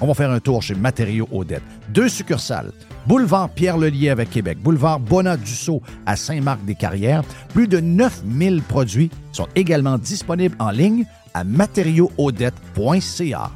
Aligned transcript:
On 0.00 0.06
va 0.06 0.14
faire 0.14 0.30
un 0.30 0.40
tour 0.40 0.62
chez 0.62 0.74
Matériaux 0.74 1.28
Odette. 1.32 1.62
Deux 1.90 2.08
succursales. 2.08 2.72
Boulevard 3.06 3.50
Pierre-Lelier 3.50 4.10
avec 4.10 4.30
Québec. 4.30 4.58
Boulevard 4.62 5.00
Bonat-Dussault 5.00 5.82
à 6.06 6.16
Saint-Marc-des-Carrières. 6.16 7.22
Plus 7.52 7.68
de 7.68 7.80
9000 7.80 8.62
produits 8.62 9.10
sont 9.32 9.48
également 9.54 9.98
disponibles 9.98 10.56
en 10.58 10.70
ligne 10.70 11.04
à 11.32 11.44
matériauxaudette.ca. 11.44 13.50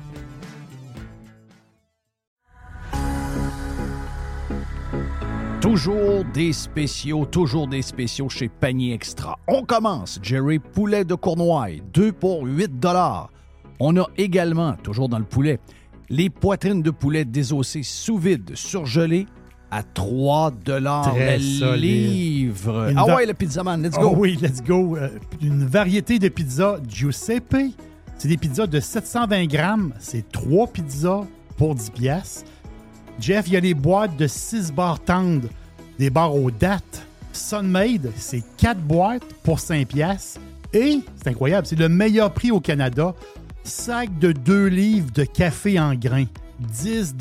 Toujours 5.61 6.25
des 6.33 6.53
spéciaux, 6.53 7.27
toujours 7.27 7.67
des 7.67 7.83
spéciaux 7.83 8.29
chez 8.29 8.49
Panier 8.49 8.95
Extra. 8.95 9.37
On 9.49 9.65
commence, 9.65 10.19
Jerry, 10.23 10.61
poulet 10.61 11.05
de 11.05 11.15
Cournoye, 11.15 11.81
2 11.93 12.13
pour 12.13 12.45
8 12.45 12.71
On 13.81 13.97
a 13.97 14.07
également, 14.17 14.75
toujours 14.83 15.09
dans 15.09 15.19
le 15.19 15.25
poulet, 15.25 15.59
les 16.11 16.31
poitrines 16.31 16.83
de 16.83 16.91
poulet 16.91 17.25
désossées 17.25 17.83
sous 17.83 18.19
vide, 18.19 18.53
surgelées, 18.55 19.27
à 19.71 19.83
3 19.83 20.53
le 20.67 21.77
livre. 21.77 22.93
ah 22.97 23.17
ouais, 23.17 23.27
le 23.27 23.35
pizzaman, 23.35 23.83
let's 23.83 23.97
go. 23.97 24.13
Oh 24.13 24.17
oui, 24.17 24.39
let's 24.41 24.63
go. 24.63 24.97
Euh, 24.97 25.11
une 25.43 25.67
variété 25.67 26.19
de 26.19 26.29
pizzas 26.29 26.79
Giuseppe. 26.89 27.75
C'est 28.17 28.29
des 28.29 28.37
pizzas 28.37 28.67
de 28.67 28.81
720 28.81 29.47
grammes. 29.47 29.93
C'est 29.99 30.31
3 30.33 30.69
pizzas 30.69 31.25
pour 31.57 31.75
10 31.75 31.91
pièces. 31.91 32.45
Jeff, 33.21 33.47
il 33.49 33.55
y 33.55 33.57
a 33.57 33.61
les 33.61 33.75
boîtes 33.75 34.17
de 34.17 34.27
6 34.27 34.73
barres 34.73 35.01
tendres, 35.01 35.49
des 35.99 36.09
barres 36.09 36.35
aux 36.35 36.51
dates. 36.51 37.07
Sunmade, 37.33 38.11
c'est 38.17 38.43
4 38.57 38.81
boîtes 38.81 39.35
pour 39.43 39.61
5 39.61 39.87
pièces. 39.87 40.41
Et, 40.73 41.01
c'est 41.17 41.29
incroyable, 41.29 41.67
c'est 41.67 41.79
le 41.79 41.89
meilleur 41.89 42.33
prix 42.33 42.51
au 42.51 42.61
Canada. 42.61 43.15
Sac 43.69 44.19
de 44.19 44.33
2 44.33 44.67
livres 44.69 45.13
de 45.13 45.25
café 45.25 45.79
en 45.79 45.95
grains. 45.95 46.25
10 46.59 47.17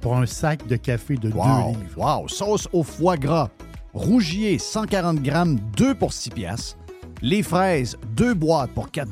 pour 0.00 0.16
un 0.16 0.24
sac 0.24 0.66
de 0.66 0.76
café 0.76 1.16
de 1.16 1.28
2 1.28 1.28
livres. 1.28 1.76
Wow! 1.96 2.28
Sauce 2.28 2.66
au 2.72 2.82
foie 2.82 3.18
gras. 3.18 3.50
Rougier, 3.92 4.58
140 4.58 5.22
grammes, 5.22 5.60
2 5.76 5.94
pour 5.94 6.14
6 6.14 6.30
piastres. 6.30 6.78
Les 7.24 7.44
fraises, 7.44 7.96
2 8.16 8.34
boîtes 8.34 8.72
pour 8.72 8.90
4 8.90 9.08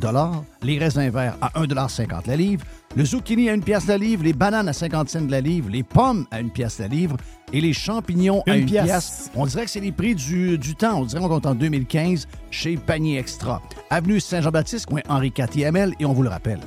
Les 0.65 0.79
raisins 0.79 1.09
verts 1.11 1.37
à 1.41 1.51
1,50 1.61 2.27
la 2.27 2.35
livre. 2.35 2.65
Le 2.97 3.05
zucchini 3.05 3.49
à 3.49 3.53
1 3.53 3.61
pièce 3.61 3.87
la 3.87 3.99
livre. 3.99 4.25
Les 4.25 4.33
bananes 4.33 4.69
à 4.69 4.73
50 4.73 5.09
cents 5.09 5.29
la 5.29 5.41
livre. 5.41 5.71
Les 5.71 5.85
pommes 5.85 6.27
à 6.33 6.39
1 6.39 6.49
pièce 6.49 6.81
la 6.81 6.89
livre. 6.89 7.17
Et 7.53 7.61
les 7.61 7.73
champignons 7.73 8.43
à 8.49 8.53
1 8.55 8.65
pièce. 8.65 9.31
On 9.37 9.47
dirait 9.47 9.65
que 9.67 9.71
c'est 9.71 9.79
les 9.79 9.93
prix 9.93 10.17
du, 10.17 10.59
du, 10.59 10.75
temps. 10.75 11.01
On 11.01 11.05
dirait 11.05 11.21
qu'on 11.21 11.29
compte 11.29 11.47
en 11.47 11.55
2015 11.55 12.27
chez 12.51 12.77
Panier 12.77 13.17
Extra. 13.19 13.63
Avenue 13.91 14.19
Saint-Jean-Baptiste, 14.19 14.87
coin 14.87 15.03
Henri 15.09 15.33
IV 15.37 15.95
Et 16.01 16.05
on 16.05 16.13
vous 16.13 16.25
le 16.25 16.31
rappelle, 16.31 16.61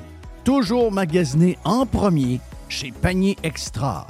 toujours 0.45 0.93
magasiné 0.93 1.57
en 1.65 1.85
premier 1.85 2.39
chez 2.69 2.93
Panier 2.93 3.35
Extra. 3.43 4.07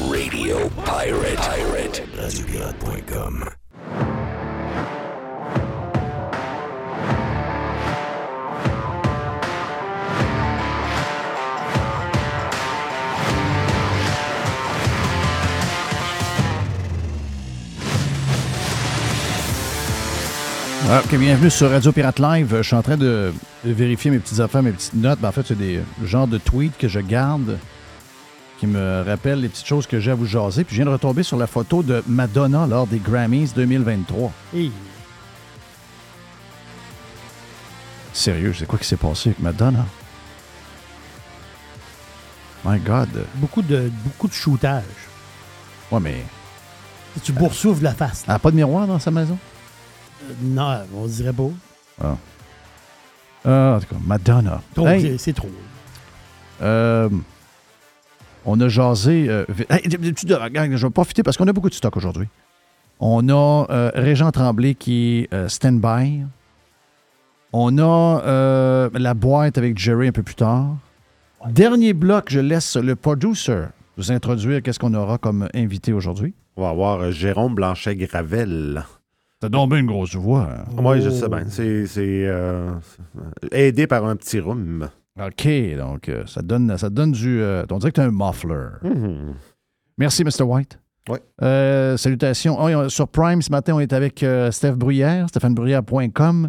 Radio 0.00 0.56
Pirate. 0.84 1.36
Pirate. 1.36 1.81
RadioPirate.com. 1.92 3.44
Ah, 20.88 21.02
bienvenue 21.10 21.50
sur 21.50 21.68
Radio 21.68 21.92
Pirate 21.92 22.18
Live. 22.18 22.56
Je 22.56 22.62
suis 22.62 22.74
en 22.74 22.80
train 22.80 22.96
de, 22.96 23.34
vérifier 23.64 24.10
mes 24.10 24.18
petites 24.18 24.40
affaires, 24.40 24.62
mes 24.62 24.72
petites 24.72 24.94
notes. 24.94 25.20
Ben, 25.20 25.28
en 25.28 25.32
fait, 25.32 25.42
c'est 25.46 25.58
des 25.58 25.80
genres 26.02 26.26
de 26.26 26.38
tweets 26.38 26.78
que 26.78 26.88
je 26.88 27.00
garde 27.00 27.58
qui 28.62 28.68
me 28.68 29.02
rappellent 29.02 29.40
les 29.40 29.48
petites 29.48 29.66
choses 29.66 29.88
que 29.88 29.98
j'ai 29.98 30.12
à 30.12 30.14
vous 30.14 30.24
jaser. 30.24 30.62
Puis 30.62 30.76
je 30.76 30.82
viens 30.82 30.88
de 30.88 30.94
retomber 30.94 31.24
sur 31.24 31.36
la 31.36 31.48
photo 31.48 31.82
de 31.82 32.00
Madonna 32.06 32.64
lors 32.68 32.86
des 32.86 33.00
Grammys 33.00 33.52
2023. 33.56 34.30
Sérieux, 38.12 38.54
c'est 38.56 38.66
quoi 38.66 38.78
qui 38.78 38.86
s'est 38.86 38.96
passé 38.96 39.30
avec 39.30 39.40
Madonna? 39.40 39.84
My 42.64 42.78
God. 42.78 43.26
Beaucoup 43.34 43.62
de, 43.62 43.90
beaucoup 44.04 44.28
de 44.28 44.32
shootage. 44.32 44.84
Ouais, 45.90 45.98
mais. 45.98 46.22
Tu 47.24 47.32
boursoufles 47.32 47.82
la 47.82 47.94
face. 47.94 48.22
Elle 48.28 48.34
n'a 48.34 48.38
pas 48.38 48.52
de 48.52 48.56
miroir 48.56 48.86
dans 48.86 49.00
sa 49.00 49.10
maison? 49.10 49.38
non, 50.40 50.82
on 50.94 51.06
dirait 51.06 51.32
pas. 51.32 51.50
Ah. 52.00 52.16
ah. 53.44 53.74
en 53.76 53.80
tout 53.80 53.92
cas, 53.92 54.00
Madonna. 54.06 54.62
C'est 55.18 55.32
trop. 55.32 55.50
Euh, 56.62 57.08
on 58.44 58.60
a 58.60 58.68
jasé. 58.68 59.26
Euh, 59.28 59.44
je 59.48 60.86
vais 60.86 60.90
profiter 60.90 61.22
parce 61.22 61.36
qu'on 61.36 61.48
a 61.48 61.52
beaucoup 61.52 61.70
de 61.70 61.74
stock 61.74 61.96
aujourd'hui. 61.96 62.28
On 63.00 63.28
a 63.28 63.66
euh, 63.70 63.90
Régent 63.94 64.30
Tremblay 64.30 64.74
qui 64.74 65.20
est 65.20 65.34
euh, 65.34 65.48
stand-by. 65.48 66.22
On 67.52 67.78
a 67.78 68.90
la 68.94 69.14
boîte 69.14 69.58
avec 69.58 69.76
Jerry 69.78 70.08
un 70.08 70.12
peu 70.12 70.22
plus 70.22 70.34
tard. 70.34 70.76
Dernier 71.50 71.92
bloc, 71.92 72.26
je 72.30 72.40
laisse 72.40 72.76
le 72.76 72.96
producer 72.96 73.64
vous 73.98 74.10
introduire 74.10 74.62
qu'est-ce 74.62 74.78
qu'on 74.78 74.94
aura 74.94 75.18
comme 75.18 75.48
invité 75.54 75.92
aujourd'hui? 75.92 76.32
On 76.56 76.62
va 76.62 76.70
avoir 76.70 77.12
Jérôme 77.12 77.54
Blanchet-Gravel. 77.54 78.84
T'as 79.38 79.50
bien 79.50 79.76
une 79.76 79.86
grosse 79.86 80.14
voix. 80.14 80.48
hein? 80.50 80.64
Oui, 80.78 81.02
je 81.02 81.10
sais 81.10 81.28
bien. 81.28 81.44
C'est 81.48 81.86
c'est, 81.86 82.26
aidé 83.50 83.86
par 83.86 84.06
un 84.06 84.16
petit 84.16 84.40
rhume. 84.40 84.88
OK, 85.20 85.46
donc 85.76 86.08
euh, 86.08 86.24
ça, 86.26 86.40
donne, 86.40 86.76
ça 86.78 86.88
donne 86.88 87.12
du... 87.12 87.40
euh, 87.40 87.64
on 87.70 87.78
dirait 87.78 87.92
que 87.92 88.00
tu 88.00 88.06
un 88.06 88.10
muffler. 88.10 88.68
Mhm. 88.82 89.34
Merci, 89.98 90.24
Mr. 90.24 90.42
White. 90.44 90.78
Ouais. 91.08 91.20
Euh, 91.42 91.96
salutations. 91.96 92.58
On- 92.58 92.88
sur 92.88 93.08
Prime, 93.08 93.42
ce 93.42 93.50
matin, 93.50 93.74
on 93.74 93.80
est 93.80 93.92
avec 93.92 94.24
Steph 94.50 94.72
Bruyère, 94.72 95.28
stéphanebruyère.com, 95.28 96.48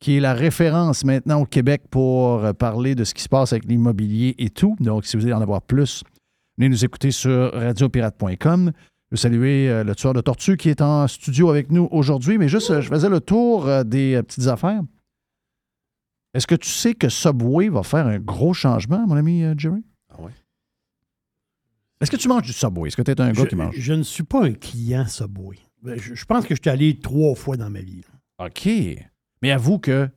qui 0.00 0.16
est 0.16 0.20
la 0.20 0.32
référence 0.32 1.04
maintenant 1.04 1.42
au 1.42 1.44
Québec 1.44 1.82
pour 1.90 2.54
parler 2.54 2.94
de 2.94 3.04
ce 3.04 3.12
qui 3.12 3.22
se 3.22 3.28
passe 3.28 3.52
avec 3.52 3.64
l'immobilier 3.66 4.34
et 4.38 4.48
tout. 4.50 4.74
Donc, 4.80 5.04
si 5.04 5.16
vous 5.16 5.22
voulez 5.22 5.34
en 5.34 5.42
avoir 5.42 5.60
plus, 5.60 6.02
venez 6.56 6.68
nous 6.70 6.84
écouter 6.84 7.10
sur 7.10 7.52
radiopirate.com. 7.52 8.72
Je 9.10 9.10
veux 9.10 9.16
saluer 9.16 9.82
le 9.84 9.94
tueur 9.94 10.14
de 10.14 10.20
tortue 10.20 10.56
qui 10.56 10.70
est 10.70 10.80
en 10.80 11.06
studio 11.08 11.50
avec 11.50 11.70
nous 11.72 11.88
aujourd'hui, 11.90 12.38
mais 12.38 12.48
juste, 12.48 12.80
je 12.80 12.88
faisais 12.88 13.08
le 13.08 13.20
tour 13.20 13.68
des 13.84 14.22
petites 14.22 14.46
affaires. 14.46 14.80
Est-ce 16.34 16.46
que 16.46 16.54
tu 16.54 16.68
sais 16.68 16.94
que 16.94 17.08
Subway 17.08 17.68
va 17.68 17.82
faire 17.82 18.06
un 18.06 18.18
gros 18.18 18.52
changement, 18.54 19.06
mon 19.06 19.16
ami 19.16 19.42
euh, 19.44 19.54
Jerry? 19.56 19.82
Ah 20.10 20.20
ouais? 20.20 20.32
Est-ce 22.00 22.10
que 22.10 22.16
tu 22.16 22.28
manges 22.28 22.42
du 22.42 22.52
Subway? 22.52 22.88
Est-ce 22.88 22.96
que 22.96 23.02
tu 23.02 23.10
es 23.10 23.20
un 23.20 23.32
gars 23.32 23.42
Je, 23.42 23.48
qui 23.48 23.56
mange? 23.56 23.74
je 23.76 23.92
ne 23.92 24.02
suis 24.02 24.22
pas 24.22 24.44
un 24.44 24.52
client 24.52 25.06
Subway. 25.06 25.58
Ben, 25.82 25.98
Je, 25.98 26.14
je 26.14 26.24
pense 26.24 26.44
que 26.46 26.54
je 26.54 26.60
suis 26.62 26.70
allé 26.70 26.98
trois 27.00 27.34
fois 27.34 27.56
dans 27.56 27.70
ma 27.70 27.80
vie. 27.80 28.02
là. 28.38 28.46
OK. 28.46 28.68
Mais 29.42 29.50
avoue 29.50 29.78
que, 29.78 30.08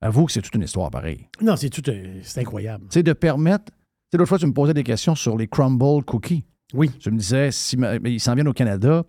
avoue 0.00 0.26
que 0.26 0.32
c'est 0.32 0.42
toute 0.42 0.54
une 0.54 0.62
histoire 0.62 0.90
pareille. 0.90 1.28
Non, 1.40 1.56
c'est 1.56 1.70
tout. 1.70 1.82
un- 1.90 2.20
C'est 2.22 2.40
incroyable. 2.40 2.84
Tu 2.88 2.94
sais, 2.94 3.02
de 3.02 3.12
permettre. 3.12 3.66
Tu 3.66 3.72
sais, 4.12 4.18
l'autre 4.18 4.28
fois, 4.28 4.38
tu 4.38 4.46
me 4.46 4.52
posais 4.52 4.74
des 4.74 4.82
questions 4.84 5.14
sur 5.14 5.36
les 5.36 5.46
crumble 5.46 6.04
cookies. 6.04 6.44
Oui. 6.72 6.90
Tu 6.98 7.10
me 7.10 7.18
disais, 7.18 7.50
si, 7.52 7.76
ma- 7.76 7.98
mais 8.00 8.12
ils 8.12 8.20
s'en 8.20 8.34
viennent 8.34 8.48
au 8.48 8.52
Canada, 8.52 9.04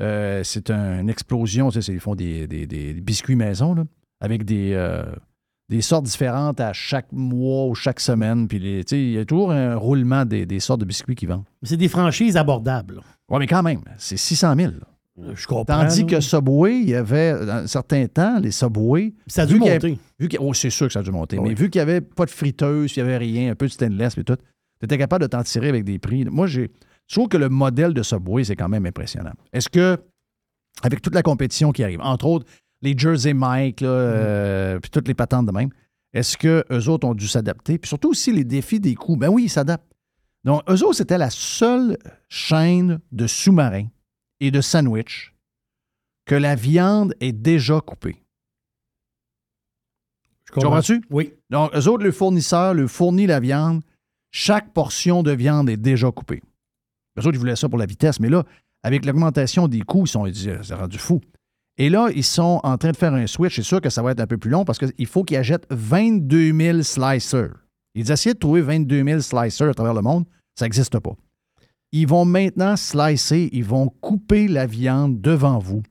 euh, 0.00 0.42
c'est 0.44 0.70
un- 0.70 1.00
une 1.00 1.10
explosion. 1.10 1.68
Tu 1.70 1.74
sais, 1.74 1.82
c'est- 1.82 1.92
ils 1.92 2.00
font 2.00 2.14
des, 2.14 2.46
des- 2.46 2.66
des 2.66 2.94
biscuits 2.94 3.36
maison, 3.36 3.74
là, 3.74 3.84
avec 4.20 4.44
des, 4.44 4.72
euh, 4.72 5.04
des 5.72 5.80
sortes 5.80 6.04
différentes 6.04 6.60
à 6.60 6.74
chaque 6.74 7.10
mois 7.12 7.66
ou 7.66 7.74
chaque 7.74 7.98
semaine. 7.98 8.46
Puis, 8.46 8.58
il 8.90 9.12
y 9.12 9.18
a 9.18 9.24
toujours 9.24 9.52
un 9.52 9.74
roulement 9.74 10.26
des, 10.26 10.44
des 10.44 10.60
sortes 10.60 10.80
de 10.80 10.84
biscuits 10.84 11.14
qu'ils 11.14 11.28
vendent. 11.28 11.44
C'est 11.62 11.78
des 11.78 11.88
franchises 11.88 12.36
abordables. 12.36 12.96
là. 12.96 13.00
Oui, 13.30 13.38
mais 13.38 13.46
quand 13.46 13.62
même, 13.62 13.80
c'est 13.96 14.18
600 14.18 14.54
000. 14.54 14.72
Je 15.34 15.46
comprends. 15.46 15.64
Tandis 15.64 16.02
là. 16.02 16.06
que 16.08 16.20
Subway, 16.20 16.80
il 16.80 16.90
y 16.90 16.94
avait, 16.94 17.32
dans 17.46 17.64
un 17.64 17.66
certain 17.66 18.06
temps, 18.06 18.38
les 18.38 18.50
Subway, 18.50 19.14
ça 19.26 19.42
a 19.42 19.46
dû 19.46 19.54
a- 19.54 19.58
monter. 19.58 19.98
Vu 20.18 20.28
oh, 20.38 20.52
c'est 20.52 20.68
sûr 20.68 20.88
que 20.88 20.92
ça 20.92 20.98
a 20.98 21.02
dû 21.02 21.10
monter. 21.10 21.38
Oui. 21.38 21.48
Mais 21.48 21.54
vu 21.54 21.70
qu'il 21.70 21.78
n'y 21.78 21.84
avait 21.90 22.02
pas 22.02 22.26
de 22.26 22.30
friteuse, 22.30 22.94
il 22.94 23.02
n'y 23.02 23.08
avait 23.08 23.16
rien, 23.16 23.52
un 23.52 23.54
peu 23.54 23.66
de 23.66 23.72
stainless 23.72 24.18
et 24.18 24.24
tout, 24.24 24.36
tu 24.36 24.84
étais 24.84 24.98
capable 24.98 25.22
de 25.22 25.28
t'en 25.28 25.42
tirer 25.42 25.70
avec 25.70 25.84
des 25.84 25.98
prix. 25.98 26.26
Moi, 26.26 26.46
j'ai. 26.46 26.70
Je 27.08 27.14
trouve 27.14 27.28
que 27.28 27.38
le 27.38 27.48
modèle 27.48 27.94
de 27.94 28.02
Subway, 28.02 28.44
c'est 28.44 28.56
quand 28.56 28.68
même 28.68 28.84
impressionnant. 28.84 29.32
Est-ce 29.54 29.70
que, 29.70 29.98
avec 30.82 31.00
toute 31.00 31.14
la 31.14 31.22
compétition 31.22 31.72
qui 31.72 31.82
arrive, 31.82 32.00
entre 32.02 32.26
autres 32.26 32.46
les 32.82 32.98
Jersey 32.98 33.32
Mike, 33.32 33.80
là, 33.80 33.88
euh, 33.88 34.80
puis 34.80 34.90
toutes 34.90 35.08
les 35.08 35.14
patentes 35.14 35.46
de 35.46 35.52
même, 35.52 35.70
est-ce 36.12 36.36
que 36.36 36.64
eux 36.70 36.88
autres 36.88 37.06
ont 37.06 37.14
dû 37.14 37.26
s'adapter? 37.26 37.78
Puis 37.78 37.88
surtout 37.88 38.10
aussi 38.10 38.32
les 38.32 38.44
défis 38.44 38.80
des 38.80 38.94
coûts. 38.94 39.16
Ben 39.16 39.28
oui, 39.28 39.44
ils 39.44 39.48
s'adaptent. 39.48 39.90
Donc, 40.44 40.62
eux 40.68 40.84
autres, 40.84 40.96
c'était 40.96 41.18
la 41.18 41.30
seule 41.30 41.96
chaîne 42.28 43.00
de 43.12 43.26
sous-marins 43.26 43.86
et 44.40 44.50
de 44.50 44.60
sandwich 44.60 45.32
que 46.26 46.34
la 46.34 46.54
viande 46.56 47.14
est 47.20 47.32
déjà 47.32 47.80
coupée. 47.80 48.22
Je 50.46 50.52
Tu 50.52 50.60
comprends-tu? 50.60 51.02
Oui. 51.10 51.32
Donc, 51.50 51.74
eux 51.74 51.88
autres, 51.88 52.04
le 52.04 52.12
fournisseur 52.12 52.74
leur 52.74 52.90
fournit 52.90 53.26
la 53.26 53.40
viande. 53.40 53.82
Chaque 54.32 54.72
portion 54.72 55.22
de 55.22 55.30
viande 55.30 55.70
est 55.70 55.76
déjà 55.76 56.10
coupée. 56.10 56.42
Eux 57.18 57.20
autres, 57.20 57.34
ils 57.34 57.38
voulaient 57.38 57.56
ça 57.56 57.68
pour 57.68 57.78
la 57.78 57.86
vitesse, 57.86 58.18
mais 58.18 58.28
là, 58.28 58.44
avec 58.82 59.04
l'augmentation 59.04 59.68
des 59.68 59.82
coûts, 59.82 60.04
ils 60.06 60.08
sont 60.08 60.26
ils 60.26 60.32
disent, 60.32 60.58
c'est 60.62 60.74
rendu 60.74 60.98
fou. 60.98 61.20
Et 61.78 61.88
là, 61.88 62.08
ils 62.14 62.24
sont 62.24 62.60
en 62.62 62.76
train 62.76 62.90
de 62.90 62.96
faire 62.96 63.14
un 63.14 63.26
switch. 63.26 63.56
C'est 63.56 63.62
sûr 63.62 63.80
que 63.80 63.88
ça 63.90 64.02
va 64.02 64.12
être 64.12 64.20
un 64.20 64.26
peu 64.26 64.36
plus 64.36 64.50
long 64.50 64.64
parce 64.64 64.78
qu'il 64.78 65.06
faut 65.06 65.24
qu'ils 65.24 65.38
achètent 65.38 65.66
22 65.70 66.52
000 66.52 66.82
slicers. 66.82 67.50
Ils 67.94 68.10
essaient 68.10 68.34
de 68.34 68.38
trouver 68.38 68.60
22 68.60 69.04
000 69.04 69.20
slicers 69.20 69.68
à 69.70 69.74
travers 69.74 69.94
le 69.94 70.02
monde. 70.02 70.24
Ça 70.58 70.64
n'existe 70.66 70.98
pas. 70.98 71.12
Ils 71.92 72.06
vont 72.06 72.24
maintenant 72.24 72.76
slicer, 72.76 73.48
ils 73.52 73.64
vont 73.64 73.88
couper 74.00 74.48
la 74.48 74.66
viande 74.66 75.20
devant 75.20 75.58
vous, 75.58 75.82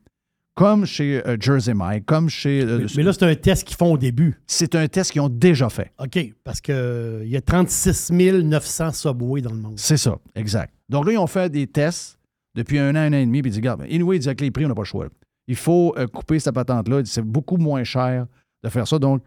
comme 0.56 0.86
chez 0.86 1.22
euh, 1.28 1.38
Jersey 1.40 1.74
Mike, 1.76 2.06
comme 2.06 2.28
chez... 2.30 2.62
euh, 2.64 2.80
Mais, 2.80 2.86
mais 2.98 3.04
là, 3.04 3.14
c'est 3.14 3.24
un 3.24 3.36
test 3.36 3.64
qu'ils 3.68 3.78
font 3.78 3.94
au 3.94 3.98
début. 3.98 4.40
c'est 4.48 4.74
un 4.76 4.88
test 4.88 5.12
qu'ils 5.12 5.22
ont 5.22 5.30
déjà 5.30 5.70
fait. 5.70 5.92
OK. 6.00 6.20
Parce 6.44 6.60
qu'il 6.62 7.24
y 7.26 7.36
a 7.38 7.42
36 7.42 8.12
900 8.12 8.94
Subway 8.94 9.42
dans 9.42 9.52
le 9.54 9.60
monde. 9.60 9.74
C'est 9.78 9.98
ça, 9.98 10.18
exact. 10.36 10.74
Donc 10.90 11.06
là, 11.06 11.12
ils 11.14 11.18
ont 11.20 11.28
fait 11.28 11.50
des 11.52 11.68
tests 11.68 12.18
depuis 12.56 12.80
un 12.80 12.96
an, 12.96 13.00
un 13.00 13.14
an 13.14 13.18
et 13.18 13.26
demi, 13.26 13.42
puis 13.42 13.50
ils 13.50 13.54
disent, 13.54 13.60
regarde, 13.60 13.82
anyway, 13.84 14.16
ils 14.16 14.20
disent 14.20 14.28
avec 14.28 14.42
les 14.42 14.50
prix, 14.52 14.66
on 14.66 14.70
n'a 14.70 14.76
pas 14.76 14.82
le 14.82 14.86
choix. 14.86 15.08
Il 15.52 15.58
faut 15.58 15.94
euh, 15.98 16.08
couper 16.08 16.40
cette 16.40 16.56
patente-là. 16.56 17.02
C'est 17.04 17.22
beaucoup 17.22 17.58
moins 17.58 17.84
cher 17.84 18.26
de 18.64 18.70
faire 18.70 18.88
ça. 18.88 18.98
Donc, 19.00 19.22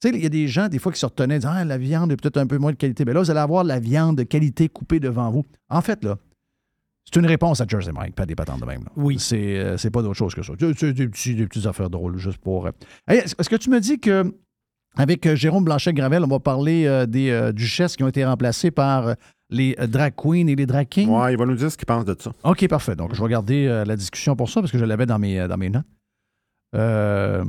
tu 0.00 0.08
sais, 0.08 0.14
il 0.16 0.22
y 0.22 0.26
a 0.26 0.30
des 0.30 0.48
gens, 0.48 0.68
des 0.68 0.78
fois, 0.78 0.90
qui 0.92 0.98
se 0.98 1.04
retenaient, 1.04 1.38
disant, 1.40 1.50
ah, 1.52 1.64
la 1.64 1.76
viande 1.76 2.10
est 2.10 2.16
peut-être 2.16 2.38
un 2.38 2.46
peu 2.46 2.56
moins 2.56 2.72
de 2.72 2.76
qualité. 2.76 3.04
Mais 3.04 3.12
là, 3.12 3.20
vous 3.20 3.30
allez 3.30 3.40
avoir 3.40 3.64
la 3.64 3.78
viande 3.80 4.16
de 4.16 4.22
qualité 4.22 4.68
coupée 4.70 4.98
devant 4.98 5.30
vous. 5.30 5.44
En 5.68 5.82
fait, 5.82 6.02
là, 6.04 6.16
c'est 7.04 7.18
une 7.20 7.26
réponse 7.26 7.60
à 7.60 7.66
Jersey 7.68 7.92
Mike, 7.92 8.14
pas 8.14 8.24
des 8.24 8.34
patentes 8.34 8.60
de 8.60 8.64
même. 8.66 8.82
là. 8.84 8.92
Oui. 8.96 9.18
C'est, 9.18 9.58
euh, 9.58 9.76
c'est 9.76 9.90
pas 9.90 10.00
d'autre 10.00 10.14
chose 10.14 10.34
que 10.34 10.42
ça. 10.42 10.54
C'est 10.58 10.92
des, 10.92 11.08
petits- 11.08 11.34
des 11.34 11.46
petites 11.46 11.66
affaires 11.66 11.90
drôles, 11.90 12.16
juste 12.16 12.38
pour. 12.38 12.66
euh. 12.66 12.70
Hey, 13.06 13.18
est-ce 13.18 13.48
que 13.50 13.56
tu 13.56 13.68
me 13.70 13.80
dis 13.80 13.98
que. 14.00 14.34
Avec 14.96 15.34
Jérôme 15.34 15.64
Blanchet-Gravel, 15.64 16.24
on 16.24 16.28
va 16.28 16.40
parler 16.40 16.86
euh, 16.86 17.04
des 17.06 17.50
duchesses 17.52 17.94
qui 17.94 18.02
ont 18.04 18.08
été 18.08 18.24
remplacées 18.24 18.70
par 18.70 19.14
les 19.50 19.74
euh, 19.80 19.86
drag 19.86 20.14
queens 20.16 20.46
et 20.48 20.54
les 20.56 20.66
drag 20.66 20.88
kings? 20.88 21.08
Ouais, 21.08 21.32
il 21.32 21.38
va 21.38 21.46
nous 21.46 21.54
dire 21.56 21.70
ce 21.70 21.76
qu'il 21.76 21.86
pense 21.86 22.04
de 22.04 22.14
ça. 22.18 22.32
OK, 22.44 22.66
parfait. 22.68 22.96
Donc, 22.96 23.14
je 23.14 23.22
vais 23.22 23.28
garder 23.28 23.66
euh, 23.66 23.84
la 23.84 23.96
discussion 23.96 24.36
pour 24.36 24.48
ça 24.50 24.60
parce 24.60 24.70
que 24.72 24.78
je 24.78 24.84
l'avais 24.84 25.06
dans 25.06 25.18
mes, 25.18 25.40
euh, 25.40 25.48
dans 25.48 25.56
mes 25.56 25.70
notes. 25.70 25.84
Euh, 26.74 27.44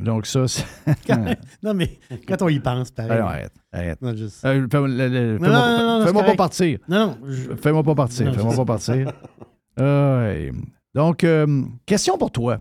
donc, 0.00 0.26
ça, 0.26 0.46
c'est. 0.48 0.64
non, 1.62 1.74
mais 1.74 1.98
quand 2.26 2.40
on 2.42 2.48
y 2.48 2.60
pense, 2.60 2.90
pareil. 2.90 3.12
Alors, 3.12 3.28
arrête, 3.28 3.52
arrête. 3.72 4.00
Non, 4.02 4.14
juste- 4.14 4.44
Euh, 4.44 4.66
fais-moi 4.70 4.88
le- 4.88 5.08
le- 5.08 5.38
Non, 5.38 5.44
fais-moi 5.44 5.48
non, 5.48 5.52
pas- 5.52 5.78
non, 5.82 5.98
non, 6.00 6.06
fais-moi 6.06 6.06
c'est 6.06 6.12
pas 6.12 6.22
correct. 6.22 6.36
partir. 6.36 6.78
Non, 6.88 6.98
non. 7.06 7.18
je- 7.28 7.54
Fais-moi 7.56 7.82
pas 7.82 7.94
partir. 7.94 8.34
Fais-moi 8.34 8.52
je 8.52 8.56
pas 8.56 8.64
partir. 8.64 9.12
Ouais. 9.78 10.52
Donc, 10.94 11.24
euh, 11.24 11.62
question 11.84 12.16
pour 12.16 12.30
toi. 12.30 12.58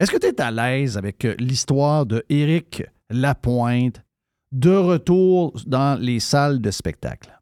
Est-ce 0.00 0.10
que 0.10 0.16
tu 0.18 0.26
es 0.26 0.40
à 0.40 0.50
l'aise 0.50 0.96
avec 0.98 1.26
l'histoire 1.38 2.06
de 2.06 2.24
Éric 2.28 2.82
Lapointe 3.10 4.02
de 4.52 4.70
retour 4.74 5.52
dans 5.66 6.00
les 6.00 6.20
salles 6.20 6.60
de 6.60 6.70
spectacle? 6.70 7.33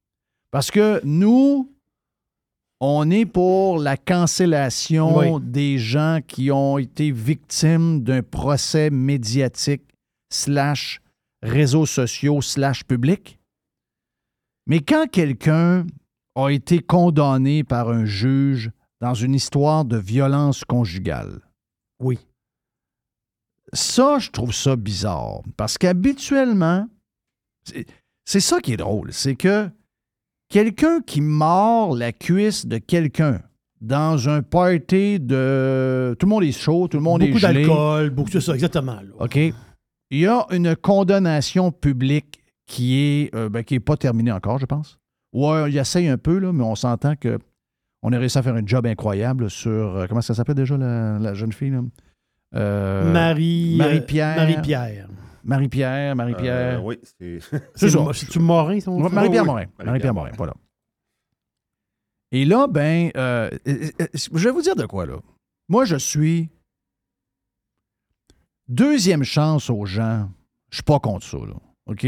Parce 0.53 0.71
que 0.71 1.01
nous, 1.05 1.69
on 2.81 3.11
est 3.11 3.27
pour 3.27 3.79
la 3.79 3.97
cancellation 3.97 5.17
Oui. 5.39 5.43
des 5.43 5.79
gens 5.79 6.21
qui 6.27 6.51
ont 6.53 6.79
été 6.79 7.11
victimes 7.11 8.03
d'un 8.05 8.23
procès 8.23 8.91
médiatique 8.91 9.83
slash 10.31 11.01
réseaux 11.43 11.87
sociaux 11.87 12.43
slash 12.43 12.85
public. 12.85 13.39
Mais 14.67 14.81
quand 14.81 15.11
quelqu'un 15.11 15.87
a 16.37 16.49
été 16.51 16.79
condamné 16.81 17.65
par 17.65 17.89
un 17.89 18.05
juge 18.05 18.71
dans 19.01 19.15
une 19.15 19.35
histoire 19.35 19.85
de 19.85 19.97
violence 19.97 20.65
conjugale, 20.65 21.41
Oui. 22.01 22.19
ça, 23.73 24.19
je 24.19 24.31
trouve 24.31 24.53
ça 24.53 24.77
bizarre. 24.77 25.41
Parce 25.57 25.79
qu'habituellement, 25.79 26.87
c'est- 27.65 27.87
c'est 28.27 28.41
ça 28.41 28.61
qui 28.61 28.75
est 28.75 28.77
drôle, 28.77 29.13
c'est 29.13 29.35
que 29.35 29.69
quelqu'un 30.53 31.01
qui 31.01 31.23
mord 31.23 31.97
la 31.97 32.13
cuisse 32.13 32.67
de 32.67 32.77
quelqu'un 32.77 33.41
dans 33.81 34.29
un 34.29 34.43
party 34.43 35.19
de... 35.19 36.15
Tout 36.19 36.27
le 36.27 36.31
monde 36.31 36.45
est 36.45 36.53
chaud, 36.53 36.89
tout 36.89 36.99
le 36.99 37.03
monde 37.03 37.21
Beaucoup 37.23 37.37
est 37.37 37.41
gelé. 37.41 37.67
d'alcool, 37.67 38.11
beaucoup 38.11 38.31
de 38.31 38.39
ça, 38.39 38.53
exactement. 38.53 38.97
là. 38.97 39.13
OK? 39.19 39.37
Il 39.37 39.55
y 40.19 40.27
a 40.27 40.45
une 40.51 40.77
condamnation 40.77 41.73
publique 41.73 42.41
qui 42.67 42.99
est, 43.01 43.35
euh, 43.35 43.49
ben, 43.49 43.65
qui 43.65 43.75
est 43.77 43.81
pas 43.81 43.97
terminée 43.97 44.31
encore, 44.31 44.59
je 44.59 44.67
pense. 44.67 44.99
Ouais, 45.33 45.71
il 45.73 45.79
essaye 45.79 46.07
un 46.09 46.19
peu, 46.19 46.39
là, 46.39 46.53
mais 46.53 46.63
on 46.63 46.75
s'entend 46.75 47.17
que 47.17 47.39
on 48.03 48.13
a 48.13 48.19
réussi 48.19 48.37
à 48.37 48.43
faire 48.43 48.55
un 48.55 48.67
job 48.67 48.85
incroyable 48.87 49.49
sur. 49.49 49.71
euh, 49.97 50.07
comment 50.07 50.21
ça 50.21 50.35
s'appelait 50.35 50.55
déjà, 50.55 50.77
la, 50.77 51.19
la 51.19 51.33
jeune 51.35 51.53
fille? 51.53 51.71
Là? 51.71 51.81
Euh, 52.55 53.11
Marie. 53.11 53.77
Marie-Pierre. 53.79 54.37
Marie-Pierre. 54.37 55.09
Marie-Pierre, 55.45 56.15
Marie-Pierre. 56.17 56.79
Euh, 56.79 56.83
oui, 56.83 56.99
c'est. 57.03 57.39
C'est 57.75 57.91
ça. 57.91 58.01
C'est-tu 58.13 58.39
Morin, 58.39 58.81
son 58.81 58.99
Marie-Pierre. 58.99 59.45
Morin. 59.45 59.67
Marie-Pierre 59.85 60.15
Morin, 60.15 60.31
voilà. 60.37 60.55
Et 62.31 62.45
là, 62.45 62.67
ben, 62.67 63.11
euh, 63.17 63.51
je 63.67 64.45
vais 64.45 64.51
vous 64.51 64.63
dire 64.63 64.75
de 64.77 64.87
quoi, 64.87 65.05
là. 65.07 65.19
Moi, 65.69 65.85
je 65.85 65.97
suis 65.97 66.49
deuxième 68.69 69.23
chance 69.23 69.69
aux 69.69 69.85
gens. 69.85 70.31
Je 70.71 70.77
suis 70.77 70.83
pas 70.83 70.99
contre 70.99 71.27
ça, 71.27 71.39
là. 71.39 71.55
OK? 71.87 72.07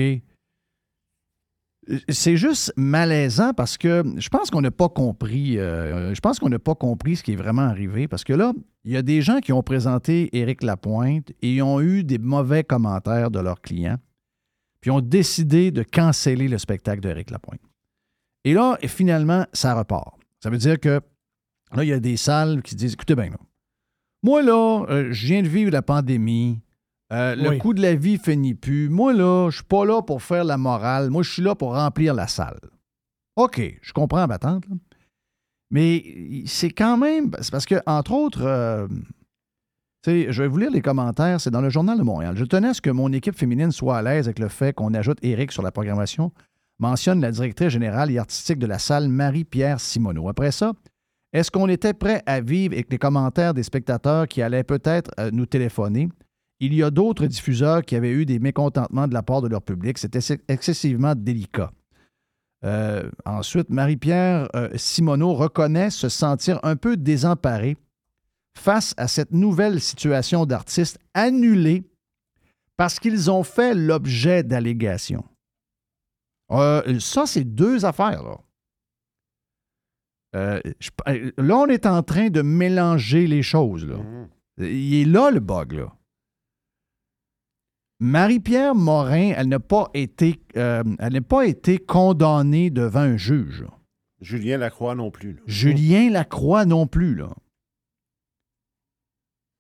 C'est 2.09 2.37
juste 2.37 2.73
malaisant 2.77 3.53
parce 3.53 3.77
que 3.77 4.03
je 4.17 4.29
pense 4.29 4.51
qu'on 4.51 4.61
n'a 4.61 4.71
pas 4.71 4.89
compris. 4.89 5.59
euh, 5.59 6.15
je 6.15 6.21
pense 6.21 6.39
qu'on 6.39 6.49
n'a 6.49 6.59
pas 6.59 6.75
compris 6.75 7.17
ce 7.17 7.23
qui 7.23 7.33
est 7.33 7.37
vraiment 7.37 7.63
arrivé. 7.63 8.09
Parce 8.09 8.25
que 8.25 8.33
là, 8.33 8.53
il 8.85 8.93
y 8.93 8.97
a 8.97 9.03
des 9.03 9.23
gens 9.23 9.41
qui 9.41 9.53
ont 9.53 9.63
présenté 9.63 10.37
Éric 10.37 10.63
Lapointe 10.63 11.33
et 11.43 11.61
ont 11.63 11.81
eu 11.81 12.05
des 12.05 12.19
mauvais 12.19 12.65
commentaires 12.65 13.31
de 13.31 13.41
leurs 13.41 13.61
clients. 13.61 13.99
Puis 14.81 14.91
ont 14.91 15.01
décidé 15.01 15.71
de 15.71 15.83
canceller 15.83 16.49
le 16.49 16.59
spectacle 16.59 17.01
d'Éric 17.01 17.31
Lapointe. 17.31 17.61
Et 18.45 18.53
là, 18.53 18.79
finalement, 18.87 19.47
ça 19.53 19.75
repart. 19.75 20.19
Ça 20.43 20.51
veut 20.51 20.59
dire 20.59 20.79
que 20.79 21.01
là, 21.75 21.85
il 21.85 21.89
y 21.89 21.93
a 21.93 22.01
des 22.01 22.17
salles 22.17 22.63
qui 22.63 22.75
disent 22.75 22.93
écoutez 22.93 23.15
bien, 23.15 23.31
moi, 24.23 24.43
là, 24.43 24.87
euh, 24.89 25.13
je 25.13 25.27
viens 25.27 25.43
de 25.43 25.49
vivre 25.49 25.71
la 25.71 25.83
pandémie. 25.83 26.61
Euh, 27.13 27.35
le 27.37 27.51
Oui. 27.51 27.59
coût 27.59 27.75
de 27.75 27.83
la 27.83 27.95
vie 27.95 28.19
finit 28.19 28.55
plus. 28.55 28.89
Moi, 28.89 29.13
là, 29.13 29.49
je 29.51 29.57
suis 29.57 29.65
pas 29.65 29.85
là 29.85 30.03
pour 30.03 30.23
faire 30.23 30.45
la 30.45 30.57
morale. 30.57 31.11
Moi, 31.11 31.23
je 31.23 31.31
suis 31.31 31.43
là 31.43 31.55
pour 31.55 31.75
remplir 31.75 32.15
la 32.15 32.27
salle. 32.29 32.59
OK, 33.37 33.61
je 33.83 33.93
comprends 33.93 34.27
ma 34.27 34.39
tante. 34.39 34.67
là. 34.69 34.75
Mais 35.71 36.05
c'est 36.47 36.71
quand 36.71 36.97
même. 36.97 37.31
C'est 37.41 37.51
parce 37.51 37.67
que, 37.67 37.77
entre 37.87 38.13
autres, 38.13 38.43
euh, 38.43 38.87
je 40.07 40.43
vais 40.43 40.49
vous 40.49 40.59
lire 40.59 40.71
les 40.71 40.83
commentaires. 40.83 41.41
C'est 41.41 41.51
dans 41.51 41.61
le 41.61 41.71
Journal 41.71 41.99
de 41.99 42.03
Montréal. 42.03 42.37
Je 42.37 42.45
tenais 42.45 42.69
à 42.69 42.75
ce 42.75 42.81
que 42.81 42.91
mon 42.91 43.13
équipe 43.13 43.37
féminine 43.37 43.73
soit 43.73 43.99
à 43.99 44.03
l'aise 44.03 44.27
avec 44.27 44.39
le 44.39 44.49
fait 44.49 44.73
qu'on 44.73 44.95
ajoute 44.95 45.19
Eric 45.23 45.51
sur 45.53 45.63
la 45.63 45.73
programmation, 45.73 46.33
mentionne 46.79 47.21
la 47.21 47.31
directrice 47.33 47.69
générale 47.71 48.11
et 48.11 48.19
artistique 48.19 48.59
de 48.59 48.67
la 48.67 48.79
salle, 48.79 49.09
Marie-Pierre 49.09 49.81
Simoneau. 49.81 50.29
Après 50.29 50.53
ça, 50.53 50.73
est-ce 51.33 51.51
qu'on 51.51 51.69
était 51.69 51.95
prêt 51.95 52.23
à 52.27 52.41
vivre 52.41 52.75
avec 52.75 52.91
les 52.93 52.99
commentaires 52.99 53.55
des 53.55 53.63
spectateurs 53.63 54.29
qui 54.29 54.43
allaient 54.43 54.65
peut-être 54.65 55.11
euh, 55.19 55.31
nous 55.33 55.47
téléphoner? 55.47 56.09
Il 56.65 56.75
y 56.75 56.83
a 56.83 56.91
d'autres 56.91 57.27
diffuseurs 57.27 57.83
qui 57.83 57.95
avaient 57.97 58.11
eu 58.13 58.25
des 58.27 58.39
mécontentements 58.39 59.07
de 59.09 59.15
la 59.15 59.23
part 59.23 59.43
de 59.43 59.49
leur 59.49 59.63
public. 59.63 59.99
C'était 59.99 60.19
ex- 60.19 60.43
excessivement 60.49 61.15
délicat. 61.15 61.71
Euh, 62.65 63.11
ensuite, 63.27 63.69
Marie-Pierre 63.69 64.49
euh, 64.57 64.71
Simoneau 64.77 65.35
reconnaît 65.35 65.91
se 65.91 66.09
sentir 66.09 66.59
un 66.63 66.77
peu 66.77 66.97
désemparée 66.97 67.77
face 68.59 68.95
à 68.97 69.07
cette 69.09 69.33
nouvelle 69.33 69.81
situation 69.81 70.47
d'artistes 70.47 70.99
annulés 71.13 71.83
parce 72.77 72.99
qu'ils 72.99 73.31
ont 73.31 73.43
fait 73.43 73.75
l'objet 73.75 74.43
d'allégations. 74.43 75.25
Euh, 76.51 76.99
ça, 77.01 77.27
c'est 77.27 77.45
deux 77.45 77.85
affaires, 77.85 78.23
là. 78.23 78.39
Euh, 80.37 80.61
je- 80.81 80.91
là, 81.37 81.57
on 81.59 81.67
est 81.67 81.87
en 81.87 82.03
train 82.03 82.29
de 82.29 82.43
mélanger 82.43 83.27
les 83.27 83.43
choses. 83.43 83.87
Là. 83.87 83.97
Mhm. 83.99 84.29
Il 84.59 84.95
est 84.95 85.05
là 85.05 85.31
le 85.31 85.41
bug, 85.41 85.73
là. 85.73 85.93
Marie-Pierre 88.01 88.75
Morin, 88.75 89.33
elle 89.37 89.49
n'a 89.49 89.61
pas 89.61 89.91
été, 89.95 90.41
euh, 90.57 90.83
elle 90.99 91.13
n'a 91.13 91.21
pas 91.21 91.47
été 91.47 91.79
condamnée 91.79 92.71
devant 92.71 93.01
un 93.01 93.17
juge. 93.17 93.65
Julien 94.21 94.59
Lacroix 94.59 94.95
non 94.95 95.11
plus. 95.11 95.35
là. 95.35 95.41
Julien 95.47 96.11
Lacroix 96.11 96.65
non 96.65 96.87
plus, 96.87 97.15
là. 97.15 97.31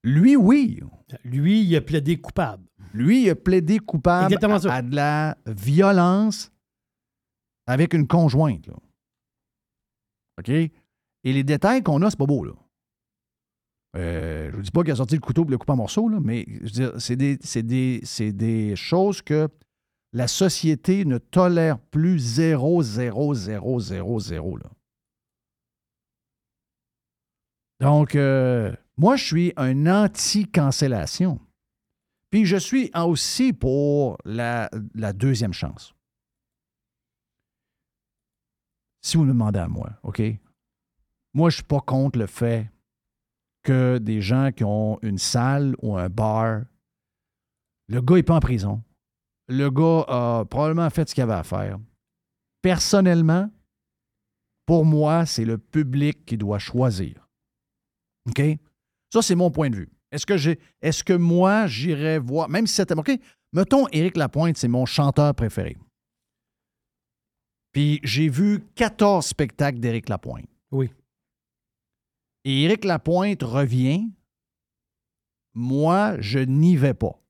Lui, 0.02 0.36
oui. 0.36 0.80
Lui, 1.24 1.62
il 1.62 1.76
a 1.76 1.80
plaidé 1.80 2.16
coupable. 2.20 2.64
Lui, 2.92 3.24
il 3.24 3.30
a 3.30 3.34
plaidé 3.34 3.78
coupable 3.78 4.34
à, 4.70 4.82
de 4.82 4.94
la 4.94 5.36
violence 5.46 6.52
avec 7.66 7.94
une 7.94 8.06
conjointe, 8.06 8.66
là. 8.66 8.74
OK? 10.38 10.48
Et 10.50 10.72
les 11.24 11.44
détails 11.44 11.82
qu'on 11.82 12.02
a, 12.02 12.10
c'est 12.10 12.18
pas 12.18 12.26
beau, 12.26 12.44
là. 12.44 12.52
Euh, 13.96 14.50
je 14.52 14.56
ne 14.56 14.62
dis 14.62 14.70
pas 14.70 14.82
qu'il 14.82 14.92
a 14.92 14.96
sorti 14.96 15.14
le 15.14 15.20
couteau 15.20 15.42
pour 15.42 15.50
le 15.52 15.58
couper 15.58 15.72
en 15.72 15.76
morceaux, 15.76 16.08
là, 16.08 16.18
mais 16.20 16.46
c'est 16.98 17.16
des, 17.16 17.36
des- 17.62 18.32
des 18.32 18.76
choses 18.76 19.22
que 19.22 19.48
la 20.12 20.26
société 20.28 21.04
ne 21.04 21.18
tolère 21.18 21.78
plus 21.78 22.18
0, 22.18 22.82
0, 22.82 23.34
0, 23.34 23.80
0, 23.80 24.20
0. 24.20 24.56
Là. 24.58 24.70
Donc, 27.80 28.14
euh, 28.14 28.74
moi, 28.96 29.16
je 29.16 29.24
suis 29.24 29.52
un 29.56 29.86
anti-cancellation. 29.86 31.40
Puis 32.30 32.46
je 32.46 32.56
suis 32.56 32.90
aussi 32.94 33.52
pour 33.52 34.18
la, 34.24 34.70
la 34.94 35.12
deuxième 35.12 35.52
chance. 35.52 35.94
Si 39.02 39.16
vous 39.16 39.24
me 39.24 39.28
demandez 39.32 39.58
à 39.60 39.68
moi, 39.68 39.90
OK? 40.02 40.20
Moi, 41.34 41.50
je 41.50 41.54
ne 41.54 41.58
suis 41.58 41.62
pas 41.64 41.80
contre 41.80 42.18
le 42.18 42.26
fait 42.26 42.70
que 43.64 43.98
des 43.98 44.20
gens 44.20 44.52
qui 44.52 44.62
ont 44.62 44.98
une 45.02 45.18
salle 45.18 45.74
ou 45.82 45.96
un 45.96 46.08
bar, 46.08 46.62
le 47.88 48.00
gars 48.00 48.14
n'est 48.14 48.22
pas 48.22 48.36
en 48.36 48.40
prison. 48.40 48.82
Le 49.48 49.68
gars 49.70 50.04
a 50.06 50.44
probablement 50.44 50.88
fait 50.90 51.08
ce 51.08 51.14
qu'il 51.14 51.22
avait 51.24 51.32
à 51.32 51.42
faire. 51.42 51.78
Personnellement, 52.62 53.50
pour 54.66 54.84
moi, 54.84 55.26
c'est 55.26 55.44
le 55.44 55.58
public 55.58 56.24
qui 56.24 56.38
doit 56.38 56.58
choisir. 56.58 57.28
OK? 58.28 58.40
Ça, 59.12 59.20
c'est 59.20 59.34
mon 59.34 59.50
point 59.50 59.68
de 59.68 59.76
vue. 59.76 59.90
Est-ce 60.10 60.26
que. 60.26 60.56
Est-ce 60.80 61.04
que 61.04 61.12
moi, 61.12 61.66
j'irais 61.66 62.18
voir. 62.18 62.48
Même 62.48 62.66
si 62.66 62.74
c'était. 62.74 62.94
OK, 62.94 63.10
mettons 63.52 63.86
Éric 63.88 64.16
Lapointe, 64.16 64.56
c'est 64.56 64.68
mon 64.68 64.86
chanteur 64.86 65.34
préféré. 65.34 65.76
Puis 67.72 68.00
j'ai 68.04 68.28
vu 68.28 68.60
14 68.76 69.26
spectacles 69.26 69.80
d'Éric 69.80 70.08
Lapointe. 70.08 70.46
Oui. 70.70 70.90
Et 72.44 72.62
Éric 72.64 72.84
Lapointe 72.84 73.42
revient. 73.42 74.08
Moi, 75.54 76.16
je 76.20 76.40
n'y 76.40 76.76
vais 76.76 76.94
pas. 76.94 77.20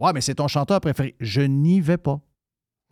Ouais, 0.00 0.12
mais 0.12 0.20
c'est 0.20 0.36
ton 0.36 0.48
chanteur 0.48 0.80
préféré. 0.80 1.16
Je 1.20 1.40
n'y 1.40 1.80
vais 1.80 1.96
pas. 1.96 2.20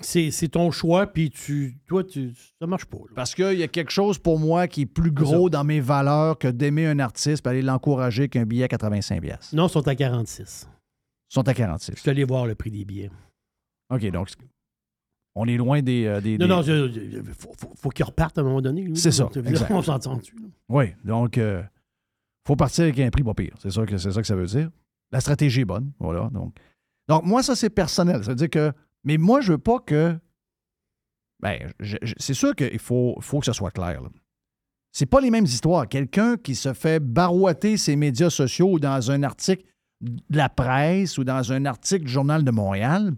C'est 0.00 0.32
c'est 0.32 0.48
ton 0.48 0.72
choix, 0.72 1.06
puis 1.06 1.30
tu, 1.30 1.78
toi, 1.86 2.02
tu, 2.02 2.34
ça 2.60 2.66
marche 2.66 2.86
pas. 2.86 2.98
là. 2.98 3.12
Parce 3.14 3.32
qu'il 3.34 3.56
y 3.58 3.62
a 3.62 3.68
quelque 3.68 3.92
chose 3.92 4.18
pour 4.18 4.40
moi 4.40 4.66
qui 4.66 4.82
est 4.82 4.86
plus 4.86 5.12
gros 5.12 5.48
dans 5.48 5.62
mes 5.62 5.78
valeurs 5.80 6.36
que 6.36 6.48
d'aimer 6.48 6.86
un 6.86 6.98
artiste 6.98 7.46
et 7.46 7.48
aller 7.48 7.62
l'encourager 7.62 8.28
qu'un 8.28 8.44
billet 8.44 8.64
à 8.64 8.66
85$. 8.66 9.20
piastres. 9.20 9.54
Non, 9.54 9.68
ils 9.68 9.70
sont 9.70 9.86
à 9.86 9.94
46. 9.94 10.68
Ils 11.30 11.34
sont 11.34 11.46
à 11.48 11.54
46. 11.54 11.92
Je 11.94 12.00
suis 12.00 12.10
allé 12.10 12.24
voir 12.24 12.46
le 12.46 12.56
prix 12.56 12.72
des 12.72 12.84
billets. 12.84 13.10
OK, 13.90 14.04
donc 14.10 14.30
on 15.34 15.46
est 15.46 15.56
loin 15.56 15.82
des. 15.82 16.04
euh, 16.06 16.20
des- 16.20 16.38
Non, 16.38 16.46
des- 16.46 16.52
non, 16.52 16.62
je- 16.62 17.22
faut, 17.38 17.52
faut, 17.58 17.72
faut 17.76 17.88
qu'il 17.90 18.04
reparte 18.04 18.38
à 18.38 18.40
un 18.40 18.44
moment 18.44 18.60
donné. 18.62 18.88
C'est 18.94 19.10
ça, 19.12 19.28
exact. 19.34 19.70
On 19.70 19.82
s'entend 19.82 20.16
dessus. 20.16 20.36
là? 20.36 20.48
Oui, 20.68 20.86
donc 21.04 21.38
euh, 21.38 21.62
faut 22.46 22.56
partir 22.56 22.84
avec 22.84 22.98
un 23.00 23.10
prix 23.10 23.22
pas 23.22 23.34
pire. 23.34 23.54
C'est 23.60 23.70
ça 23.70 23.84
que 23.86 23.96
c'est 23.98 24.12
ça 24.12 24.20
que 24.20 24.26
ça 24.26 24.36
veut 24.36 24.46
dire. 24.46 24.70
La 25.12 25.20
stratégie 25.20 25.60
est 25.60 25.64
bonne, 25.64 25.92
voilà. 25.98 26.28
Donc, 26.32 26.54
donc 27.08 27.24
moi 27.24 27.42
ça 27.42 27.54
c'est 27.56 27.70
personnel. 27.70 28.22
Ça 28.24 28.30
veut 28.30 28.36
dire 28.36 28.50
que, 28.50 28.72
mais 29.04 29.16
moi 29.18 29.40
je 29.40 29.52
veux 29.52 29.58
pas 29.58 29.78
que, 29.80 30.16
ben, 31.40 31.58
c'est 32.18 32.34
sûr 32.34 32.54
qu'il 32.54 32.78
faut, 32.78 33.16
faut 33.20 33.40
que 33.40 33.46
ce 33.46 33.52
soit 33.52 33.70
clair. 33.70 34.02
là. 34.02 34.08
C'est 34.92 35.06
pas 35.06 35.20
les 35.20 35.30
mêmes 35.30 35.44
histoires. 35.44 35.88
Quelqu'un 35.88 36.36
qui 36.36 36.54
se 36.54 36.72
fait 36.72 37.00
barouetter 37.00 37.76
ses 37.76 37.96
médias 37.96 38.30
sociaux 38.30 38.78
dans 38.78 39.10
un 39.10 39.22
article 39.24 39.64
de 40.00 40.36
la 40.36 40.48
presse 40.48 41.18
ou 41.18 41.24
dans 41.24 41.52
un 41.52 41.64
article 41.66 42.04
du 42.04 42.10
Journal 42.12 42.44
de 42.44 42.50
Montréal, 42.52 43.12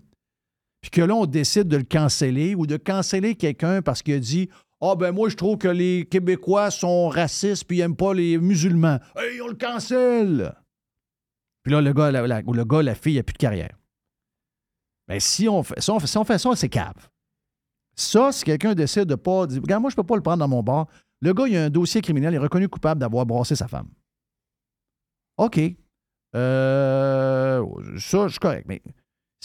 puis 0.91 1.01
que 1.01 1.05
là, 1.05 1.17
on 1.17 1.27
décide 1.27 1.67
de 1.67 1.79
le 1.79 1.83
canceller 1.83 2.55
ou 2.55 2.65
de 2.65 2.77
canceller 2.77 3.35
quelqu'un 3.35 3.83
parce 3.83 4.05
qu'il 4.05 4.15
a 4.15 4.21
dit 4.21 4.49
Ah, 4.81 4.95
ben 4.95 5.11
moi, 5.11 5.29
je 5.29 5.35
trouve 5.35 5.59
que 5.59 5.67
les 5.67 6.07
Québécois 6.09 6.71
sont 6.71 7.09
racistes 7.09 7.65
puis 7.65 7.79
ils 7.79 7.81
n'aiment 7.81 7.97
pas 7.97 8.15
les 8.15 8.39
musulmans. 8.39 9.01
Hey, 9.17 9.43
on 9.43 9.49
le 9.49 9.57
cancelle! 9.57 10.55
Puis 11.65 11.73
là, 11.73 11.81
le 11.81 11.93
gars, 11.93 12.13
la, 12.13 12.41
le 12.41 12.65
gars, 12.65 12.83
la 12.83 12.95
fille, 12.95 13.15
il 13.15 13.19
a 13.19 13.25
plus 13.25 13.33
de 13.33 13.39
carrière. 13.39 13.77
Ben, 15.09 15.19
si 15.19 15.49
on 15.49 15.65
fait, 15.65 15.75
on 15.89 15.97
on 15.97 16.25
fait 16.25 16.39
ça, 16.39 16.51
c'est 16.55 16.69
cave. 16.69 17.09
Ça, 17.97 18.31
si 18.31 18.45
quelqu'un 18.45 18.77
décide 18.77 19.07
de 19.07 19.17
pas 19.17 19.49
dire 19.49 19.61
Regarde, 19.61 19.83
moi, 19.83 19.91
je 19.91 19.95
ne 19.95 20.03
peux 20.03 20.07
pas 20.07 20.15
le 20.15 20.23
prendre 20.23 20.39
dans 20.39 20.49
mon 20.49 20.63
bar. 20.63 20.87
Le 21.21 21.35
gars, 21.35 21.49
il 21.49 21.57
a 21.57 21.65
un 21.65 21.71
dossier 21.71 22.01
criminel, 22.01 22.33
il 22.33 22.37
est 22.37 22.39
reconnu 22.39 22.69
coupable 22.69 23.01
d'avoir 23.01 23.27
brassé 23.27 23.57
sa 23.57 23.67
femme. 23.67 23.89
OK. 25.37 25.59
Euh, 26.37 27.65
ça, 27.99 28.29
je 28.29 28.33
suis 28.33 28.39
correct. 28.39 28.67
Mais 28.69 28.81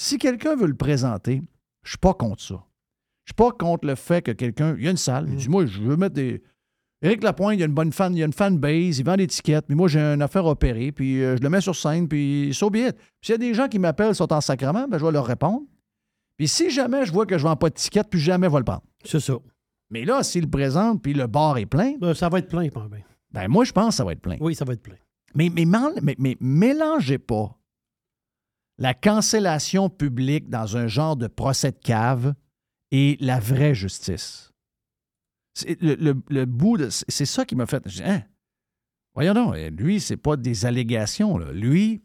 si 0.02 0.18
quelqu'un 0.18 0.56
veut 0.56 0.68
le 0.68 0.76
présenter, 0.76 1.42
je 1.84 1.90
suis 1.92 1.98
pas 1.98 2.14
contre 2.14 2.42
ça. 2.42 2.64
Je 3.26 3.30
suis 3.32 3.36
pas 3.36 3.52
contre 3.52 3.88
le 3.88 3.96
fait 3.96 4.22
que 4.22 4.32
quelqu'un. 4.32 4.76
Il 4.78 4.84
y 4.84 4.88
a 4.88 4.92
une 4.92 4.98
salle. 4.98 5.28
Il 5.30 5.36
dit 5.36 5.50
Moi, 5.50 5.66
je 5.68 5.80
veux 5.82 5.96
mettre 5.96 6.16
des. 6.16 6.42
Éric 7.04 7.24
Lapointe, 7.24 7.56
il 7.56 7.60
y 7.60 7.64
a 7.64 7.66
une 7.66 7.74
bonne 7.74 7.92
fan, 7.92 8.14
il 8.16 8.20
y 8.20 8.24
a 8.24 8.26
une 8.28 8.34
fanbase, 8.34 9.00
il 9.00 9.04
vend 9.06 9.16
des 9.18 9.26
tickets, 9.26 9.66
mais 9.70 9.74
moi, 9.76 9.88
j'ai 9.88 10.00
une 10.00 10.22
affaire 10.22 10.46
à 10.46 10.52
opérer, 10.52 10.92
puis 10.92 11.24
euh, 11.24 11.36
je 11.36 11.42
le 11.42 11.50
mets 11.50 11.62
sur 11.62 11.76
scène, 11.76 12.08
puis 12.08 12.52
so 12.54 12.70
be 12.70 12.76
it. 12.78 12.96
Puis 12.96 13.06
s'il 13.24 13.34
y 13.34 13.36
a 13.36 13.38
des 13.40 13.54
gens 13.56 13.68
qui 13.68 13.80
m'appellent, 13.80 14.14
sont 14.14 14.32
en 14.32 14.40
sacrement, 14.42 14.88
ben, 14.88 15.00
je 15.00 15.06
vais 15.06 15.12
leur 15.12 15.26
répondre. 15.26 15.62
Puis 16.38 16.48
si 16.48 16.70
jamais 16.70 17.06
je 17.06 17.12
vois 17.12 17.26
que 17.26 17.38
je 17.40 17.44
vends 17.44 17.56
pas 17.56 17.70
de 17.70 17.74
tickets, 17.76 18.08
plus 18.10 18.20
jamais 18.20 18.48
je 18.48 18.52
vais 18.52 18.60
le 18.60 18.64
prendre. 18.66 18.84
C'est 19.04 19.20
ça. 19.20 19.34
Mais 19.90 20.06
là, 20.06 20.22
s'il 20.24 20.44
le 20.44 20.50
présente, 20.50 21.02
puis 21.02 21.14
le 21.14 21.26
bar 21.28 21.58
est 21.58 21.66
plein, 21.66 21.94
Ben, 22.00 22.14
ça 22.14 22.30
va 22.30 22.38
être 22.40 22.48
plein, 22.50 22.70
pas 22.70 22.88
bien. 22.88 23.02
ben 23.32 23.48
moi, 23.48 23.64
je 23.66 23.72
pense 23.72 23.90
que 23.90 23.94
ça 23.96 24.04
va 24.06 24.12
être 24.14 24.22
plein. 24.22 24.38
Oui, 24.40 24.54
ça 24.56 24.64
va 24.66 24.74
être 24.74 24.84
plein. 24.84 24.96
Mais, 25.34 25.50
mais- 25.50 25.66
mais 26.20 26.38
mélangez 26.40 27.18
pas 27.18 27.58
la 28.82 28.94
cancellation 28.94 29.90
publique 29.90 30.50
dans 30.50 30.76
un 30.76 30.88
genre 30.88 31.16
de 31.16 31.28
procès 31.28 31.72
de 31.72 31.78
cave 31.78 32.34
et 32.92 33.16
la 33.20 33.40
vraie 33.40 33.76
justice. 33.76 34.52
C'est 35.54 35.80
le, 35.82 35.96
le- 35.96 36.22
le 36.30 36.46
bout 36.46 36.78
de. 36.78 36.90
c'est- 36.90 37.06
C'est 37.10 37.26
ça 37.26 37.46
qui 37.46 37.56
m'a 37.56 37.66
fait. 37.68 37.84
Hein? 38.04 38.24
Voyons 39.14 39.34
donc, 39.34 39.56
lui, 39.78 40.00
c'est 40.00 40.18
pas 40.18 40.36
des 40.38 40.66
allégations. 40.66 41.38
là. 41.38 41.52
Lui, 41.52 42.02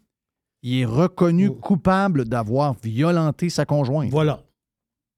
il 0.62 0.80
est 0.80 0.84
reconnu 0.84 1.50
coupable 1.50 2.24
d'avoir 2.28 2.74
violenté 2.74 3.48
sa 3.48 3.64
conjointe. 3.64 4.10
Voilà. 4.10 4.42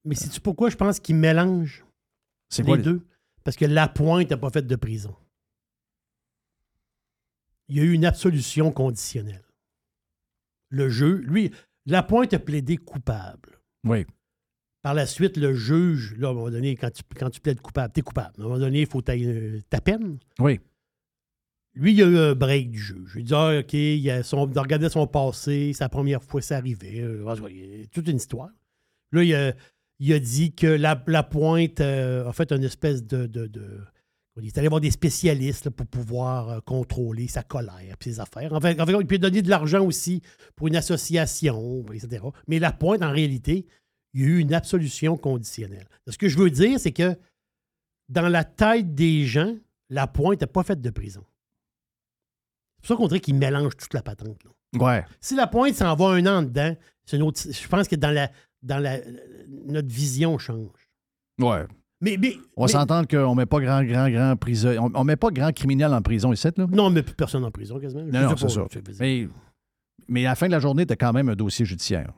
Mais 0.05 0.15
sais-tu 0.15 0.41
pourquoi 0.41 0.71
je 0.71 0.77
pense 0.77 1.01
qu'ils 1.01 1.17
mélangent 1.17 1.85
C'est 2.51 2.63
les 2.63 2.67
quoi? 2.69 2.77
deux? 2.79 3.07
Parce 3.45 3.57
que 3.57 3.65
la 3.65 3.89
pointe 3.89 4.31
n'a 4.31 4.37
pas 4.37 4.51
fait 4.51 4.67
de 4.67 4.77
prison. 4.77 5.17
Il 7.69 7.77
y 7.77 7.81
a 7.81 7.83
eu 7.83 7.93
une 7.93 8.05
absolution 8.05 8.71
conditionnelle. 8.73 9.43
Le 10.71 10.89
jeu, 10.89 11.17
lui, 11.27 11.51
la 11.87 12.03
pointe 12.03 12.35
a 12.35 12.39
plaidé 12.39 12.77
coupable. 12.77 13.61
Oui. 13.85 14.05
Par 14.83 14.95
la 14.95 15.07
suite, 15.07 15.37
le 15.37 15.55
juge, 15.55 16.15
là, 16.19 16.29
à 16.29 16.31
un 16.31 16.35
moment 16.35 16.51
donné, 16.51 16.77
quand 16.77 16.91
tu, 16.91 17.03
quand 17.19 17.31
tu 17.31 17.41
plaides 17.41 17.61
coupable, 17.61 17.93
t'es 17.93 18.03
coupable. 18.03 18.35
À 18.39 18.41
un 18.41 18.45
moment 18.45 18.59
donné, 18.59 18.81
il 18.83 18.87
faut 18.87 19.03
tailler 19.03 19.27
euh, 19.27 19.61
ta 19.71 19.81
peine. 19.81 20.19
Oui. 20.39 20.61
Lui, 21.75 21.93
il 21.93 22.03
a 22.03 22.07
eu 22.07 22.19
un 22.19 22.35
break 22.35 22.71
du 22.71 22.79
juge. 22.79 23.13
Il 23.17 23.25
dit 23.25 23.35
Ah, 23.35 23.59
OK, 23.59 23.73
il, 23.73 24.11
a 24.11 24.23
son, 24.23 24.51
il 24.51 24.59
regardait 24.59 24.89
son 24.89 25.07
passé, 25.07 25.73
la 25.79 25.89
première 25.89 26.23
fois 26.23 26.43
ça 26.43 26.57
arrivait. 26.57 27.01
Euh, 27.01 27.25
toute 27.93 28.09
une 28.09 28.17
histoire. 28.17 28.51
Là, 29.13 29.23
il 29.23 29.35
a, 29.35 29.53
il 30.01 30.13
a 30.13 30.19
dit 30.19 30.55
que 30.55 30.67
la, 30.67 31.03
la 31.07 31.23
pointe 31.23 31.81
euh, 31.81 32.27
a 32.29 32.33
fait 32.33 32.53
une 32.53 32.65
espèce 32.65 33.05
de. 33.05 33.27
de, 33.27 33.47
de- 33.47 33.81
il 34.41 34.47
est 34.47 34.59
allé 34.59 34.69
voir 34.69 34.81
des 34.81 34.91
spécialistes 34.91 35.67
là, 35.67 35.71
pour 35.71 35.87
pouvoir 35.87 36.49
euh, 36.49 36.61
contrôler 36.61 37.29
sa 37.29 37.43
colère 37.43 37.81
et 37.81 37.93
ses 38.03 38.21
affaires. 38.21 38.53
En 38.53 38.61
fait, 38.61 38.81
en 38.81 38.87
fait, 38.87 38.93
il 38.93 39.07
peut 39.07 39.19
donner 39.19 39.43
de 39.43 39.51
l'argent 39.51 39.85
aussi 39.85 40.23
pour 40.57 40.69
une 40.69 40.77
association, 40.77 41.85
etc. 41.93 42.25
Mais 42.47 42.59
la 42.59 42.73
pointe, 42.73 43.03
en 43.03 43.11
réalité, 43.11 43.67
il 44.15 44.21
y 44.21 44.25
a 44.25 44.27
eu 44.29 44.39
une 44.39 44.55
absolution 44.55 45.17
conditionnelle. 45.17 45.89
Ce 46.07 46.17
que 46.17 46.29
je 46.29 46.39
veux 46.39 46.51
dire, 46.51 46.79
c'est 46.81 46.93
que 46.93 47.17
dans 48.09 48.29
la 48.29 48.45
tête 48.45 48.95
des 48.95 49.25
gens, 49.27 49.55
la 49.91 50.07
pointe 50.07 50.41
n'a 50.41 50.47
pas 50.47 50.63
fait 50.63 50.81
de 50.81 50.91
prison. 50.91 51.25
C'est 52.77 52.89
pour 52.89 52.89
ça 52.89 52.97
qu'on 52.97 53.09
dirait 53.09 53.21
qu'ils 53.21 53.35
mélangent 53.35 53.77
toute 53.77 53.95
la 53.95 54.03
patente. 54.03 54.43
là. 54.45 54.51
Ouais. 54.81 55.05
Si 55.21 55.35
la 55.35 55.47
pointe 55.47 55.75
s'en 55.75 55.95
va 55.95 56.07
un 56.11 56.27
an 56.27 56.43
dedans, 56.43 56.77
c'est 57.05 57.17
une 57.17 57.23
autre. 57.23 57.41
Je 57.51 57.69
pense 57.69 57.89
que 57.89 57.97
dans 57.97 58.11
la, 58.11 58.31
dans 58.63 58.79
la, 58.79 58.99
notre 59.49 59.89
vision 59.89 60.39
change. 60.39 60.89
Ouais. 61.39 61.67
Mais, 62.01 62.17
mais, 62.17 62.37
On 62.57 62.63
va 62.63 62.69
s'entendre 62.69 63.09
qu'on 63.09 63.35
met 63.35 63.47
pas 63.47 63.61
grand, 63.61 63.83
grand, 63.83 64.09
grand 64.09 64.37
prisonnier. 64.37 64.79
On, 64.79 64.91
on 64.95 65.05
met 65.05 65.17
pas 65.17 65.31
grand 65.31 65.53
criminel 65.53 65.93
en 65.93 66.01
prison 66.01 66.33
ici, 66.33 66.49
là. 66.57 66.67
Non, 66.71 66.91
mais 66.91 67.03
plus 67.03 67.15
personne 67.17 67.45
en 67.45 67.51
prison 67.51 67.81
quasiment. 67.81 68.05
Je 68.07 68.11
Non, 68.13 68.23
non, 68.31 68.37
c'est 68.37 68.49
ça. 68.49 68.65
Mais, 69.01 69.29
mais 70.07 70.25
à 70.27 70.31
la 70.31 70.35
fin 70.37 70.47
de 70.47 70.53
la 70.53 70.61
journée, 70.61 70.87
tu 70.87 70.93
as 70.93 70.97
quand 70.97 71.13
même 71.13 71.29
un 71.29 71.35
dossier 71.35 71.65
judiciaire. 71.65 72.13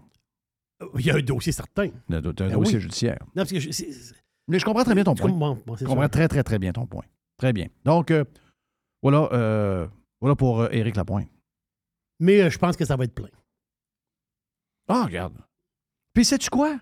Il 0.99 1.07
y 1.07 1.11
a 1.11 1.17
un 1.17 1.21
dossier 1.23 1.53
certain. 1.53 1.89
Tu 1.89 2.15
as 2.15 2.17
un 2.17 2.21
Ben 2.21 2.33
dossier 2.53 2.77
oui. 2.77 2.81
judiciaire. 2.83 3.19
Non, 3.29 3.29
parce 3.43 3.53
que 3.53 3.61
je- 3.61 3.71
c'est- 3.71 3.93
c'est- 3.93 4.15
Mais 4.49 4.59
je 4.59 4.65
comprends 4.65 4.85
très 4.85 4.95
bien 4.95 5.05
ton 5.05 5.15
point. 5.15 5.31
bon, 5.31 5.59
bon, 5.67 5.77
Je 5.77 5.85
comprends 5.85 6.09
très, 6.09 6.27
très, 6.29 6.43
très 6.43 6.59
bien 6.59 6.73
ton 6.73 6.87
point. 6.87 7.05
Très 7.39 7.53
bien. 7.53 7.69
Donc, 7.85 8.11
euh, 8.11 8.25
voilà, 9.03 9.29
euh, 9.33 9.87
voilà 10.21 10.37
pour 10.37 10.61
euh, 10.61 10.69
Éric 10.73 10.97
Lapointe. 10.97 11.29
Mais 12.19 12.51
je 12.51 12.59
pense 12.59 12.77
que 12.77 12.85
ça 12.85 12.97
va 12.97 13.05
être 13.05 13.15
plein. 13.15 13.29
Ah, 14.89 15.05
regarde. 15.05 15.39
Puis, 16.13 16.25
sais-tu 16.25 16.51
quoi? 16.51 16.79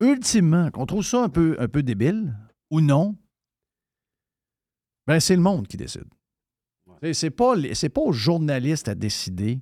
Ultimement, 0.00 0.70
qu'on 0.70 0.86
trouve 0.86 1.02
ça 1.04 1.22
un 1.22 1.28
peu, 1.28 1.56
un 1.58 1.68
peu 1.68 1.82
débile 1.82 2.36
ou 2.70 2.80
non, 2.80 3.16
ben, 5.06 5.20
c'est 5.20 5.36
le 5.36 5.42
monde 5.42 5.66
qui 5.68 5.76
décide. 5.76 6.04
C'est- 7.02 7.14
C'est 7.14 7.30
pas, 7.30 7.54
pas 7.54 8.00
aux 8.00 8.12
journalistes 8.12 8.88
à 8.88 8.94
décider 8.94 9.60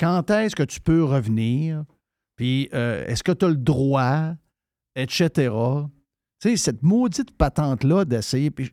quand 0.00 0.30
est-ce 0.30 0.54
que 0.56 0.62
tu 0.62 0.80
peux 0.80 1.04
revenir, 1.04 1.84
puis 2.36 2.68
euh, 2.72 3.04
est-ce 3.06 3.22
que 3.24 3.32
tu 3.32 3.44
as 3.44 3.48
le 3.48 3.56
droit, 3.56 4.34
etc. 4.94 5.50
Tu 6.40 6.50
sais, 6.50 6.56
cette 6.56 6.82
maudite 6.82 7.36
patente-là 7.36 8.04
d'essayer. 8.04 8.50
puis 8.52 8.70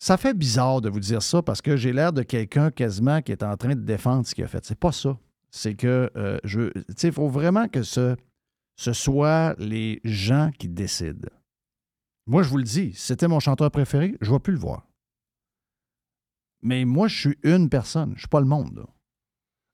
Ça 0.00 0.16
fait 0.16 0.32
bizarre 0.34 0.80
de 0.80 0.88
vous 0.88 1.00
dire 1.00 1.22
ça 1.22 1.42
parce 1.42 1.60
que 1.60 1.76
j'ai 1.76 1.92
l'air 1.92 2.12
de 2.12 2.22
quelqu'un 2.22 2.70
quasiment 2.70 3.20
qui 3.20 3.32
est 3.32 3.42
en 3.42 3.56
train 3.56 3.74
de 3.74 3.80
défendre 3.82 4.26
ce 4.26 4.34
qu'il 4.34 4.44
a 4.44 4.48
fait. 4.48 4.64
C'est 4.64 4.78
pas 4.78 4.92
ça. 4.92 5.18
C'est 5.50 5.74
que 5.74 6.10
euh, 6.16 6.38
je. 6.44 6.70
Tu 6.94 7.06
il 7.06 7.12
faut 7.12 7.28
vraiment 7.28 7.68
que 7.68 7.82
ce, 7.82 8.16
ce 8.76 8.92
soit 8.92 9.54
les 9.58 10.00
gens 10.04 10.50
qui 10.58 10.68
décident. 10.68 11.28
Moi, 12.26 12.42
je 12.42 12.50
vous 12.50 12.58
le 12.58 12.64
dis, 12.64 12.92
c'était 12.94 13.26
mon 13.26 13.40
chanteur 13.40 13.70
préféré, 13.70 14.16
je 14.20 14.30
ne 14.30 14.34
vais 14.36 14.40
plus 14.40 14.52
le 14.52 14.58
voir. 14.58 14.86
Mais 16.60 16.84
moi, 16.84 17.08
je 17.08 17.18
suis 17.18 17.38
une 17.42 17.70
personne, 17.70 18.10
je 18.10 18.14
ne 18.14 18.18
suis 18.18 18.28
pas 18.28 18.40
le 18.40 18.46
monde. 18.46 18.86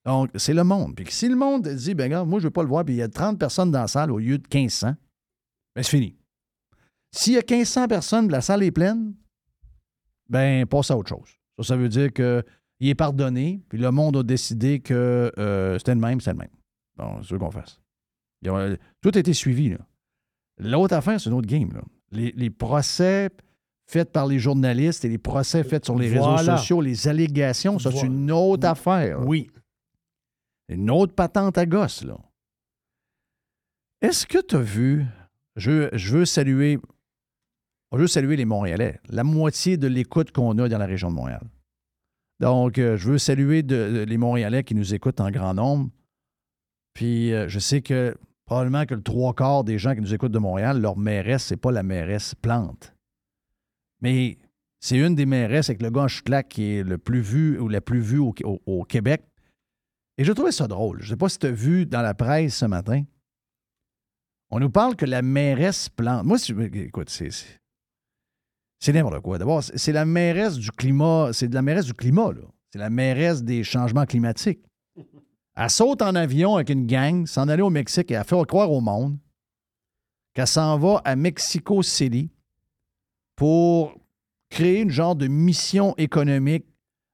Donc, 0.05 0.31
c'est 0.37 0.55
le 0.55 0.65
monde. 0.65 0.95
Puis 0.95 1.07
si 1.11 1.29
le 1.29 1.37
monde 1.37 1.67
dit, 1.67 1.95
ben 1.95 2.05
regarde, 2.05 2.29
moi, 2.29 2.39
je 2.39 2.45
ne 2.45 2.49
veux 2.49 2.53
pas 2.53 2.63
le 2.63 2.69
voir, 2.69 2.85
puis 2.85 2.95
il 2.95 2.99
y 2.99 3.03
a 3.03 3.09
30 3.09 3.39
personnes 3.39 3.71
dans 3.71 3.81
la 3.81 3.89
salle 3.89 4.13
au 4.13 4.19
lieu 4.19 4.39
de 4.39 4.47
1500, 4.53 4.95
ben 5.75 5.83
c'est 5.83 5.91
fini. 5.91 6.17
S'il 7.11 7.33
y 7.35 7.39
a 7.39 7.43
1500 7.43 7.89
personnes, 7.89 8.31
la 8.31 8.41
salle 8.41 8.63
est 8.63 8.71
pleine, 8.71 9.15
ben 10.29 10.67
passe 10.67 10.91
à 10.91 10.97
autre 10.97 11.09
chose. 11.09 11.31
Ça, 11.59 11.65
ça 11.65 11.77
veut 11.77 11.89
dire 11.89 12.13
qu'il 12.79 12.89
est 12.89 12.95
pardonné, 12.95 13.63
puis 13.69 13.79
le 13.79 13.91
monde 13.91 14.17
a 14.17 14.23
décidé 14.23 14.81
que 14.81 15.33
euh, 15.39 15.79
c'était 15.79 15.95
le 15.95 16.01
même, 16.01 16.21
c'est 16.21 16.33
le 16.33 16.39
même. 16.39 16.51
Bon, 16.97 17.23
c'est 17.23 17.31
ce 17.31 17.35
qu'on 17.37 17.51
fasse. 17.51 17.81
Il 18.43 18.51
a- 18.51 18.77
tout 19.01 19.11
a 19.15 19.19
été 19.19 19.33
suivi. 19.33 19.71
là. 19.71 19.79
L'autre 20.59 20.95
affaire, 20.95 21.21
c'est 21.21 21.29
une 21.31 21.37
autre 21.37 21.49
game. 21.49 21.73
là. 21.73 21.83
Les, 22.13 22.33
les 22.33 22.51
procès 22.51 23.31
faits 23.87 24.13
par 24.13 24.27
les 24.27 24.39
journalistes 24.39 25.05
et 25.05 25.09
les 25.09 25.19
procès 25.19 25.65
faits 25.65 25.85
sur 25.85 25.99
les 25.99 26.09
réseaux 26.09 26.37
sociaux, 26.57 26.81
les 26.81 27.09
allégations, 27.09 27.79
ça, 27.79 27.91
c'est 27.91 28.07
une 28.07 28.31
autre 28.31 28.67
affaire. 28.67 29.19
là. 29.21 29.27
Oui. 29.27 29.51
Une 30.69 30.91
autre 30.91 31.15
patente 31.15 31.59
à 31.59 31.67
gosse, 31.67 32.05
là. 32.05 32.17
Est-ce 34.01 34.27
que 34.27 34.39
tu 34.41 34.57
as 34.57 34.61
vu, 34.61 35.05
je, 35.57 35.89
je 35.93 36.17
veux 36.17 36.25
saluer, 36.25 36.79
je 37.93 37.99
veux 37.99 38.07
saluer 38.07 38.37
les 38.37 38.45
Montréalais, 38.45 39.01
la 39.09 39.25
moitié 39.25 39.77
de 39.77 39.87
l'écoute 39.87 40.31
qu'on 40.33 40.59
a 40.59 40.69
dans 40.69 40.79
la 40.79 40.87
région 40.87 41.11
de 41.11 41.15
Montréal. 41.17 41.43
Donc, 42.41 42.79
euh, 42.79 42.97
je 42.97 43.11
veux 43.11 43.19
saluer 43.19 43.63
les 43.63 44.17
Montréalais 44.19 44.65
qui 44.65 44.75
nous 44.75 44.95
écoutent 44.95 45.21
en 45.21 45.31
grand 45.31 45.55
nombre. 45.55 45.91
Puis, 46.95 47.33
euh, 47.33 47.49
je 47.49 47.59
sais 47.59 47.83
que 47.83 48.17
probablement 48.47 48.87
que 48.87 48.95
le 48.95 49.03
trois 49.03 49.35
quarts 49.35 49.65
des 49.65 49.79
gens 49.79 49.95
qui 49.95 50.01
nous 50.01 50.15
écoutent 50.15 50.33
de 50.33 50.39
Montréal, 50.39 50.81
leur 50.81 50.97
mairesse, 50.97 51.45
c'est 51.45 51.57
pas 51.57 51.73
la 51.73 51.83
mairesse 51.83 52.35
Plante. 52.35 52.95
Mais 54.01 54.39
c'est 54.81 54.99
une 54.99 55.15
des 55.15 55.27
mairesses 55.27 55.71
avec 55.71 55.83
le 55.83 55.91
gars 55.91 56.03
en 56.05 56.43
qui 56.43 56.75
est 56.75 56.83
le 56.83 56.99
plus 56.99 57.21
vu 57.21 57.59
ou 57.59 57.69
la 57.69 57.81
plus 57.81 58.01
vue 58.01 58.19
au, 58.19 58.85
Québec. 58.85 59.23
Et 60.19 60.25
je 60.25 60.33
trouvais 60.33 60.53
ça 60.53 60.69
drôle. 60.69 61.01
Je 61.01 61.11
sais 61.11 61.17
pas 61.17 61.29
si 61.29 61.39
tu 61.39 61.47
as 61.47 61.51
vu 61.51 61.87
dans 61.87 62.03
la 62.03 62.15
presse 62.15 62.57
ce 62.57 62.67
matin. 62.67 63.03
On 64.51 64.61
nous 64.61 64.71
parle 64.71 64.95
que 64.95 65.07
la 65.07 65.23
mairesse 65.23 65.89
Plante. 65.89 66.25
Moi, 66.25 66.37
écoute, 66.75 67.09
c'est. 67.11 67.31
C'est- 68.79 68.93
n'importe 68.93 69.21
quoi. 69.21 69.39
D'abord, 69.39 69.63
c'est 69.63 69.93
la 69.93 70.05
mairesse 70.05 70.57
du 70.59 70.71
climat. 70.71 71.31
C'est 71.33 71.49
de 71.49 71.55
la 71.55 71.63
mairesse 71.63 71.87
du 71.87 71.95
climat, 71.95 72.33
là. 72.33 72.43
C'est 72.73 72.79
la 72.79 72.91
mairesse 72.91 73.43
des 73.43 73.63
changements 73.65 74.05
climatiques. 74.05 74.61
Elle 75.57 75.71
saute 75.71 76.03
en 76.03 76.15
avion 76.17 76.57
avec 76.57 76.71
une 76.71 76.87
gang, 76.87 77.27
s'en 77.27 77.49
aller 77.49 77.63
au 77.63 77.71
Mexique 77.71 78.11
et 78.11 78.15
elle 78.15 78.25
fait 78.25 78.45
croire 78.47 78.73
au 78.73 78.81
monde 78.81 79.17
qu'elle 80.35 80.49
s'en 80.49 80.77
va 80.79 81.01
à 81.05 81.15
Mexico 81.15 81.81
City 81.83 82.29
pour 83.37 83.95
créer 84.51 84.81
une 84.81 84.91
genre 84.91 85.15
de 85.15 85.29
mission 85.29 85.95
économique 85.97 86.67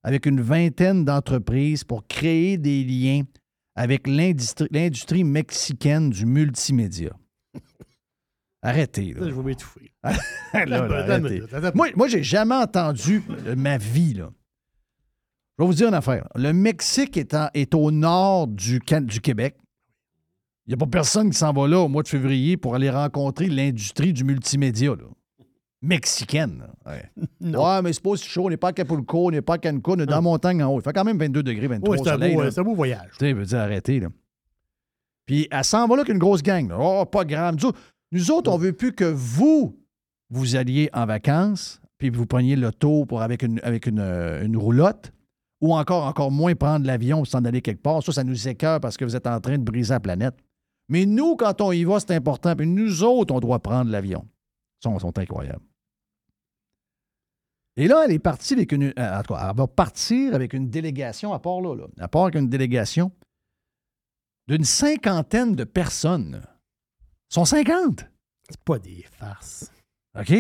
avec 0.03 0.25
une 0.25 0.41
vingtaine 0.41 1.05
d'entreprises 1.05 1.85
pour 1.85 2.07
créer 2.07 2.57
des 2.57 2.83
liens 2.83 3.25
avec 3.75 4.07
l'industrie 4.07 5.25
mexicaine 5.25 6.09
du 6.09 6.25
multimédia. 6.25 7.11
Arrêtez, 8.63 9.15
là. 9.15 9.29
Je 9.29 9.35
vais 9.35 9.43
m'étouffer. 9.43 9.93
Arrêtez. 10.53 11.43
Moi, 11.75 11.89
moi 11.97 12.09
j'ai 12.09 12.23
jamais 12.23 12.55
entendu 12.57 13.23
de 13.47 13.55
ma 13.55 13.79
vie, 13.79 14.15
là. 14.15 14.31
Je 15.59 15.65
vais 15.65 15.67
vous 15.67 15.75
dire 15.75 15.89
une 15.89 15.95
affaire. 15.95 16.27
Le 16.35 16.53
Mexique 16.53 17.17
est, 17.17 17.35
en- 17.35 17.49
est 17.55 17.75
au 17.75 17.91
nord 17.91 18.47
du, 18.49 18.81
du 19.03 19.21
Québec. 19.21 19.57
Il 20.67 20.71
n'y 20.71 20.75
a 20.75 20.77
pas 20.77 20.87
personne 20.87 21.31
qui 21.31 21.37
s'en 21.39 21.53
va 21.53 21.67
là 21.69 21.81
au 21.81 21.89
mois 21.89 22.03
de 22.03 22.09
février 22.09 22.57
pour 22.57 22.75
aller 22.75 22.91
rencontrer 22.91 23.47
l'industrie 23.49 24.13
du 24.13 24.25
multimédia, 24.25 24.91
là. 24.91 25.05
Mexicaine. 25.83 26.63
là. 26.85 26.93
Ouais. 26.93 27.81
Mais 27.83 27.93
c'est 27.93 28.03
pas 28.03 28.11
aussi 28.11 28.29
chaud. 28.29 28.47
On 28.47 28.51
n'est 28.51 28.57
pas 28.59 28.69
à 28.69 28.73
Capulco, 28.73 29.29
on 29.29 29.31
n'est 29.31 29.41
pas 29.43 29.55
à 29.55 29.59
Cancun, 29.59 29.93
on 29.93 29.99
est 30.01 30.07
dans 30.07 30.17
la 30.17 30.21
montagne 30.21 30.63
en 30.63 30.73
haut. 30.73 30.81
Il 30.81 30.83
fait 30.85 30.93
quand 30.93 31.05
même 31.05 31.19
22 31.19 31.43
degrés, 31.43 31.67
23 31.67 31.91
Ouais, 31.91 32.03
c'est 32.03 32.11
un, 32.11 32.13
soleil, 32.13 32.35
beau, 32.35 32.43
là. 32.43 32.51
c'est 32.51 32.61
un 32.61 32.65
beau 32.65 32.75
voyage. 32.75 33.11
Tu 33.19 33.25
sais, 33.27 33.33
veut 33.33 33.45
dire 33.47 33.59
arrêter, 33.61 34.01
là. 34.01 34.09
Puis 35.27 35.49
elle 35.51 35.65
s'en 35.65 35.87
va 35.87 35.97
là 35.97 36.05
qu'une 36.05 36.19
grosse 36.19 36.43
gang. 36.43 36.69
là. 36.69 36.77
Oh, 36.79 37.05
pas 37.07 37.25
grave. 37.25 37.57
Nous, 38.13 38.31
autres- 38.31 38.51
on 38.51 38.59
veut 38.59 38.73
plus 38.73 38.93
que 38.93 39.05
vous, 39.05 39.79
vous 40.31 40.57
alliez 40.57 40.91
en 40.93 41.07
vacances, 41.07 41.81
puis 41.99 42.11
vous 42.11 42.27
preniez 42.27 42.57
l'auto 42.57 43.05
pour 43.07 43.23
avec 43.23 43.43
euh, 43.45 44.45
une 44.45 44.57
roulotte, 44.57 45.13
ou 45.61 45.75
encore, 45.75 46.07
encore 46.07 46.31
moins 46.31 46.55
prendre 46.55 46.87
l'avion 46.87 47.25
sans 47.25 47.45
aller 47.45 47.61
quelque 47.61 47.83
part. 47.83 48.03
Ça, 48.03 48.13
ça 48.13 48.25
nous 48.25 48.49
écœure 48.49 48.81
parce 48.81 48.97
que 48.97 49.05
vous 49.05 49.15
êtes 49.15 49.27
en 49.27 49.41
train 49.41 49.59
de 49.59 49.63
briser 49.63 49.93
la 49.93 50.01
planète. 50.01 50.35
Mais 50.89 51.07
nous, 51.07 51.37
quand 51.37 51.61
on 51.61 51.71
y 51.71 51.85
va, 51.85 52.01
c'est 52.01 52.15
important. 52.15 52.57
Puis 52.57 52.67
nous 52.67 53.03
autres, 53.05 53.35
on 53.35 53.41
doit 53.41 53.59
prendre 53.61 53.91
l'avion. 53.91 54.27
Ils 54.85 54.99
sont, 54.99 55.19
incroyables. 55.19 55.63
Et 57.77 57.87
là, 57.87 58.03
elle 58.05 58.13
est 58.13 58.19
partie 58.19 58.55
avec 58.55 58.73
une. 58.73 58.93
euh, 58.99 60.33
avec 60.33 60.53
une 60.55 60.69
délégation, 60.71 61.33
à 61.33 61.39
part 61.39 61.61
là, 61.61 61.77
là. 61.77 61.87
À 61.99 62.09
part 62.09 62.23
avec 62.23 62.35
une 62.35 62.49
délégation 62.49 63.13
d'une 64.49 64.65
cinquantaine 64.65 65.55
de 65.55 65.65
personnes. 65.65 66.43
Sont 67.31 67.45
50. 67.45 68.07
C'est 68.49 68.61
pas 68.65 68.79
des 68.81 69.05
farces. 69.19 69.71
OK? 70.19 70.35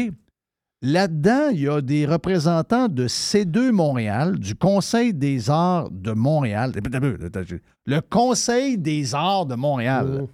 Là-dedans, 0.83 1.51
il 1.51 1.61
y 1.61 1.69
a 1.69 1.81
des 1.81 2.05
représentants 2.05 2.89
de 2.89 3.07
C2 3.07 3.71
Montréal, 3.71 4.39
du 4.39 4.57
Conseil 4.57 5.15
des 5.15 5.51
arts 5.51 5.89
de 5.91 6.13
Montréal. 6.13 6.73
Le 7.87 8.01
Conseil 8.01 8.77
des 8.77 9.15
arts 9.15 9.47
de 9.47 9.55
Montréal. 9.55 10.23
Oh. 10.23 10.31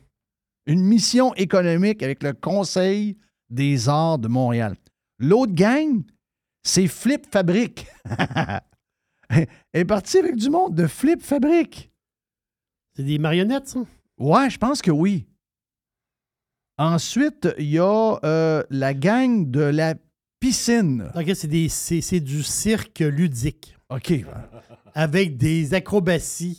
Une 0.66 0.82
mission 0.82 1.34
économique 1.34 2.02
avec 2.02 2.22
le 2.22 2.32
Conseil 2.32 3.18
des 3.50 3.88
arts 3.88 4.18
de 4.18 4.28
Montréal. 4.28 4.76
L'autre 5.18 5.52
gang, 5.52 6.02
c'est 6.62 6.88
Flip 6.88 7.26
Fabrique. 7.30 7.86
Elle 9.28 9.46
est 9.74 9.84
partie 9.84 10.18
avec 10.18 10.36
du 10.36 10.48
monde 10.48 10.74
de 10.74 10.86
Flip 10.86 11.20
Fabrique. 11.20 11.90
C'est 12.94 13.02
des 13.02 13.18
marionnettes, 13.18 13.68
ça? 13.68 13.80
Ouais, 14.16 14.48
je 14.48 14.56
pense 14.56 14.80
que 14.80 14.90
oui. 14.90 15.26
Ensuite, 16.78 17.48
il 17.58 17.70
y 17.70 17.78
a 17.78 18.18
euh, 18.24 18.62
la 18.70 18.92
gang 18.94 19.50
de 19.50 19.60
la 19.60 19.94
piscine. 20.40 21.10
OK, 21.14 21.30
c'est 21.34 21.48
des- 21.48 21.68
c'est 21.70 22.00
c'est 22.02 22.20
du 22.20 22.42
cirque 22.42 22.98
ludique 23.00 23.74
OK. 23.88 24.12
avec 24.94 25.36
des 25.38 25.72
acrobaties. 25.74 26.58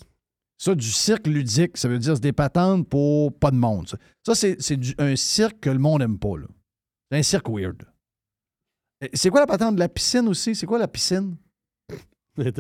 Ça, 0.60 0.74
du 0.74 0.90
cirque 0.90 1.28
ludique, 1.28 1.78
ça 1.78 1.88
veut 1.88 2.00
dire 2.00 2.16
c'est 2.16 2.24
des 2.24 2.34
patentes 2.34 2.90
pour 2.90 3.32
pas 3.38 3.52
de 3.52 3.58
monde. 3.58 3.88
Ça, 3.88 3.98
Ça, 4.26 4.34
c'est 4.36 4.56
c'est 4.60 4.78
du- 4.78 4.96
un 4.98 5.16
cirque 5.16 5.60
que 5.60 5.70
le 5.70 5.78
monde 5.78 6.00
n'aime 6.02 6.18
pas. 6.18 6.36
là. 6.38 6.48
C'est 7.12 7.18
un 7.20 7.24
cirque 7.24 7.48
weird. 7.50 7.84
C'est 9.14 9.30
quoi 9.30 9.42
la 9.42 9.48
patente 9.48 9.76
de 9.76 9.80
la 9.80 9.90
piscine 9.90 10.28
aussi? 10.28 10.56
C'est 10.56 10.66
quoi 10.66 10.80
la 10.80 10.88
piscine? 10.88 11.38
Parce 12.36 12.56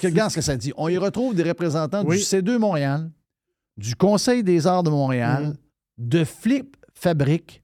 que 0.00 0.06
regarde 0.06 0.30
ce 0.30 0.36
que 0.36 0.40
ça 0.42 0.56
dit. 0.56 0.72
On 0.76 0.88
y 0.88 0.96
retrouve 0.98 1.34
des 1.34 1.42
représentants 1.42 2.04
Oui. 2.04 2.18
du 2.18 2.22
C2 2.22 2.58
Montréal, 2.58 3.10
du 3.78 3.94
Conseil 3.96 4.42
des 4.44 4.66
arts 4.66 4.82
de 4.82 4.90
Montréal, 4.90 5.44
Mhm. 5.46 5.56
de 6.10 6.24
Flip 6.24 6.76
Fabrique, 6.94 7.62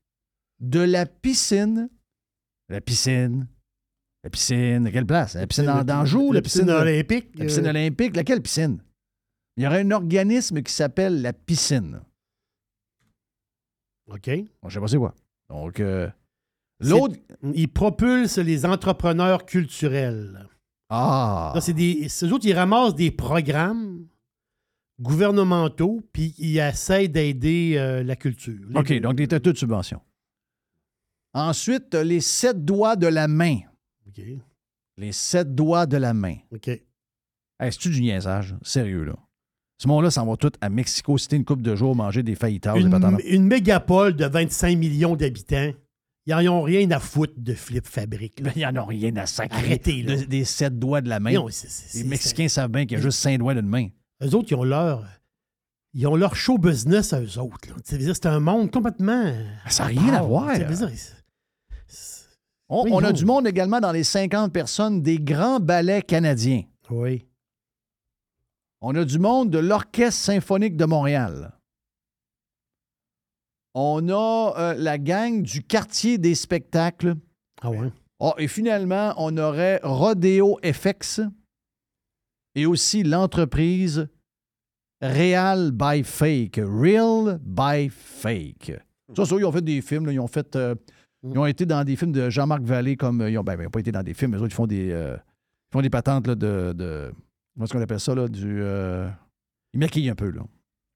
de 0.61 0.81
la 0.81 1.05
piscine. 1.07 1.91
La 2.71 2.81
piscine. 2.81 3.47
La 4.23 4.31
piscine. 4.31 4.91
Quelle 4.91 5.05
place? 5.07 5.35
La 5.35 5.47
piscine 5.47 5.67
d'Anjou? 5.85 6.33
la 6.33 6.39
La 6.39 6.43
piscine, 6.43 6.63
piscine 6.63 6.67
de- 6.75 6.81
olympique. 6.81 7.29
La 7.39 7.45
piscine 7.45 7.67
euh, 7.67 7.71
olympique? 7.71 8.17
Laquelle 8.17 8.41
piscine? 8.41 8.83
Il 9.57 9.65
y 9.65 9.67
aurait 9.67 9.81
un 9.83 9.91
organisme 9.91 10.63
qui 10.63 10.73
s'appelle 10.73 11.21
la 11.21 11.33
piscine. 11.35 12.01
OK. 14.11 14.31
Bon, 14.63 14.69
je 14.69 14.75
sais 14.75 14.81
pas 14.81 14.89
c'est 14.89 14.97
quoi. 14.99 15.15
Donc, 15.51 15.81
euh, 15.81 16.09
l'autre. 16.81 17.17
Ils 17.55 17.69
propulsent 17.69 18.39
les 18.39 18.65
entrepreneurs 18.67 19.45
culturels. 19.47 20.49
Ah! 20.91 21.53
Là, 21.55 21.61
c'est 21.61 21.73
des, 21.73 22.09
ces 22.09 22.31
autres, 22.33 22.47
ils 22.47 22.55
ramassent 22.55 22.95
des 22.95 23.11
programmes 23.11 24.07
gouvernementaux, 25.01 26.03
puis 26.13 26.35
ils 26.39 26.59
essayent 26.59 27.09
d'aider 27.09 27.75
euh, 27.77 28.03
la 28.03 28.17
culture. 28.17 28.59
Les- 28.69 28.79
OK, 28.79 29.01
donc 29.01 29.17
des 29.17 29.29
têteux 29.29 29.53
de 29.53 29.59
subvention. 29.59 30.01
Ensuite, 31.33 31.95
les 31.95 32.21
sept 32.21 32.65
doigts 32.65 32.97
de 32.97 33.07
la 33.09 33.27
main. 33.29 33.59
OK. 34.07 34.23
Les 34.97 35.13
sept 35.13 35.55
doigts 35.55 35.87
de 35.87 35.97
la 35.97 36.15
main. 36.15 36.37
OK. 36.53 36.69
Hey, 36.69 36.83
C'est-tu 37.73 37.91
du 37.91 38.01
niaisage? 38.03 38.55
Sérieux, 38.63 39.05
là. 39.05 39.17
Ce 39.79 39.89
monde-là 39.89 40.11
s'en 40.13 40.25
va 40.27 40.37
tout 40.37 40.53
à 40.61 40.69
Mexico 40.71 41.19
City 41.19 41.35
une 41.37 41.45
couple 41.45 41.63
de 41.63 41.75
jours 41.75 41.97
manger 41.97 42.23
des 42.23 42.37
fajitas. 42.37 42.75
des 42.75 42.81
Une, 42.83 43.19
une 43.27 43.45
mégapole 43.47 44.15
de 44.15 44.25
25 44.25 44.79
millions 44.79 45.17
d'habitants, 45.17 45.73
ils 46.27 46.35
n'en 46.35 46.47
ont 46.59 46.63
rien 46.63 46.89
à 46.93 47.01
foutre 47.01 47.35
de 47.37 47.55
Flip 47.55 47.85
Fabrique. 47.85 48.39
là. 48.41 48.53
Ils 48.55 48.63
n'en 48.73 48.85
ont 48.85 48.87
rien 48.87 49.15
à 49.17 49.27
sacrer. 49.27 49.59
Arrêtez, 49.59 50.03
là. 50.03 50.17
de- 50.17 50.25
des 50.25 50.45
sept 50.45 50.79
doigts 50.79 51.01
de 51.01 51.09
la 51.09 51.19
main. 51.19 51.33
Non, 51.33 51.49
les 51.95 52.05
Mexicains 52.05 52.49
savent 52.49 52.71
bien 52.71 52.87
qu'il 52.87 52.97
y 52.97 53.01
a 53.01 53.03
juste 53.03 53.19
cinq 53.19 53.39
doigts 53.39 53.55
d'une 53.55 53.67
main. 53.69 53.89
Eux 54.25 54.35
autres, 54.35 54.49
ils 54.51 54.57
ont 54.57 54.65
leur. 54.65 55.05
Ils 55.93 56.07
ont 56.09 56.17
leur 56.17 56.35
show 56.35 56.59
business 56.59 57.13
à 57.13 57.21
eux 57.21 57.39
autres. 57.39 57.69
C'est 57.85 58.27
un 58.27 58.41
monde 58.41 58.71
complètement. 58.71 59.33
Ça 59.69 59.85
n'a 59.85 59.89
rien 59.89 60.15
à 60.15 60.23
voir. 60.23 60.51
On, 62.69 62.85
Oui, 62.85 62.91
on 62.93 63.05
a 63.05 63.13
du 63.13 63.25
monde 63.25 63.47
également 63.47 63.79
dans 63.79 63.93
les 63.93 64.03
50 64.03 64.53
personnes 64.53 65.03
des 65.03 65.21
grands 65.21 65.61
ballets 65.61 66.03
canadiens. 66.03 66.63
Oui. 66.91 67.25
On 68.81 68.95
a 68.97 69.05
du 69.05 69.19
monde 69.19 69.51
de 69.51 69.59
l'Orchestre 69.59 70.21
symphonique 70.21 70.77
de 70.77 70.85
Montréal. 70.85 71.53
On 73.75 74.09
a 74.09 74.55
euh, 74.59 74.75
la 74.75 74.99
gang 74.99 75.43
du 75.43 75.63
quartier 75.63 76.19
des 76.19 76.35
spectacles. 76.35 77.15
Ah 77.61 77.71
ouais. 77.71 77.93
Ah, 78.21 78.35
et 78.39 78.49
finalement, 78.49 79.15
on 79.17 79.37
aurait 79.37 79.81
Rodeo 79.83 80.59
FX 80.65 81.21
et 82.55 82.67
aussi 82.67 83.03
l'entreprise 83.03 84.09
Real 85.13 85.71
by 85.73 86.03
Fake. 86.03 86.57
Real 86.63 87.39
by 87.45 87.89
Fake. 87.91 88.73
Ça, 89.17 89.25
ça, 89.25 89.37
ils 89.39 89.45
ont 89.45 89.53
fait 89.53 89.63
des 89.63 89.81
films. 89.83 90.07
là, 90.07 90.13
ils 90.13 90.21
ont 90.21 90.27
fait. 90.27 90.55
euh, 90.57 90.75
ils 91.23 91.39
ont 91.39 91.47
été 91.47 91.65
dans 91.67 91.85
des 91.85 91.97
films 91.97 92.13
de 92.13 92.29
Jean-Marc 92.31 92.63
Vallée 92.63 92.97
comme. 92.97 93.21
euh, 93.21 93.31
Ils 93.31 93.35
n'ont 93.35 93.43
ben, 93.45 93.57
ils 93.61 93.67
ont 93.67 93.71
pas 93.71 93.81
été 93.81 93.93
dans 93.93 94.03
des 94.03 94.15
films, 94.15 94.33
mais 94.33 94.39
eux 94.39 94.43
autres, 94.43 94.53
ils 94.53 94.57
font 94.57 94.67
des. 94.67 94.91
euh, 94.93 95.17
ils 95.17 95.73
font 95.73 95.83
des 95.83 95.91
patentes 95.91 96.27
là, 96.27 96.35
de, 96.35 96.73
de. 96.77 97.13
Comment 97.55 97.65
est-ce 97.65 97.73
qu'on 97.73 97.81
appelle 97.83 98.01
ça, 98.01 98.15
là? 98.15 98.29
Du. 98.29 98.63
ils 99.73 99.79
maquillent 99.81 100.11
un 100.11 100.15
peu, 100.15 100.31
là. 100.31 100.43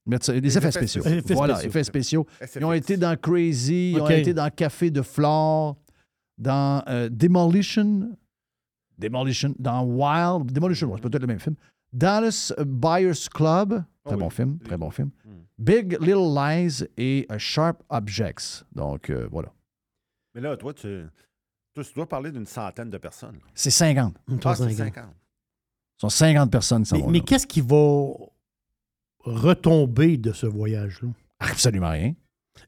Ils 0.07 0.11
mettent 0.11 0.25
ça- 0.25 0.33
des, 0.39 0.57
effets 0.57 0.69
effets 0.69 0.71
spéciaux. 0.73 1.03
spéciaux. 1.03 1.35
Voilà, 1.37 1.63
effets 1.65 1.85
spéciaux. 1.85 2.27
Ils 2.57 2.65
ont 2.65 2.73
été 2.73 2.97
dans 2.97 3.15
Crazy, 3.17 3.93
ils 3.93 4.01
ont 4.01 4.09
été 4.09 4.33
dans 4.35 4.49
Café 4.51 4.91
de 4.91 5.03
Flore, 5.03 5.77
dans 6.39 6.83
Demolition, 7.11 8.11
Demolition, 8.99 9.55
dans 9.59 9.83
Wild, 9.85 10.51
Demolition, 10.53 10.91
c'est 10.97 11.03
peut-être 11.03 11.21
le 11.23 11.27
même 11.29 11.39
film. 11.41 11.55
Dallas 11.93 12.53
Buyers 12.65 13.29
Club, 13.33 13.85
très 14.05 14.15
Ah 14.15 14.17
bon 14.17 14.29
oui. 14.29 14.35
film, 14.35 14.59
très 14.59 14.77
bon 14.77 14.91
film. 14.91 15.11
Hmm. 15.25 15.31
Big 15.59 15.93
Little 16.01 16.35
Lies 16.35 16.85
et 16.97 17.27
euh, 17.33 17.39
Sharp 17.39 17.83
Objects. 17.89 18.65
Donc, 18.73 19.11
euh, 19.11 19.29
voilà. 19.31 19.53
Mais 20.35 20.41
là, 20.41 20.57
toi, 20.57 20.73
tu, 20.75 21.05
toi, 21.75 21.83
tu 21.85 21.93
dois 21.95 22.09
parler 22.09 22.31
d'une 22.31 22.47
centaine 22.47 22.91
de 22.91 22.99
personnes. 22.99 23.39
C'est 23.55 23.71
50. 23.71 24.15
Ah, 24.45 24.55
c'est 24.55 24.71
cinq 24.71 24.99
ans. 24.99 25.03
50. 25.03 25.15
Ce 25.97 26.01
sont 26.03 26.09
50 26.11 26.51
personnes 26.53 26.83
qui 26.85 26.91
s'en 26.91 26.97
Mais, 26.99 27.07
mais 27.13 27.21
qu'est-ce 27.21 27.47
qui 27.47 27.61
va 27.61 28.13
retomber 29.21 30.17
de 30.17 30.33
ce 30.33 30.47
voyage-là? 30.47 31.09
Absolument 31.41 31.91
rien. 31.91 32.15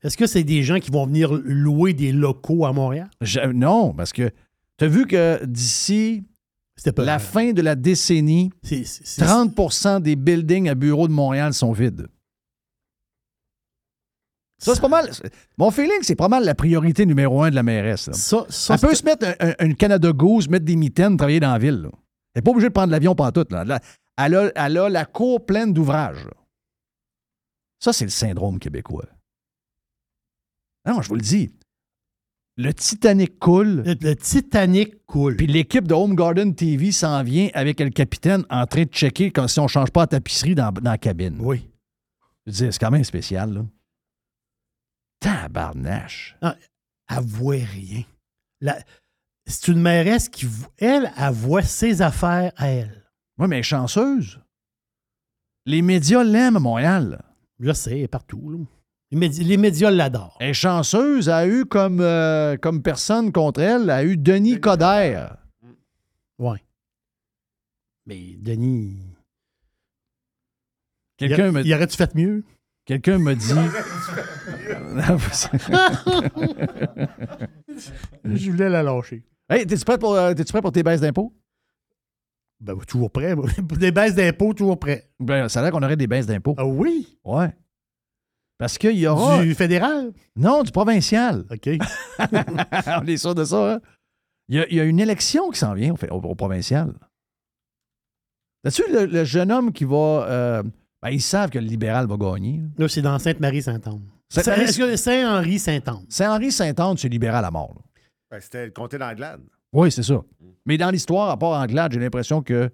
Est-ce 0.03 0.17
que 0.17 0.27
c'est 0.27 0.45
des 0.45 0.63
gens 0.63 0.79
qui 0.79 0.91
vont 0.91 1.07
venir 1.07 1.33
louer 1.33 1.93
des 1.95 2.13
locaux 2.13 2.65
à 2.65 2.73
Montréal? 2.73 3.11
Je- 3.21 3.41
non, 3.53 3.93
parce 3.93 4.13
que 4.13 4.31
tu 4.79 4.85
as 4.85 4.89
vu 4.89 5.07
que 5.07 5.45
d'ici 5.45 6.25
pas 6.93 7.05
la 7.05 7.19
fin 7.19 7.53
de 7.53 7.63
la 7.63 7.75
décennie, 7.77 8.51
c'est- 8.63 8.85
30% 9.23 10.01
des 10.01 10.17
buildings 10.17 10.69
à 10.69 10.75
bureaux 10.75 11.09
de 11.09 11.13
Montréal 11.13 11.53
sont 11.55 11.73
vides. 11.73 12.07
Ça, 14.59 14.75
c'est 14.75 14.81
pas 14.81 14.89
mal. 14.89 15.11
Mon 15.57 15.71
feeling, 15.71 16.03
c'est 16.03 16.17
pas 16.17 16.29
mal 16.29 16.45
la 16.45 16.55
priorité 16.55 17.07
numéro 17.07 17.43
un 17.43 17.51
de 17.51 17.55
la 17.55 17.63
mairesse. 17.63 18.09
là. 18.09 18.13
Ça, 18.13 18.45
ça, 18.51 18.75
Elle 18.75 18.81
peut 18.81 18.95
se 18.95 19.05
mettre 19.05 19.27
un, 19.27 19.49
un- 19.59 19.67
une 19.67 19.75
Canada 19.75 20.13
Goose, 20.13 20.49
mettre 20.51 20.67
des 20.67 20.77
mitaines, 20.77 21.17
travailler 21.17 21.41
dans 21.41 21.53
la 21.53 21.59
ville. 21.59 21.81
là. 21.83 21.91
Elle 22.35 22.41
n'est 22.41 22.43
pas 22.43 22.51
obligée 22.51 22.69
de 22.69 22.73
prendre 22.75 22.91
l'avion 22.93 23.15
pantoute. 23.15 23.51
Là. 23.53 23.81
Elle, 24.19 24.35
a, 24.35 24.53
elle 24.55 24.77
a 24.77 24.89
la 24.91 25.05
cour 25.07 25.45
pleine 25.47 25.73
d'ouvrages. 25.73 26.27
Ça, 27.83 27.95
c'est 27.95 28.05
le 28.05 28.11
syndrome 28.11 28.59
québécois. 28.59 29.07
Non, 30.87 31.01
je 31.01 31.09
vous 31.09 31.15
le 31.15 31.23
dis. 31.23 31.51
Le 32.63 32.75
Titanic 32.75 33.39
coule, 33.39 33.83
le, 33.87 33.95
le 34.01 34.15
Titanic 34.17 35.07
coule. 35.07 35.37
puis 35.37 35.47
l'équipe 35.47 35.89
de 35.89 35.95
Home 35.95 36.15
Garden 36.15 36.55
TV 36.55 36.93
s'en 36.93 37.23
vient 37.23 37.49
avec 37.55 37.81
le 37.81 37.89
capitaine 37.91 38.45
en 38.51 38.67
train 38.67 38.83
de 38.85 38.91
checker 38.91 39.31
comme 39.31 39.49
si 39.49 39.59
on 39.61 39.65
ne 39.65 39.69
change 39.69 39.91
pas 39.91 40.03
la 40.03 40.07
tapisserie 40.09 40.55
dans, 40.55 40.71
dans 40.71 40.91
la 40.91 40.99
cabine. 40.99 41.37
oui. 41.41 41.67
Je 42.47 42.53
dire, 42.53 42.73
c'est 42.73 42.79
quand 42.79 42.91
même 42.91 43.05
spécial, 43.05 43.53
là. 43.53 43.65
Tabarnache. 45.21 46.37
Elle 46.43 47.25
voit 47.25 47.55
rien. 47.57 48.03
C'est 49.47 49.69
une 49.69 49.81
mairesse 49.81 50.29
qui, 50.29 50.47
elle, 50.79 51.13
elle 51.17 51.33
voit 51.33 51.63
ses 51.63 52.03
affaires 52.03 52.53
à 52.57 52.69
elle. 52.69 53.05
Oui, 53.39 53.47
mais 53.49 53.57
elle 53.57 53.61
est 53.61 53.63
chanceuse. 53.63 54.41
Les 55.67 55.83
médias 55.83 56.25
l'aiment 56.25 56.57
à 56.57 56.61
Montréal. 56.61 57.23
Je 57.59 57.73
sais, 57.73 58.09
partout. 58.09 58.51
là. 58.51 58.59
Les, 59.13 59.19
médi- 59.19 59.45
les 59.45 59.57
médias 59.57 59.91
l'adorent. 59.91 60.37
Elle 60.41 60.51
est 60.51 60.55
chanceuse, 60.55 61.29
a 61.29 61.47
eu 61.47 61.65
comme, 61.65 62.01
euh, 62.01 62.57
comme 62.57 62.83
personne 62.83 63.33
contre 63.33 63.61
elle, 63.61 63.91
a 63.91 64.05
eu 64.05 64.17
Denis 64.17 64.61
Coderre. 64.61 65.37
Oui. 66.39 66.59
Mais 68.07 68.37
Denis. 68.39 68.99
Quelqu'un 71.17 71.47
il, 71.49 71.53
me, 71.53 71.65
il 71.67 71.75
aurait-tu 71.75 71.97
fait 71.97 72.15
mieux? 72.15 72.45
quelqu'un 72.87 73.19
me 73.19 73.35
dit. 73.35 73.53
Je 78.25 78.51
voulais 78.51 78.69
la 78.69 78.83
lâcher. 78.83 79.25
hey, 79.49 79.67
t'es-tu 79.67 79.85
prêt, 79.85 79.99
pour, 79.99 80.15
euh, 80.15 80.35
t'es-tu 80.35 80.53
prêt 80.53 80.63
pour 80.63 80.73
tes 80.73 80.83
baisses 80.83 81.01
d'impôts? 81.01 81.33
Ben, 82.61 82.77
toujours 82.87 83.11
prêt. 83.11 83.35
des 83.79 83.93
baisses 83.93 84.15
d'impôts, 84.15 84.53
toujours 84.55 84.79
prêt. 84.79 85.09
Ben, 85.19 85.49
ça 85.49 85.61
a 85.61 85.63
l'air 85.63 85.73
qu'on 85.73 85.83
aurait 85.83 85.97
des 85.97 86.07
baisses 86.07 86.27
d'impôts. 86.27 86.55
Ah 86.59 86.67
oui? 86.67 87.19
Ouais. 87.25 87.55
Parce 88.61 88.77
qu'il 88.79 88.97
y 88.99 89.07
aura. 89.07 89.43
Du 89.43 89.55
fédéral? 89.55 90.13
Non, 90.37 90.63
du 90.63 90.71
provincial. 90.71 91.45
OK. 91.51 91.69
On 93.03 93.07
est 93.07 93.17
sûr 93.17 93.35
de 93.35 93.43
ça, 93.45 93.73
hein? 93.75 93.81
Il 94.49 94.57
y 94.57 94.61
a, 94.61 94.69
il 94.69 94.77
y 94.77 94.81
a 94.81 94.85
une 94.85 95.01
élection 95.01 95.49
qui 95.51 95.59
s'en 95.59 95.73
vient 95.75 95.93
au, 95.95 95.97
fait- 95.97 96.11
au- 96.11 96.17
au 96.21 96.35
provincial. 96.35 96.93
Là-dessus, 98.65 98.85
le, 98.93 99.07
le 99.07 99.25
jeune 99.25 99.51
homme 99.51 99.73
qui 99.73 99.85
va. 99.85 99.97
euh, 100.29 100.63
ben, 101.03 101.09
ils 101.11 101.23
savent 101.23 101.49
que 101.51 101.59
le 101.59 101.65
libéral 101.65 102.07
va 102.07 102.17
gagner. 102.17 102.61
là. 102.77 102.87
C'est 102.89 103.01
dans 103.03 103.19
Sainte-Marie-Saint-Anne. 103.19 104.03
Sainte-Marie- 104.29 104.63
Est-ce 104.63 104.79
que 104.79 104.97
Saint-Henri-Saint-Anne? 104.97 106.05
Saint-Henri-Saint-Anne, 106.09 106.97
c'est 106.99 107.09
libéral 107.09 107.45
à 107.45 107.51
mort. 107.51 107.73
là. 107.75 108.03
Ben, 108.31 108.41
C'était 108.41 108.67
le 108.67 108.73
comté 108.73 108.99
d'Anglade. 108.99 109.41
Oui, 109.73 109.91
c'est 109.91 110.03
ça. 110.03 110.21
Mais 110.67 110.77
dans 110.77 110.91
l'histoire, 110.91 111.31
à 111.31 111.39
part 111.39 111.53
Anglade, 111.61 111.93
j'ai 111.95 112.01
l'impression 112.01 112.43
que. 112.43 112.71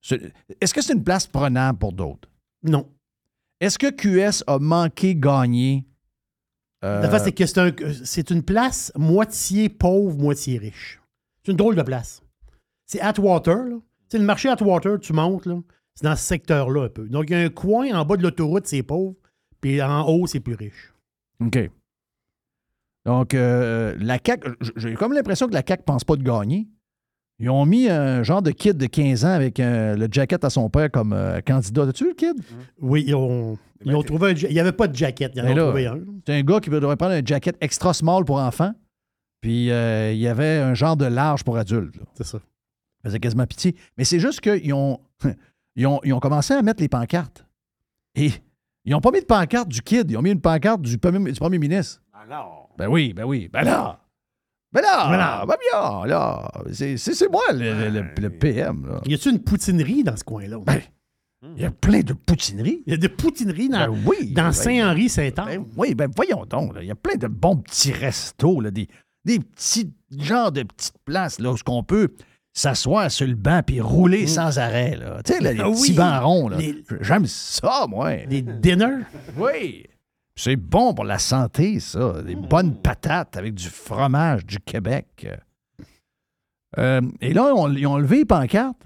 ce- 0.00 0.14
Est-ce 0.60 0.72
que 0.72 0.80
c'est 0.80 0.92
une 0.92 1.02
place 1.02 1.26
prenable 1.26 1.78
pour 1.78 1.92
d'autres? 1.92 2.28
Non. 2.62 2.88
Est-ce 3.60 3.78
que 3.78 3.90
QS 3.90 4.42
a 4.46 4.58
manqué 4.58 5.14
gagner? 5.16 5.86
euh, 6.84 7.00
La 7.00 7.08
face, 7.10 7.24
c'est 7.24 7.32
que 7.32 7.46
c'est 7.46 7.58
un- 7.60 7.72
c'est 8.04 8.30
une 8.30 8.42
place 8.42 8.92
moitié 8.96 9.68
pauvre, 9.68 10.16
moitié 10.18 10.58
riche. 10.58 11.00
C'est 11.42 11.52
une 11.52 11.56
drôle 11.56 11.76
de 11.76 11.82
place. 11.82 12.22
C'est 12.86 13.00
Atwater. 13.00 13.64
là. 13.64 13.76
Le 14.12 14.18
marché 14.20 14.48
Atwater, 14.48 14.98
tu 15.00 15.12
montes, 15.12 15.46
là, 15.46 15.56
c'est 15.94 16.04
dans 16.04 16.14
ce 16.14 16.22
secteur-là 16.22 16.84
un 16.84 16.88
peu. 16.88 17.08
Donc, 17.08 17.30
il 17.30 17.32
y 17.32 17.36
a 17.36 17.40
un 17.40 17.48
coin 17.48 17.92
en 17.94 18.04
bas 18.04 18.16
de 18.16 18.22
l'autoroute, 18.22 18.66
c'est 18.66 18.82
pauvre, 18.82 19.14
puis 19.60 19.82
en 19.82 20.06
haut, 20.06 20.26
c'est 20.26 20.40
plus 20.40 20.54
riche. 20.54 20.92
OK. 21.40 21.58
Donc, 23.06 23.34
euh, 23.34 23.96
la 23.98 24.18
CAQ, 24.24 24.50
j'ai 24.76 24.94
comme 24.94 25.12
l'impression 25.14 25.46
que 25.48 25.52
la 25.54 25.62
CAQ 25.66 25.82
pense 25.84 26.04
pas 26.04 26.16
de 26.16 26.22
gagner. 26.22 26.68
Ils 27.40 27.50
ont 27.50 27.66
mis 27.66 27.88
un 27.88 28.22
genre 28.22 28.42
de 28.42 28.52
kid 28.52 28.76
de 28.76 28.86
15 28.86 29.24
ans 29.24 29.30
avec 29.30 29.58
euh, 29.58 29.96
le 29.96 30.06
jacket 30.10 30.44
à 30.44 30.50
son 30.50 30.70
père 30.70 30.90
comme 30.90 31.12
euh, 31.12 31.40
candidat. 31.40 31.82
As-tu 31.82 32.04
vu 32.04 32.10
le 32.10 32.14
kid? 32.14 32.36
Oui, 32.80 33.04
ils 33.06 33.14
ont, 33.14 33.58
ils 33.84 33.94
ont 33.94 34.02
trouvé 34.02 34.30
un 34.30 34.34
Il 34.34 34.52
n'y 34.52 34.60
avait 34.60 34.72
pas 34.72 34.86
de 34.86 34.94
jacket, 34.94 35.32
ils 35.34 35.42
en 35.42 35.46
ont 35.46 35.54
là, 35.54 35.64
trouvé 35.64 35.86
un. 35.86 35.98
C'est 36.26 36.34
un 36.34 36.42
gars 36.42 36.60
qui 36.60 36.70
devrait 36.70 36.96
prendre 36.96 37.14
un 37.14 37.24
jacket 37.24 37.56
extra 37.60 37.92
small 37.92 38.24
pour 38.24 38.38
enfants. 38.38 38.72
Puis, 39.40 39.70
euh, 39.70 40.12
il 40.12 40.18
y 40.18 40.28
avait 40.28 40.58
un 40.58 40.74
genre 40.74 40.96
de 40.96 41.04
large 41.06 41.44
pour 41.44 41.58
adultes. 41.58 41.96
là. 41.96 42.02
C'est 42.14 42.24
ça. 42.24 42.38
Ça 42.38 43.10
faisait 43.10 43.18
quasiment 43.20 43.46
pitié. 43.46 43.74
Mais 43.98 44.04
c'est 44.04 44.20
juste 44.20 44.40
qu'ils 44.40 44.72
ont, 44.72 45.00
ils 45.76 45.86
ont, 45.86 46.00
ils 46.04 46.12
ont 46.14 46.20
commencé 46.20 46.54
à 46.54 46.62
mettre 46.62 46.80
les 46.80 46.88
pancartes. 46.88 47.44
Et 48.14 48.30
ils 48.84 48.92
n'ont 48.92 49.00
pas 49.00 49.10
mis 49.10 49.20
de 49.20 49.26
pancarte 49.26 49.68
du 49.68 49.82
kid, 49.82 50.10
ils 50.10 50.16
ont 50.16 50.22
mis 50.22 50.30
une 50.30 50.40
pancarte 50.40 50.80
du 50.80 50.98
premier, 50.98 51.32
du 51.32 51.38
premier 51.38 51.58
ministre. 51.58 52.00
Alors? 52.12 52.70
Ben 52.78 52.86
oui, 52.88 53.12
ben 53.12 53.24
oui. 53.24 53.48
Ben 53.52 53.62
là! 53.64 54.00
Ben 54.74 54.82
là! 54.82 55.08
Ben 55.08 55.16
là. 55.16 55.46
Bien, 55.46 56.06
là! 56.06 56.50
C'est, 56.72 57.30
moi 57.30 57.42
le, 57.52 57.88
le- 57.90 58.04
le- 58.20 58.30
PM, 58.30 58.86
là. 58.88 59.00
Y 59.06 59.14
a-tu 59.14 59.30
une 59.30 59.38
poutinerie 59.42 60.02
dans 60.02 60.16
ce 60.16 60.24
coin-là? 60.24 60.58
Ben, 60.66 60.80
il 61.56 61.62
y 61.62 61.66
a 61.66 61.70
plein 61.70 62.00
de 62.00 62.12
poutineries. 62.14 62.82
Il 62.86 62.90
y 62.92 62.94
a 62.94 62.96
des 62.96 63.08
poutineries 63.08 63.68
dans, 63.68 63.88
Ben 63.92 63.98
oui. 64.06 64.32
dans 64.32 64.44
ben- 64.44 64.52
Saint-Henri-Saint-Anne. 64.52 65.44
ben 65.46 65.64
oui, 65.76 65.94
ben 65.94 66.10
voyons 66.16 66.44
donc. 66.46 66.72
Il 66.80 66.86
y 66.86 66.90
a 66.90 66.94
plein 66.96 67.16
de 67.16 67.26
bons 67.28 67.56
petits 67.58 67.92
restos, 67.92 68.60
là, 68.60 68.70
des, 68.70 68.88
des 69.24 69.38
petits 69.38 69.92
genres 70.18 70.50
de 70.52 70.62
petites 70.64 70.98
places 71.04 71.38
là, 71.38 71.52
où 71.52 71.56
on 71.68 71.82
peut 71.84 72.08
s'asseoir 72.56 73.10
sur 73.10 73.26
le 73.26 73.34
banc 73.34 73.60
puis 73.66 73.80
rouler 73.80 74.26
sans 74.26 74.58
arrêt. 74.58 74.96
Là. 74.96 75.20
Tu 75.24 75.34
sais, 75.34 75.40
les 75.40 75.60
Ah 75.60 75.64
petits 75.70 75.90
oui. 75.90 75.92
bancs 75.92 76.22
ronds. 76.22 76.48
Là. 76.48 76.56
Les- 76.56 76.82
J'aime 77.00 77.26
ça, 77.26 77.86
moi. 77.88 78.16
Des 78.26 78.42
dinners? 78.42 79.04
Oui. 79.36 79.84
C'est 80.36 80.56
bon 80.56 80.94
pour 80.94 81.04
la 81.04 81.18
santé, 81.18 81.78
ça. 81.80 82.22
Des 82.22 82.34
bonnes 82.34 82.74
patates 82.80 83.36
avec 83.36 83.54
du 83.54 83.68
fromage 83.68 84.44
du 84.44 84.58
Québec. 84.58 85.28
Euh, 86.78 87.00
et 87.20 87.32
là, 87.32 87.54
on- 87.54 87.72
ils 87.72 87.86
ont 87.86 87.98
levé 87.98 88.18
les 88.18 88.24
pancartes. 88.24 88.84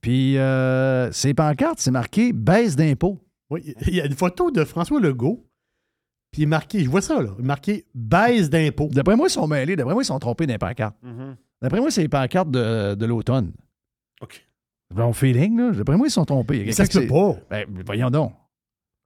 Puis, 0.00 0.36
euh, 0.38 1.12
ces 1.12 1.34
pancartes, 1.34 1.78
c'est 1.78 1.92
marqué 1.92 2.32
baisse 2.32 2.74
d'impôts. 2.74 3.20
Oui, 3.50 3.74
il 3.86 3.94
y 3.94 4.00
a 4.00 4.06
une 4.06 4.14
photo 4.14 4.50
de 4.50 4.64
François 4.64 4.98
Legault. 5.00 5.46
Puis 6.32 6.40
il 6.40 6.44
est 6.44 6.46
marqué, 6.46 6.82
je 6.82 6.88
vois 6.88 7.02
ça 7.02 7.20
là, 7.22 7.28
il 7.38 7.44
est 7.44 7.46
marqué 7.46 7.84
baisse 7.94 8.48
d'impôts. 8.48 8.88
D'après 8.90 9.14
moi, 9.16 9.26
ils 9.28 9.30
sont 9.32 9.46
mêlés. 9.46 9.76
D'après 9.76 9.92
moi, 9.92 10.02
ils 10.02 10.06
sont 10.06 10.18
trompés 10.18 10.46
dans 10.46 10.54
les 10.54 10.58
pancartes. 10.58 10.96
Mhm. 11.02 11.36
D'après 11.60 11.78
moi, 11.78 11.90
c'est 11.90 12.00
les 12.00 12.08
pancartes 12.08 12.50
de, 12.50 12.94
de 12.94 13.06
l'automne. 13.06 13.52
OK. 14.22 14.42
Bon 14.94 15.12
feeling, 15.12 15.58
là. 15.58 15.70
D'après 15.72 15.96
moi, 15.96 16.06
ils 16.06 16.10
sont 16.10 16.24
trompés. 16.24 16.60
Il 16.60 16.66
y 16.66 16.70
a 16.70 16.72
Ça 16.72 16.86
se 16.86 16.98
peut 16.98 17.06
pas. 17.06 17.36
Ben, 17.50 17.66
voyons 17.84 18.10
donc. 18.10 18.32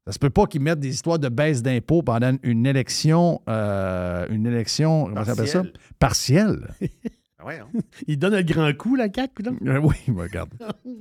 Ça 0.06 0.12
se 0.12 0.18
peut 0.20 0.30
pas 0.30 0.46
qu'ils 0.46 0.60
mettent 0.60 0.78
des 0.78 0.90
histoires 0.94 1.18
de 1.18 1.28
baisse 1.28 1.62
d'impôts 1.62 2.02
pendant 2.02 2.36
une 2.44 2.64
élection, 2.66 3.42
euh, 3.48 4.26
une 4.30 4.46
élection, 4.46 5.06
comment 5.06 5.24
ça 5.24 5.34
s'appelle 5.34 5.48
ça? 5.48 5.62
Partielle. 5.98 6.60
Partielle. 6.60 6.90
Ah 7.38 7.46
ouais, 7.46 7.58
hein? 7.58 7.68
Il 8.06 8.16
donne 8.18 8.34
un 8.34 8.42
grand 8.42 8.72
coup, 8.76 8.94
la 8.94 9.08
CAQ, 9.12 9.42
là? 9.42 9.50
Euh, 9.66 9.78
oui, 9.78 9.96
regarde. 10.16 10.50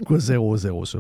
Quoi, 0.06 0.18
0-0, 0.18 0.86
ça. 0.86 1.00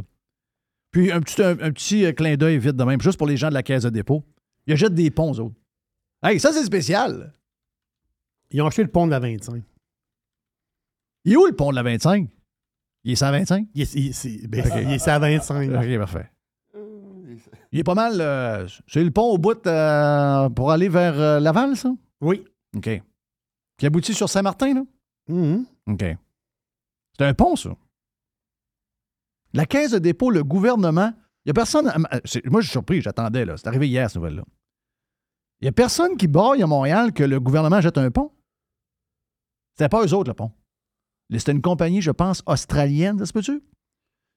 Puis 0.91 1.11
un 1.11 1.19
petit, 1.19 1.41
un, 1.41 1.51
un 1.59 1.71
petit 1.71 2.05
euh, 2.05 2.11
clin 2.13 2.35
d'œil 2.37 2.57
vite 2.59 2.75
de 2.75 2.83
même, 2.83 3.01
juste 3.01 3.17
pour 3.17 3.27
les 3.27 3.37
gens 3.37 3.49
de 3.49 3.53
la 3.55 3.63
caisse 3.63 3.83
de 3.83 3.89
dépôt. 3.89 4.23
Ils 4.67 4.73
achètent 4.73 4.93
des 4.93 5.09
ponts, 5.11 5.33
eux 5.33 5.39
autres. 5.39 5.55
Hey, 6.23 6.39
ça, 6.39 6.53
c'est 6.53 6.63
spécial. 6.63 7.33
Ils 8.51 8.61
ont 8.61 8.67
acheté 8.67 8.83
le 8.83 8.89
pont 8.89 9.05
de 9.07 9.11
la 9.11 9.19
25. 9.19 9.63
Il 11.25 11.33
est 11.33 11.37
où 11.37 11.45
le 11.47 11.55
pont 11.55 11.71
de 11.71 11.75
la 11.75 11.83
25? 11.83 12.29
Il 13.03 13.11
est 13.11 13.15
125? 13.15 13.67
Il 13.73 13.81
est, 13.81 13.95
il 13.95 14.07
est- 14.09 14.47
ben, 14.47 14.63
il 14.83 14.93
est 14.93 15.07
à 15.07 15.19
25. 15.19 15.69
OK, 15.71 15.97
parfait. 15.97 16.29
Il 17.75 17.79
est 17.79 17.83
pas 17.83 17.93
mal. 17.93 18.21
euh, 18.21 18.65
c'est 18.87 19.03
le 19.03 19.11
pont 19.11 19.33
au 19.33 19.37
bout 19.37 19.67
euh, 19.67 20.49
pour 20.49 20.71
aller 20.71 20.87
vers 20.87 21.19
euh, 21.19 21.39
Laval, 21.41 21.75
ça? 21.75 21.93
Oui. 22.21 22.41
OK. 22.73 22.89
Qui 23.77 23.85
aboutit 23.85 24.13
sur 24.13 24.29
Saint-Martin, 24.29 24.75
là? 24.75 24.81
Mhm. 25.27 25.65
OK. 25.87 26.05
C'est 27.17 27.25
un 27.25 27.33
pont, 27.33 27.57
ça. 27.57 27.71
La 29.51 29.65
caisse 29.65 29.91
de 29.91 29.99
dépôt, 29.99 30.31
le 30.31 30.45
gouvernement, 30.45 31.11
il 31.43 31.47
n'y 31.47 31.49
a 31.49 31.53
personne. 31.53 31.89
à 31.89 31.97
Moi, 31.97 32.09
je 32.61 32.67
suis 32.67 32.71
surpris, 32.71 33.01
j'attendais, 33.01 33.43
là. 33.43 33.57
C'est 33.57 33.67
arrivé 33.67 33.89
hier, 33.89 34.09
cette 34.09 34.15
nouvelle-là. 34.21 34.45
Il 35.59 35.65
n'y 35.65 35.69
a 35.69 35.73
personne 35.73 36.15
qui 36.15 36.27
braille 36.29 36.63
à 36.63 36.67
Montréal 36.67 37.11
que 37.11 37.25
le 37.25 37.41
gouvernement 37.41 37.81
jette 37.81 37.97
un 37.97 38.09
pont. 38.09 38.31
C'était 39.73 39.89
pas 39.89 40.05
eux 40.05 40.13
autres, 40.13 40.29
le 40.29 40.33
pont. 40.33 40.53
C'était 41.29 41.51
une 41.51 41.61
compagnie, 41.61 42.01
je 42.01 42.11
pense, 42.11 42.41
australienne, 42.45 43.19
ça 43.19 43.25
se 43.25 43.33
peut-tu? 43.33 43.61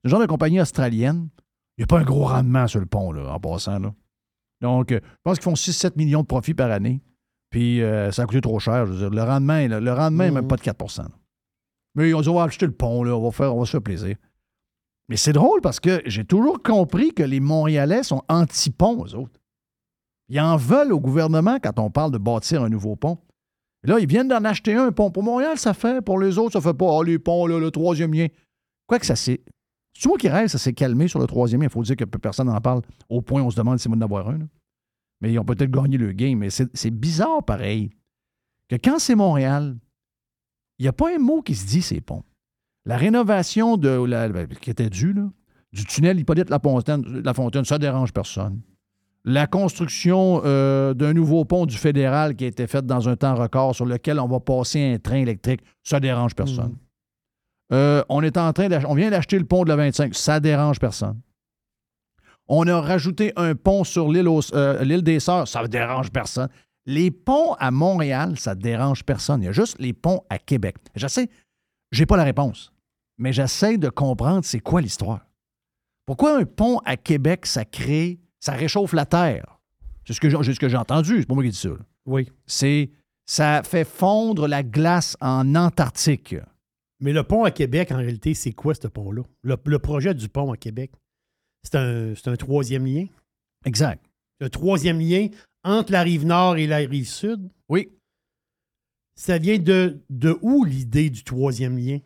Le 0.03 0.11
genre 0.11 0.19
de 0.21 0.27
compagnie 0.27 0.61
australienne. 0.61 1.29
Il 1.79 1.83
n'y 1.83 1.85
a 1.85 1.87
pas 1.87 2.01
un 2.01 2.05
gros 2.05 2.25
rendement 2.25 2.67
sur 2.67 2.81
le 2.81 2.87
pont, 2.87 3.13
là, 3.13 3.33
en 3.33 3.39
passant, 3.41 3.79
là. 3.79 3.95
Donc, 4.61 4.91
euh, 4.91 4.99
je 5.03 5.17
pense 5.23 5.39
qu'ils 5.39 5.45
font 5.45 5.55
6-7 5.55 5.97
millions 5.97 6.23
de 6.23 6.27
profits 6.27 6.55
par 6.55 6.71
année. 6.73 7.01
Puis, 7.51 7.81
euh, 7.81 8.11
ça 8.11 8.23
a 8.23 8.27
coûté 8.27 8.41
trop 8.41 8.59
cher. 8.59 8.85
Je 8.87 8.93
veux 8.93 8.99
dire, 8.99 9.11
le 9.11 9.23
rendement, 9.23 9.67
là, 9.67 9.79
le 9.81 9.93
rendement 9.93 10.25
même 10.25 10.35
Mhm. 10.35 10.49
pas 10.49 10.57
de 10.57 10.63
4 10.63 10.99
là. 10.99 11.09
Mais 11.95 12.11
ils 12.11 12.15
ont 12.15 12.21
dit, 12.21 12.29
on 12.29 12.35
va 12.35 12.43
acheter 12.43 12.67
le 12.67 12.73
pont, 12.73 13.05
là, 13.05 13.17
on, 13.17 13.23
va 13.23 13.31
faire, 13.31 13.55
on 13.55 13.61
va 13.61 13.65
se 13.67 13.71
faire 13.71 13.83
plaisir. 13.83 14.17
Mais 15.09 15.17
c'est 15.17 15.33
drôle 15.33 15.61
parce 15.63 15.81
que 15.81 16.03
j'ai 16.05 16.25
toujours 16.25 16.63
compris 16.63 17.15
que 17.15 17.23
les 17.23 17.41
Montréalais 17.41 18.03
sont 18.03 18.23
anti-pont, 18.29 19.05
eux 19.07 19.15
autres. 19.15 19.41
Ils 20.29 20.41
en 20.41 20.57
veulent 20.57 20.93
au 20.93 21.01
gouvernement 21.01 21.59
quand 21.63 21.79
on 21.79 21.91
parle 21.91 22.11
de 22.11 22.19
bâtir 22.19 22.63
un 22.63 22.69
nouveau 22.69 22.97
pont. 22.97 23.19
Et 23.85 23.89
là, 23.89 23.99
ils 24.01 24.09
viennent 24.09 24.29
d'en 24.29 24.45
acheter 24.45 24.75
un 24.75 24.91
pont. 24.93 25.11
Pour 25.11 25.23
Montréal, 25.23 25.57
ça 25.57 25.73
fait. 25.73 26.03
Pour 26.05 26.19
les 26.19 26.37
autres, 26.37 26.53
ça 26.55 26.61
fait 26.61 26.77
pas. 26.77 26.99
Ah, 26.99 27.05
les 27.05 27.19
ponts, 27.19 27.47
là, 27.47 27.59
le 27.59 27.71
troisième 27.71 28.13
lien. 28.13 28.27
Quoi 28.87 28.99
que 28.99 29.07
ça 29.07 29.17
s'est. 29.17 29.41
C'est 29.99 30.09
moi 30.09 30.17
qui 30.17 30.29
rêve, 30.29 30.47
ça 30.47 30.59
s'est 30.59 30.75
calmé 30.75 31.09
sur 31.09 31.19
le 31.19 31.27
troisième. 31.27 31.61
Il 31.65 31.69
faut 31.69 31.83
dire 31.83 31.97
que 31.97 32.05
personne 32.05 32.47
n'en 32.47 32.61
parle 32.61 32.83
au 33.09 33.21
point 33.21 33.43
où 33.43 33.47
on 33.47 33.51
se 33.51 33.57
demande 33.57 33.79
si 33.79 33.83
c'est 33.83 33.91
d'en 33.91 34.01
avoir 34.01 34.29
un. 34.29 34.39
Mais 35.21 35.33
ils 35.33 35.39
ont 35.41 35.45
peut-être 35.45 35.73
gagné 35.73 35.99
le 35.99 36.13
game. 36.13 36.39
Mais 36.39 36.51
c'est 36.51 36.91
bizarre, 36.91 37.43
pareil, 37.45 37.91
que 38.69 38.77
quand 38.77 39.01
c'est 39.01 39.17
Montréal, 39.17 39.77
il 40.79 40.85
n'y 40.85 40.89
a 40.89 40.93
pas 40.93 41.13
un 41.13 41.19
mot 41.19 41.43
qui 41.43 41.57
se 41.57 41.67
dit, 41.67 41.83
ces 41.83 42.01
ponts. 42.01 42.23
La 42.87 42.97
rénovation 42.97 43.77
de 43.77 43.89
la, 43.89 44.29
ben, 44.29 44.47
qui 44.47 44.71
était 44.71 44.89
due, 44.89 45.17
du 45.73 45.85
tunnel 45.85 46.21
Hippolyte 46.21 46.49
Lafontaine, 46.49 47.03
Lafontaine, 47.25 47.65
ça 47.65 47.79
dérange 47.79 48.13
personne. 48.13 48.61
La 49.25 49.49
construction 49.49 50.43
euh, 50.45 50.95
d'un 50.95 51.13
nouveau 51.13 51.45
pont 51.45 51.67
du 51.67 51.77
fédéral 51.77 52.37
qui 52.37 52.45
a 52.45 52.47
été 52.47 52.69
fait 52.69 52.87
dans 52.87 53.09
un 53.09 53.17
temps 53.17 53.35
record 53.35 53.75
sur 53.75 53.85
lequel 53.85 54.21
on 54.21 54.29
va 54.29 54.39
passer 54.39 54.95
un 54.95 54.99
train 55.01 55.17
électrique, 55.17 55.61
ça 55.83 55.99
dérange 55.99 56.37
personne. 56.37 56.77
Euh, 57.73 58.03
on 58.09 58.23
est 58.23 58.37
en 58.37 58.53
train 58.53 58.69
on 58.87 58.95
vient 58.95 59.11
d'acheter 59.11 59.39
le 59.39 59.45
pont 59.45 59.65
de 59.65 59.69
la 59.69 59.77
25, 59.77 60.15
ça 60.15 60.41
dérange 60.41 60.79
personne. 60.79 61.21
On 62.49 62.67
a 62.67 62.81
rajouté 62.81 63.33
un 63.37 63.55
pont 63.55 63.85
sur 63.85 64.11
l'île 64.11 64.29
euh, 64.55 65.01
des 65.03 65.21
Sœurs, 65.21 65.47
ça 65.47 65.67
dérange 65.69 66.11
personne. 66.11 66.49
Les 66.87 67.11
ponts 67.11 67.53
à 67.59 67.71
Montréal, 67.71 68.39
ça 68.39 68.55
dérange 68.55 69.05
personne. 69.05 69.43
Il 69.43 69.47
y 69.47 69.49
a 69.49 69.53
juste 69.53 69.77
les 69.79 69.93
ponts 69.93 70.23
à 70.31 70.39
Québec. 70.39 70.77
J'essaie, 70.95 71.29
j'ai 71.93 72.07
pas 72.07 72.17
la 72.17 72.25
réponse, 72.25 72.73
mais 73.19 73.35
j'essaie 73.35 73.77
de 73.77 73.91
comprendre 73.91 74.47
c'est 74.47 74.61
quoi 74.61 74.81
l'histoire. 74.81 75.27
Pourquoi 76.07 76.39
un 76.39 76.47
pont 76.47 76.79
à 76.87 76.97
Québec, 76.97 77.45
ça 77.45 77.67
crée, 77.67 78.19
ça 78.41 78.53
réchauffe 78.53 78.95
la 78.95 79.05
terre? 79.05 79.59
C'est 80.07 80.15
ce 80.15 80.21
que 80.21 80.31
j'ai, 80.31 80.43
c'est 80.43 80.55
ce 80.55 80.61
que 80.61 80.71
j'ai 80.71 80.79
entendu, 80.79 81.21
c'est 81.21 81.27
pas 81.27 81.35
moi 81.35 81.45
qui 81.45 81.51
dis 81.51 81.59
ça. 81.59 81.69
là. 81.69 81.77
Oui. 82.07 82.33
C'est, 82.47 82.91
ça 83.27 83.63
fait 83.63 83.85
fondre 83.85 84.49
la 84.49 84.63
glace 84.63 85.19
en 85.21 85.55
Antarctique. 85.55 86.35
Mais 87.01 87.13
le 87.13 87.23
pont 87.23 87.45
à 87.45 87.51
Québec, 87.51 87.93
en 87.93 87.99
réalité, 87.99 88.35
c'est 88.35 88.53
quoi 88.53 88.75
ce 88.75 88.89
pont-là? 88.89 89.23
Le, 89.43 89.57
le 89.65 89.79
projet 89.79 90.15
du 90.15 90.29
pont 90.29 90.53
à 90.53 90.57
Québec, 90.57 90.93
c'est 91.63 91.77
un, 91.77 92.37
troisième 92.37 92.87
lien? 92.87 93.07
Exact. 93.65 94.05
Le 94.41 94.51
troisième 94.51 95.01
lien 95.01 95.29
entre 95.65 95.93
la 95.93 96.03
rive 96.03 96.25
nord 96.25 96.57
et 96.57 96.67
la 96.67 96.79
rive 96.79 97.09
sud? 97.09 97.51
Oui. 97.69 97.93
Ça 99.15 99.39
vient 99.39 99.59
de, 99.59 100.01
de 100.11 100.39
où 100.43 100.65
l'idée 100.65 101.11
du 101.11 101.25
troisième 101.25 101.77
lien? 101.77 101.99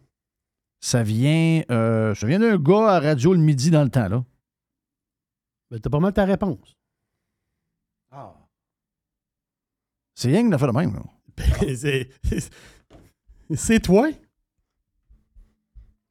Ça 0.81 1.03
vient, 1.03 1.63
euh, 1.71 2.15
ça 2.15 2.27
vient 2.27 2.41
d'un 2.41 2.59
gars 2.59 2.89
à 2.89 3.01
Radio 3.01 3.35
le 3.35 3.41
midi 3.41 3.71
dans 3.71 3.85
le 3.85 3.91
temps, 3.91 4.09
là. 4.09 4.25
Ben, 5.71 5.79
T'as 5.79 5.91
pas 5.91 6.01
mal 6.01 6.13
ta 6.13 6.25
réponse. 6.25 6.75
C'est 10.15 10.29
rien 10.29 10.45
qu'il 10.45 10.55
a 10.55 10.59
fait 10.59 10.67
de 10.67 10.73
même, 10.73 10.95
là. 10.95 11.03
c'est 13.57 13.81
toi? 13.81 14.11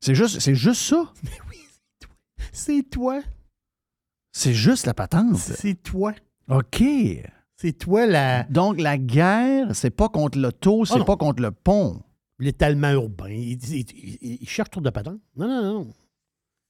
C'est 0.01 0.15
juste, 0.15 0.39
c'est 0.39 0.55
juste 0.55 0.81
ça. 0.81 1.13
C'est 2.51 2.83
toi? 2.89 3.21
C'est 4.33 4.53
juste 4.53 4.85
la 4.85 4.93
patente. 4.93 5.37
C'est 5.37 5.75
toi? 5.81 6.13
OK. 6.49 6.83
C'est 7.55 7.73
toi 7.77 8.07
la, 8.07 8.43
Donc, 8.45 8.79
la 8.81 8.97
guerre, 8.97 9.75
c'est 9.75 9.91
pas 9.91 10.09
contre 10.09 10.39
l'auto, 10.39 10.83
c'est 10.85 10.97
non. 10.97 11.05
pas 11.05 11.15
contre 11.17 11.41
le 11.43 11.51
pont. 11.51 12.01
l'étalement 12.39 12.89
urbain. 12.91 13.29
Il, 13.29 13.51
il- 13.63 13.85
il- 14.21 14.37
il 14.41 14.49
cherche 14.49 14.71
tour 14.71 14.81
de 14.81 14.89
patente. 14.89 15.19
Non, 15.35 15.47
non, 15.47 15.61
non. 15.85 15.93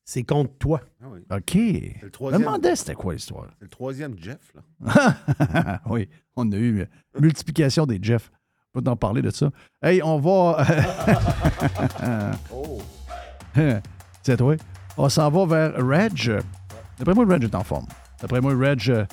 C'est 0.03 0.23
contre 0.23 0.53
toi. 0.57 0.81
Ah 1.01 1.05
oui. 1.09 1.21
OK. 1.31 1.53
Le 1.53 1.61
Je 2.01 2.05
me 2.05 2.11
troisième. 2.11 2.41
demandais 2.41 2.75
c'était 2.75 2.93
quoi 2.95 3.13
l'histoire. 3.13 3.47
C'est 3.57 3.63
le 3.63 3.69
troisième 3.69 4.17
Jeff, 4.19 4.53
là. 4.53 5.81
oui, 5.89 6.09
on 6.35 6.51
a 6.51 6.57
eu 6.57 6.85
multiplication 7.17 7.85
des 7.85 7.99
Jeff. 8.01 8.29
Pas 8.73 8.81
d'en 8.81 8.97
parler 8.97 9.21
de 9.21 9.29
ça. 9.29 9.49
Hey, 9.81 10.01
on 10.03 10.19
va. 10.19 10.65
Oh. 12.53 12.80
C'est 14.23 14.37
toi. 14.37 14.55
On 14.97 15.09
s'en 15.09 15.29
va 15.29 15.45
vers 15.45 15.85
Reg. 15.85 16.39
D'après 16.97 17.13
moi, 17.13 17.25
Reg 17.25 17.43
est 17.43 17.55
en 17.55 17.63
forme. 17.63 17.85
D'après 18.21 18.41
moi, 18.41 18.53
Reg. 18.53 18.81
euh, 18.89 19.05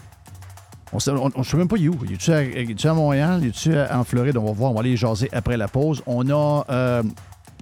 On 0.92 0.96
ne 1.38 1.44
sait 1.44 1.57
même 1.57 1.68
pas 1.68 1.77
où. 1.77 1.96
Il 2.05 2.12
est-tu 2.12 2.88
à, 2.88 2.94
Montréal? 2.94 3.40
Il 3.42 3.48
est-tu 3.48 3.72
en 3.79 4.05
Floride? 4.05 4.37
On 4.37 4.44
va 4.44 4.53
voir. 4.53 4.70
On 4.72 4.74
va 4.74 4.81
aller 4.81 4.96
jaser 4.96 5.29
après 5.33 5.57
la 5.57 5.68
pause. 5.68 6.03
On 6.07 6.29
a 6.31 6.64
euh, 6.70 7.03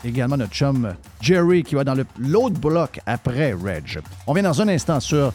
également 0.04 0.36
notre 0.36 0.52
chum 0.52 0.94
Jerry 1.20 1.62
qui 1.62 1.74
va 1.74 1.84
dans 1.84 1.96
l'autre 2.18 2.58
bloc 2.58 3.00
après 3.06 3.52
Reg. 3.52 4.00
On 4.26 4.32
vient 4.32 4.42
dans 4.42 4.60
un 4.60 4.68
instant 4.68 5.00
sur 5.00 5.32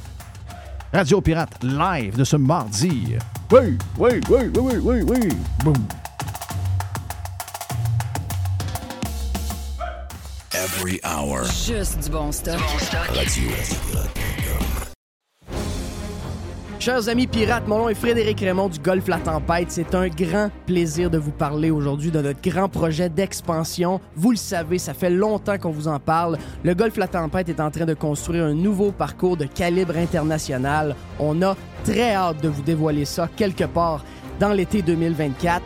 Radio 0.93 1.21
Pirate 1.21 1.63
live 1.63 2.17
de 2.17 2.23
ce 2.23 2.36
mardi. 2.36 3.15
Oui, 3.51 3.77
oui, 3.97 4.10
oui, 4.30 4.39
oui, 4.60 4.75
oui, 4.84 5.01
oui, 5.08 5.23
oui. 5.65 5.73
Every 10.63 11.00
hour. 11.04 11.43
Juste 11.45 12.04
du 12.04 12.12
bon 12.12 12.32
stock. 12.32 12.60
Radio. 13.15 13.50
Chers 16.78 17.10
amis 17.10 17.26
pirates, 17.26 17.67
mon 17.67 17.80
nom 17.80 17.89
est 17.89 17.95
Frédéric 17.95 18.41
Raymond 18.41 18.69
du 18.69 18.78
Golfe 18.78 19.08
La 19.08 19.17
Tempête. 19.17 19.71
C'est 19.71 19.95
un 19.95 20.08
grand 20.08 20.52
plaisir 20.67 21.10
de 21.10 21.17
vous 21.17 21.32
parler 21.32 21.71
aujourd'hui 21.71 22.12
de 22.12 22.21
notre 22.21 22.47
grand 22.47 22.69
projet 22.69 23.10
d'expansion. 23.10 24.00
Vous 24.15 24.30
le 24.30 24.38
savez, 24.38 24.78
ça 24.78 24.93
fait 24.93 25.10
longtemps 25.10 25.58
qu'on 25.58 25.71
vous 25.71 25.88
en 25.88 26.00
parle. 26.00 26.38
Le 26.63 26.76
Golfe 26.76 26.97
La 26.97 27.08
Tempête 27.08 27.50
est 27.50 27.60
en 27.60 27.71
train 27.71 27.86
de 27.86 27.95
construire 27.95 28.45
un 28.45 28.54
nouveau 28.54 28.91
parcours 28.91 29.38
de 29.38 29.45
calibre 29.45 29.97
international. 29.97 30.95
On 31.17 31.41
a 31.41 31.58
très 31.84 32.13
hâte 32.13 32.43
de 32.43 32.50
vous 32.50 32.62
dévoiler 32.62 33.06
ça 33.06 33.28
quelque 33.36 33.65
part 33.65 34.06
dans 34.39 34.54
l'été 34.54 34.84
2024. 34.84 35.63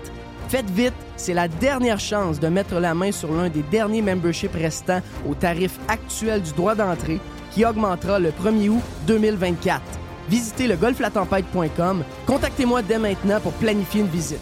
Faites 0.47 0.69
vite, 0.69 0.93
c'est 1.17 1.34
la 1.34 1.47
dernière 1.47 1.99
chance 1.99 2.39
de 2.39 2.47
mettre 2.47 2.75
la 2.79 2.93
main 2.93 3.12
sur 3.12 3.31
l'un 3.34 3.49
des 3.49 3.63
derniers 3.63 4.01
memberships 4.01 4.53
restants 4.53 5.01
au 5.27 5.34
tarif 5.34 5.79
actuel 5.88 6.41
du 6.41 6.51
droit 6.53 6.75
d'entrée 6.75 7.19
qui 7.51 7.65
augmentera 7.65 8.19
le 8.19 8.29
1er 8.29 8.69
août 8.69 8.84
2024. 9.08 9.81
Visitez 10.29 10.67
le 10.67 10.75
golflatempête.com. 10.75 12.03
Contactez-moi 12.25 12.81
dès 12.81 12.99
maintenant 12.99 13.39
pour 13.39 13.53
planifier 13.53 14.01
une 14.01 14.08
visite. 14.08 14.39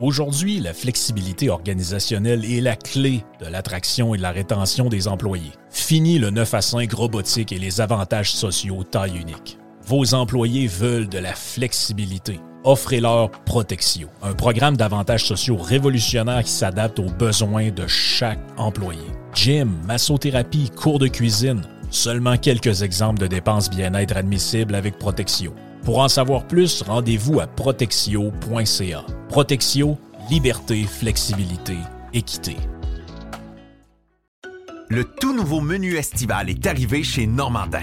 Aujourd'hui, 0.00 0.58
la 0.58 0.74
flexibilité 0.74 1.48
organisationnelle 1.48 2.44
est 2.44 2.60
la 2.60 2.74
clé 2.74 3.24
de 3.40 3.46
l'attraction 3.46 4.14
et 4.14 4.18
de 4.18 4.22
la 4.22 4.32
rétention 4.32 4.88
des 4.88 5.06
employés. 5.06 5.52
Fini 5.70 6.18
le 6.18 6.30
9 6.30 6.54
à 6.54 6.60
5 6.60 6.92
robotique 6.92 7.52
et 7.52 7.58
les 7.58 7.80
avantages 7.80 8.32
sociaux 8.32 8.82
taille 8.82 9.16
unique. 9.16 9.58
Vos 9.86 10.14
employés 10.14 10.66
veulent 10.66 11.08
de 11.08 11.18
la 11.18 11.34
flexibilité. 11.34 12.40
Offrez-leur 12.64 13.30
Protexio, 13.30 14.08
un 14.22 14.34
programme 14.34 14.76
d'avantages 14.76 15.24
sociaux 15.24 15.56
révolutionnaire 15.56 16.44
qui 16.44 16.52
s'adapte 16.52 17.00
aux 17.00 17.10
besoins 17.10 17.70
de 17.70 17.86
chaque 17.88 18.38
employé. 18.56 19.02
Gym, 19.34 19.72
massothérapie, 19.86 20.70
cours 20.70 21.00
de 21.00 21.08
cuisine, 21.08 21.62
seulement 21.90 22.36
quelques 22.36 22.82
exemples 22.82 23.20
de 23.20 23.26
dépenses 23.26 23.68
bien-être 23.68 24.16
admissibles 24.16 24.76
avec 24.76 24.98
Protexio. 24.98 25.52
Pour 25.82 25.98
en 25.98 26.08
savoir 26.08 26.46
plus, 26.46 26.82
rendez-vous 26.82 27.40
à 27.40 27.48
protexio.ca. 27.48 29.04
Protexio, 29.28 29.98
liberté, 30.30 30.84
flexibilité, 30.84 31.76
équité. 32.12 32.56
Le 34.88 35.04
tout 35.04 35.34
nouveau 35.34 35.60
menu 35.60 35.96
estival 35.96 36.48
est 36.48 36.66
arrivé 36.66 37.02
chez 37.02 37.26
Normandin. 37.26 37.82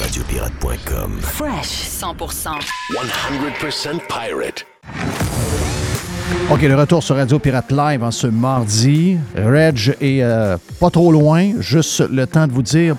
Radiopirate.com. 0.00 1.18
Fresh 1.20 1.88
100%. 1.88 2.60
100% 2.92 4.00
pirate. 4.06 4.64
OK, 6.50 6.62
le 6.62 6.76
retour 6.76 7.02
sur 7.02 7.16
Radio 7.16 7.38
Pirate 7.38 7.72
Live 7.72 8.04
en 8.04 8.10
ce 8.10 8.28
mardi. 8.28 9.18
Reg 9.36 9.96
est 10.00 10.22
euh, 10.22 10.56
pas 10.78 10.90
trop 10.90 11.10
loin. 11.10 11.60
Juste 11.60 12.08
le 12.10 12.26
temps 12.26 12.46
de 12.46 12.52
vous 12.52 12.62
dire 12.62 12.96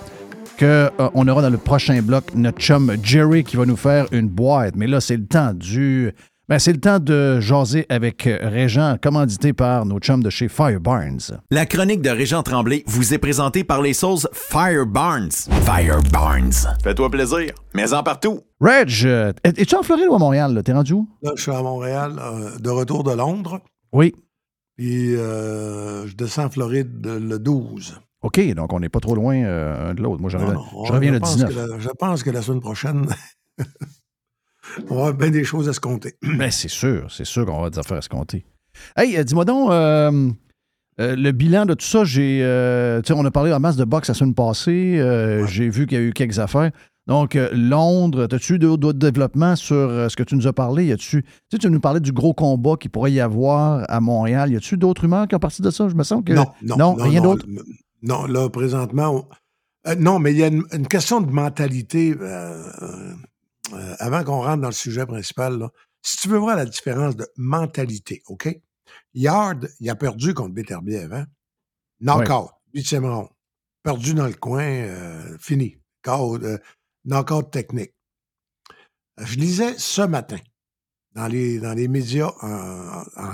qu'on 0.60 1.28
aura 1.28 1.42
dans 1.42 1.50
le 1.50 1.58
prochain 1.58 2.02
bloc 2.02 2.26
notre 2.36 2.60
chum 2.60 2.96
Jerry 3.02 3.46
qui 3.46 3.56
va 3.56 3.66
nous 3.66 3.78
faire 3.78 4.08
une 4.12 4.28
boîte. 4.28 4.76
Mais 4.76 4.88
là, 4.88 5.00
c'est 5.00 5.16
le 5.16 5.26
temps 5.26 5.54
du. 5.54 6.12
Ben, 6.50 6.58
c'est 6.58 6.74
le 6.74 6.80
temps 6.80 6.98
de 6.98 7.40
jaser 7.40 7.86
avec 7.90 8.26
euh, 8.26 8.40
Régent, 8.42 8.98
commandité 9.00 9.54
par 9.54 9.86
nos 9.86 10.00
chums 10.00 10.24
de 10.24 10.32
chez 10.32 10.48
Fire 10.48 10.80
Barnes. 10.80 11.20
La 11.52 11.68
chronique 11.68 12.02
de 12.02 12.10
Régent 12.10 12.42
Tremblay 12.42 12.84
vous 12.88 13.14
est 13.14 13.20
présentée 13.20 13.64
par 13.64 13.84
les 13.84 13.94
sauces 13.94 14.28
Fire 14.34 14.88
Barnes. 14.88 15.30
Fire 15.64 16.02
Barnes. 16.12 16.52
Fais-toi 16.84 17.12
plaisir, 17.12 17.52
mais 17.76 17.94
en 17.94 18.02
partout. 18.02 18.40
Reg, 18.60 18.90
euh, 19.06 19.32
es- 19.44 19.62
es-tu 19.62 19.76
en 19.76 19.84
Floride 19.84 20.08
ou 20.10 20.16
à 20.16 20.18
Montréal? 20.18 20.56
là? 20.56 20.64
T'es 20.64 20.74
rendu 20.74 20.94
où? 20.94 21.08
Là, 21.22 21.34
je 21.36 21.42
suis 21.44 21.52
à 21.52 21.62
Montréal, 21.62 22.14
euh, 22.20 22.58
de 22.58 22.70
retour 22.72 23.04
de 23.04 23.12
Londres. 23.14 23.62
Oui. 23.94 24.16
Puis 24.76 25.16
euh, 25.16 26.08
je 26.08 26.16
descends 26.16 26.46
en 26.46 26.50
Floride 26.50 27.06
le 27.06 27.38
12. 27.38 28.02
OK, 28.24 28.40
donc 28.56 28.74
on 28.74 28.80
n'est 28.80 28.90
pas 28.90 29.00
trop 29.00 29.14
loin 29.14 29.36
euh, 29.36 29.92
un 29.92 29.94
de 29.94 30.02
l'autre. 30.02 30.20
Moi, 30.20 30.32
je 30.32 30.38
Non, 30.38 30.46
reviens, 30.48 30.56
non, 30.74 30.86
je 30.86 30.92
reviens 30.94 31.10
je 31.10 31.14
le 31.14 31.20
pense 31.20 31.36
19. 31.36 31.50
que 31.54 31.60
la- 31.74 31.80
je 31.80 31.90
pense 31.90 32.24
que 32.24 32.30
la 32.32 32.42
semaine 32.42 32.60
prochaine, 32.60 33.06
on 34.90 34.96
va 34.96 35.02
avoir 35.02 35.14
bien 35.14 35.30
des 35.30 35.44
choses 35.44 35.68
à 35.70 35.74
se 35.74 35.80
compter. 35.80 36.16
Ben, 36.38 36.52
c'est 36.52 36.70
sûr, 36.70 37.08
c'est 37.12 37.26
sûr 37.26 37.46
qu'on 37.46 37.52
va 37.52 37.58
avoir 37.58 37.72
des 37.72 37.80
affaires 37.80 37.98
à 37.98 38.02
se 38.02 38.10
compter. 38.10 38.46
Hey, 38.96 39.18
euh, 39.18 39.24
dis-moi 39.24 39.46
donc, 39.46 39.72
euh, 39.72 40.30
euh, 41.00 41.16
le 41.16 41.32
bilan 41.32 41.66
de 41.66 41.74
tout 41.74 41.86
ça, 41.86 42.04
j'ai. 42.04 42.40
euh, 42.44 43.02
on 43.12 43.26
a 43.26 43.32
parlé 43.32 43.52
en 43.54 43.60
masse 43.60 43.76
de 43.78 43.86
boxe 43.86 44.08
la 44.10 44.14
semaine 44.14 44.34
passée. 44.36 45.02
J'ai 45.48 45.70
vu 45.70 45.86
qu'il 45.88 45.98
y 45.98 46.02
a 46.02 46.04
eu 46.04 46.14
quelques 46.14 46.40
affaires. 46.40 46.72
Donc, 47.08 47.36
Londres, 47.54 48.28
as-tu 48.32 48.54
eu 48.56 48.60
d'autres 48.60 48.94
développements 48.94 49.56
sur 49.56 49.90
ce 50.12 50.16
que 50.16 50.22
tu 50.22 50.36
nous 50.36 50.46
as 50.46 50.54
parlé? 50.54 50.86
Y 50.90 50.96
tu 50.98 51.24
sais, 51.52 51.58
tu 51.58 51.70
nous 51.72 51.80
parlais 51.80 52.00
du 52.02 52.12
gros 52.12 52.34
combat 52.36 52.76
qu'il 52.80 52.92
pourrait 52.92 53.12
y 53.12 53.20
avoir 53.20 53.84
à 53.90 54.00
Montréal. 54.00 54.52
Y 54.52 54.58
a-tu 54.58 54.78
d'autres 54.78 55.02
rumeurs 55.02 55.28
qui 55.28 55.34
ont 55.36 55.40
parti 55.40 55.64
de 55.64 55.72
ça? 55.72 55.90
Je 55.90 55.96
me 55.96 56.04
sens 56.04 56.22
que. 56.24 56.34
Non, 56.34 56.46
non, 56.78 56.94
rien 56.94 57.22
d'autre? 57.22 57.46
Non, 58.04 58.26
là, 58.28 58.48
présentement, 58.50 59.10
on- 59.16 59.90
euh, 59.90 59.96
non, 59.96 60.20
mais 60.20 60.34
il 60.34 60.38
y 60.38 60.44
a 60.44 60.48
une, 60.48 60.64
une 60.72 60.88
question 60.88 61.20
de 61.22 61.32
mentalité. 61.32 62.16
euh, 62.22 62.62
euh, 63.74 63.96
avant 64.00 64.24
qu'on 64.24 64.42
rentre 64.42 64.62
dans 64.62 64.70
le 64.70 64.74
sujet 64.74 65.06
principal, 65.06 65.58
là. 65.58 65.72
si 66.02 66.18
tu 66.18 66.30
veux 66.30 66.38
voir 66.38 66.56
la 66.56 66.66
différence 66.66 67.16
de 67.16 67.28
mentalité, 67.38 68.22
OK? 68.28 68.50
Yard, 69.14 69.70
il 69.80 69.90
a 69.90 69.96
perdu 69.96 70.34
contre 70.34 70.54
Beterbiev, 70.54 71.14
hein? 71.14 71.26
Knockout, 72.00 72.52
huitième 72.74 73.06
round. 73.06 73.30
Perdu 73.84 74.14
dans 74.14 74.28
le 74.28 74.34
coin, 74.34 74.64
euh, 74.64 75.38
fini. 75.40 75.78
KO, 76.04 76.38
euh, 76.42 76.58
knockout 77.06 77.52
technique. 77.52 77.94
Je 79.18 79.38
lisais 79.38 79.78
ce 79.78 80.02
matin 80.02 80.40
dans 81.14 81.28
les, 81.28 81.60
dans 81.60 81.74
les 81.74 81.88
médias 81.88 82.32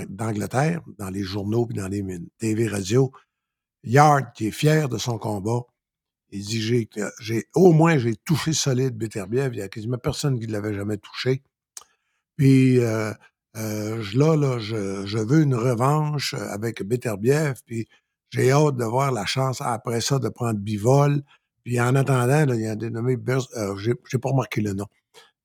d'Angleterre, 0.10 0.82
dans 0.98 1.10
les 1.10 1.22
journaux 1.22 1.68
puis 1.68 1.78
dans 1.78 1.88
les 1.88 2.04
TV 2.40 2.68
radio, 2.68 3.12
Yard, 3.84 4.34
qui 4.34 4.48
est 4.48 4.52
fier 4.52 4.90
de 4.90 4.98
son 4.98 5.20
combat, 5.20 5.62
il 6.36 6.46
dit 6.46 6.62
j'ai, 7.20 7.48
au 7.54 7.72
moins 7.72 7.98
j'ai 7.98 8.16
touché 8.16 8.54
solide 8.54 8.98
Beterbiev. 8.98 9.54
Il 9.54 9.60
y 9.60 9.62
a 9.62 9.68
quasiment 9.68 9.98
personne 9.98 10.40
qui 10.40 10.48
ne 10.48 10.52
l'avait 10.52 10.74
jamais 10.74 10.98
touché. 10.98 11.44
Puis 12.38 12.80
euh, 12.80 13.14
euh, 13.58 14.04
là, 14.14 14.36
là, 14.36 14.60
je, 14.60 15.06
je 15.06 15.18
veux 15.18 15.42
une 15.42 15.56
revanche 15.56 16.34
euh, 16.34 16.48
avec 16.50 16.84
Beterbiev. 16.84 17.56
Puis 17.66 17.88
j'ai 18.30 18.52
hâte 18.52 18.76
de 18.76 18.84
voir 18.84 19.12
la 19.12 19.26
chance 19.26 19.62
après 19.62 20.02
ça 20.02 20.20
de 20.20 20.30
prendre 20.30 20.60
Bivol. 20.60 21.22
Puis 21.64 21.80
en 21.80 21.96
attendant, 21.96 22.46
là, 22.46 22.56
il 22.56 22.62
y 22.62 22.68
a 22.68 22.72
un 22.72 22.76
dénommé 22.76 23.18
euh, 23.30 23.76
j'ai, 23.78 24.18
pas 24.20 24.30
remarqué 24.30 24.62
le 24.62 24.74
nom. 24.74 24.86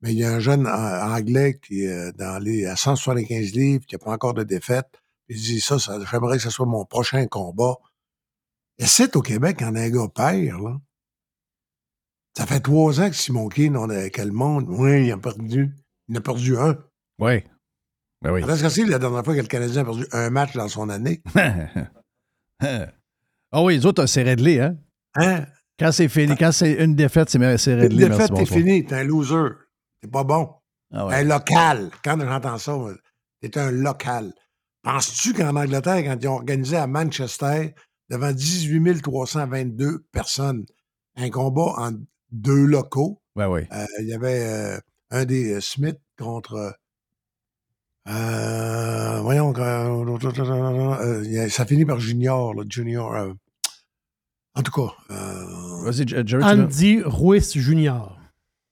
Mais 0.02 0.12
il 0.12 0.18
y 0.18 0.24
a 0.24 0.32
un 0.32 0.40
jeune 0.40 0.66
anglais 0.66 1.58
qui 1.62 1.84
est 1.84 2.12
dans 2.16 2.42
les 2.42 2.66
à 2.66 2.74
175 2.74 3.52
livres, 3.52 3.84
qui 3.86 3.94
n'a 3.94 3.98
pas 3.98 4.12
encore 4.12 4.34
de 4.34 4.44
défaite. 4.44 4.88
Il 5.28 5.36
dit 5.36 5.60
ça, 5.60 5.78
ça 5.78 5.98
j'aimerais 6.10 6.38
que 6.38 6.42
ce 6.42 6.50
soit 6.50 6.66
mon 6.66 6.84
prochain 6.84 7.26
combat. 7.26 7.76
Et 8.80 8.86
c'est 8.86 9.14
au 9.14 9.20
Québec, 9.20 9.60
a 9.60 9.68
un 9.68 9.90
gars 9.90 10.08
père, 10.12 10.58
là. 10.58 10.76
Ça 12.36 12.46
fait 12.46 12.60
trois 12.60 12.98
ans 13.00 13.10
que 13.10 13.16
Simon 13.16 13.48
Keane, 13.48 13.76
on 13.76 13.90
est 13.90 13.96
avec 13.96 14.16
le 14.16 14.30
monde. 14.32 14.64
Oui, 14.68 15.06
il 15.06 15.12
a 15.12 15.18
perdu. 15.18 15.70
Il 16.08 16.16
en 16.16 16.20
a 16.20 16.22
perdu 16.22 16.56
un. 16.56 16.78
Oui. 17.18 17.44
Ben 18.22 18.32
oui. 18.32 18.42
Est-ce 18.42 18.62
que 18.62 18.68
c'est 18.70 18.84
la 18.86 18.98
dernière 18.98 19.24
fois 19.24 19.34
que 19.34 19.40
le 19.40 19.46
Canadien 19.46 19.82
a 19.82 19.84
perdu 19.84 20.06
un 20.12 20.30
match 20.30 20.54
dans 20.54 20.68
son 20.68 20.88
année? 20.88 21.22
Ah 23.52 23.62
oui, 23.64 23.76
les 23.76 23.86
autres, 23.86 24.06
c'est 24.06 24.22
réglé, 24.22 24.60
hein? 24.60 24.76
Hein? 25.16 25.44
Quand 25.76 25.90
c'est 25.90 26.08
fini, 26.08 26.36
quand 26.36 26.52
c'est 26.52 26.74
une 26.74 26.94
défaite, 26.94 27.30
c'est 27.30 27.58
c'est 27.58 27.72
Une 27.72 27.80
réglé. 27.80 28.08
défaite, 28.08 28.32
t'es 28.32 28.46
fini. 28.46 28.84
T'es 28.84 28.94
un 28.94 29.02
loser. 29.04 29.54
T'es 30.00 30.06
pas 30.08 30.22
bon. 30.22 30.54
Ah 30.92 31.06
ouais. 31.06 31.14
Un 31.16 31.24
local. 31.24 31.90
Quand 32.04 32.20
j'entends 32.20 32.58
ça, 32.58 32.76
t'es 33.40 33.58
un 33.58 33.72
local. 33.72 34.32
Penses-tu 34.82 35.32
qu'en 35.34 35.56
Angleterre, 35.56 36.04
quand 36.04 36.16
ils 36.20 36.28
ont 36.28 36.34
organisé 36.34 36.76
à 36.76 36.86
Manchester, 36.86 37.74
devant 38.10 38.32
18 38.32 39.00
322 39.02 40.04
personnes, 40.12 40.66
un 41.16 41.30
combat 41.30 41.74
entre 41.78 41.98
deux 42.32 42.64
locaux, 42.66 43.20
Ouais, 43.36 43.46
ouais. 43.46 43.68
euh, 43.72 43.84
il 44.00 44.08
y 44.08 44.12
avait 44.14 44.42
euh, 44.42 44.78
un 45.10 45.24
des 45.24 45.54
euh, 45.54 45.60
Smith 45.60 45.98
contre. 46.18 46.74
euh, 48.08 49.20
voyons, 49.20 49.52
euh, 49.56 50.18
euh, 50.24 51.48
ça 51.48 51.64
finit 51.66 51.84
par 51.84 52.00
Junior, 52.00 52.54
là, 52.54 52.64
Junior. 52.68 53.14
euh, 53.14 53.32
en 54.54 54.62
tout 54.62 54.72
cas. 54.72 54.92
euh, 55.10 55.84
Andy 56.64 57.00
Ruiz 57.04 57.52
Jr. 57.56 58.16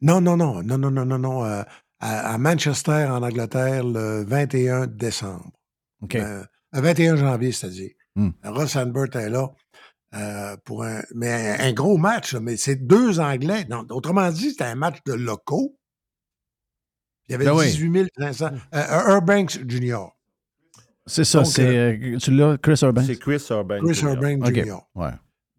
non, 0.01 0.21
non, 0.21 0.37
non, 0.37 0.63
non, 0.63 0.79
non, 0.79 0.91
non, 0.91 1.05
non, 1.05 1.19
non. 1.19 1.45
euh, 1.45 1.63
à, 2.01 2.35
à 2.35 2.39
Manchester, 2.39 3.07
en 3.11 3.23
Angleterre, 3.23 3.85
le 3.85 4.25
21 4.25 4.87
décembre. 4.87 5.51
OK. 6.03 6.15
Euh, 6.17 6.45
le 6.73 6.81
21 6.81 7.17
janvier, 7.17 7.53
c'est-à-dire. 7.53 7.91
Hmm. 8.19 8.31
Ross 8.45 8.73
Sandberg 8.73 9.15
est 9.17 9.31
là. 9.31 9.51
euh, 10.15 10.57
pour 10.65 10.83
un, 10.85 11.03
mais 11.15 11.31
un, 11.61 11.69
un 11.69 11.73
gros 11.73 11.97
match, 11.99 12.33
là, 12.35 12.41
mais 12.41 12.57
c'est 12.57 12.77
deux 12.77 13.21
Anglais. 13.21 13.65
Non, 13.71 13.87
autrement 13.91 14.31
dit, 14.33 14.51
c'était 14.51 14.65
un 14.65 14.75
match 14.75 14.99
de 15.07 15.13
locaux. 15.13 15.79
Il 17.29 17.33
y 17.33 17.35
avait 17.35 17.45
Ben 17.45 17.55
oui. 17.55 17.67
18 17.67 18.09
500. 18.19 18.51
Euh, 18.75 19.15
Urbanks 19.15 19.61
Jr. 19.69 20.07
C'est 21.07 21.25
ça, 21.25 21.39
Donc, 21.43 21.53
c'est. 21.53 21.77
euh, 21.77 22.17
tu 22.19 22.31
l'as, 22.33 22.59
Chris 22.59 22.79
Urban? 22.83 23.03
C'est 23.07 23.17
Chris 23.19 23.43
Urban. 23.51 23.79
Chris 23.85 23.95
Jr. 23.95 24.09
Urbanks. 24.09 24.55
Ouais. 24.95 25.11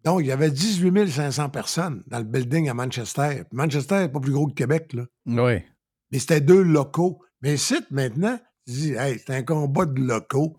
Donc, 0.04 0.20
il 0.20 0.26
y 0.26 0.32
avait 0.32 0.50
18 0.50 1.08
500 1.08 1.48
personnes 1.50 2.02
dans 2.08 2.18
le 2.18 2.24
building 2.24 2.68
à 2.68 2.74
Manchester. 2.74 3.44
Manchester 3.52 3.98
n'est 4.00 4.08
pas 4.08 4.20
plus 4.20 4.32
gros 4.32 4.46
que 4.48 4.54
Québec, 4.54 4.92
là. 4.92 5.04
Oui. 5.26 5.62
Mais 6.10 6.18
c'était 6.18 6.40
deux 6.40 6.62
locaux. 6.62 7.22
Mais 7.42 7.54
ici, 7.54 7.76
maintenant, 7.90 8.38
tu 8.66 8.72
dis, 8.72 8.92
hey, 8.94 9.18
c'est 9.18 9.34
un 9.34 9.42
combat 9.42 9.86
de 9.86 10.00
locaux. 10.00 10.56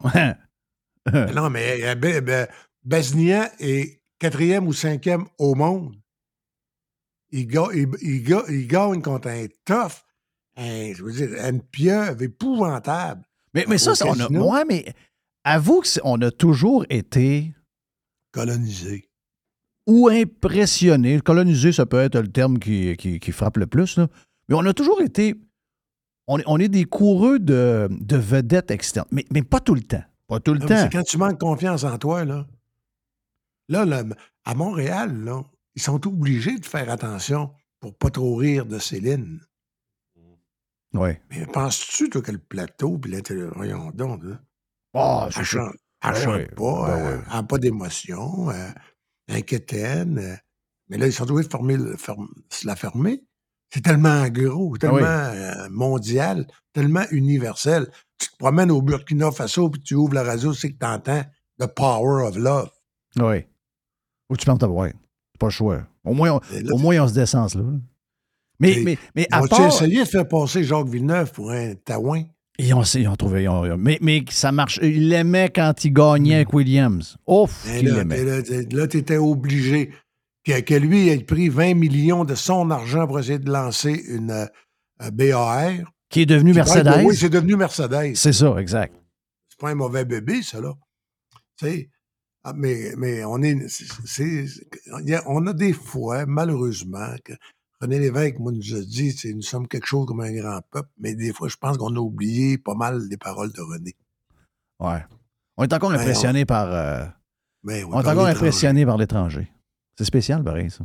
Mais 1.12 1.34
non, 1.34 1.49
mais 1.49 1.84
euh, 1.84 1.95
Be- 1.95 2.22
Be- 2.22 2.47
Basnian 2.84 3.45
est 3.60 4.02
quatrième 4.20 4.68
ou 4.68 4.74
cinquième 4.74 5.26
au 5.39 5.56
monde. 5.56 5.95
Il, 7.32 7.47
ga- 7.47 7.70
il, 7.74 7.88
il 8.02 8.24
ga- 8.24 8.43
il 8.49 8.68
gagne 8.68 9.02
contre 9.02 9.30
un 9.30 9.45
tough, 9.66 10.04
un, 10.58 10.93
je 10.93 11.04
veux 11.04 11.12
dire, 11.14 11.30
une 11.45 11.62
pieuvre 11.62 12.22
épouvantable. 12.22 13.24
mais, 13.54 13.66
mais 13.68 13.78
ça, 13.78 13.93
on 14.06 14.20
a. 14.20 14.28
Ouais, 14.30 14.66
mais 14.68 14.86
avoue 15.43 15.82
qu'on 15.82 16.22
a 16.22 16.30
toujours 16.32 16.86
été 16.89 17.54
Colonisé. 18.32 19.10
ou 19.88 20.08
impressionné. 20.10 21.20
Colonisé, 21.22 21.72
ça 21.72 21.86
peut 21.86 21.99
être 22.02 22.20
le 22.20 22.32
terme 22.32 22.60
qui, 22.60 22.95
qui, 22.97 23.20
qui 23.20 23.32
frappe 23.32 23.58
le 23.58 23.66
plus, 23.68 23.97
là. 23.97 24.08
Mais 24.49 24.56
on 24.56 24.66
a 24.66 24.74
toujours 24.74 25.02
été. 25.02 25.36
On 26.28 26.38
est, 26.38 26.43
on 26.45 26.60
est 26.60 26.70
des 26.70 26.86
coureux 26.86 27.39
de, 27.39 27.88
de 27.89 28.18
vedettes 28.18 28.72
externes. 28.72 29.08
Mais, 29.12 29.26
mais 29.32 29.41
pas 29.41 29.60
tout 29.60 29.74
le 29.74 29.82
temps. 29.82 30.04
Pas 30.32 30.40
tout 30.40 30.54
le 30.54 30.60
Non, 30.60 30.66
mais 30.70 30.76
temps. 30.76 30.82
c'est 30.84 30.90
quand 30.94 31.04
tu 31.04 31.18
manques 31.18 31.40
confiance 31.42 31.84
en 31.84 31.98
toi, 31.98 32.24
là. 32.24 32.48
Là, 33.68 33.84
là, 33.84 34.04
à 34.46 34.56
Montréal, 34.56 35.26
là, 35.26 35.44
ils 35.76 35.82
sont 35.82 36.08
obligés 36.08 36.58
de 36.58 36.66
faire 36.66 36.90
attention 36.90 37.52
pour 37.82 37.98
pas 37.98 38.10
trop 38.10 38.36
rire 38.38 38.66
de 38.66 38.80
Céline. 38.80 39.42
Oui. 40.94 41.10
Mais 41.30 41.46
penses-tu, 41.48 42.10
toi, 42.10 42.22
que 42.22 42.32
le 42.32 42.38
plateau, 42.38 42.98
puis 42.98 43.12
l'intérieur, 43.12 43.52
voyons 43.58 43.92
donc, 43.92 44.24
là, 44.24 44.40
Ah, 44.94 45.28
c'est 45.34 45.44
chante, 45.44 45.76
elle 46.02 46.16
chante 46.16 46.36
oui, 46.38 46.56
pas, 46.56 46.88
ben 46.88 46.98
elle 46.98 47.20
oui. 47.20 47.26
n'a 47.34 47.44
pas 47.44 47.58
d'émotion, 47.58 48.50
euh, 48.52 48.70
inquiétaine. 49.28 50.18
euh, 50.18 50.36
mais 50.88 50.98
là, 50.98 51.08
ils 51.08 51.14
sont 51.14 51.30
obligés 51.30 51.48
de 51.50 51.52
fermer 51.54 51.78
se 52.50 52.66
la 52.66 52.78
fermer. 52.78 53.22
C'est 53.74 53.82
tellement 53.84 54.28
gros, 54.30 54.78
tellement 54.78 54.98
Ah 55.02 55.32
oui. 55.34 55.38
euh, 55.40 55.68
mondial, 55.72 56.46
tellement 56.74 57.06
universel. 57.12 57.88
Tu 58.18 58.28
te 58.30 58.38
promènes 58.38 58.70
au 58.72 58.82
Burkina 58.82 59.32
Faso, 59.32 59.70
puis 59.70 59.82
tu 59.82 59.96
ouvres 59.96 60.14
la 60.14 60.24
radio, 60.24 60.54
c'est 60.54 60.72
que 60.72 60.78
tu 60.80 60.86
entends 60.86 61.24
The 61.60 61.68
Power 61.68 62.28
of 62.28 62.36
Love. 62.38 62.70
Oui. 63.20 63.46
Ou 64.30 64.38
tu 64.38 64.46
boîte. 64.46 64.96
C'est 65.34 65.40
pas 65.40 65.48
le 65.48 65.52
choix. 65.52 65.84
Au 66.04 66.14
moins, 66.14 66.32
on, 66.32 66.40
là, 66.54 66.74
au 66.74 66.78
moins, 66.78 67.00
on 67.04 67.08
se 67.08 67.14
descend 67.14 67.54
là. 67.56 67.64
Mais, 68.60 68.80
mais, 68.84 68.98
mais 69.16 69.28
à 69.32 69.42
part. 69.48 69.68
essayé 69.68 70.04
de 70.04 70.08
faire 70.08 70.28
passer 70.28 70.64
Jacques 70.64 70.88
Villeneuve 70.88 71.32
pour 71.32 71.52
un 71.52 71.74
taouin? 71.76 72.24
Ils 72.60 72.74
ont, 72.76 72.84
ils 72.84 73.08
ont 73.08 73.16
trouvé. 73.16 73.44
ils 73.44 73.50
ont- 73.50 73.78
mais, 73.78 73.98
mais 74.02 74.24
ça 74.30 74.52
marche. 74.52 74.80
Il 74.84 75.10
l'aimait 75.10 75.50
quand 75.50 75.84
il 75.84 75.92
gagnait 75.94 76.36
avec 76.36 76.54
Williams. 76.54 77.18
Ouf, 77.26 77.66
là, 77.66 78.06
t'es- 78.06 78.68
là, 78.72 78.88
tu 78.88 78.98
étais 78.98 79.18
obligé 79.18 79.92
que, 80.44 80.60
que 80.62 80.74
lui 80.76 81.10
ait 81.10 81.24
pris 81.24 81.50
20 81.50 81.74
millions 81.76 82.24
de 82.26 82.36
son 82.36 82.70
argent 82.72 83.08
pour 83.08 83.20
essayer 83.20 83.39
de 83.39 83.52
lancer 83.52 83.92
une 84.08 84.32
euh, 84.32 85.12
BAR. 85.12 85.72
Qui 86.10 86.22
est 86.22 86.26
devenu 86.26 86.54
Mercedes. 86.54 87.14
c'est 87.14 87.30
devenu 87.30 87.56
Mercedes. 87.56 88.16
C'est 88.16 88.34
ça, 88.34 88.56
exact. 88.58 88.94
C'est 89.50 89.60
pas 89.60 89.70
un 89.70 89.76
mauvais 89.76 90.04
bébé, 90.06 90.42
ça, 90.42 90.60
là. 90.60 90.74
Tu 91.58 91.66
sais, 91.68 91.89
ah, 92.44 92.54
mais, 92.56 92.94
mais 92.98 93.24
on 93.24 93.42
est. 93.42 93.68
c'est- 93.70 94.46
on 95.28 95.46
a 95.48 95.54
des 95.54 95.74
fois, 95.74 96.26
malheureusement, 96.26 97.16
que 97.24 97.34
René 97.80 98.00
Lévesque, 98.00 98.39
moi, 98.39 98.52
nous 98.52 98.76
a 98.76 98.82
dit, 98.82 99.16
nous 99.36 99.42
sommes 99.42 99.68
quelque 99.68 99.86
chose 99.88 100.06
comme 100.08 100.22
un 100.22 100.32
grand 100.34 100.60
peuple, 100.72 100.89
mais 101.00 101.16
des 101.16 101.34
fois, 101.34 101.48
je 101.48 101.56
pense 101.58 101.78
qu'on 101.78 101.96
a 101.96 102.00
oublié 102.00 102.58
pas 102.58 102.74
mal 102.76 103.02
les 103.10 103.18
paroles 103.18 103.52
de 103.54 103.62
René. 103.62 103.96
Ouais. 104.80 105.04
On 105.58 105.64
est 105.64 105.74
encore 105.74 105.92
Ben, 105.92 106.00
impressionné 106.00 106.46
par. 106.46 106.68
euh, 106.74 107.06
Mais, 107.64 107.84
on 107.84 108.02
est 108.02 108.08
encore 108.08 108.26
impressionné 108.26 108.86
par 108.86 108.98
l'étranger. 108.98 109.52
C'est 110.02 110.06
spécial, 110.06 110.43
pareil, 110.43 110.72
ça. 110.72 110.84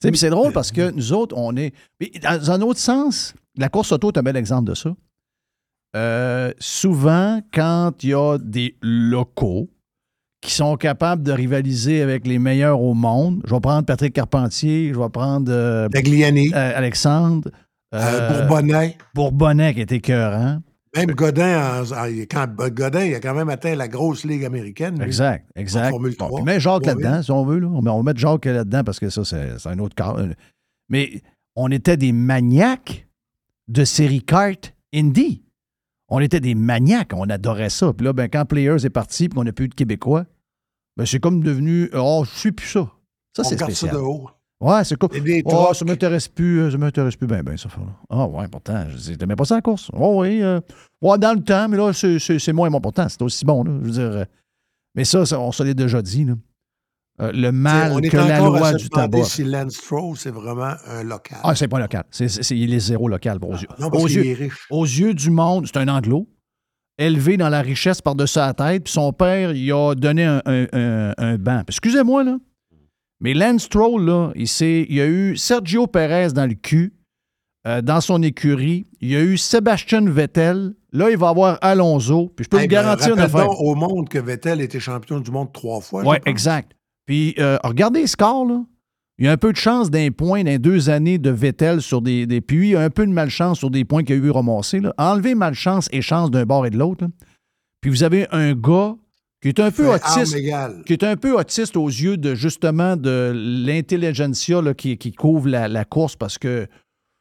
Puis 0.00 0.16
c'est 0.16 0.30
drôle 0.30 0.52
parce 0.52 0.70
que 0.70 0.92
nous 0.92 1.12
autres, 1.12 1.36
on 1.36 1.56
est. 1.56 1.74
mais 1.98 2.12
Dans 2.22 2.52
un 2.52 2.60
autre 2.60 2.78
sens, 2.78 3.34
la 3.58 3.68
course 3.68 3.90
auto 3.90 4.12
est 4.12 4.18
un 4.18 4.22
bel 4.22 4.36
exemple 4.36 4.70
de 4.70 4.74
ça. 4.76 4.94
Euh, 5.96 6.52
souvent, 6.60 7.40
quand 7.52 7.92
il 8.04 8.10
y 8.10 8.14
a 8.14 8.38
des 8.38 8.76
locaux 8.82 9.68
qui 10.40 10.52
sont 10.52 10.76
capables 10.76 11.24
de 11.24 11.32
rivaliser 11.32 12.02
avec 12.02 12.24
les 12.24 12.38
meilleurs 12.38 12.80
au 12.80 12.94
monde, 12.94 13.42
je 13.44 13.52
vais 13.52 13.60
prendre 13.60 13.84
Patrick 13.84 14.14
Carpentier, 14.14 14.92
je 14.94 14.98
vais 15.00 15.08
prendre 15.08 15.50
euh, 15.50 15.88
Tagliani, 15.88 16.52
euh, 16.54 16.78
Alexandre, 16.78 17.50
euh, 17.92 18.46
Bourbonnais. 18.46 18.96
Bourbonnais 19.12 19.74
qui 19.74 19.80
était 19.80 19.96
écœurant. 19.96 20.60
Même 20.96 21.12
Godin, 21.12 21.82
en- 21.84 21.92
en- 21.92 22.06
quand, 22.30 22.48
Godin, 22.70 23.04
il 23.04 23.14
a 23.14 23.20
quand 23.20 23.34
même 23.34 23.48
atteint 23.48 23.74
la 23.76 23.86
grosse 23.86 24.24
ligue 24.24 24.44
américaine. 24.44 24.96
lui. 24.98 25.04
Exact, 25.04 25.46
exact. 25.54 25.90
Formule 25.90 26.16
Bon, 26.18 26.26
3. 26.26 26.38
puis 26.40 26.44
mets 26.44 26.58
Jacques 26.60 26.86
là-dedans, 26.86 27.22
si 27.22 27.30
on 27.30 27.44
veut. 27.44 27.58
Là. 27.60 27.68
On 27.68 28.02
mettre 28.02 28.18
Jacques 28.18 28.44
là-dedans 28.46 28.82
parce 28.82 28.98
que 28.98 29.08
ça, 29.08 29.24
c'est 29.24 29.66
un 29.68 29.78
autre 29.78 29.94
cas. 29.94 30.16
Mais 30.88 31.22
on 31.54 31.70
était 31.70 31.96
des 31.96 32.10
maniaques 32.12 33.06
de 33.68 33.84
série 33.84 34.22
kart 34.22 34.74
indie. 34.92 35.44
On 36.08 36.18
était 36.18 36.40
des 36.40 36.56
maniaques, 36.56 37.12
on 37.14 37.30
adorait 37.30 37.70
ça. 37.70 37.92
Puis 37.92 38.04
là, 38.04 38.12
ben, 38.12 38.28
quand 38.28 38.44
Players 38.44 38.84
est 38.84 38.90
parti 38.90 39.26
et 39.26 39.28
qu'on 39.28 39.44
n'a 39.44 39.52
plus 39.52 39.66
eu 39.66 39.68
de 39.68 39.74
Québécois, 39.76 40.24
ben, 40.96 41.06
c'est 41.06 41.20
comme 41.20 41.40
devenu 41.40 41.88
Oh, 41.94 42.24
je 42.24 42.36
suis 42.36 42.50
plus 42.52 42.66
ça. 42.66 42.90
Ça, 43.36 43.42
On 43.42 43.44
c'est 43.44 43.54
regarde 43.54 43.70
ça 43.70 43.76
spécial. 43.76 43.94
de 43.94 44.00
haut. 44.00 44.28
Ouais, 44.60 44.84
c'est 44.84 44.96
cool. 44.96 45.08
Oh, 45.46 45.72
ça 45.72 45.84
m'intéresse 45.86 46.28
plus, 46.28 46.60
euh, 46.60 46.70
ça 46.70 46.76
m'intéresse 46.76 47.16
plus 47.16 47.26
bien, 47.26 47.42
ben, 47.42 47.56
ça 47.56 47.68
fait 47.70 47.80
là. 47.80 47.86
Ah, 48.10 48.26
ouais, 48.26 48.46
pourtant, 48.48 48.84
je 48.90 48.96
dis, 48.96 49.16
t'aimais 49.16 49.34
pas 49.36 49.46
ça 49.46 49.54
la 49.54 49.62
course? 49.62 49.90
Oh, 49.94 50.20
oui. 50.22 50.42
euh, 50.42 50.60
ouais, 51.00 51.16
dans 51.18 51.32
le 51.32 51.42
temps, 51.42 51.66
mais 51.68 51.78
là, 51.78 51.92
c'est- 51.94 52.52
moins 52.52 52.68
bon. 52.70 52.80
Pourtant, 52.80 53.08
c'est 53.08 53.22
aussi 53.22 53.44
bon, 53.46 53.64
là. 53.64 53.72
Je 53.80 53.86
veux 53.86 53.92
dire. 53.92 54.02
euh, 54.20 54.24
mais 54.94 55.04
ça, 55.04 55.24
ça, 55.24 55.40
on 55.40 55.50
se 55.52 55.62
l'est 55.62 55.72
déjà 55.74 56.02
dit, 56.02 56.24
là. 56.26 56.34
Euh, 57.22 57.32
le 57.32 57.48
on 57.48 57.52
mal 57.52 58.04
est 58.04 58.08
que 58.08 58.16
la 58.16 58.38
loi 58.38 58.66
à 58.68 58.72
se 58.72 58.76
du 58.78 58.88
tabac. 58.88 59.24
si 59.24 59.44
Lance 59.44 59.74
Stroll, 59.74 60.16
c'est 60.16 60.30
vraiment 60.30 60.74
un 60.86 61.02
local. 61.04 61.38
Ah, 61.42 61.54
c'est 61.54 61.68
pas 61.68 61.78
local. 61.78 62.04
C'est, 62.10 62.28
c'est- 62.28 62.42
c'est- 62.42 62.56
il 62.56 62.72
est 62.72 62.78
zéro 62.80 63.08
local 63.08 63.38
aux 63.42 63.52
yeux. 63.54 63.68
non, 63.78 63.90
parce 63.90 64.04
aux, 64.04 64.08
yeux 64.08 64.24
est 64.26 64.34
riche. 64.34 64.66
aux 64.70 64.84
yeux 64.84 65.12
du 65.14 65.30
monde, 65.30 65.66
c'est 65.66 65.78
un 65.78 65.88
anglo, 65.88 66.26
élevé 66.98 67.36
dans 67.36 67.48
la 67.50 67.60
richesse 67.62 68.00
par-dessus 68.02 68.38
la 68.38 68.52
tête, 68.54 68.84
puis 68.84 68.92
son 68.92 69.12
père, 69.12 69.52
il 69.52 69.70
a 69.72 69.94
donné 69.94 70.24
un, 70.24 70.40
un- 70.46 70.66
un- 70.72 71.14
un 71.18 71.36
banc. 71.38 71.62
Excusez-moi, 71.68 72.24
là. 72.24 72.36
Mais 73.20 73.34
Lance 73.34 73.64
Stroll, 73.64 74.04
là, 74.04 74.32
il, 74.34 74.46
y 74.94 75.00
a 75.00 75.06
eu 75.06 75.36
Sergio 75.36 75.86
Perez 75.86 76.32
dans 76.32 76.46
le 76.46 76.54
cul, 76.54 76.94
euh, 77.66 77.82
dans 77.82 78.00
son 78.00 78.22
écurie. 78.22 78.86
Il 79.00 79.10
y 79.10 79.16
a 79.16 79.22
eu 79.22 79.36
Sébastien 79.36 80.00
Vettel. 80.08 80.74
Là, 80.92 81.10
il 81.10 81.18
va 81.18 81.28
avoir 81.28 81.58
Alonso. 81.60 82.32
Puis 82.34 82.44
je 82.44 82.48
peux 82.48 82.56
Hey, 82.56 82.64
vous 82.64 82.68
garantir 82.70 83.14
une 83.14 83.20
affaire. 83.20 83.60
au 83.60 83.74
monde 83.74 84.08
que 84.08 84.18
Vettel 84.18 84.60
était 84.62 84.80
champion 84.80 85.20
du 85.20 85.30
monde 85.30 85.52
trois 85.52 85.80
fois. 85.80 86.02
Oui, 86.04 86.16
exact. 86.24 86.72
Puis, 87.06 87.34
euh, 87.38 87.58
regardez 87.62 88.00
les 88.00 88.06
scores, 88.06 88.46
là. 88.46 88.64
Il 89.18 89.26
y 89.26 89.28
a 89.28 89.32
un 89.32 89.36
peu 89.36 89.52
de 89.52 89.58
chance 89.58 89.90
d'un 89.90 90.10
point 90.12 90.44
dans 90.44 90.58
deux 90.58 90.88
années 90.88 91.18
de 91.18 91.28
Vettel 91.28 91.82
sur 91.82 92.00
des, 92.00 92.26
des. 92.26 92.40
Puis, 92.40 92.68
il 92.68 92.70
y 92.70 92.76
a 92.76 92.80
un 92.80 92.88
peu 92.88 93.06
de 93.06 93.12
malchance 93.12 93.58
sur 93.58 93.70
des 93.70 93.84
points 93.84 94.02
qu'il 94.02 94.14
a 94.14 94.18
eu 94.18 94.30
ramassés. 94.30 94.80
Enlevez 94.96 95.34
malchance 95.34 95.90
et 95.92 96.00
chance 96.00 96.30
d'un 96.30 96.46
bord 96.46 96.64
et 96.64 96.70
de 96.70 96.78
l'autre. 96.78 97.06
Puis, 97.82 97.90
vous 97.90 98.02
avez 98.02 98.26
un 98.30 98.54
gars 98.54 98.94
qui 99.42 99.48
est 99.48 99.60
un 99.60 99.70
peu 99.70 99.88
autiste. 99.92 100.36
Qui 100.86 100.92
est 100.92 101.04
un 101.04 101.16
peu 101.16 101.38
autiste 101.38 101.76
aux 101.76 101.88
yeux 101.88 102.16
de 102.16 102.34
justement 102.34 102.96
de 102.96 103.32
l'intelligentsia 103.34 104.60
qui, 104.76 104.98
qui 104.98 105.12
couvre 105.12 105.48
la, 105.48 105.68
la 105.68 105.84
course 105.84 106.16
parce 106.16 106.36
que 106.38 106.66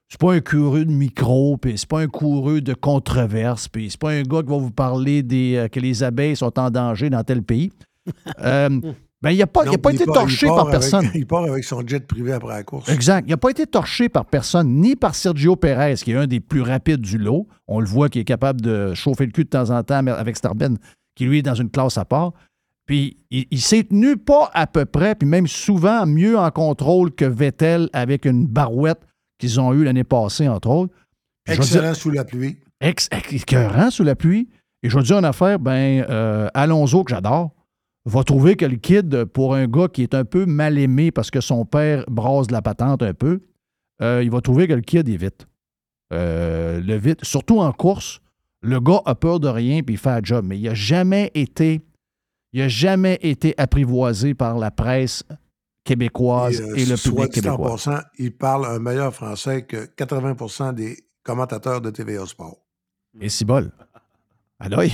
C'est 0.10 0.20
pas 0.20 0.34
un 0.34 0.42
coureux 0.42 0.86
de 0.86 0.92
micro, 0.92 1.58
puis 1.58 1.78
c'est 1.78 1.88
pas 1.88 2.02
un 2.02 2.08
coureux 2.08 2.62
de 2.62 2.74
controverse, 2.74 3.68
puis 3.68 3.90
c'est 3.92 4.00
pas 4.00 4.12
un 4.12 4.24
gars 4.24 4.42
qui 4.42 4.50
va 4.50 4.58
vous 4.58 4.72
parler 4.72 5.22
des, 5.24 5.56
euh, 5.56 5.68
que 5.68 5.80
les 5.80 6.02
abeilles 6.04 6.36
sont 6.36 6.58
en 6.60 6.70
danger 6.72 7.10
dans 7.10 7.24
tel 7.24 7.44
pays. 7.44 7.72
Euh, 8.44 8.70
ben, 9.22 9.32
il 9.32 9.38
n'a 9.38 9.46
pas, 9.48 9.66
il 9.66 9.76
a 9.76 9.78
pas 9.78 9.92
il 9.92 9.96
été 9.96 10.06
part- 10.06 10.16
torché 10.16 10.48
par 10.48 10.60
avec- 10.62 10.72
personne. 10.72 11.10
il 11.14 11.28
part 11.28 11.44
avec 11.44 11.64
son 11.66 11.86
jet 11.86 12.00
privé 12.08 12.32
après 12.32 12.54
la 12.56 12.64
course. 12.64 12.90
Exact. 12.90 13.26
Il 13.28 13.32
n'a 13.32 13.38
pas 13.38 13.50
été 13.52 13.68
torché 13.68 14.08
par 14.10 14.26
personne, 14.26 14.68
ni 14.80 14.96
par 14.96 15.14
Sergio 15.14 15.56
Perez, 15.58 15.96
qui 15.96 16.12
est 16.14 16.16
un 16.16 16.26
des 16.26 16.40
plus 16.40 16.62
rapides 16.62 17.02
du 17.02 17.18
lot. 17.18 17.46
On 17.68 17.82
le 17.82 17.86
voit 17.86 18.08
qui 18.10 18.20
est 18.20 18.24
capable 18.24 18.62
de 18.62 18.94
chauffer 18.96 19.26
le 19.26 19.32
cul 19.34 19.44
de 19.44 19.50
temps 19.50 19.70
en 19.70 19.84
temps 19.84 20.08
avec 20.08 20.38
Starben, 20.38 20.78
qui 21.20 21.26
lui 21.26 21.40
est 21.40 21.42
dans 21.42 21.54
une 21.54 21.70
classe 21.70 21.98
à 21.98 22.06
part. 22.06 22.32
Puis 22.86 23.18
il, 23.30 23.46
il 23.52 23.60
s'est 23.60 23.84
tenu 23.84 24.16
pas 24.16 24.50
à 24.54 24.66
peu 24.68 24.86
près, 24.86 25.14
puis 25.16 25.28
même 25.28 25.48
souvent 25.48 26.06
mieux 26.06 26.40
en 26.40 26.50
contrôle 26.50 27.12
que 27.14 27.26
Vettel 27.26 27.90
avec 27.92 28.24
une 28.24 28.48
barouette 28.48 29.02
qu'ils 29.38 29.60
ont 29.60 29.74
eue 29.74 29.84
l'année 29.84 30.06
passée, 30.06 30.48
entre 30.48 30.70
autres. 30.70 30.94
Puis 31.44 31.56
Excellent 31.58 31.88
dire- 31.92 31.96
sous 31.98 32.10
la 32.10 32.24
pluie. 32.24 32.56
ex 32.80 33.10
écœurant 33.32 33.92
sous 33.92 34.06
la 34.06 34.16
pluie. 34.16 34.48
Et 34.82 34.90
je 34.90 34.98
te 34.98 35.04
dire 35.04 35.18
une 35.18 35.26
affaire, 35.26 35.60
ben, 35.60 36.06
euh, 36.10 36.48
Alonso, 36.54 37.04
que 37.04 37.10
j'adore, 37.14 37.52
va 38.06 38.24
trouver 38.24 38.56
que 38.56 38.64
le 38.66 38.78
kid, 38.78 39.26
pour 39.26 39.56
un 39.56 39.68
gars 39.68 39.90
qui 39.90 40.04
est 40.04 40.14
un 40.16 40.24
peu 40.24 40.46
mal 40.46 40.78
aimé 40.80 41.12
parce 41.12 41.30
que 41.32 41.42
son 41.42 41.66
père 41.66 42.06
brasse 42.10 42.48
de 42.48 42.54
la 42.54 42.62
patente 42.62 43.04
un 43.04 43.14
peu, 43.14 43.42
euh, 44.02 44.22
il 44.24 44.32
va 44.32 44.40
trouver 44.40 44.70
que 44.70 44.74
le 44.74 44.82
kid 44.82 45.10
est 45.10 45.18
vite. 45.18 45.48
Euh, 46.14 46.80
le 46.80 46.96
vite, 46.96 47.26
surtout 47.26 47.60
en 47.60 47.74
course, 47.74 48.22
le 48.62 48.80
gars 48.80 49.02
a 49.06 49.16
peur 49.16 49.40
de 49.40 49.48
rien 49.48 49.82
puis 49.84 49.96
il 49.96 49.98
fait 49.98 50.10
un 50.10 50.22
job. 50.24 50.46
Mais 50.46 50.58
il 50.58 50.64
n'a 50.64 50.74
jamais 50.74 51.32
été. 51.34 51.82
Il 52.52 52.62
a 52.62 52.68
jamais 52.68 53.20
été 53.22 53.54
apprivoisé 53.58 54.34
par 54.34 54.58
la 54.58 54.72
presse 54.72 55.24
québécoise 55.84 56.62
euh, 56.62 56.76
et, 56.76 56.86
le 56.86 56.96
soit 56.98 57.28
public 57.28 57.34
québécois. 57.34 57.78
il 58.18 58.36
parle 58.36 58.66
un 58.66 58.80
meilleur 58.80 59.14
français 59.14 59.64
que 59.64 59.86
80% 59.86 60.74
des 60.74 60.98
commentateurs 61.24 61.82
de 61.82 61.92
TVA 61.92 62.26
Sport. 62.26 62.58
Et 63.20 63.30
si 63.30 63.46
bol. 63.46 63.72
Adoy. 64.60 64.92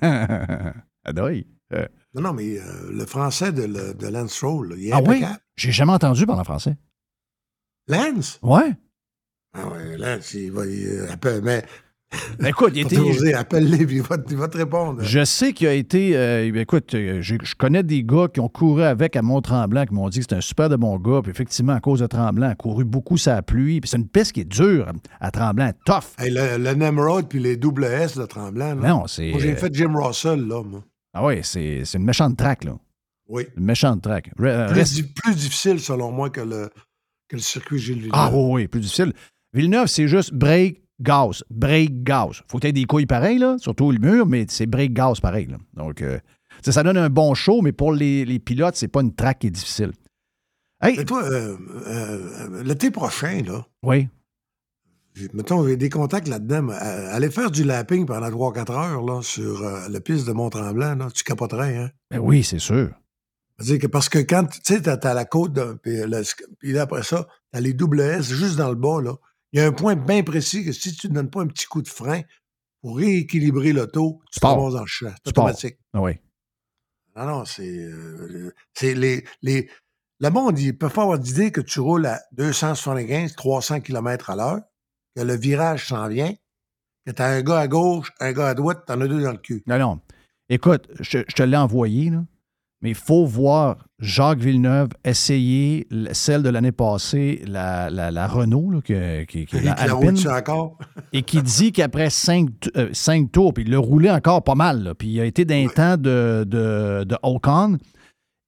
Adoy. 1.04 1.46
Euh, 1.72 1.86
Non, 2.14 2.22
non, 2.22 2.32
mais 2.32 2.58
euh, 2.58 2.90
le 2.92 3.06
français 3.06 3.52
de, 3.52 3.62
le- 3.62 3.94
de 3.94 4.06
Lance 4.08 4.32
Stroll, 4.32 4.70
là, 4.70 4.76
il 4.76 4.88
est 4.88 4.92
ah 4.92 5.00
oui? 5.06 5.24
J'ai 5.56 5.72
jamais 5.72 5.92
entendu 5.92 6.26
parler 6.26 6.40
en 6.40 6.44
français. 6.44 6.76
Lance? 7.86 8.38
Ouais. 8.42 8.76
Ah 9.54 9.68
ouais, 9.68 9.96
Lance, 9.96 10.34
il 10.34 10.52
va... 10.52 10.66
Il, 10.66 10.86
euh, 10.86 11.40
mais... 11.42 11.64
Ben, 12.40 12.48
écoute, 12.48 12.72
il 12.74 12.80
était- 12.86 12.96
t'oser, 12.96 13.34
appelle-les, 13.34 13.86
puis 13.86 13.96
il 13.96 14.02
va, 14.02 14.16
il 14.30 14.36
va 14.36 14.48
te 14.48 14.56
répondre. 14.56 15.02
Je 15.02 15.24
sais 15.24 15.52
qu'il 15.52 15.68
a 15.68 15.74
été. 15.74 16.16
euh, 16.16 16.50
écoute, 16.54 16.92
euh, 16.94 17.20
je 17.22 17.36
connais 17.56 17.82
des 17.84 18.02
gars 18.02 18.26
qui 18.32 18.40
ont 18.40 18.48
couru 18.48 18.82
avec 18.82 19.14
à 19.14 19.22
Mont-Tremblant 19.22 19.84
qui 19.86 19.94
m'ont 19.94 20.08
dit 20.08 20.18
que 20.18 20.24
c'était 20.24 20.36
un 20.36 20.40
super 20.40 20.68
de 20.68 20.76
bon 20.76 20.98
gars. 20.98 21.20
Puis 21.22 21.30
effectivement, 21.30 21.74
à 21.74 21.80
cause 21.80 22.00
de 22.00 22.06
Tremblant, 22.06 22.48
a 22.48 22.54
couru 22.56 22.84
beaucoup 22.84 23.16
sa 23.16 23.42
pluie. 23.42 23.80
Puis 23.80 23.90
c'est 23.90 23.96
une 23.98 24.08
piste 24.08 24.32
qui 24.32 24.40
est 24.40 24.44
dure 24.44 24.90
à 25.20 25.30
Tremblant, 25.30 25.70
tough. 25.84 26.02
Hey, 26.18 26.30
le, 26.32 26.58
le 26.58 26.74
Nemrod 26.74 27.28
puis 27.28 27.38
les 27.38 27.56
double 27.56 27.84
S 27.84 28.16
de 28.18 28.26
Tremblant. 28.26 28.74
là. 28.74 28.88
Non, 28.88 29.06
c'est. 29.06 29.30
Moi, 29.30 29.40
j'ai 29.40 29.52
euh, 29.52 29.56
fait 29.56 29.72
Jim 29.74 29.92
Russell, 29.94 30.40
là, 30.48 30.62
moi. 30.64 30.82
Ah 31.14 31.24
oui, 31.24 31.40
c'est 31.42 31.84
c'est 31.84 31.98
une 31.98 32.04
méchante 32.04 32.36
track, 32.36 32.64
là. 32.64 32.76
Oui. 33.28 33.44
Une 33.56 33.64
méchante. 33.64 34.04
Re- 34.04 34.20
euh, 34.42 34.66
Plus, 34.68 34.74
reste- 34.80 34.94
di- 34.94 35.02
plus 35.04 35.34
difficile, 35.36 35.78
selon 35.78 36.10
moi, 36.10 36.30
que 36.30 36.40
le, 36.40 36.70
que 37.28 37.36
le 37.36 37.42
circuit 37.42 37.78
Gilles 37.78 37.94
Villeneuve. 38.00 38.12
Ah 38.14 38.30
oui, 38.32 38.62
oui, 38.62 38.68
plus 38.68 38.80
difficile. 38.80 39.12
Villeneuve, 39.52 39.86
c'est 39.86 40.08
juste 40.08 40.34
break, 40.34 40.82
gaz, 41.00 41.44
break, 41.50 42.02
gaz. 42.02 42.42
Faut 42.48 42.58
que 42.58 42.66
tu 42.66 42.72
des 42.72 42.84
couilles 42.84 43.06
pareilles, 43.06 43.38
là, 43.38 43.56
surtout 43.58 43.90
le 43.90 43.98
mur, 43.98 44.26
mais 44.26 44.46
c'est 44.48 44.66
break, 44.66 44.92
gaz 44.92 45.20
pareil. 45.20 45.46
là. 45.46 45.56
Donc, 45.74 46.02
euh, 46.02 46.18
ça 46.62 46.82
donne 46.82 46.98
un 46.98 47.10
bon 47.10 47.34
show, 47.34 47.62
mais 47.62 47.72
pour 47.72 47.92
les, 47.92 48.24
les 48.24 48.38
pilotes, 48.38 48.76
c'est 48.76 48.88
pas 48.88 49.00
une 49.00 49.14
track 49.14 49.40
qui 49.40 49.46
est 49.48 49.50
difficile. 49.50 49.92
Hey, 50.82 50.96
Mais 50.96 51.04
toi, 51.04 51.22
euh, 51.24 51.56
euh, 51.86 52.62
l'été 52.62 52.90
prochain, 52.90 53.42
là, 53.46 53.66
oui. 53.82 54.08
mettons, 55.34 55.66
j'ai 55.66 55.76
des 55.76 55.90
contacts 55.90 56.28
là-dedans. 56.28 56.68
aller 56.70 57.30
faire 57.30 57.50
du 57.50 57.64
lapping 57.64 58.06
pendant 58.06 58.30
3-4 58.30 58.72
heures 58.72 59.02
là, 59.02 59.20
sur 59.22 59.60
la 59.62 60.00
piste 60.00 60.26
de 60.26 60.32
Mont-Tremblant, 60.32 60.94
là, 60.94 61.08
tu 61.12 61.22
capoterais, 61.22 61.76
hein? 61.76 61.90
Ben 62.10 62.18
oui, 62.18 62.42
c'est 62.42 62.58
sûr. 62.58 62.90
Que 63.58 63.86
parce 63.86 64.08
que 64.08 64.18
quand, 64.20 64.46
tu 64.46 64.60
sais, 64.62 64.80
t'as, 64.80 65.12
la 65.12 65.26
côte, 65.26 65.52
puis 65.82 65.98
là, 66.06 66.82
après 66.82 67.02
ça, 67.02 67.28
t'as 67.52 67.60
les 67.60 67.74
double 67.74 68.00
S 68.00 68.32
juste 68.32 68.56
dans 68.56 68.70
le 68.70 68.74
bas, 68.74 69.02
là. 69.02 69.16
Il 69.52 69.60
y 69.60 69.62
a 69.62 69.66
un 69.66 69.72
point 69.72 69.96
bien 69.96 70.22
précis 70.22 70.64
que 70.64 70.72
si 70.72 70.94
tu 70.94 71.08
ne 71.08 71.14
donnes 71.14 71.30
pas 71.30 71.42
un 71.42 71.46
petit 71.46 71.66
coup 71.66 71.82
de 71.82 71.88
frein 71.88 72.22
pour 72.80 72.96
rééquilibrer 72.96 73.72
l'auto, 73.72 74.20
tu 74.32 74.40
pars. 74.40 74.56
le 74.58 74.86
champ. 74.86 75.10
C'est 75.24 75.28
automatique. 75.28 75.76
Ah 75.92 76.00
oui. 76.00 76.12
Non, 77.16 77.26
non, 77.26 77.44
c'est. 77.44 77.66
euh, 77.68 78.54
c'est 78.74 78.94
les, 78.94 79.24
les. 79.42 79.68
Le 80.20 80.28
monde, 80.30 80.56
peuvent 80.78 80.92
pas 80.92 81.02
avoir 81.02 81.18
d'idée 81.18 81.50
que 81.50 81.60
tu 81.62 81.80
roules 81.80 82.06
à 82.06 82.20
275, 82.32 83.34
300 83.36 83.80
km 83.80 84.30
à 84.30 84.36
l'heure, 84.36 84.60
que 85.16 85.22
le 85.22 85.34
virage 85.34 85.88
s'en 85.88 86.08
vient, 86.08 86.34
que 87.06 87.10
tu 87.10 87.22
as 87.22 87.26
un 87.26 87.42
gars 87.42 87.60
à 87.60 87.68
gauche, 87.68 88.12
un 88.20 88.32
gars 88.32 88.48
à 88.48 88.54
droite, 88.54 88.84
tu 88.86 88.92
en 88.92 89.00
as 89.00 89.08
deux 89.08 89.22
dans 89.22 89.32
le 89.32 89.38
cul. 89.38 89.62
Non, 89.66 89.78
non. 89.78 90.00
Écoute, 90.50 90.88
je, 91.00 91.20
je 91.26 91.34
te 91.34 91.42
l'ai 91.42 91.56
envoyé, 91.56 92.10
là, 92.10 92.22
mais 92.82 92.90
il 92.90 92.94
faut 92.96 93.26
voir 93.26 93.76
Jacques 93.98 94.38
Villeneuve 94.40 94.88
essayer 95.04 95.86
celle 96.12 96.42
de 96.42 96.48
l'année 96.48 96.72
passée, 96.72 97.42
la, 97.46 97.90
la- 97.90 98.10
la 98.10 98.26
Renault, 98.26 98.70
là, 98.70 98.80
que- 98.80 99.24
qui, 99.24 99.44
qui 99.46 99.56
est 99.56 99.62
la 99.62 99.72
Alpine, 99.72 100.16
encore? 100.28 100.78
et 101.12 101.22
qui 101.22 101.42
dit 101.42 101.72
qu'après 101.72 102.08
cinq, 102.10 102.48
euh, 102.76 102.88
cinq 102.92 103.30
tours, 103.32 103.52
puis 103.52 103.64
il 103.64 103.70
l'a 103.70 103.78
roulé 103.78 104.10
encore 104.10 104.42
pas 104.42 104.54
mal, 104.54 104.82
là, 104.82 104.94
puis 104.94 105.08
il 105.08 105.20
a 105.20 105.24
été 105.26 105.44
d'un 105.44 105.66
temps 105.68 105.96
de, 105.96 106.44
de, 106.48 107.04
de 107.04 107.16
Ocon, 107.22 107.76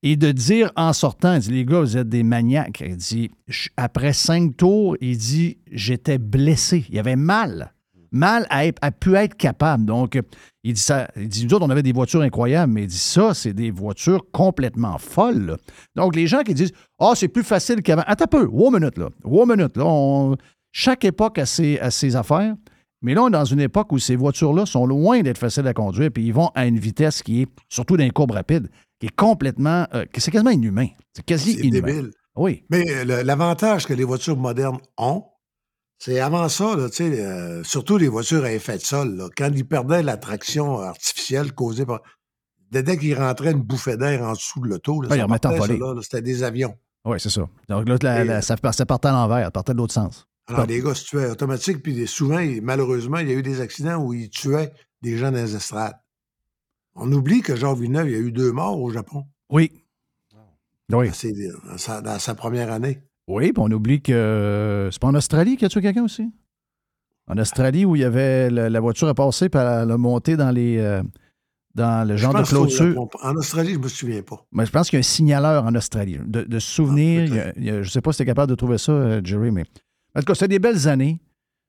et 0.05 0.17
de 0.17 0.33
dire 0.33 0.73
en 0.75 0.93
sortant, 0.93 1.35
il 1.35 1.41
dit, 1.41 1.53
les 1.53 1.65
gars, 1.65 1.81
vous 1.81 1.97
êtes 1.97 2.09
des 2.09 2.25
maniaques. 2.25 2.83
Il 2.85 2.97
dit, 2.97 3.31
après 3.77 4.13
cinq 4.13 4.57
tours, 4.57 4.97
il 5.01 5.17
dit, 5.17 5.59
j'étais 5.71 6.19
blessé. 6.19 6.85
Il 6.91 6.99
avait 6.99 7.15
mal. 7.15 7.72
Mal 8.13 8.47
à, 8.51 8.63
à 8.81 8.91
pu 8.91 9.15
être 9.17 9.35
capable. 9.37 9.85
Donc, 9.87 10.19
il 10.65 10.75
dit 10.75 10.81
ça. 10.81 11.09
Il 11.17 11.29
dit, 11.29 11.47
nous 11.47 11.55
autres, 11.55 11.67
on 11.67 11.71
avait 11.71 11.83
des 11.83 11.93
voitures 11.93 12.21
incroyables, 12.21 12.73
mais 12.73 12.83
il 12.83 12.89
dit 12.89 12.97
ça, 12.99 13.33
c'est 13.35 13.53
des 13.55 13.71
voitures 13.71 14.25
complètement 14.33 14.99
folles. 14.99 15.47
là. 15.47 15.57
Donc, 15.97 16.15
les 16.15 16.27
gens 16.27 16.43
qui 16.43 16.55
disent, 16.55 16.73
ah, 16.99 17.13
c'est 17.15 17.29
plus 17.29 17.43
facile 17.45 17.83
qu'avant. 17.83 18.03
Attends 18.07 18.25
un 18.25 18.29
peu, 18.29 18.49
one 18.53 18.79
minute, 18.79 18.99
là. 18.99 19.09
One 19.25 19.49
minute, 19.57 19.77
là. 19.77 19.85
On- 19.87 20.37
Chaque 20.71 21.05
époque 21.05 21.39
a 21.39 21.47
ses, 21.47 21.79
a 21.81 21.91
ses 21.91 22.17
affaires. 22.17 22.55
Mais 23.05 23.15
là, 23.15 23.23
on 23.25 23.29
est 23.29 23.33
dans 23.33 23.45
une 23.45 23.61
époque 23.61 23.91
où 23.93 23.99
ces 23.99 24.15
voitures-là 24.15 24.65
sont 24.65 24.87
loin 24.87 25.23
d'être 25.23 25.37
faciles 25.39 25.67
à 25.67 25.75
conduire, 25.75 26.11
puis 26.15 26.25
ils 26.25 26.33
vont 26.33 26.51
à 26.55 26.67
une 26.67 26.79
vitesse 26.79 27.23
qui 27.23 27.43
est, 27.43 27.47
surtout 27.69 27.97
dans 27.97 28.05
les 28.05 28.11
courbes 28.11 28.31
rapides, 28.31 28.69
qui 29.01 29.07
est 29.07 29.17
complètement. 29.17 29.87
euh, 29.95 30.05
c'est 30.17 30.31
quasiment 30.31 30.51
inhumain. 30.53 30.87
C'est 31.13 31.25
quasi 31.25 31.55
C'est 31.55 31.61
inhumain. 31.67 31.87
débile. 31.89 32.11
Oui. 32.37 32.63
Mais 32.71 32.85
euh, 32.89 33.23
l'avantage 33.25 33.87
que 33.87 33.93
les 33.93 34.05
voitures 34.05 34.37
modernes 34.37 34.79
ont, 34.99 35.25
c'est 36.05 36.19
avant 36.19 36.49
ça, 36.49 36.75
là, 36.77 36.89
tu 36.91 36.97
sais, 36.97 37.25
euh, 37.25 37.63
surtout 37.63 37.97
les 37.97 38.09
voitures 38.09 38.43
à 38.45 38.53
effet 38.53 38.77
de 38.77 38.83
sol, 38.83 39.15
là, 39.17 39.29
quand 39.37 39.51
ils 39.55 39.67
perdaient 39.67 40.03
la 40.03 40.17
traction 40.17 40.81
artificielle 40.81 41.53
causée 41.53 41.87
par. 41.87 42.01
Dès 42.73 42.83
dès 42.83 42.97
qu'ils 42.99 43.15
rentraient 43.17 43.53
une 43.53 43.63
bouffée 43.63 43.97
d'air 43.97 44.23
en 44.23 44.33
dessous 44.33 44.61
de 44.61 44.69
l'auto, 44.69 45.01
là, 45.03 45.09
Ouais, 45.11 46.03
c'était 46.03 46.23
des 46.23 46.43
avions. 46.43 46.75
Oui, 47.05 47.21
c'est 47.21 47.31
ça. 47.31 47.49
Donc 47.69 47.89
là, 47.89 47.97
la- 48.03 48.25
la- 48.25 48.43
ça, 48.43 48.57
ça 48.73 48.87
partait 48.87 49.09
à 49.09 49.13
l'envers, 49.13 49.45
ça 49.45 49.51
partait 49.51 49.73
de 49.75 49.79
l'autre 49.79 49.93
sens. 49.93 50.27
Alors, 50.49 50.67
les 50.67 50.81
gars 50.81 50.95
se 50.95 51.05
tuaient 51.05 51.31
automatique, 51.31 51.83
puis 51.83 52.07
souvent, 52.09 52.41
malheureusement, 52.63 53.19
il 53.19 53.29
y 53.29 53.31
a 53.33 53.35
eu 53.35 53.43
des 53.43 53.61
accidents 53.61 54.03
où 54.03 54.13
ils 54.13 54.29
tuaient 54.31 54.73
des 55.03 55.17
gens 55.19 55.31
dans 55.31 55.39
les 55.39 55.55
estrades. 55.55 55.95
On 56.95 57.11
oublie 57.13 57.43
que 57.43 57.55
Jean 57.57 57.75
Villeneuve, 57.75 58.09
il 58.09 58.13
y 58.13 58.17
a 58.17 58.21
eu 58.21 58.33
deux 58.33 58.51
morts 58.53 58.81
au 58.81 58.91
Japon 58.91 59.25
Oui. 59.51 59.85
Oui. 60.91 61.07
dans, 61.09 61.13
ses- 61.15 61.33
dans 61.33 61.79
sa, 61.79 62.01
dans 62.01 62.19
sa 62.19 62.35
première 62.35 62.73
année. 62.73 63.03
Oui, 63.29 63.53
puis 63.53 63.63
on 63.65 63.71
oublie 63.71 64.01
que. 64.03 64.89
C'est 64.93 65.01
pas 65.01 65.09
en 65.09 65.15
Australie 65.15 65.53
qu'il 65.53 65.63
y 65.63 65.67
a 65.67 65.69
tué 65.69 65.81
quelqu'un 65.81 66.05
aussi? 66.05 66.29
En 67.29 67.39
Australie, 67.39 67.85
où 67.85 67.95
il 67.97 68.01
y 68.03 68.05
avait. 68.05 68.51
la 68.51 68.81
voiture 68.81 69.09
est 69.09 69.15
passée, 69.15 69.49
puis 69.49 69.61
elle 69.61 69.91
a 69.91 69.97
monté 69.99 70.37
dans 70.37 70.51
les. 70.51 70.79
euh, 70.79 71.03
dans 71.75 72.07
le 72.07 72.17
genre 72.19 72.35
de 72.35 72.43
clôture. 72.43 73.09
En 73.23 73.35
Australie, 73.37 73.73
je 73.75 73.79
me 73.79 73.89
souviens 73.89 74.23
pas. 74.23 74.45
Mais 74.53 74.67
je 74.67 74.71
pense 74.73 74.91
qu'il 74.91 74.97
y 74.97 74.99
a 74.99 75.01
un 75.01 75.03
signaleur 75.05 75.65
en 75.65 75.75
Australie. 75.75 76.19
De, 76.27 76.43
de 76.43 76.59
souvenir, 76.59 77.23
Ah, 77.23 77.25
il 77.27 77.35
y 77.35 77.39
a- 77.41 77.53
il 77.57 77.65
y 77.65 77.71
a- 77.71 77.75
je 77.83 77.87
ne 77.89 77.91
sais 77.91 78.03
pas 78.03 78.13
si 78.13 78.19
tu 78.19 78.23
es 78.25 78.27
capable 78.27 78.51
de 78.51 78.57
trouver 78.57 78.77
ça, 78.77 78.93
euh, 78.93 79.21
Jerry, 79.25 79.51
mais. 79.51 79.65
En 80.15 80.21
tout 80.21 80.27
cas, 80.27 80.35
c'est 80.35 80.49
des 80.49 80.59
belles 80.59 80.87
années. 80.87 81.19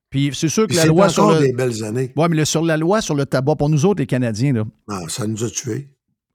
Puis 0.09 0.31
c'est 0.33 0.49
sûr 0.49 0.67
que 0.67 0.75
la 0.75 0.85
loi 0.87 1.07
sur 1.07 1.31
le. 1.31 1.39
des 1.39 1.53
belles 1.53 1.83
années. 1.85 2.11
Oui, 2.17 2.25
mais 2.29 2.35
le- 2.37 2.45
sur 2.45 2.63
la 2.63 2.75
loi 2.75 2.99
sur 3.01 3.15
le 3.15 3.25
tabac, 3.25 3.55
pour 3.55 3.69
nous 3.69 3.85
autres, 3.85 4.01
les 4.01 4.05
Canadiens, 4.07 4.51
là, 4.53 4.63
Ah, 4.89 4.99
ça 5.07 5.25
nous 5.25 5.41
a 5.43 5.49
tués. 5.49 5.87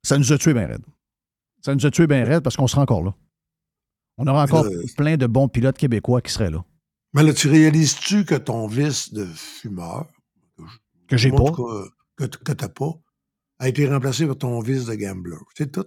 ça 0.03 0.17
nous 0.17 0.33
a 0.33 0.39
tués 0.39 0.55
bien 0.55 0.67
raide. 0.67 0.85
Ça 1.61 1.75
nous 1.75 1.85
a 1.85 1.91
tués 1.91 2.07
bien 2.07 2.25
raide 2.25 2.43
parce 2.43 2.57
qu'on 2.57 2.67
sera 2.69 2.83
encore 2.83 3.03
là. 3.03 3.15
On 4.19 4.27
aura 4.27 4.45
encore 4.45 4.65
là, 4.65 4.71
plein 4.97 5.17
de 5.17 5.27
bons 5.27 5.49
pilotes 5.49 5.79
québécois 5.79 6.21
qui 6.21 6.33
seraient 6.33 6.51
là. 6.51 6.65
Mais 7.15 7.23
là, 7.23 7.33
tu 7.33 7.49
réalises-tu 7.49 8.25
que 8.25 8.35
ton 8.35 8.67
vice 8.67 9.13
de 9.13 9.25
fumeur, 9.25 10.07
Que 11.07 11.17
j'ai 11.17 11.31
pas. 11.31 11.53
que, 12.17 12.53
t'as 12.53 12.69
pas, 12.69 12.93
a 13.61 13.69
été 13.69 13.89
remplacé 13.89 14.27
par 14.27 14.37
ton 14.37 14.61
vice 14.61 14.85
de 14.87 14.95
gambler? 14.95 15.37
C'est 15.57 15.73
tout. 15.73 15.87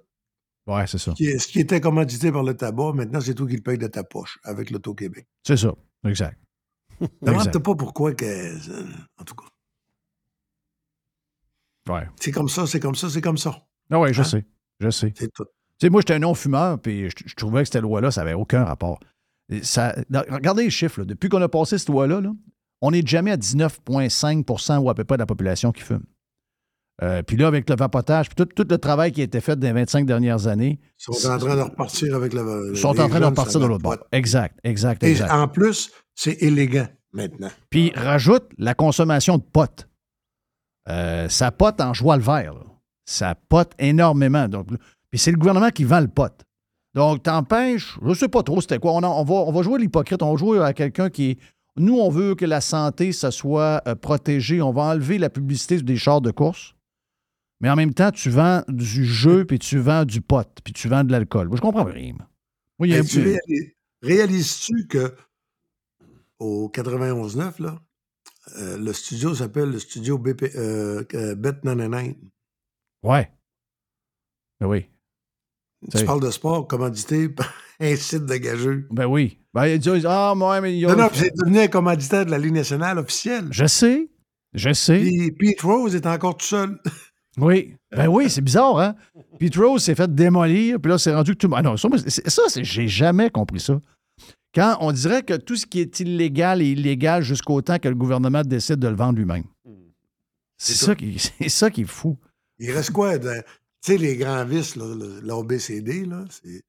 Ouais, 0.67 0.87
c'est 0.87 0.97
ça. 0.97 1.13
Qui 1.13 1.25
est- 1.25 1.39
ce 1.39 1.47
qui 1.47 1.59
était 1.59 1.81
commandité 1.81 2.31
par 2.31 2.43
le 2.43 2.55
tabac, 2.55 2.93
maintenant, 2.93 3.19
c'est 3.21 3.33
toi 3.35 3.47
qui 3.47 3.55
le 3.55 3.61
paye 3.61 3.77
de 3.77 3.87
ta 3.87 4.03
poche 4.03 4.39
avec 4.43 4.69
l'Auto-Québec. 4.71 5.27
C'est 5.45 5.57
ça. 5.57 5.73
Exact. 6.05 6.39
Demande-toi 7.21 7.61
pas 7.63 7.75
pourquoi 7.75 8.13
que. 8.13 8.25
euh, 8.25 8.85
En 9.17 9.23
tout 9.23 9.35
cas. 9.35 9.45
Ouais. 11.89 12.07
C'est 12.19 12.31
comme 12.31 12.47
ça, 12.49 12.67
c'est 12.67 12.79
comme 12.79 12.95
ça, 12.95 13.09
c'est 13.09 13.21
comme 13.21 13.37
ça. 13.37 13.65
Ah 13.89 13.99
ouais, 13.99 14.13
je 14.13 14.21
Hein? 14.21 14.25
sais. 14.25 14.45
Je 14.79 14.89
sais. 14.89 15.13
C'est 15.17 15.31
tout. 15.33 15.45
Tu 15.81 15.87
sais, 15.87 15.89
moi, 15.89 16.01
j'étais 16.01 16.13
un 16.13 16.19
non-fumeur, 16.19 16.77
puis 16.79 17.09
je, 17.09 17.15
je 17.25 17.33
trouvais 17.33 17.63
que 17.63 17.69
cette 17.71 17.81
loi-là, 17.81 18.11
ça 18.11 18.21
n'avait 18.21 18.35
aucun 18.35 18.63
rapport. 18.63 18.99
Et 19.49 19.63
ça- 19.63 19.95
regardez 20.29 20.63
les 20.65 20.69
chiffres. 20.69 20.99
là. 20.99 21.05
Depuis 21.05 21.27
qu'on 21.27 21.41
a 21.41 21.49
passé 21.49 21.79
cette 21.79 21.89
loi-là, 21.89 22.21
là, 22.21 22.29
on 22.81 22.91
n'est 22.91 23.03
jamais 23.03 23.31
à 23.31 23.37
19,5% 23.37 24.77
ou 24.77 24.91
à 24.91 24.93
peu 24.93 25.03
près 25.05 25.17
de 25.17 25.21
la 25.23 25.25
population 25.25 25.71
qui 25.71 25.81
fume. 25.81 26.03
Euh, 27.01 27.23
puis 27.23 27.35
là, 27.35 27.47
avec 27.47 27.67
le 27.67 27.75
vapotage, 27.75 28.29
puis 28.29 28.35
tout, 28.35 28.45
tout 28.45 28.67
le 28.69 28.77
travail 28.77 29.11
qui 29.11 29.21
a 29.21 29.23
été 29.23 29.41
fait 29.41 29.55
dans 29.57 29.65
les 29.65 29.73
25 29.73 30.05
dernières 30.05 30.45
années, 30.45 30.79
Ils 30.99 31.15
sont 31.15 31.27
en 31.31 31.39
train 31.39 31.55
de 31.55 31.61
repartir 31.61 32.13
avec 32.15 32.31
la. 32.33 32.43
ils 32.71 32.77
sont 32.77 32.89
en 32.99 33.09
train 33.09 33.19
de 33.19 33.25
repartir 33.25 33.59
de 33.59 33.65
l'autre 33.65 33.81
bord. 33.81 33.97
Exact, 34.11 34.55
exact, 34.63 35.01
Et 35.03 35.09
exact. 35.09 35.31
en 35.31 35.47
plus, 35.47 35.91
c'est 36.13 36.43
élégant 36.43 36.87
maintenant. 37.11 37.49
Puis 37.71 37.91
rajoute 37.95 38.47
la 38.59 38.75
consommation 38.75 39.39
de 39.39 39.43
potes. 39.43 39.89
Euh, 40.89 41.27
ça 41.27 41.51
pote 41.51 41.81
en 41.81 41.95
joie 41.95 42.17
le 42.17 42.23
vert. 42.23 42.53
là. 42.53 42.61
Ça 43.05 43.33
pote 43.49 43.71
énormément. 43.79 44.47
Donc, 44.47 44.67
puis 45.11 45.19
c'est 45.19 45.31
le 45.31 45.37
gouvernement 45.37 45.69
qui 45.69 45.83
vend 45.83 45.99
le 45.99 46.07
pote. 46.07 46.41
Donc, 46.93 47.23
t'empêches, 47.23 47.97
je 48.05 48.13
sais 48.13 48.27
pas 48.27 48.43
trop 48.43 48.59
c'était 48.59 48.79
quoi. 48.79 48.93
On, 48.93 49.03
on 49.03 49.23
va, 49.23 49.33
on 49.35 49.51
va 49.51 49.61
jouer 49.61 49.79
l'hypocrite, 49.79 50.21
on 50.23 50.31
va 50.31 50.37
jouer 50.37 50.59
à 50.59 50.73
quelqu'un 50.73 51.09
qui 51.09 51.31
est. 51.31 51.39
Nous, 51.77 51.97
on 51.97 52.09
veut 52.09 52.35
que 52.35 52.43
la 52.45 52.59
santé, 52.59 53.13
ça 53.13 53.31
soit 53.31 53.81
euh, 53.87 53.95
protégé. 53.95 54.61
On 54.61 54.73
va 54.73 54.81
enlever 54.83 55.17
la 55.17 55.29
publicité 55.29 55.81
des 55.81 55.95
chars 55.95 56.19
de 56.19 56.31
course. 56.31 56.73
Mais 57.61 57.69
en 57.69 57.75
même 57.77 57.93
temps, 57.93 58.11
tu 58.11 58.29
vends 58.29 58.63
du 58.67 59.05
jeu, 59.05 59.45
puis 59.45 59.57
tu 59.59 59.77
vends 59.77 60.03
du 60.03 60.19
pot, 60.19 60.47
puis 60.63 60.73
tu 60.73 60.89
vends 60.89 61.03
de 61.05 61.11
l'alcool. 61.11 61.47
Moi, 61.47 61.55
je 61.57 61.61
comprends 61.61 61.83
rien. 61.85 62.13
moi. 62.13 62.27
Il 62.87 62.89
y 62.89 62.95
a 62.97 63.03
tu 63.03 63.21
réalises- 63.21 63.71
réalises-tu 64.01 64.87
que 64.87 65.15
au 66.39 66.69
91.9, 66.73 67.61
là, 67.61 67.79
euh, 68.57 68.77
le 68.77 68.91
studio 68.91 69.33
s'appelle 69.35 69.69
le 69.69 69.79
studio 69.79 70.17
BP, 70.17 70.43
euh, 70.55 71.03
euh, 71.13 71.35
Bet99. 71.35 72.15
Ouais. 73.03 73.31
Ben 74.59 74.67
oui. 74.67 74.87
Tu 75.89 76.05
parles 76.05 76.21
de 76.21 76.29
sport 76.31 76.67
commandité 76.67 77.29
par 77.29 77.51
un 77.79 77.95
site 77.95 78.25
de 78.25 78.35
gageux. 78.35 78.87
Ben 78.91 79.05
oui. 79.05 79.39
Ben, 79.53 79.65
ils 79.67 79.79
disent 79.79 80.05
Ah, 80.07 80.33
moi, 80.35 80.61
mais 80.61 80.73
il 80.75 80.79
y 80.79 80.85
a- 80.85 80.89
Non, 80.95 81.03
non, 81.03 81.09
puis 81.09 81.19
c'est 81.19 81.33
devenu 81.35 81.59
un 81.59 81.67
commanditaire 81.67 82.25
de 82.25 82.31
la 82.31 82.37
Ligue 82.37 82.53
nationale 82.53 82.97
officielle. 82.99 83.47
Je 83.51 83.65
sais. 83.65 84.09
Je 84.53 84.73
sais. 84.73 84.99
Puis 84.99 85.31
Pete 85.31 85.61
Rose 85.61 85.95
est 85.95 86.05
encore 86.05 86.37
tout 86.37 86.45
seul. 86.45 86.77
Oui. 87.37 87.73
Ben 87.95 88.07
oui, 88.09 88.29
c'est 88.29 88.41
bizarre, 88.41 88.77
hein? 88.77 88.93
Pete 89.39 89.55
Rose 89.55 89.81
s'est 89.81 89.95
fait 89.95 90.13
démolir, 90.13 90.81
puis 90.81 90.91
là, 90.91 90.97
c'est 90.97 91.15
rendu 91.15 91.31
que 91.31 91.37
tout. 91.47 91.49
Ah 91.55 91.61
non, 91.61 91.77
ça, 91.77 91.87
j'ai 92.61 92.89
jamais 92.89 93.29
compris 93.29 93.61
ça. 93.61 93.79
Quand 94.53 94.75
on 94.81 94.91
dirait 94.91 95.23
que 95.23 95.35
tout 95.37 95.55
ce 95.55 95.65
qui 95.65 95.79
est 95.79 96.01
illégal 96.01 96.61
est 96.61 96.71
illégal 96.71 97.23
jusqu'au 97.23 97.61
temps 97.61 97.79
que 97.79 97.87
le 97.87 97.95
gouvernement 97.95 98.41
décide 98.41 98.79
de 98.79 98.87
le 98.89 98.95
vendre 98.97 99.17
lui-même. 99.17 99.45
C'est 100.57 100.73
C'est 100.73 100.85
ça, 100.87 100.93
qui, 100.93 101.17
c'est 101.39 101.47
ça 101.47 101.69
qui 101.71 101.81
est 101.83 101.85
fou. 101.89 102.17
Il 102.59 102.69
reste 102.71 102.91
quoi? 102.91 103.13
Sais, 103.81 103.97
les 103.97 104.15
grands 104.17 104.45
vices, 104.45 104.75
l'ABCD, 104.75 106.05
là, 106.05 106.23
c'est. 106.29 106.61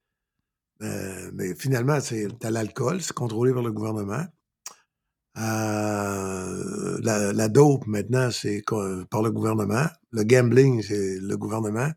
euh, 0.82 1.30
mais 1.34 1.54
finalement, 1.54 2.00
c'est 2.00 2.28
t'as 2.40 2.50
l'alcool, 2.50 3.00
c'est 3.02 3.12
contrôlé 3.12 3.52
par 3.52 3.62
le 3.62 3.72
gouvernement. 3.72 4.24
Euh, 5.38 6.98
la, 7.02 7.32
la 7.32 7.48
dope, 7.48 7.86
maintenant, 7.86 8.30
c'est 8.30 8.62
par 9.10 9.22
le 9.22 9.30
gouvernement. 9.30 9.86
Le 10.10 10.24
gambling, 10.24 10.82
c'est 10.82 11.18
le 11.20 11.36
gouvernement. 11.36 11.90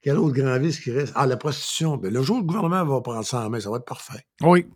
Quel 0.00 0.16
autre 0.16 0.34
grand 0.34 0.58
vice 0.58 0.78
qui 0.80 0.92
reste? 0.92 1.12
Ah, 1.16 1.26
la 1.26 1.36
prostitution. 1.36 1.96
Ben, 1.96 2.12
le 2.12 2.22
jour 2.22 2.36
où 2.36 2.40
le 2.40 2.46
gouvernement 2.46 2.84
va 2.84 3.00
prendre 3.00 3.24
ça 3.24 3.44
en 3.44 3.50
main, 3.50 3.58
ça 3.58 3.70
va 3.70 3.78
être 3.78 3.84
parfait. 3.84 4.20
Oui. 4.42 4.66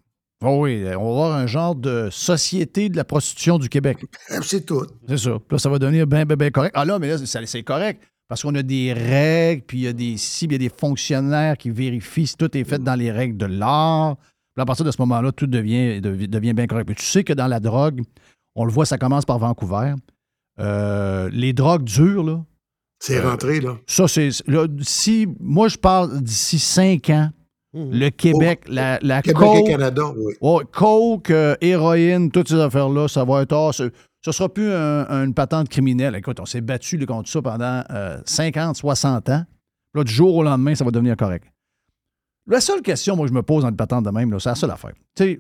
Oh 0.45 0.63
oui, 0.65 0.83
on 0.87 0.89
va 0.89 0.95
avoir 1.27 1.33
un 1.37 1.47
genre 1.47 1.77
de 1.77 2.09
société 2.11 2.89
de 2.89 2.97
la 2.97 3.05
prostitution 3.05 3.61
du 3.61 3.69
Québec. 3.69 3.99
C'est 4.43 4.67
tout. 4.67 4.85
C'est 5.09 5.19
ça. 5.19 5.39
Là, 5.49 5.59
ça 5.59 5.69
va 5.71 5.79
devenir 5.79 6.05
bien, 6.09 6.25
bien, 6.27 6.37
bien 6.37 6.51
correct. 6.51 6.73
Ah 6.75 6.85
là, 6.85 6.99
mais 6.99 7.07
là, 7.09 7.19
c'est 7.19 7.63
correct. 7.63 8.03
Parce 8.33 8.45
qu'on 8.45 8.55
a 8.55 8.63
des 8.63 8.95
règles, 8.95 9.61
puis 9.67 9.77
il 9.81 9.83
y 9.83 9.87
a 9.89 9.93
des 9.93 10.17
cibles, 10.17 10.55
il 10.55 10.63
y 10.63 10.65
a 10.65 10.69
des 10.71 10.75
fonctionnaires 10.75 11.59
qui 11.59 11.69
vérifient 11.69 12.27
si 12.27 12.35
tout 12.35 12.57
est 12.57 12.65
fait 12.65 12.79
dans 12.83 12.95
les 12.95 13.13
règles 13.13 13.37
de 13.37 13.45
l'art. 13.45 14.17
Puis 14.55 14.63
à 14.63 14.65
partir 14.65 14.87
de 14.87 14.91
ce 14.91 14.97
moment-là, 15.03 15.33
tout 15.33 15.47
devient, 15.47 16.01
devi- 16.01 16.29
devient 16.29 16.55
bien 16.55 16.67
correct. 16.67 16.87
Puis 16.87 16.95
tu 16.97 17.05
sais 17.05 17.25
que 17.25 17.35
dans 17.35 17.47
la 17.47 17.61
drogue, 17.61 18.01
on 18.55 18.65
le 18.65 18.73
voit, 18.73 18.87
ça 18.87 18.97
commence 18.97 19.27
par 19.27 19.39
Vancouver. 19.39 19.93
Euh, 20.61 21.29
les 21.31 21.53
drogues 21.53 21.85
dures, 21.85 22.25
là. 22.25 22.43
C'est 23.01 23.19
Euh, 23.19 23.29
rentré, 23.29 23.61
là. 23.61 23.77
Ça, 23.87 24.09
c'est. 24.09 24.31
si, 24.81 25.29
moi, 25.39 25.69
je 25.69 25.77
parle 25.77 26.23
d'ici 26.23 26.59
cinq 26.59 27.11
ans, 27.11 27.29
le 27.75 28.09
Québec, 28.09 28.63
la, 28.67 28.99
la 29.03 29.19
Mmh. 29.19 29.23
Québec 29.25 29.37
coke- 29.43 29.59
et 29.69 29.71
Canada, 29.73 30.03
oui. 30.17 30.33
Ouais, 30.41 30.63
coke, 30.73 31.31
euh, 31.31 31.55
héroïne, 31.61 32.31
toutes 32.31 32.49
ces 32.49 32.55
affaires-là, 32.61 33.09
ça 33.09 33.25
va 33.25 33.43
être. 33.43 33.53
ah, 33.55 33.73
ce 34.25 34.31
ne 34.31 34.33
sera 34.33 34.53
plus 34.53 34.73
un- 34.73 35.07
une 35.25 35.35
patente 35.35 35.69
criminelle. 35.69 36.15
Écoute, 36.15 36.41
on 36.41 36.47
s'est 36.47 36.61
battu 36.61 37.05
contre 37.07 37.29
ça 37.29 37.43
pendant 37.43 37.83
euh, 37.91 38.21
50, 38.25 38.77
60 38.77 39.29
ans. 39.31 39.45
Là, 39.95 40.05
du 40.05 40.13
jour 40.13 40.35
au 40.37 40.43
lendemain, 40.43 40.75
ça 40.75 40.85
va 40.85 40.91
devenir 40.91 41.17
correct. 41.17 41.47
La 42.47 42.61
seule 42.61 42.83
question, 42.83 43.15
moi, 43.17 43.27
je 43.27 43.33
me 43.33 43.43
pose 43.43 43.63
dans 43.63 43.69
une 43.71 43.77
patente 43.77 44.05
de 44.05 44.11
même, 44.11 44.39
c'est 44.41 44.49
la 44.49 44.55
seule 44.55 44.71
affaire. 44.71 44.93
Tu 45.15 45.25
sais, 45.25 45.39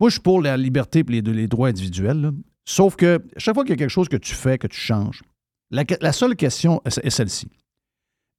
moi, 0.00 0.08
je 0.08 0.14
suis 0.14 0.20
pour 0.20 0.42
la 0.42 0.56
liberté 0.56 1.00
et 1.00 1.20
les, 1.20 1.46
droits 1.48 1.68
individuels. 1.68 2.32
Sauf 2.64 2.96
que 2.96 3.24
chaque 3.36 3.54
fois 3.54 3.62
qu'il 3.64 3.70
y 3.70 3.74
a 3.74 3.76
quelque 3.76 3.88
chose 3.88 4.08
que 4.08 4.16
tu 4.16 4.34
fais, 4.34 4.58
que 4.58 4.66
tu 4.66 4.78
changes, 4.78 5.22
la, 5.70 5.84
que- 5.84 6.12
seule 6.12 6.36
question 6.36 6.82
est 6.84 6.98
est 7.04 7.10
celle-ci. 7.10 7.48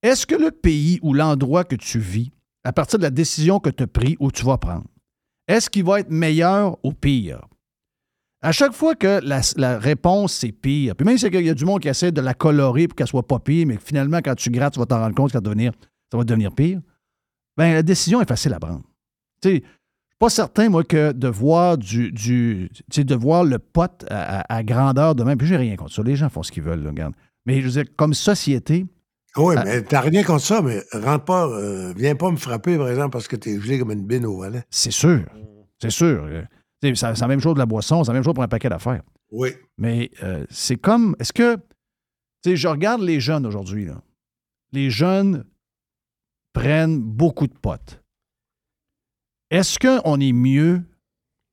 Est-ce 0.01 0.25
que 0.27 0.35
le 0.35 0.51
pays 0.51 0.99
ou 1.01 1.13
l'endroit 1.13 1.63
que 1.63 1.75
tu 1.75 1.99
vis, 1.99 2.31
à 2.63 2.73
partir 2.73 2.99
de 2.99 3.03
la 3.03 3.09
décision 3.11 3.59
que 3.59 3.69
tu 3.69 3.83
as 3.83 3.87
prise 3.87 4.17
ou 4.19 4.31
tu 4.31 4.43
vas 4.45 4.57
prendre, 4.57 4.85
est-ce 5.47 5.69
qu'il 5.69 5.85
va 5.85 6.01
être 6.01 6.09
meilleur 6.09 6.77
ou 6.83 6.93
pire? 6.93 7.47
À 8.43 8.51
chaque 8.51 8.73
fois 8.73 8.93
que 8.93 9.19
la, 9.23 9.39
la 9.55 9.79
réponse, 9.79 10.33
c'est 10.33 10.51
pire, 10.51 10.95
puis 10.95 11.05
même 11.05 11.17
si 11.17 11.25
il 11.27 11.45
y 11.45 11.49
a 11.49 11.53
du 11.53 11.63
monde 11.65 11.79
qui 11.79 11.87
essaie 11.87 12.11
de 12.11 12.19
la 12.21 12.33
colorer 12.33 12.87
pour 12.87 12.95
qu'elle 12.95 13.07
soit 13.07 13.25
pas 13.25 13.39
pire, 13.39 13.65
mais 13.65 13.77
finalement, 13.83 14.17
quand 14.23 14.35
tu 14.35 14.49
grattes, 14.51 14.73
tu 14.73 14.79
vas 14.79 14.85
t'en 14.85 14.99
rendre 14.99 15.15
compte 15.15 15.27
que 15.27 15.31
ça 15.33 15.37
va 15.39 15.41
devenir, 15.43 15.71
ça 16.11 16.17
va 16.17 16.23
devenir 16.25 16.51
pire, 16.53 16.79
bien, 17.57 17.73
la 17.73 17.83
décision 17.83 18.21
est 18.21 18.27
facile 18.27 18.53
à 18.53 18.59
prendre. 18.59 18.81
Tu 19.41 19.49
sais, 19.49 19.55
je 19.55 19.59
suis 19.61 20.17
pas 20.19 20.29
certain, 20.29 20.67
moi, 20.69 20.83
que 20.83 21.13
de 21.13 21.27
voir 21.29 21.77
du, 21.77 22.11
du 22.11 22.69
de 22.95 23.15
voir 23.15 23.45
le 23.45 23.59
pote 23.59 24.05
à, 24.09 24.41
à- 24.41 24.57
à 24.57 24.63
grandeur 24.63 25.15
de 25.15 25.23
même, 25.23 25.37
puis 25.37 25.47
j'ai 25.47 25.57
rien 25.57 25.75
contre 25.77 25.93
ça, 25.93 26.03
les 26.03 26.15
gens 26.17 26.29
font 26.29 26.43
ce 26.43 26.51
qu'ils 26.51 26.63
veulent, 26.63 26.83
là, 26.83 26.89
regarde. 26.89 27.13
Mais 27.45 27.61
je 27.61 27.65
veux 27.67 27.83
dire, 27.83 27.85
comme 27.95 28.13
société, 28.13 28.85
Oui, 29.37 29.55
mais 29.63 29.81
t'as 29.83 30.01
rien 30.01 30.21
contre 30.23 30.43
ça, 30.43 30.61
mais 30.61 30.83
rentre 30.91 31.23
pas, 31.25 31.47
euh, 31.47 31.93
viens 31.95 32.15
pas 32.15 32.29
me 32.29 32.35
frapper, 32.37 32.77
par 32.77 32.89
exemple, 32.89 33.11
parce 33.11 33.27
que 33.29 33.35
t'es 33.37 33.57
gelé 33.59 33.79
comme 33.79 33.91
une 33.91 34.05
bine 34.05 34.25
au 34.25 34.35
volet. 34.35 34.63
c'est 34.69 34.91
sûr, 34.91 35.21
c'est 35.81 35.89
sûr. 35.89 36.27
C'est 36.95 37.19
la 37.21 37.27
même 37.27 37.39
chose 37.39 37.53
de 37.53 37.59
la 37.59 37.65
boisson, 37.65 38.03
c'est 38.03 38.11
la 38.11 38.15
même 38.15 38.23
chose 38.23 38.33
pour 38.33 38.43
un 38.43 38.47
paquet 38.47 38.69
d'affaires. 38.69 39.01
Oui. 39.31 39.49
Mais 39.77 40.11
euh, 40.23 40.45
c'est 40.49 40.75
comme. 40.77 41.15
Est-ce 41.19 41.33
que. 41.33 41.55
Tu 41.55 42.51
sais, 42.51 42.55
je 42.57 42.67
regarde 42.67 43.01
les 43.01 43.19
jeunes 43.19 43.45
aujourd'hui. 43.45 43.87
Les 44.73 44.89
jeunes 44.89 45.45
prennent 46.53 46.99
beaucoup 46.99 47.47
de 47.47 47.53
potes. 47.53 48.01
Est-ce 49.49 49.79
qu'on 49.79 50.19
est 50.19 50.33
mieux 50.33 50.83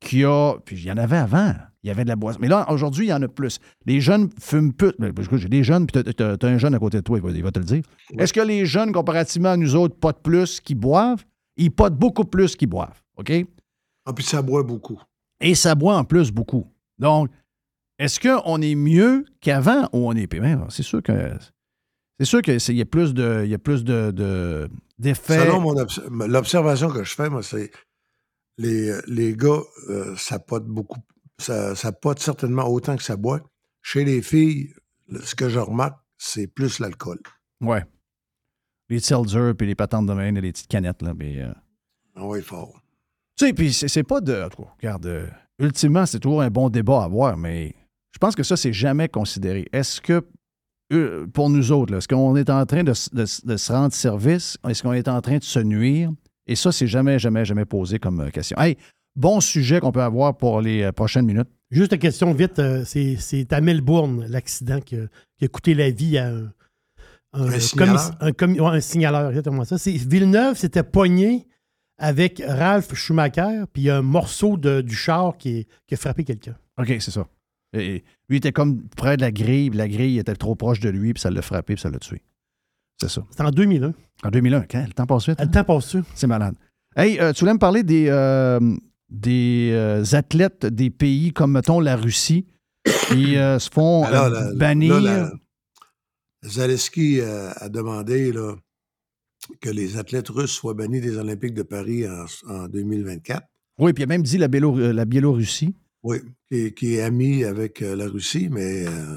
qu'il 0.00 0.20
y 0.20 0.24
a. 0.24 0.54
Puis 0.64 0.76
il 0.76 0.84
y 0.84 0.92
en 0.92 0.96
avait 0.96 1.16
avant. 1.18 1.54
Il 1.82 1.86
y 1.88 1.90
avait 1.90 2.04
de 2.04 2.08
la 2.10 2.16
boisson. 2.16 2.38
Mais 2.42 2.48
là, 2.48 2.70
aujourd'hui, 2.70 3.06
il 3.06 3.08
y 3.08 3.12
en 3.12 3.22
a 3.22 3.28
plus. 3.28 3.58
Les 3.86 4.00
jeunes 4.02 4.28
fument 4.38 4.72
plus. 4.74 4.92
Ben, 4.98 5.10
écoute, 5.18 5.38
J'ai 5.38 5.48
des 5.48 5.64
jeunes, 5.64 5.86
puis 5.86 6.02
t'as- 6.14 6.34
as 6.38 6.46
un 6.46 6.58
jeune 6.58 6.74
à 6.74 6.78
côté 6.78 6.98
de 6.98 7.02
toi, 7.02 7.16
il 7.16 7.22
va, 7.22 7.30
il 7.30 7.42
va 7.42 7.50
te 7.50 7.58
le 7.58 7.64
dire. 7.64 7.82
Est-ce 8.18 8.34
que 8.34 8.40
les 8.40 8.66
jeunes, 8.66 8.92
comparativement 8.92 9.50
à 9.50 9.56
nous 9.56 9.74
autres, 9.76 9.96
potent 9.96 10.22
plus 10.22 10.60
qu'ils 10.60 10.76
boivent? 10.76 11.24
Ils 11.56 11.70
potent 11.70 11.96
beaucoup 11.96 12.24
plus 12.24 12.54
qu'ils 12.54 12.68
boivent. 12.68 13.00
OK? 13.16 13.32
Ah, 14.04 14.12
puis 14.12 14.24
ça 14.24 14.42
boit 14.42 14.62
beaucoup. 14.62 15.00
Et 15.40 15.54
ça 15.54 15.74
boit 15.74 15.96
en 15.96 16.04
plus 16.04 16.30
beaucoup. 16.30 16.66
Donc, 16.98 17.30
est-ce 17.98 18.18
qu'on 18.20 18.60
est 18.62 18.74
mieux 18.74 19.24
qu'avant 19.40 19.84
ou 19.92 20.08
on 20.08 20.12
est 20.14 20.26
pire? 20.26 20.42
Ben, 20.42 20.66
c'est 20.70 20.82
sûr 20.82 21.02
que. 21.02 21.12
C'est 22.18 22.26
sûr 22.26 22.42
qu'il 22.42 22.76
y 22.76 22.80
a 22.82 22.86
plus 22.86 23.14
de. 23.14 23.42
Il 23.44 23.50
y 23.50 23.54
a 23.54 23.58
plus 23.58 23.84
de. 23.84 24.68
Selon 25.02 25.74
l'observation 26.26 26.90
que 26.90 27.04
je 27.04 27.14
fais, 27.14 27.30
moi, 27.30 27.42
c'est 27.42 27.70
les, 28.58 28.92
les 29.06 29.34
gars, 29.34 29.60
euh, 29.88 30.14
ça 30.16 30.38
pote 30.38 30.66
beaucoup. 30.66 31.00
Ça, 31.38 31.74
ça 31.74 31.92
pote 31.92 32.18
certainement 32.18 32.68
autant 32.68 32.96
que 32.96 33.02
ça 33.02 33.16
boit. 33.16 33.40
Chez 33.82 34.04
les 34.04 34.20
filles, 34.20 34.74
le- 35.08 35.22
ce 35.22 35.34
que 35.34 35.48
je 35.48 35.58
remarque, 35.58 35.98
c'est 36.18 36.46
plus 36.46 36.78
l'alcool. 36.80 37.18
Ouais. 37.62 37.82
Les 38.90 39.00
seltzer 39.00 39.54
puis 39.56 39.66
les 39.66 39.74
patentes 39.74 40.04
de 40.06 40.12
main 40.12 40.34
et 40.34 40.40
les 40.40 40.52
petites 40.52 40.68
canettes. 40.68 41.00
Là, 41.00 41.14
mais, 41.14 41.40
euh, 41.40 41.52
Ah 42.16 42.26
oui, 42.26 42.42
fort. 42.42 42.78
Tu 43.36 43.46
sais, 43.46 43.52
puis 43.52 43.72
c'est, 43.72 44.02
pas 44.02 44.20
de. 44.20 44.42
en 44.42 44.48
tout 44.48 44.62
cas, 44.62 44.68
Regarde, 44.78 45.06
euh, 45.06 45.26
ultimement, 45.58 46.06
c'est 46.06 46.18
toujours 46.20 46.42
un 46.42 46.50
bon 46.50 46.68
débat 46.68 47.02
à 47.02 47.04
avoir, 47.04 47.36
mais 47.36 47.74
je 48.12 48.18
pense 48.18 48.34
que 48.34 48.42
ça, 48.42 48.56
c'est 48.56 48.72
jamais 48.72 49.08
considéré. 49.08 49.66
Est-ce 49.72 50.00
que, 50.00 50.24
euh, 50.92 51.26
pour 51.28 51.48
nous 51.48 51.72
autres, 51.72 51.94
est-ce 51.94 52.08
qu'on 52.08 52.36
est 52.36 52.50
en 52.50 52.66
train 52.66 52.82
de, 52.84 52.92
se 52.92 53.72
rendre 53.72 53.94
service? 53.94 54.58
Est-ce 54.68 54.82
qu'on 54.82 54.92
est 54.92 55.08
en 55.08 55.20
train 55.20 55.38
de 55.38 55.44
se 55.44 55.60
nuire? 55.60 56.10
Et 56.46 56.56
ça, 56.56 56.72
c'est 56.72 56.86
jamais, 56.88 57.18
jamais, 57.18 57.44
jamais 57.44 57.64
posé 57.64 57.98
comme 57.98 58.20
euh, 58.20 58.30
question. 58.30 58.58
Hey, 58.58 58.76
bon 59.16 59.40
sujet 59.40 59.80
qu'on 59.80 59.92
peut 59.92 60.02
avoir 60.02 60.36
pour 60.36 60.60
les 60.60 60.90
prochaines 60.92 61.24
minutes. 61.26 61.48
Juste 61.70 61.92
une 61.92 61.98
question 62.00 62.32
vite, 62.34 62.60
c'est, 62.84 63.52
à 63.52 63.60
Melbourne, 63.60 64.26
l'accident 64.28 64.80
qui 64.80 64.96
a, 64.96 65.06
qui 65.38 65.44
a 65.44 65.48
coûté 65.48 65.74
la 65.74 65.90
vie 65.90 66.18
à 66.18 66.28
un, 66.30 66.52
Un 67.32 67.60
signaleur. 67.60 68.10
un, 68.20 68.30
commi- 68.32 68.60
ouais, 68.60 68.76
un 68.76 68.80
signaleur, 68.80 69.28
exactement 69.28 69.64
ça. 69.64 69.78
C'est, 69.78 69.92
Villeneuve 69.92 70.56
s'était 70.58 70.82
pogné 70.82 71.46
avec 72.00 72.42
Ralph 72.44 72.94
Schumacher, 72.94 73.64
puis 73.72 73.82
il 73.82 73.84
y 73.86 73.90
a 73.90 73.98
un 73.98 74.02
morceau 74.02 74.56
de- 74.56 74.80
du 74.80 74.94
char 74.96 75.36
qui, 75.38 75.58
est- 75.58 75.68
qui 75.86 75.94
a 75.94 75.96
frappé 75.96 76.24
quelqu'un. 76.24 76.56
OK, 76.78 76.88
c'est 76.98 77.10
ça. 77.12 77.26
Et, 77.72 77.96
et 77.96 78.04
lui 78.28 78.38
était 78.38 78.52
comme 78.52 78.82
près 78.96 79.16
de 79.16 79.22
la 79.22 79.30
grille, 79.30 79.70
puis 79.70 79.78
la 79.78 79.88
grille 79.88 80.18
était 80.18 80.34
trop 80.34 80.54
proche 80.56 80.80
de 80.80 80.88
lui, 80.88 81.12
puis 81.12 81.20
ça 81.20 81.30
l'a 81.30 81.42
frappé, 81.42 81.74
puis 81.74 81.82
ça 81.82 81.90
l'a 81.90 81.98
tué. 81.98 82.20
C'est 83.00 83.08
ça. 83.10 83.22
C'était 83.30 83.42
en 83.44 83.50
2001. 83.50 83.92
En 84.24 84.28
2001, 84.30 84.62
quand? 84.62 84.84
Le 84.86 84.92
temps 84.92 85.06
passe 85.06 85.28
vite. 85.28 85.40
Le 85.40 85.50
temps 85.50 85.64
passe-tu? 85.64 85.98
C'est 86.14 86.26
malade. 86.26 86.54
Hey, 86.96 87.18
euh, 87.20 87.32
tu 87.32 87.40
voulais 87.40 87.54
me 87.54 87.58
parler 87.58 87.82
des, 87.82 88.08
euh, 88.08 88.58
des 89.10 89.70
euh, 89.72 90.04
athlètes 90.12 90.66
des 90.66 90.90
pays 90.90 91.32
comme, 91.32 91.52
mettons, 91.52 91.80
la 91.80 91.96
Russie, 91.96 92.46
qui 93.08 93.36
euh, 93.36 93.58
se 93.58 93.70
font 93.70 94.04
Alors, 94.04 94.30
bannir? 94.56 95.00
la- 95.00 95.30
Zaleski 96.44 97.20
euh, 97.20 97.50
a 97.56 97.68
demandé 97.68 98.32
là, 98.32 98.54
que 99.60 99.70
les 99.70 99.96
athlètes 99.96 100.28
russes 100.28 100.52
soient 100.52 100.74
bannis 100.74 101.00
des 101.00 101.16
Olympiques 101.16 101.54
de 101.54 101.62
Paris 101.62 102.04
en, 102.08 102.24
en 102.52 102.68
2024. 102.68 103.42
Oui, 103.78 103.92
puis 103.92 104.02
il 104.02 104.04
a 104.04 104.08
même 104.08 104.22
dit 104.22 104.38
la, 104.38 104.48
Bélo- 104.48 104.78
euh, 104.78 104.92
la 104.92 105.04
Biélorussie. 105.04 105.74
Oui, 106.02 106.18
qui, 106.50 106.72
qui 106.74 106.94
est 106.96 107.02
ami 107.02 107.44
avec 107.44 107.82
euh, 107.82 107.94
la 107.96 108.06
Russie, 108.06 108.48
mais 108.50 108.86
euh, 108.86 109.16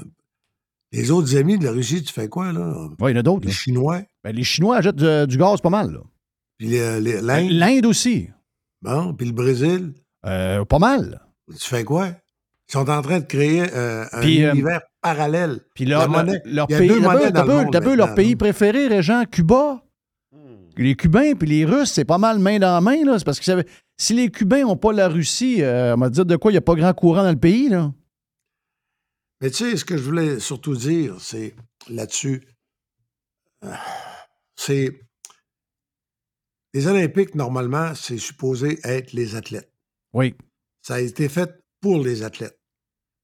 les 0.92 1.10
autres 1.10 1.36
amis 1.36 1.58
de 1.58 1.64
la 1.64 1.72
Russie, 1.72 2.02
tu 2.02 2.12
fais 2.12 2.28
quoi, 2.28 2.52
là? 2.52 2.88
Oui, 3.00 3.10
il 3.10 3.14
y 3.14 3.16
en 3.16 3.20
a 3.20 3.22
d'autres. 3.22 3.44
Les 3.46 3.52
là. 3.52 3.56
Chinois, 3.56 4.02
Ben, 4.22 4.34
les 4.34 4.44
Chinois 4.44 4.76
achètent 4.78 4.96
du, 4.96 5.26
du 5.26 5.36
gaz 5.38 5.60
pas 5.60 5.70
mal. 5.70 5.92
là. 5.92 6.00
puis 6.58 6.68
les- 6.68 7.20
l'Inde, 7.20 7.50
L'Inde 7.50 7.86
aussi. 7.86 8.28
bon, 8.82 9.12
puis 9.14 9.26
le 9.26 9.32
Brésil, 9.32 9.92
Euh, 10.26 10.64
pas 10.64 10.78
mal. 10.78 11.20
tu 11.50 11.68
fais 11.68 11.84
quoi? 11.84 12.08
Ils 12.68 12.72
sont 12.72 12.88
en 12.88 13.02
train 13.02 13.20
de 13.20 13.26
créer 13.26 13.62
euh, 13.74 14.06
un 14.12 14.22
univers 14.22 14.80
parallèle. 15.02 15.60
Puis 15.74 15.84
leur, 15.84 16.06
pays, 16.08 16.14
dans 17.32 17.44
le 17.44 17.46
monde 17.64 17.80
peu 17.82 17.94
leur 17.94 18.14
pays 18.14 18.36
préféré, 18.36 18.86
Régent, 18.88 19.24
Cuba? 19.30 19.83
Les 20.76 20.96
Cubains 20.96 21.34
puis 21.34 21.48
les 21.48 21.64
Russes, 21.64 21.92
c'est 21.92 22.04
pas 22.04 22.18
mal 22.18 22.38
main 22.38 22.58
dans 22.58 22.80
main. 22.82 23.04
là. 23.04 23.18
C'est 23.18 23.24
parce 23.24 23.38
que 23.38 23.44
ça- 23.44 23.62
si 23.96 24.14
les 24.14 24.30
Cubains 24.30 24.62
n'ont 24.62 24.76
pas 24.76 24.92
la 24.92 25.08
Russie, 25.08 25.62
euh, 25.62 25.94
on 25.94 25.98
va 26.00 26.10
dire 26.10 26.26
de 26.26 26.36
quoi 26.36 26.50
il 26.50 26.54
n'y 26.54 26.58
a 26.58 26.62
pas 26.62 26.74
grand 26.74 26.92
courant 26.94 27.22
dans 27.22 27.30
le 27.30 27.38
pays. 27.38 27.68
Là. 27.68 27.92
Mais 29.40 29.50
tu 29.50 29.56
sais, 29.70 29.76
ce 29.76 29.84
que 29.84 29.96
je 29.96 30.02
voulais 30.02 30.40
surtout 30.40 30.74
dire, 30.76 31.20
c'est 31.20 31.54
là-dessus, 31.88 32.42
euh, 33.64 33.74
c'est 34.56 35.00
les 36.72 36.86
Olympiques, 36.86 37.34
normalement, 37.34 37.94
c'est 37.94 38.18
supposé 38.18 38.78
être 38.84 39.12
les 39.12 39.36
athlètes. 39.36 39.70
Oui. 40.12 40.34
Ça 40.82 40.94
a 40.94 41.00
été 41.00 41.28
fait 41.28 41.50
pour 41.80 42.02
les 42.02 42.22
athlètes. 42.22 42.58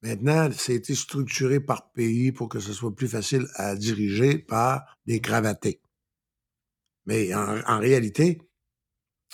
Maintenant, 0.03 0.49
c'est 0.57 0.75
été 0.75 0.95
structuré 0.95 1.61
par 1.61 1.91
pays 1.93 2.33
pour 2.33 2.49
que 2.49 2.59
ce 2.61 2.73
soit 2.73 2.95
plus 2.95 3.09
facile 3.09 3.47
à 3.57 3.75
diriger 3.75 4.39
par 4.39 4.97
des 5.07 5.21
cravatés. 5.21 5.81
Mais 7.07 7.35
en, 7.35 7.61
en 7.67 7.79
réalité, 7.79 8.39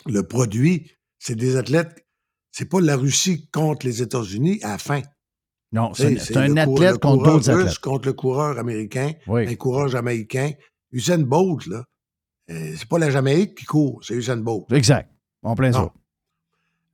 le 0.06 0.22
produit, 0.22 0.90
c'est 1.18 1.34
des 1.36 1.56
athlètes. 1.56 2.06
C'est 2.52 2.68
pas 2.68 2.80
la 2.80 2.96
Russie 2.96 3.48
contre 3.50 3.86
les 3.86 4.02
États-Unis 4.02 4.60
à 4.62 4.72
la 4.72 4.78
fin. 4.78 5.02
Non, 5.72 5.92
c'est 5.94 6.36
un, 6.36 6.56
athlète 6.56 6.98
contre 6.98 7.24
d'autres 7.24 7.36
russe 7.36 7.48
athlètes. 7.48 7.78
contre 7.80 8.06
le 8.08 8.12
coureur 8.14 8.58
américain, 8.58 9.12
Oui. 9.26 9.46
un 9.46 9.54
coureur 9.56 9.88
jamaïcain. 9.88 10.52
Usain 10.92 11.18
Bolt, 11.18 11.66
là, 11.66 11.84
euh, 12.50 12.74
c'est 12.76 12.88
pas 12.88 12.98
la 12.98 13.10
Jamaïque 13.10 13.56
qui 13.56 13.64
court, 13.64 14.00
c'est 14.02 14.14
Usain 14.14 14.36
Bolt. 14.36 14.70
Exact. 14.72 15.10
En 15.42 15.54
plein 15.56 15.72
ça. 15.72 15.92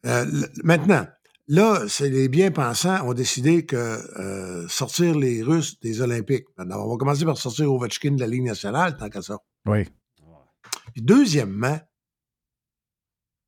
Euh, 0.07 0.25
maintenant, 0.65 1.07
là, 1.47 1.85
c'est 1.87 2.09
les 2.09 2.29
bien-pensants 2.29 3.07
ont 3.07 3.13
décidé 3.13 3.65
que 3.67 3.77
euh, 3.77 4.67
sortir 4.69 5.15
les 5.17 5.43
Russes 5.43 5.79
des 5.81 6.01
Olympiques. 6.01 6.47
Maintenant, 6.57 6.85
on 6.85 6.91
va 6.91 6.97
commencer 6.97 7.25
par 7.25 7.37
sortir 7.37 7.73
Ovechkin 7.73 8.13
de 8.13 8.21
la 8.21 8.27
Ligue 8.27 8.45
nationale, 8.45 8.97
tant 8.97 9.11
qu'à 9.11 9.23
ça. 9.23 9.39
Oui. 9.67 9.85
Deuxièmement, 11.01 11.81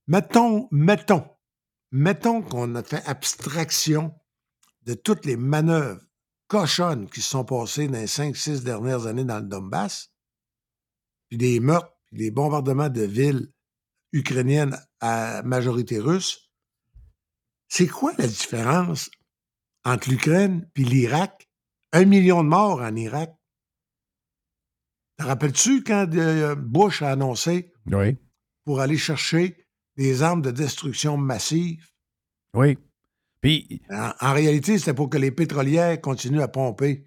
mettons, 0.06 0.68
mettons, 0.70 1.28
mettons 1.90 2.42
qu'on 2.42 2.74
a 2.74 2.82
fait 2.82 3.04
abstraction 3.06 4.14
de 4.82 4.94
toutes 4.94 5.24
les 5.24 5.36
manœuvres 5.36 6.02
cochonnes 6.46 7.08
qui 7.08 7.20
se 7.20 7.30
sont 7.30 7.44
passées 7.44 7.88
dans 7.88 7.98
les 7.98 8.06
cinq, 8.06 8.36
six 8.36 8.62
dernières 8.62 9.06
années 9.06 9.24
dans 9.24 9.40
le 9.40 9.46
Donbass, 9.46 10.10
puis 11.28 11.38
des 11.38 11.60
meurtres, 11.60 11.92
puis 12.06 12.18
des 12.18 12.30
bombardements 12.30 12.88
de 12.88 13.02
villes 13.02 13.52
ukrainiennes 14.12 14.78
à 15.00 15.42
majorité 15.42 15.98
russe. 15.98 16.50
C'est 17.68 17.88
quoi 17.88 18.12
la 18.18 18.26
différence 18.26 19.10
entre 19.84 20.10
l'Ukraine 20.10 20.70
puis 20.74 20.84
l'Irak? 20.84 21.50
Un 21.92 22.04
million 22.04 22.42
de 22.42 22.48
morts 22.48 22.80
en 22.80 22.94
Irak. 22.94 23.34
Te 25.18 25.24
rappelles-tu 25.24 25.82
quand 25.84 26.06
euh, 26.14 26.54
Bush 26.56 27.02
a 27.02 27.10
annoncé 27.12 27.72
Oui. 27.86 28.16
pour 28.64 28.80
aller 28.80 28.96
chercher 28.98 29.56
des 29.96 30.22
armes 30.22 30.42
de 30.42 30.50
destruction 30.50 31.16
massive? 31.16 31.86
Oui. 32.54 32.78
Puis, 33.40 33.82
En, 33.90 34.10
en 34.20 34.32
réalité, 34.32 34.78
c'était 34.78 34.94
pour 34.94 35.08
que 35.10 35.18
les 35.18 35.30
pétrolières 35.30 36.00
continuent 36.00 36.40
à 36.40 36.48
pomper. 36.48 37.06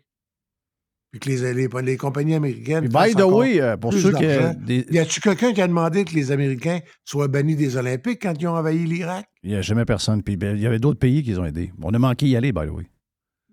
Puis 1.11 1.19
que 1.21 1.29
les, 1.29 1.53
les, 1.53 1.67
les 1.83 1.97
compagnies 1.97 2.35
américaines. 2.35 2.87
by 2.89 3.13
the 3.15 3.21
way, 3.23 3.59
euh, 3.61 3.77
pour 3.77 3.93
ceux 3.93 4.11
qui. 4.13 4.25
des- 4.65 4.85
Y 4.91 4.99
a-tu 4.99 5.19
quelqu'un 5.21 5.53
qui 5.53 5.61
a 5.61 5.67
demandé 5.67 6.03
que 6.05 6.13
les 6.13 6.31
Américains 6.31 6.79
soient 7.05 7.29
bannis 7.29 7.55
des 7.55 7.77
Olympiques 7.77 8.21
quand 8.21 8.33
ils 8.39 8.45
ont 8.47 8.55
envahi 8.55 8.85
l'Irak? 8.85 9.25
Il 9.41 9.51
n'y 9.51 9.55
a 9.55 9.61
jamais 9.61 9.85
personne. 9.85 10.21
Puis 10.21 10.35
ben, 10.37 10.55
il 10.55 10.61
y 10.61 10.67
avait 10.67 10.79
d'autres 10.79 10.99
pays 10.99 11.23
qui 11.23 11.29
les 11.31 11.39
ont 11.39 11.45
aidés. 11.45 11.71
On 11.81 11.93
a 11.93 11.99
manqué 11.99 12.27
y 12.27 12.35
aller, 12.35 12.51
by 12.51 12.67
the 12.67 12.71
way. 12.71 12.87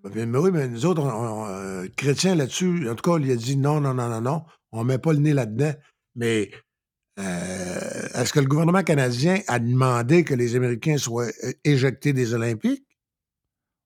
Ben, 0.05 0.28
mais 0.28 0.38
oui, 0.38 0.50
mais 0.52 0.68
nous 0.68 0.84
autres, 0.84 1.02
on, 1.02 1.09
on, 1.09 1.46
euh, 1.48 1.86
chrétiens 1.96 2.34
là-dessus, 2.34 2.88
en 2.90 2.94
tout 2.94 3.11
cas, 3.11 3.18
il 3.18 3.30
a 3.30 3.36
dit 3.36 3.57
non, 3.57 3.80
non, 3.80 3.94
non, 3.94 4.09
non, 4.11 4.20
non, 4.20 4.44
on 4.70 4.84
ne 4.84 4.88
met 4.88 4.98
pas 4.98 5.14
le 5.14 5.18
nez 5.18 5.32
là-dedans. 5.32 5.72
Mais 6.14 6.50
euh, 7.18 8.09
est-ce 8.14 8.32
que 8.32 8.40
le 8.40 8.46
gouvernement 8.46 8.82
canadien 8.82 9.40
a 9.48 9.59
demandé 9.59 10.22
que 10.22 10.34
les 10.34 10.57
Américains 10.57 10.98
soient 10.98 11.30
euh, 11.44 11.52
éjectés 11.64 12.12
des 12.12 12.34
Olympiques? 12.34 12.86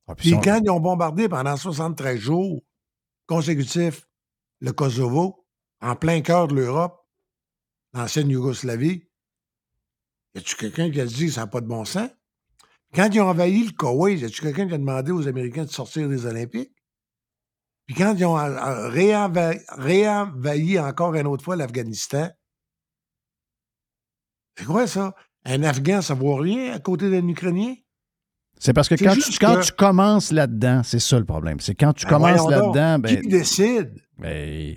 Ah, 0.08 0.16
puis 0.16 0.32
quand 0.42 0.60
ils 0.64 0.70
ont 0.70 0.80
bombardé 0.80 1.28
pendant 1.28 1.56
73 1.56 2.18
jours 2.18 2.64
consécutifs 3.26 4.06
le 4.60 4.72
Kosovo, 4.72 5.46
en 5.80 5.94
plein 5.94 6.20
cœur 6.22 6.48
de 6.48 6.56
l'Europe, 6.56 7.06
l'ancienne 7.92 8.28
Yougoslavie, 8.28 9.08
y 10.34 10.38
a-tu 10.38 10.56
quelqu'un 10.56 10.90
qui 10.90 11.00
a 11.00 11.06
dit 11.06 11.26
que 11.26 11.32
ça 11.32 11.42
n'a 11.42 11.46
pas 11.46 11.60
de 11.60 11.66
bon 11.66 11.84
sens? 11.84 12.10
Quand 12.94 13.08
ils 13.12 13.20
ont 13.20 13.28
envahi 13.28 13.64
le 13.64 13.72
Koweït, 13.72 14.20
y 14.20 14.24
a-tu 14.24 14.40
quelqu'un 14.40 14.66
qui 14.66 14.74
a 14.74 14.78
demandé 14.78 15.12
aux 15.12 15.28
Américains 15.28 15.64
de 15.64 15.70
sortir 15.70 16.08
des 16.08 16.24
Olympiques? 16.26 16.72
Puis 17.86 17.94
quand 17.96 18.14
ils 18.16 18.24
ont 18.24 18.38
euh, 18.38 18.50
euh, 18.50 18.88
réenvahi, 18.88 19.58
réenvahi 19.76 20.78
encore 20.78 21.14
une 21.14 21.26
autre 21.26 21.44
fois 21.44 21.56
l'Afghanistan, 21.56 22.28
c'est 24.56 24.64
quoi 24.64 24.86
ça? 24.86 25.14
Un 25.44 25.62
Afghan, 25.62 26.02
ça 26.02 26.14
vaut 26.14 26.34
rien 26.34 26.74
à 26.74 26.78
côté 26.80 27.10
d'un 27.10 27.26
Ukrainien? 27.28 27.74
C'est 28.58 28.72
parce 28.72 28.88
que 28.88 28.96
quand, 28.96 29.14
tu, 29.14 29.38
quand 29.38 29.54
que- 29.54 29.64
tu 29.66 29.72
commences 29.72 30.32
là-dedans, 30.32 30.82
c'est 30.82 30.98
ça 30.98 31.18
le 31.18 31.24
problème. 31.24 31.60
C'est 31.60 31.76
quand 31.76 31.92
tu 31.92 32.04
Ben 32.06 32.10
commences 32.10 32.50
là-dedans, 32.50 32.98
ben, 32.98 33.20
Qui 33.22 33.28
décide? 33.28 33.94
ben, 34.18 34.74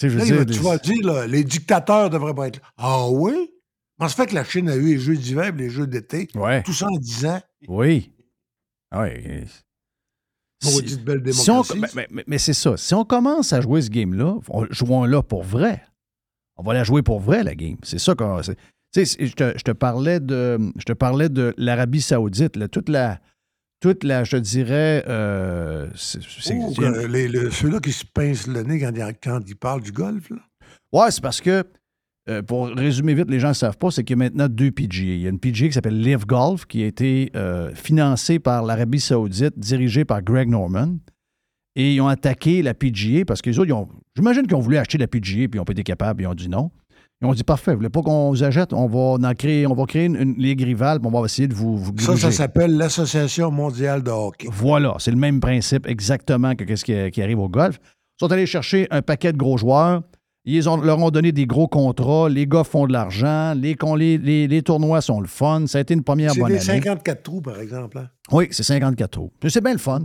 je 0.00 0.08
Là, 0.08 0.24
veux 0.24 0.44
dire, 0.46 0.56
tu 0.56 0.62
vas 0.62 0.78
dire, 0.78 1.06
là, 1.06 1.26
les 1.26 1.44
dictateurs 1.44 2.08
devraient 2.08 2.34
pas 2.34 2.48
être 2.48 2.56
là. 2.56 2.62
Ah 2.78 3.08
oui? 3.10 3.50
Comment 4.00 4.08
ça 4.08 4.16
fait 4.16 4.30
que 4.30 4.34
la 4.34 4.44
Chine 4.44 4.66
a 4.70 4.76
eu 4.76 4.86
les 4.94 4.98
jeux 4.98 5.14
d'hiver 5.14 5.48
et 5.48 5.52
les 5.52 5.68
jeux 5.68 5.86
d'été? 5.86 6.26
Ouais. 6.34 6.62
Tout 6.62 6.72
ça 6.72 6.86
en 6.86 6.96
10 6.96 7.26
ans. 7.26 7.40
Oui. 7.68 8.10
Ah 8.90 9.02
Oui. 9.02 9.44
Si 10.62 10.74
on- 10.74 10.80
démocratie. 11.18 11.78
mais 11.94 12.24
mais- 12.26 12.38
c'est 12.38 12.54
ça. 12.54 12.78
Si 12.78 12.94
on 12.94 13.04
commence 13.04 13.52
à 13.52 13.60
jouer 13.60 13.82
ce 13.82 13.90
game-là, 13.90 14.36
on- 14.48 14.66
jouons-la 14.70 15.22
pour 15.22 15.42
vrai. 15.42 15.82
On 16.56 16.62
va 16.62 16.72
la 16.72 16.82
jouer 16.82 17.02
pour 17.02 17.20
vrai, 17.20 17.44
la 17.44 17.54
game. 17.54 17.76
C'est 17.82 17.98
ça 17.98 18.14
qu'on. 18.14 18.40
Tu 18.40 18.54
sais, 19.06 19.26
je 19.26 19.32
te, 19.34 19.52
je 19.58 19.62
te 19.62 19.70
parlais 19.70 20.18
de, 20.18 20.58
je 20.76 20.84
te 20.84 20.94
parlais 20.94 21.28
de 21.28 21.52
l'Arabie 21.58 22.00
Saoudite, 22.00 22.56
là, 22.56 22.68
toute 22.68 22.88
la, 22.88 23.20
toute 23.80 24.02
la, 24.02 24.24
je 24.24 24.32
te 24.32 24.36
dirais, 24.36 25.04
euh, 25.08 25.90
c'est- 25.94 26.20
Oh, 26.54 26.72
le- 26.78 27.50
Ceux-là 27.50 27.80
qui 27.80 27.92
se 27.92 28.04
pincent 28.06 28.46
le 28.46 28.62
nez 28.62 28.80
quand, 28.80 28.92
ils- 28.94 29.14
quand 29.22 29.40
ils 29.46 29.56
parlent 29.56 29.82
du 29.82 29.92
golf, 29.92 30.30
là. 30.30 30.38
Ouais, 30.92 31.10
c'est 31.10 31.22
parce 31.22 31.40
que, 31.42 31.64
euh, 32.30 32.42
pour 32.42 32.68
résumer 32.68 33.14
vite, 33.14 33.28
les 33.30 33.40
gens 33.40 33.48
ne 33.48 33.54
savent 33.54 33.76
pas, 33.76 33.90
c'est 33.90 34.04
qu'il 34.04 34.16
y 34.16 34.20
a 34.20 34.24
maintenant 34.24 34.48
deux 34.48 34.70
PGA. 34.70 35.02
Il 35.14 35.20
y 35.20 35.26
a 35.26 35.30
une 35.30 35.38
PGA 35.40 35.66
qui 35.68 35.72
s'appelle 35.74 36.00
Live 36.00 36.24
Golf, 36.26 36.64
qui 36.66 36.82
a 36.82 36.86
été 36.86 37.30
euh, 37.36 37.74
financée 37.74 38.38
par 38.38 38.62
l'Arabie 38.64 39.00
Saoudite, 39.00 39.58
dirigée 39.58 40.04
par 40.04 40.22
Greg 40.22 40.48
Norman. 40.48 40.96
Et 41.76 41.94
ils 41.94 42.00
ont 42.00 42.08
attaqué 42.08 42.62
la 42.62 42.74
PGA 42.74 43.24
parce 43.24 43.42
que 43.42 43.50
les 43.50 43.58
autres, 43.58 43.68
ils 43.68 43.72
ont- 43.74 43.88
j'imagine 44.16 44.42
qu'ils 44.46 44.56
ont 44.56 44.60
voulu 44.60 44.76
acheter 44.76 44.98
la 44.98 45.06
PGA, 45.06 45.48
puis 45.48 45.50
ils 45.54 45.56
n'ont 45.58 45.64
pas 45.64 45.72
été 45.72 45.82
capables, 45.84 46.22
ils 46.22 46.26
ont 46.26 46.34
dit 46.34 46.48
non. 46.48 46.70
Ils 47.22 47.26
ont 47.26 47.34
dit 47.34 47.44
parfait, 47.44 47.72
vous 47.72 47.76
voulez 47.78 47.90
pas 47.90 48.00
qu'on 48.02 48.30
vous 48.30 48.42
achète, 48.42 48.72
on 48.72 48.86
va 48.86 49.28
en 49.28 49.34
créer, 49.34 49.66
on 49.66 49.74
va 49.74 49.84
créer 49.84 50.06
une, 50.06 50.16
une 50.16 50.34
ligue 50.38 50.62
rivale, 50.62 51.00
puis 51.00 51.10
on 51.12 51.20
va 51.20 51.24
essayer 51.26 51.48
de 51.48 51.54
vous, 51.54 51.76
vous 51.76 51.92
Ça, 51.98 52.16
ça 52.16 52.30
s'appelle 52.30 52.76
l'Association 52.78 53.50
mondiale 53.50 54.02
de 54.02 54.10
hockey. 54.10 54.48
Voilà, 54.50 54.94
c'est 54.98 55.10
le 55.10 55.18
même 55.18 55.38
principe 55.38 55.86
exactement 55.86 56.54
que 56.54 56.74
ce 56.76 56.82
qui, 56.84 57.10
qui 57.10 57.22
arrive 57.22 57.38
au 57.38 57.48
golf. 57.48 57.78
Ils 57.84 58.24
sont 58.26 58.32
allés 58.32 58.46
chercher 58.46 58.86
un 58.90 59.02
paquet 59.02 59.32
de 59.32 59.36
gros 59.38 59.58
joueurs. 59.58 60.02
Ils 60.56 60.68
ont- 60.68 60.80
leur 60.80 60.98
ont 61.02 61.10
donné 61.10 61.32
des 61.32 61.46
gros 61.46 61.68
contrats. 61.68 62.28
Les 62.28 62.46
gars 62.46 62.64
font 62.64 62.86
de 62.86 62.92
l'argent. 62.92 63.54
Les, 63.56 63.74
con- 63.74 63.94
les, 63.94 64.18
les- 64.18 64.46
les 64.48 64.62
tournois 64.62 65.00
sont 65.00 65.20
le 65.20 65.26
fun. 65.26 65.64
Ça 65.66 65.78
a 65.78 65.80
été 65.80 65.94
une 65.94 66.02
première 66.02 66.32
C'est 66.32 66.40
bonne 66.40 66.50
année. 66.52 66.60
54 66.60 67.22
trous, 67.22 67.40
par 67.40 67.60
exemple. 67.60 67.98
hein? 67.98 68.08
Oui, 68.32 68.48
c'est 68.50 68.62
54 68.62 69.10
trous. 69.10 69.30
C'est 69.48 69.62
bien 69.62 69.72
le 69.72 69.78
fun. 69.78 70.02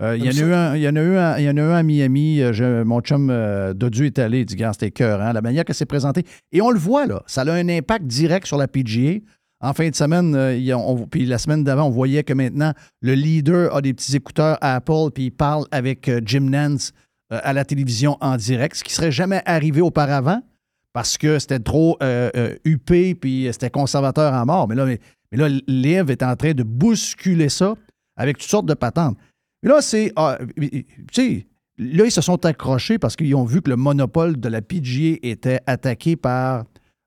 Euh, 0.00 0.16
il, 0.16 0.24
y 0.24 0.28
en 0.28 0.44
a 0.44 0.46
eu 0.48 0.52
un, 0.54 0.76
il 0.76 0.82
y 0.82 0.88
en 0.88 0.94
a 0.96 1.00
eu 1.02 1.16
un- 1.16 1.38
il 1.38 1.44
y 1.44 1.50
en 1.50 1.56
a 1.56 1.60
eu 1.60 1.64
un 1.64 1.74
à 1.74 1.82
Miami. 1.82 2.40
Euh, 2.40 2.52
je- 2.52 2.82
mon 2.84 3.00
chum 3.00 3.30
euh, 3.30 3.74
Dodu 3.74 4.06
est 4.06 4.18
allé. 4.20 4.40
Il 4.40 4.44
dit, 4.46 4.54
gars, 4.54 4.72
c'était 4.72 4.92
cœur, 4.92 5.18
la 5.32 5.40
manière 5.42 5.64
que 5.64 5.72
c'est 5.72 5.86
présenté. 5.86 6.24
Et 6.52 6.60
on 6.62 6.70
le 6.70 6.78
voit, 6.78 7.06
là. 7.06 7.22
Ça 7.26 7.42
a 7.42 7.52
un 7.52 7.68
impact 7.68 8.04
direct 8.06 8.46
sur 8.46 8.58
la 8.58 8.68
PGA. 8.68 9.18
En 9.60 9.72
fin 9.72 9.88
de 9.88 9.94
semaine, 9.96 10.36
euh, 10.36 10.76
on- 10.76 11.04
puis 11.08 11.26
la 11.26 11.36
semaine 11.38 11.64
d'avant, 11.64 11.88
on 11.88 11.90
voyait 11.90 12.22
que 12.22 12.32
maintenant, 12.32 12.72
le 13.00 13.14
leader 13.14 13.74
a 13.74 13.80
des 13.82 13.92
petits 13.92 14.14
écouteurs 14.14 14.56
Apple, 14.60 15.10
puis 15.12 15.24
il 15.24 15.30
parle 15.32 15.64
avec 15.72 16.08
Jim 16.24 16.42
Nance 16.48 16.92
à 17.30 17.52
la 17.52 17.64
télévision 17.64 18.16
en 18.20 18.36
direct, 18.36 18.76
ce 18.76 18.84
qui 18.84 18.94
serait 18.94 19.12
jamais 19.12 19.42
arrivé 19.44 19.80
auparavant 19.80 20.42
parce 20.92 21.18
que 21.18 21.38
c'était 21.38 21.60
trop 21.60 21.96
euh, 22.02 22.30
euh, 22.36 22.56
huppé, 22.64 23.14
puis 23.14 23.48
c'était 23.52 23.70
conservateur 23.70 24.34
à 24.34 24.44
mort. 24.44 24.68
Mais 24.68 24.74
là, 24.74 24.84
mais, 24.84 24.98
Liv 25.66 26.10
est 26.10 26.22
en 26.22 26.34
train 26.36 26.52
de 26.54 26.62
bousculer 26.62 27.48
ça 27.48 27.74
avec 28.16 28.38
toutes 28.38 28.50
sortes 28.50 28.66
de 28.66 28.74
patentes. 28.74 29.16
Mais 29.62 29.68
là, 29.68 29.80
c'est. 29.80 30.12
ah, 30.16 30.38
tu 30.56 30.84
sais, 31.12 31.46
là, 31.76 32.04
ils 32.04 32.10
se 32.10 32.20
sont 32.20 32.44
accrochés 32.44 32.98
parce 32.98 33.14
qu'ils 33.14 33.34
ont 33.34 33.44
vu 33.44 33.62
que 33.62 33.70
le 33.70 33.76
monopole 33.76 34.40
de 34.40 34.48
la 34.48 34.62
PGA 34.62 35.18
était 35.22 35.60
attaqué 35.66 36.16
par 36.16 36.64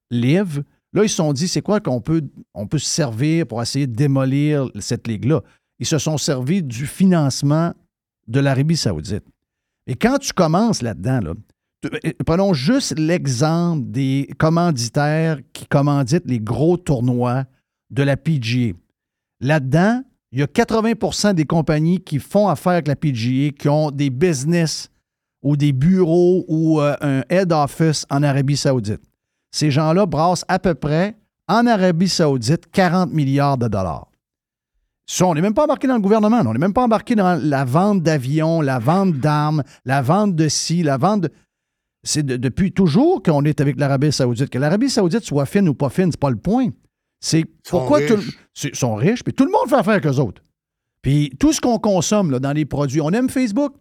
Liv. 0.10 0.64
Là, 0.94 1.04
ils 1.04 1.10
se 1.10 1.16
sont 1.16 1.34
dit, 1.34 1.48
c'est 1.48 1.62
quoi 1.62 1.80
qu'on 1.80 2.02
peut, 2.02 2.22
peut 2.70 2.78
se 2.78 2.88
servir 2.88 3.48
pour 3.48 3.62
essayer 3.62 3.88
de 3.88 3.96
démolir 3.96 4.70
cette 4.80 5.08
ligue-là? 5.08 5.42
Ils 5.80 5.86
se 5.86 5.98
sont 5.98 6.18
servis 6.18 6.62
du 6.62 6.86
financement 6.86 7.74
de 8.28 8.40
l'Arabie 8.40 8.78
Saoudite. 8.78 9.26
Et 9.88 9.96
quand 9.96 10.18
tu 10.20 10.32
commences 10.34 10.82
là-dedans, 10.82 11.20
là, 11.22 11.34
tu- 11.84 12.14
prenons 12.26 12.54
juste 12.54 12.98
l'exemple 12.98 13.84
des 13.90 14.30
commanditaires 14.38 15.40
qui 15.54 15.66
commanditent 15.66 16.28
les 16.28 16.40
gros 16.40 16.78
tournois 16.78 17.46
de 17.90 18.04
la 18.04 18.16
PGA. 18.18 18.74
Là-dedans, 19.42 20.04
il 20.32 20.40
y 20.40 20.44
a 20.44 20.48
80% 20.48 21.34
des 21.34 21.46
compagnies 21.46 22.00
qui 22.00 22.20
font 22.20 22.48
affaire 22.48 22.74
avec 22.74 22.88
la 22.88 22.96
PGA, 22.96 23.52
qui 23.52 23.68
ont 23.68 23.92
des 23.92 24.10
business 24.10 24.90
ou 25.44 25.58
des 25.58 25.74
bureaux 25.74 26.46
ou 26.48 26.80
euh, 26.80 26.96
un 27.02 27.24
head 27.30 27.52
office 27.52 28.06
en 28.10 28.22
Arabie 28.24 28.56
Saoudite. 28.58 29.02
Ces 29.54 29.72
gens-là 29.72 30.06
brassent 30.06 30.46
à 30.48 30.60
peu 30.60 30.76
près, 30.76 31.18
en 31.48 31.66
Arabie 31.66 32.08
Saoudite, 32.08 32.70
40 32.72 33.12
milliards 33.12 33.58
de 33.58 33.68
dollars. 33.68 34.08
Ça, 35.14 35.26
on 35.28 35.34
n'est 35.34 35.42
même 35.42 35.54
pas 35.54 35.66
embarqué 35.66 35.88
dans 35.88 35.96
le 35.96 36.00
gouvernement. 36.02 36.42
On 36.46 36.54
n'est 36.54 36.60
même 36.60 36.72
pas 36.74 36.84
embarqué 36.84 37.16
dans 37.16 37.38
la 37.44 37.66
vente 37.66 38.02
d'avions, 38.02 38.62
la 38.62 38.80
vente 38.80 39.14
d'armes, 39.16 39.62
la 39.84 40.02
vente 40.02 40.36
de 40.36 40.48
ci, 40.48 40.84
la 40.84 40.96
vente 40.98 41.22
de. 41.22 41.30
C'est 42.04 42.24
de- 42.24 42.38
depuis 42.38 42.72
toujours 42.72 43.22
qu'on 43.22 43.44
est 43.44 43.60
avec 43.60 43.78
l'Arabie 43.78 44.12
Saoudite. 44.14 44.50
Que 44.50 44.58
l'Arabie 44.58 44.90
Saoudite 44.90 45.24
soit 45.26 45.46
fine 45.46 45.68
ou 45.68 45.74
pas 45.74 45.90
fine, 45.90 46.12
c'est 46.12 46.20
pas 46.20 46.30
le 46.30 46.38
point. 46.38 46.70
C'est 47.20 47.44
pourquoi 47.70 47.98
riches. 47.98 48.38
Ils 48.64 48.76
sont 48.76 48.96
riches, 48.96 49.24
puis 49.24 49.34
tout 49.34 49.44
le 49.46 49.52
monde 49.52 49.68
fait 49.68 49.76
affaire 49.76 49.94
avec 49.96 50.06
eux 50.08 50.18
autres. 50.20 50.42
Puis 51.02 51.30
tout 51.40 51.52
ce 51.52 51.60
qu'on 51.60 51.78
consomme 51.78 52.32
là, 52.32 52.40
dans 52.40 52.54
les 52.54 52.66
produits, 52.66 53.02
on 53.02 53.10
aime 53.10 53.30
Facebook? 53.30 53.74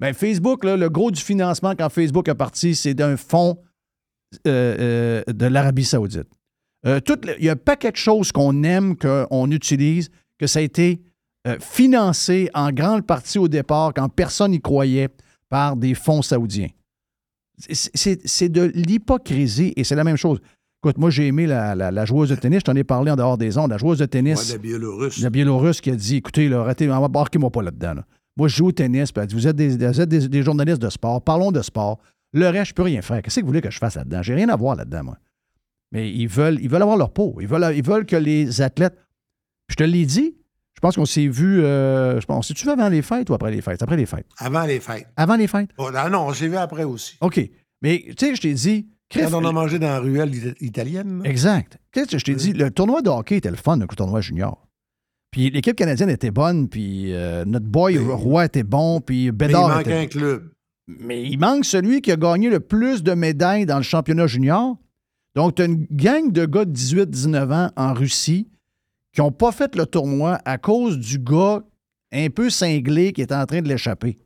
Bien, 0.00 0.12
Facebook, 0.14 0.64
là, 0.64 0.76
le 0.76 0.88
gros 0.88 1.10
du 1.10 1.20
financement 1.20 1.74
quand 1.78 1.88
Facebook 1.90 2.28
est 2.28 2.34
parti, 2.34 2.74
c'est 2.74 2.94
d'un 2.94 3.16
fonds 3.18 3.58
euh, 4.46 5.22
euh, 5.28 5.32
de 5.32 5.46
l'Arabie 5.46 5.84
Saoudite. 5.84 6.28
Euh, 6.86 7.00
tout 7.00 7.18
le- 7.24 7.38
il 7.38 7.44
y 7.44 7.48
a 7.48 7.52
un 7.52 7.56
paquet 7.56 7.90
de 7.90 7.96
choses 7.96 8.32
qu'on 8.32 8.62
aime, 8.62 8.96
qu'on 8.96 9.50
utilise, 9.50 10.08
que 10.38 10.46
ça 10.46 10.58
a 10.60 10.62
été 10.62 11.00
euh, 11.46 11.56
financé 11.60 12.50
en 12.54 12.72
grande 12.72 13.06
partie 13.06 13.38
au 13.38 13.48
départ, 13.48 13.92
quand 13.94 14.08
personne 14.08 14.50
n'y 14.52 14.60
croyait, 14.60 15.08
par 15.48 15.76
des 15.76 15.94
fonds 15.94 16.22
saoudiens. 16.22 16.68
C'est- 17.58 18.48
de 18.48 18.62
l'hypocrisie 18.74 19.72
et 19.76 19.82
c'est 19.84 19.96
la 19.96 20.04
même 20.04 20.16
chose. 20.16 20.38
Écoute, 20.82 20.96
moi, 20.98 21.10
j'ai 21.10 21.26
aimé 21.26 21.46
la, 21.46 21.74
la- 21.74 21.90
la 21.90 22.04
joueuse 22.04 22.28
de 22.28 22.36
tennis, 22.36 22.60
je 22.60 22.64
t'en 22.64 22.76
ai 22.76 22.84
parlé 22.84 23.10
en 23.10 23.16
dehors 23.16 23.36
des 23.36 23.58
ondes, 23.58 23.70
la 23.70 23.78
joueuse 23.78 23.98
de 23.98 24.06
tennis. 24.06 24.48
Ouais, 24.48 24.56
de 24.56 24.62
Biélorusse. 24.62 25.20
La 25.20 25.30
Biélorusse 25.30 25.80
qui 25.80 25.90
a 25.90 25.96
dit 25.96 26.16
écoutez, 26.16 26.48
là, 26.48 26.60
arrêtez, 26.60 26.88
embarquez-moi 26.90 27.50
pas 27.50 27.62
là-dedans. 27.62 27.94
là. 27.94 28.04
Moi, 28.36 28.46
je 28.46 28.56
joue 28.56 28.66
au 28.66 28.72
tennis, 28.72 29.10
puis 29.10 29.20
elle 29.20 29.26
dit 29.26 29.34
vous 29.34 29.48
êtes, 29.48 29.56
des, 29.56 29.70
vous 29.76 30.00
êtes 30.00 30.08
des, 30.08 30.28
des 30.28 30.42
journalistes 30.44 30.80
de 30.80 30.88
sport, 30.90 31.20
parlons 31.22 31.50
de 31.50 31.62
sport. 31.62 31.98
Le 32.32 32.46
reste, 32.48 32.66
je 32.70 32.74
peux 32.74 32.82
rien 32.82 33.02
faire. 33.02 33.20
Qu'est-ce 33.22 33.36
que 33.36 33.40
vous 33.40 33.48
voulez 33.48 33.60
que 33.60 33.70
je 33.70 33.78
fasse 33.78 33.96
là-dedans? 33.96 34.22
J'ai 34.22 34.34
rien 34.34 34.48
à 34.50 34.56
voir 34.56 34.76
là-dedans, 34.76 35.02
moi. 35.02 35.18
Mais 35.90 36.12
ils 36.12 36.28
veulent, 36.28 36.58
ils 36.60 36.68
veulent 36.68 36.82
avoir 36.82 36.96
leur 36.98 37.10
peau. 37.10 37.38
Ils 37.40 37.48
veulent, 37.48 37.72
ils 37.74 37.82
veulent 37.82 38.06
que 38.06 38.14
les 38.16 38.60
athlètes. 38.60 38.96
Je 39.68 39.76
te 39.76 39.82
l'ai 39.84 40.06
dit, 40.06 40.34
je 40.74 40.80
pense 40.80 40.96
qu'on 40.96 41.04
s'est 41.06 41.28
vu. 41.28 41.62
euh, 41.62 42.20
je 42.20 42.26
pense, 42.26 42.46
si 42.48 42.54
tu 42.54 42.64
veux 42.66 42.72
avant 42.72 42.88
les 42.88 43.02
fêtes 43.02 43.28
ou 43.30 43.34
après 43.34 43.50
les 43.50 43.60
fêtes? 43.60 43.82
Après 43.82 43.96
les 43.96 44.06
fêtes. 44.06 44.26
Avant 44.38 44.64
les 44.64 44.80
fêtes. 44.80 45.06
Avant 45.16 45.36
les 45.36 45.46
fêtes? 45.46 45.70
Oh, 45.78 45.90
non, 45.92 46.08
non, 46.10 46.26
on 46.28 46.32
s'est 46.34 46.48
vu 46.48 46.56
après 46.56 46.84
aussi. 46.84 47.16
OK. 47.20 47.40
Mais 47.82 48.04
tu 48.16 48.26
sais, 48.26 48.34
je 48.34 48.40
t'ai 48.40 48.54
dit. 48.54 48.88
Quand 49.12 49.32
on 49.32 49.44
a 49.44 49.52
mangé 49.52 49.78
dans 49.78 49.88
la 49.88 50.00
ruelle 50.00 50.34
ita- 50.34 50.54
italienne. 50.60 51.22
là. 51.22 51.30
Exact. 51.30 51.78
Qu'est-ce 51.92 52.08
que 52.12 52.18
je 52.18 52.24
t'ai 52.24 52.34
dit? 52.34 52.52
Le 52.52 52.70
tournoi 52.70 53.00
de 53.02 53.08
hockey 53.08 53.36
était 53.38 53.50
le 53.50 53.56
fun, 53.56 53.76
le 53.78 53.86
tournoi 53.86 54.20
junior. 54.20 54.66
Puis 55.30 55.50
l'équipe 55.50 55.76
canadienne 55.76 56.10
était 56.10 56.30
bonne, 56.30 56.68
puis 56.68 57.12
euh, 57.14 57.44
notre 57.46 57.66
boy 57.66 57.98
Roy 57.98 58.44
était 58.46 58.62
bon, 58.64 59.00
puis 59.00 59.16
Mais 59.16 59.26
il 59.26 59.32
Bédard 59.32 59.68
manque 59.68 59.80
était 59.82 59.94
un 59.94 60.06
club. 60.06 60.50
Mais 60.88 61.22
il 61.22 61.38
manque 61.38 61.64
celui 61.66 62.00
qui 62.00 62.10
a 62.12 62.16
gagné 62.16 62.48
le 62.50 62.60
plus 62.60 63.02
de 63.02 63.12
médailles 63.12 63.66
dans 63.66 63.76
le 63.76 63.82
championnat 63.82 64.26
junior. 64.26 64.76
Donc, 65.34 65.54
tu 65.56 65.62
as 65.62 65.66
une 65.66 65.86
gang 65.90 66.32
de 66.32 66.46
gars 66.46 66.64
de 66.64 66.72
18-19 66.72 67.52
ans 67.52 67.70
en 67.76 67.92
Russie 67.94 68.48
qui 69.12 69.20
n'ont 69.20 69.32
pas 69.32 69.52
fait 69.52 69.74
le 69.76 69.86
tournoi 69.86 70.38
à 70.44 70.58
cause 70.58 70.98
du 70.98 71.18
gars 71.18 71.62
un 72.12 72.30
peu 72.30 72.50
cinglé 72.50 73.12
qui 73.12 73.22
est 73.22 73.32
en 73.32 73.46
train 73.46 73.62
de 73.62 73.68
l'échapper. 73.68 74.18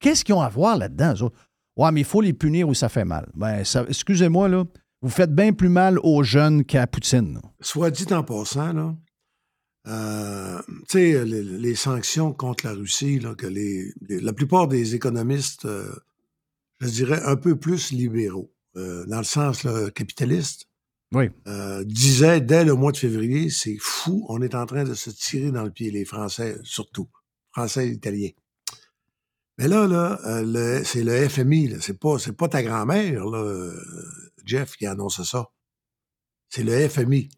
Qu'est-ce 0.00 0.24
qu'ils 0.24 0.34
ont 0.34 0.40
à 0.40 0.48
voir 0.48 0.76
là-dedans? 0.76 1.30
Ouais, 1.76 1.92
mais 1.92 2.00
il 2.00 2.06
faut 2.06 2.20
les 2.20 2.32
punir 2.32 2.68
ou 2.68 2.74
ça 2.74 2.88
fait 2.88 3.04
mal. 3.04 3.28
Ben, 3.34 3.62
excusez-moi, 3.88 4.48
là. 4.48 4.64
Vous 5.00 5.10
faites 5.10 5.32
bien 5.32 5.52
plus 5.52 5.68
mal 5.68 5.98
aux 6.02 6.24
jeunes 6.24 6.64
qu'à 6.64 6.88
Poutine. 6.88 7.40
Soit 7.60 7.92
dit 7.92 8.12
en 8.12 8.24
passant, 8.24 8.72
là, 8.72 8.96
euh, 9.86 10.60
les, 10.92 11.24
les 11.24 11.74
sanctions 11.74 12.32
contre 12.32 12.66
la 12.66 12.72
Russie, 12.72 13.20
que 13.38 13.46
la 14.08 14.32
plupart 14.32 14.68
des 14.68 14.94
économistes, 14.94 15.64
euh, 15.64 15.90
je 16.80 16.88
dirais, 16.88 17.20
un 17.24 17.36
peu 17.36 17.56
plus 17.56 17.92
libéraux, 17.92 18.52
euh, 18.76 19.06
dans 19.06 19.18
le 19.18 19.24
sens 19.24 19.66
capitaliste, 19.94 20.67
Euh, 21.14 21.84
disaient 21.84 22.40
dès 22.40 22.64
le 22.64 22.74
mois 22.74 22.92
de 22.92 22.98
février, 22.98 23.48
c'est 23.48 23.78
fou, 23.80 24.26
on 24.28 24.42
est 24.42 24.54
en 24.54 24.66
train 24.66 24.84
de 24.84 24.92
se 24.94 25.08
tirer 25.10 25.50
dans 25.50 25.62
le 25.64 25.70
pied, 25.70 25.90
les 25.90 26.04
Français 26.04 26.58
surtout, 26.64 27.08
Français 27.50 27.88
et 27.88 27.92
Italiens. 27.92 28.30
Mais 29.56 29.68
là, 29.68 30.18
euh, 30.26 30.82
c'est 30.84 31.02
le 31.02 31.28
FMI, 31.28 31.76
c'est 31.80 31.98
pas, 31.98 32.16
pas 32.36 32.48
ta 32.48 32.62
grand-mère, 32.62 33.26
euh, 33.34 33.74
Jeff, 34.44 34.76
qui 34.76 34.86
annonce 34.86 35.22
ça. 35.22 35.48
C'est 36.48 36.62
le 36.62 36.88
FMI. 36.88 37.28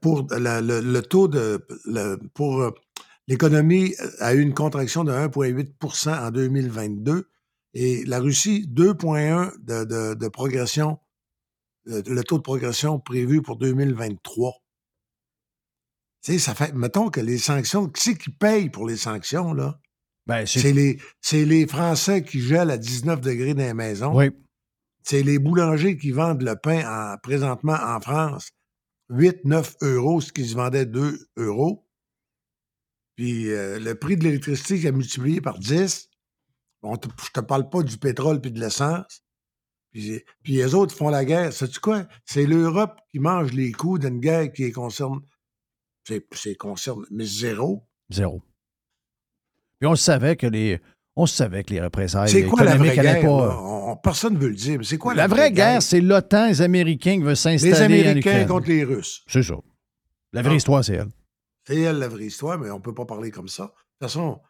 Pour 0.00 0.26
le, 0.30 1.00
taux 1.00 1.28
de 1.28 1.62
l'économie 3.26 3.94
a 4.18 4.32
eu 4.34 4.40
une 4.40 4.54
contraction 4.54 5.04
de 5.04 5.12
1,8% 5.12 6.26
en 6.26 6.30
2022 6.30 7.28
et 7.74 8.04
la 8.06 8.18
Russie 8.18 8.66
2,1 8.72 9.52
de, 9.62 9.84
de, 9.84 10.14
de 10.14 10.28
progression 10.28 10.98
le, 11.88 12.22
taux 12.22 12.36
de 12.38 12.42
progression 12.42 13.00
prévu 13.00 13.42
pour 13.42 13.56
2023. 13.56 14.52
Tu 16.22 16.32
sais, 16.32 16.38
ça 16.38 16.54
fait 16.54 16.72
mettons 16.74 17.10
que 17.10 17.20
les 17.20 17.38
sanctions 17.38 17.88
qui 17.88 18.02
c'est 18.02 18.16
qui 18.18 18.30
paye 18.30 18.70
pour 18.70 18.86
les 18.86 18.96
sanctions 18.96 19.52
là? 19.52 19.80
Ben, 20.26 20.44
c'est- 20.46 20.72
les 20.72 20.98
les 21.32 21.66
Français 21.66 22.22
qui 22.22 22.40
gèlent 22.40 22.70
à 22.70 22.76
19 22.78 23.20
degrés 23.20 23.54
dans 23.54 23.62
les 23.62 23.74
maisons. 23.74 24.14
Oui. 24.16 24.30
C'est 25.02 25.22
les 25.22 25.38
boulangers 25.38 25.96
qui 25.96 26.10
vendent 26.10 26.42
le 26.42 26.54
pain 26.56 26.84
en- 26.86 27.16
présentement 27.18 27.78
en 27.80 28.00
France 28.00 28.50
8, 29.10 29.44
9 29.44 29.74
euros, 29.80 30.20
ce 30.20 30.32
qui 30.32 30.46
se 30.46 30.54
vendait 30.54 30.84
2 30.84 31.18
euros. 31.38 31.86
Puis 33.16 33.50
euh, 33.50 33.78
le 33.78 33.94
prix 33.94 34.16
de 34.16 34.24
l'électricité 34.24 34.78
qui 34.80 34.86
a 34.86 34.92
multiplié 34.92 35.40
par 35.40 35.58
10. 35.58 36.08
Bon, 36.82 36.94
je 36.94 37.30
te 37.32 37.40
parle 37.40 37.70
pas 37.70 37.82
du 37.82 37.96
pétrole 37.96 38.40
puis 38.40 38.52
de 38.52 38.60
l'essence. 38.60 39.22
Puis, 39.90 40.22
puis 40.42 40.52
les 40.54 40.74
autres 40.74 40.94
font 40.94 41.08
la 41.08 41.24
guerre. 41.24 41.52
Sais-tu 41.52 41.80
quoi? 41.80 42.06
C'est 42.24 42.44
l'Europe 42.46 42.98
qui 43.10 43.18
mange 43.18 43.52
les 43.52 43.72
coups 43.72 44.00
d'une 44.00 44.20
guerre 44.20 44.52
qui 44.52 44.62
les 44.62 44.72
concerne. 44.72 45.20
C'est, 46.06 46.26
c'est 46.32 46.54
concerne, 46.54 47.04
mais 47.10 47.24
zéro. 47.24 47.86
Zéro. 48.10 48.42
Puis 49.80 49.86
on 49.86 49.94
savait 49.96 50.36
que 50.36 50.46
les. 50.46 50.80
On 51.16 51.26
savait 51.26 51.64
que 51.64 51.72
les 51.74 51.80
représailles 51.80 52.28
C'est 52.28 52.44
quoi 52.44 52.62
la 52.62 52.76
vraie 52.76 52.94
guerre? 52.94 53.20
pas. 53.22 53.60
On- 53.60 53.96
personne 53.96 54.34
ne 54.34 54.38
veut 54.38 54.50
le 54.50 54.54
dire, 54.54 54.78
mais 54.78 54.84
c'est 54.84 54.98
quoi 54.98 55.14
la, 55.14 55.26
vraie 55.26 55.50
guerre, 55.50 55.82
c'est 55.82 56.00
l'OTAN, 56.00 56.46
les 56.46 56.62
Américains 56.62 57.16
qui 57.16 57.22
veulent 57.24 57.36
s'installer 57.36 57.72
Les 58.02 58.06
Américains 58.08 58.44
contre 58.46 58.68
les 58.68 58.84
Russes. 58.84 59.24
C'est 59.26 59.42
ça. 59.42 59.56
La 60.32 60.42
vraie 60.42 60.52
Ah. 60.52 60.56
histoire, 60.56 60.84
c'est 60.84 60.94
elle. 60.94 61.08
C'est 61.66 61.80
elle 61.80 61.98
la 61.98 62.06
vraie 62.08 62.26
histoire, 62.26 62.56
mais 62.58 62.70
on 62.70 62.76
ne 62.76 62.82
peut 62.82 62.94
pas 62.94 63.04
parler 63.06 63.30
comme 63.32 63.48
ça. 63.48 63.64
De 63.64 63.68
toute 63.70 63.76
façon, 64.12 64.40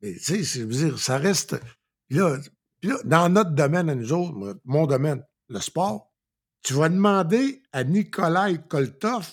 mais, 0.00 0.12
tu 0.14 0.20
sais, 0.20 0.44
c'est- 0.44 0.60
je 0.60 0.64
veux 0.64 0.72
dire, 0.90 0.98
ça 0.98 1.18
reste. 1.18 1.56
Là, 2.10 2.38
puis 2.84 2.92
là, 2.92 2.98
dans 3.06 3.30
notre 3.30 3.52
domaine 3.52 3.88
à 3.88 3.94
nous 3.94 4.12
autres, 4.12 4.60
mon 4.66 4.86
domaine, 4.86 5.24
le 5.48 5.58
sport, 5.58 6.12
tu 6.60 6.74
vas 6.74 6.90
demander 6.90 7.62
à 7.72 7.82
Nikolai 7.82 8.58
Koltov, 8.68 9.26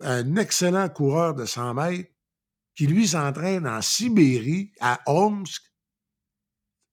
un 0.00 0.36
excellent 0.36 0.90
coureur 0.90 1.34
de 1.34 1.46
100 1.46 1.72
mètres, 1.72 2.10
qui 2.74 2.86
lui 2.86 3.08
s'entraîne 3.08 3.66
en 3.66 3.80
Sibérie, 3.80 4.74
à 4.78 5.00
Omsk, 5.06 5.62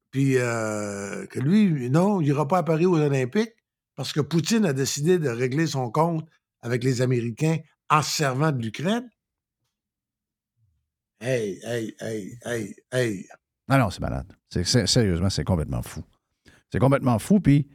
puis 0.10 0.38
euh, 0.38 1.26
que 1.26 1.42
lui, 1.42 1.90
non, 1.90 2.22
il 2.22 2.28
n'ira 2.28 2.48
pas 2.48 2.60
à 2.60 2.64
Paris 2.64 2.86
aux 2.86 2.96
Olympiques 2.96 3.54
parce 3.96 4.14
que 4.14 4.22
Poutine 4.22 4.64
a 4.64 4.72
décidé 4.72 5.20
de 5.20 5.28
régler 5.28 5.68
son 5.68 5.92
compte 5.92 6.30
avec 6.62 6.82
les 6.86 7.02
Américains 7.02 7.58
en 7.90 8.02
se 8.02 8.12
servant 8.12 8.54
de 8.54 8.62
l'Ukraine. 8.62 9.10
Hey, 11.20 11.60
hey, 11.62 11.94
hey, 12.00 12.40
hey, 12.46 12.76
hey. 12.94 13.28
Non, 13.70 13.78
non, 13.78 13.90
c'est 13.90 14.00
malade. 14.02 14.26
C'est, 14.50 14.64
c'est- 14.64 14.88
sérieusement, 14.88 15.30
c'est 15.30 15.44
complètement 15.44 15.82
fou. 15.82 16.02
C'est 16.72 16.80
complètement 16.80 17.20
fou. 17.20 17.40
Puis 17.40 17.68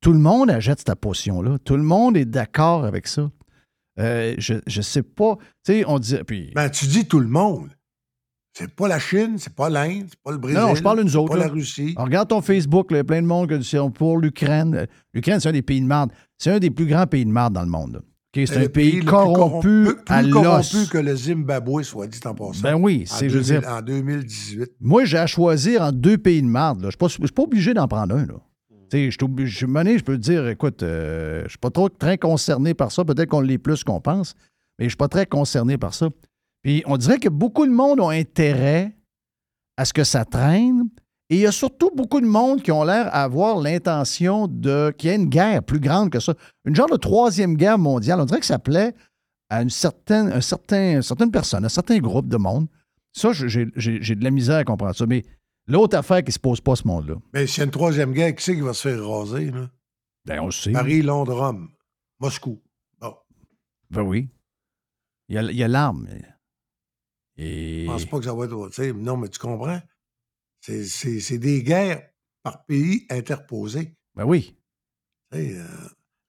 tout 0.00 0.12
le 0.12 0.18
monde 0.18 0.50
achète 0.50 0.80
cette 0.86 0.94
potion-là. 1.00 1.58
Tout 1.64 1.76
le 1.76 1.82
monde 1.82 2.16
est 2.16 2.24
d'accord 2.24 2.84
avec 2.84 3.06
ça. 3.06 3.30
Euh, 3.98 4.34
je, 4.38 4.54
je 4.66 4.80
sais 4.82 5.02
pas. 5.02 5.36
Tu 5.64 5.72
sais, 5.72 5.84
on 5.86 5.98
dit. 5.98 6.16
Puis, 6.26 6.50
Ben, 6.54 6.70
tu 6.70 6.86
dis 6.86 7.06
tout 7.06 7.20
le 7.20 7.28
monde. 7.28 7.70
C'est 8.54 8.74
pas 8.74 8.86
la 8.86 8.98
Chine, 8.98 9.36
c'est 9.38 9.54
pas 9.54 9.70
l'Inde, 9.70 10.06
c'est 10.10 10.20
pas 10.22 10.30
le 10.30 10.36
Brésil. 10.36 10.60
non, 10.60 10.74
je 10.74 10.82
parle 10.82 10.98
de 10.98 11.04
nous 11.04 11.08
c'est 11.10 11.16
autres. 11.16 11.32
pas 11.32 11.38
là. 11.38 11.46
la 11.46 11.52
Russie. 11.52 11.94
Alors, 11.96 12.04
regarde 12.06 12.28
ton 12.28 12.42
Facebook, 12.42 12.88
il 12.90 12.96
y 12.96 13.00
a 13.00 13.04
plein 13.04 13.22
de 13.22 13.26
monde 13.26 13.48
qui 13.48 13.64
sont 13.64 13.90
pour 13.90 14.18
l'Ukraine. 14.18 14.74
Euh, 14.74 14.86
L'Ukraine, 15.14 15.40
c'est 15.40 15.48
un 15.48 15.52
des 15.52 15.62
pays 15.62 15.80
de 15.80 15.86
marde. 15.86 16.12
C'est 16.36 16.50
un 16.50 16.58
des 16.58 16.70
plus 16.70 16.84
grands 16.86 17.06
pays 17.06 17.24
de 17.24 17.30
marde 17.30 17.54
dans 17.54 17.62
le 17.62 17.68
monde. 17.70 17.94
là. 17.94 18.00
C'est 18.34 18.58
le 18.58 18.64
un 18.64 18.68
pays 18.68 18.98
plus 18.98 19.04
corrompu 19.04 19.84
plus 19.84 19.94
à 20.08 20.22
corrompu 20.24 20.86
que 20.90 20.98
le 20.98 21.14
Zimbabwe, 21.14 21.82
soit 21.82 22.06
dit 22.06 22.18
en 22.24 22.34
passant. 22.34 22.62
Ben 22.62 22.74
oui, 22.76 23.04
en 23.10 23.14
c'est, 23.14 23.28
je 23.28 23.38
veux 23.38 23.44
2000 23.44 23.60
dire, 23.60 23.70
En 23.70 23.82
2018. 23.82 24.70
moi, 24.80 25.04
j'ai 25.04 25.18
à 25.18 25.26
choisir 25.26 25.82
entre 25.82 25.98
deux 25.98 26.16
pays 26.18 26.40
de 26.42 26.46
marde. 26.46 26.80
Je 26.80 26.86
ne 26.86 27.08
suis 27.08 27.28
pas- 27.30 27.42
obligé 27.42 27.74
d'en 27.74 27.86
prendre 27.88 28.14
un. 28.14 28.24
Là. 28.26 28.34
Je 28.92 29.10
suis 29.10 29.18
obligé- 29.22 29.66
je 29.66 30.02
peux 30.04 30.16
te 30.16 30.22
dire, 30.22 30.48
écoute, 30.48 30.82
euh, 30.82 31.40
je 31.40 31.44
ne 31.44 31.48
suis 31.50 31.58
pas 31.58 31.70
trop 31.70 31.88
très 31.88 32.16
concerné 32.18 32.74
par 32.74 32.90
ça. 32.92 33.04
Peut-être 33.04 33.28
qu'on 33.28 33.40
l'est 33.40 33.58
plus 33.58 33.84
qu'on 33.84 34.00
pense, 34.00 34.34
mais 34.78 34.84
je 34.84 34.86
ne 34.86 34.90
suis 34.90 34.96
pas 34.96 35.08
très 35.08 35.26
concerné 35.26 35.76
par 35.78 35.92
ça. 35.94 36.08
Puis 36.62 36.82
on 36.86 36.96
dirait 36.96 37.18
que 37.18 37.28
beaucoup 37.28 37.66
de 37.66 37.72
monde 37.72 38.00
ont 38.00 38.10
intérêt 38.10 38.94
à 39.76 39.84
ce 39.84 39.92
que 39.92 40.04
ça 40.04 40.24
traîne. 40.24 40.84
Et 41.32 41.36
il 41.36 41.40
y 41.40 41.46
a 41.46 41.52
surtout 41.52 41.90
beaucoup 41.96 42.20
de 42.20 42.26
monde 42.26 42.60
qui 42.60 42.70
ont 42.72 42.84
l'air 42.84 43.06
à 43.06 43.22
avoir 43.22 43.58
l'intention 43.58 44.48
de 44.48 44.94
qu'il 44.98 45.08
y 45.08 45.12
ait 45.14 45.16
une 45.16 45.30
guerre 45.30 45.62
plus 45.62 45.80
grande 45.80 46.10
que 46.10 46.20
ça. 46.20 46.34
Une 46.66 46.76
genre 46.76 46.90
de 46.90 46.98
troisième 46.98 47.56
guerre 47.56 47.78
mondiale. 47.78 48.20
On 48.20 48.26
dirait 48.26 48.40
que 48.40 48.44
ça 48.44 48.58
plaît 48.58 48.94
à 49.48 49.62
une 49.62 49.70
certaine, 49.70 50.30
un 50.30 50.42
certain, 50.42 50.96
une 50.96 51.02
certaine 51.02 51.30
personne, 51.30 51.64
un 51.64 51.70
certain 51.70 51.98
groupe 52.00 52.28
de 52.28 52.36
monde. 52.36 52.68
Ça, 53.12 53.32
j'ai 53.32 53.64
de 53.64 54.22
la 54.22 54.30
misère 54.30 54.58
à 54.58 54.64
comprendre 54.64 54.94
ça. 54.94 55.06
Mais 55.06 55.24
l'autre 55.66 55.96
affaire 55.96 56.18
qui 56.18 56.28
ne 56.28 56.32
se 56.32 56.38
pose 56.38 56.60
pas, 56.60 56.76
ce 56.76 56.86
monde-là, 56.86 57.14
Mais 57.32 57.46
s'il 57.46 57.60
y 57.60 57.62
a 57.62 57.64
une 57.64 57.70
troisième 57.70 58.12
guerre, 58.12 58.34
qui 58.34 58.44
c'est 58.44 58.54
qui 58.54 58.60
va 58.60 58.74
se 58.74 58.86
faire 58.86 59.08
raser? 59.08 59.52
Là? 59.52 59.70
ben 60.26 60.40
on 60.40 60.46
le 60.46 60.52
sait. 60.52 60.72
Paris, 60.72 61.00
Londres, 61.00 61.34
Rome, 61.34 61.70
Moscou. 62.20 62.60
Bon, 63.00 63.16
Ben 63.88 64.02
oui. 64.02 64.28
Il 65.30 65.36
y 65.36 65.62
a, 65.64 65.68
l'arme. 65.68 66.08
Et... 67.38 67.86
je 67.86 67.90
pense 67.90 68.04
pas 68.04 68.18
que 68.18 68.24
ça 68.26 68.34
va 68.34 68.44
être... 68.44 68.92
Non, 68.96 69.16
mais 69.16 69.28
tu 69.28 69.38
comprends? 69.38 69.80
C'est- 70.62 71.38
des 71.38 71.62
guerres 71.62 72.02
par 72.42 72.64
pays 72.64 73.06
interposés. 73.10 73.96
Ben 74.14 74.24
oui. 74.24 74.56
Euh, 75.34 75.64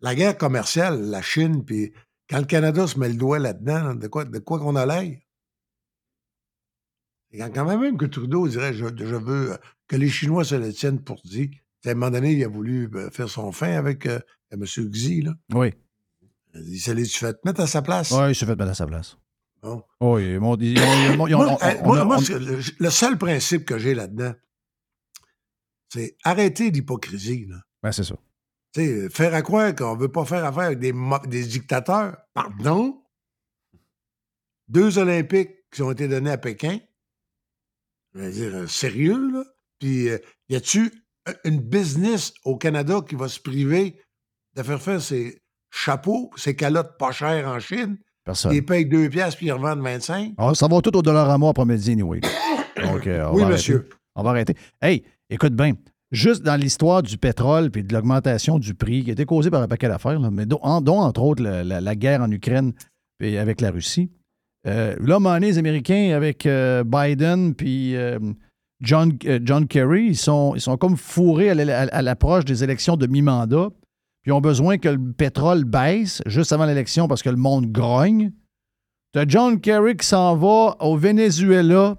la 0.01 0.15
guerre 0.15 0.38
commerciale, 0.38 1.01
la 1.03 1.21
Chine, 1.21 1.63
puis 1.63 1.93
quand 2.29 2.39
le 2.39 2.45
Canada 2.45 2.88
se 2.88 2.97
met 2.99 3.09
le 3.09 3.15
doigt 3.15 3.39
là-dedans, 3.39 3.84
là, 3.84 3.93
de 3.95 4.07
quoi 4.07 4.25
de 4.25 4.39
quoi 4.39 4.59
qu'on 4.59 4.75
a 4.75 4.86
l'air? 4.86 5.17
Et 7.31 7.38
Quand, 7.38 7.51
quand 7.51 7.79
même 7.79 7.97
que 7.97 8.05
Trudeau 8.05 8.47
dirait 8.47 8.73
je, 8.73 8.86
je 8.95 9.15
veux 9.15 9.53
euh, 9.53 9.57
que 9.88 9.95
les 9.95 10.09
Chinois 10.09 10.43
se 10.43 10.55
le 10.55 10.71
tiennent 10.73 11.01
pour 11.03 11.21
dit. 11.23 11.51
À 11.86 11.89
un 11.91 11.93
moment 11.95 12.11
donné, 12.11 12.34
il 12.34 12.43
a 12.43 12.47
voulu 12.47 12.89
euh, 12.95 13.09
faire 13.11 13.29
son 13.29 13.51
fin 13.51 13.73
avec 13.73 14.05
euh, 14.05 14.19
M. 14.51 14.63
Xi. 14.63 15.21
Là. 15.21 15.34
Oui. 15.53 15.73
Il 16.55 16.79
s'est 16.79 16.95
dit, 16.95 17.03
tu 17.07 17.17
fais 17.19 17.34
te 17.34 17.39
mettre 17.45 17.61
à 17.61 17.67
sa 17.67 17.81
place. 17.81 18.11
Oui, 18.11 18.29
il 18.29 18.36
s'est 18.36 18.45
fait 18.45 18.55
mettre 18.55 18.71
à 18.71 18.75
sa 18.75 18.86
place. 18.88 19.17
Bon. 19.64 19.82
Oui, 20.01 20.26
ils 20.34 20.38
ont- 20.39 20.57
ils 20.59 20.78
ont- 20.80 21.28
ils 21.28 21.36
ont- 21.36 21.38
Moi, 21.38 21.57
on- 21.61 21.66
euh, 21.66 21.74
on 21.82 21.88
moi- 21.88 21.99
a- 22.01 22.03
moi, 22.03 22.18
on- 22.18 22.20
c'est 22.22 22.38
le, 22.38 22.59
le 22.80 22.89
seul 22.89 23.18
principe 23.18 23.64
que 23.66 23.78
j'ai 23.78 23.95
là-dedans, 23.95 24.34
c'est 25.89 26.18
arrêter 26.26 26.70
l'hypocrisie. 26.70 27.47
Ben, 27.82 27.91
c'est 27.91 28.03
ça. 28.03 28.16
Faire 28.76 29.34
à 29.36 29.41
croire 29.41 29.74
qu'on 29.76 29.95
veut 29.95 30.11
pas 30.11 30.26
faire 30.26 30.43
affaire 30.45 30.64
avec 30.64 30.80
des, 30.80 30.91
dictateurs. 31.45 32.18
Pardon? 32.34 33.01
Deux 34.68 34.97
Olympiques 34.97 35.51
qui 35.72 35.82
ont 35.82 35.91
été 35.91 36.07
donnés 36.07 36.32
à 36.32 36.38
Pékin. 36.38 36.80
Je 38.16 38.20
veux 38.20 38.32
dire, 38.32 38.55
euh, 38.55 38.68
sérieux, 38.68 39.32
là? 39.32 39.43
Puis, 39.80 40.09
euh, 40.09 40.18
y 40.49 40.55
a-tu 40.55 40.91
un- 41.26 41.34
une 41.45 41.59
business 41.61 42.34
au 42.43 42.57
Canada 42.57 43.01
qui 43.07 43.16
va 43.16 43.28
se 43.30 43.39
priver 43.39 44.01
de 44.55 44.64
faire 44.64 44.82
faire 44.82 45.01
ses 45.01 45.41
chapeaux, 45.72 46.32
ses 46.36 46.55
calottes 46.55 46.97
pas 46.97 47.11
chères 47.11 47.47
en 47.47 47.59
Chine? 47.59 47.97
Personne. 48.26 48.53
Ils 48.53 48.63
payent 48.65 48.86
deux 48.86 49.09
piastres 49.09 49.38
puis 49.38 49.47
ils 49.47 49.51
revendent 49.51 49.82
25? 49.82 50.34
Ah, 50.38 50.51
ça 50.53 50.67
va 50.67 50.80
tout 50.82 50.95
au 50.95 51.01
dollar 51.01 51.30
à 51.30 51.38
mois 51.38 51.49
après-midi, 51.49 51.91
anyway. 51.91 52.21
Donc, 52.82 53.05
euh, 53.07 53.28
on 53.30 53.36
Oui, 53.36 53.43
va 53.43 53.49
monsieur. 53.49 53.76
arrêter. 53.76 53.95
On 54.15 54.24
va 54.24 54.30
arrêter. 54.30 54.55
Hey, 54.82 55.03
écoute 55.30 55.53
bien. 55.53 55.74
Juste 56.11 56.43
dans 56.43 56.55
l'histoire 56.55 57.01
du 57.01 57.17
pétrole 57.17 57.71
puis 57.71 57.84
de 57.84 57.91
l'augmentation 57.93 58.59
du 58.59 58.76
prix 58.76 59.03
qui 59.03 59.09
a 59.09 59.13
été 59.13 59.26
causée 59.26 59.49
par 59.49 59.61
un 59.63 59.67
paquet 59.67 59.88
d'affaires, 59.88 60.19
mais 60.32 60.45
dont, 60.45 60.59
en- 60.61 60.80
dont, 60.80 60.99
entre 60.99 61.21
autres 61.24 61.43
la, 61.43 61.63
la- 61.63 61.82
la 61.82 61.95
guerre 61.95 62.21
en 62.21 62.30
Ukraine 62.32 62.71
puis 63.17 63.38
avec 63.38 63.59
la 63.61 63.71
Russie. 63.71 64.11
Euh, 64.67 64.95
là, 65.01 65.19
moment 65.19 65.38
les 65.38 65.57
Américains, 65.57 66.13
avec 66.15 66.45
euh, 66.45 66.84
Biden 66.86 67.53
puis 67.55 67.95
euh, 67.95 68.19
John, 68.82 69.17
John 69.43 69.67
Kerry, 69.67 70.05
ils 70.09 70.15
sont, 70.17 70.53
ils 70.55 70.61
sont 70.61 70.78
comme 70.78 70.95
fourrés 70.97 71.49
à 71.49 72.01
l'approche 72.01 72.45
des 72.45 72.63
élections 72.63 72.95
de 72.95 73.07
mi-mandat. 73.07 73.69
Puis 74.24 74.30
ils 74.30 74.34
ont 74.34 74.41
besoin 74.41 74.78
que 74.78 74.89
le 74.89 75.11
pétrole 75.11 75.65
baisse 75.65 76.21
juste 76.26 76.51
avant 76.53 76.65
l'élection 76.65 77.07
parce 77.07 77.21
que 77.21 77.30
le 77.30 77.36
monde 77.36 77.71
grogne. 77.71 78.32
T'as 79.11 79.26
John 79.28 79.59
Kerry 79.59 79.95
qui 79.97 80.07
s'en 80.07 80.36
va 80.36 80.76
au 80.80 80.97
Venezuela 80.97 81.97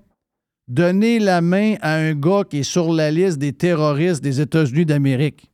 donner 0.66 1.18
la 1.18 1.40
main 1.42 1.74
à 1.82 1.94
un 1.96 2.14
gars 2.14 2.42
qui 2.48 2.60
est 2.60 2.62
sur 2.62 2.92
la 2.92 3.10
liste 3.10 3.38
des 3.38 3.52
terroristes 3.52 4.22
des 4.22 4.40
États-Unis 4.40 4.86
d'Amérique. 4.86 5.50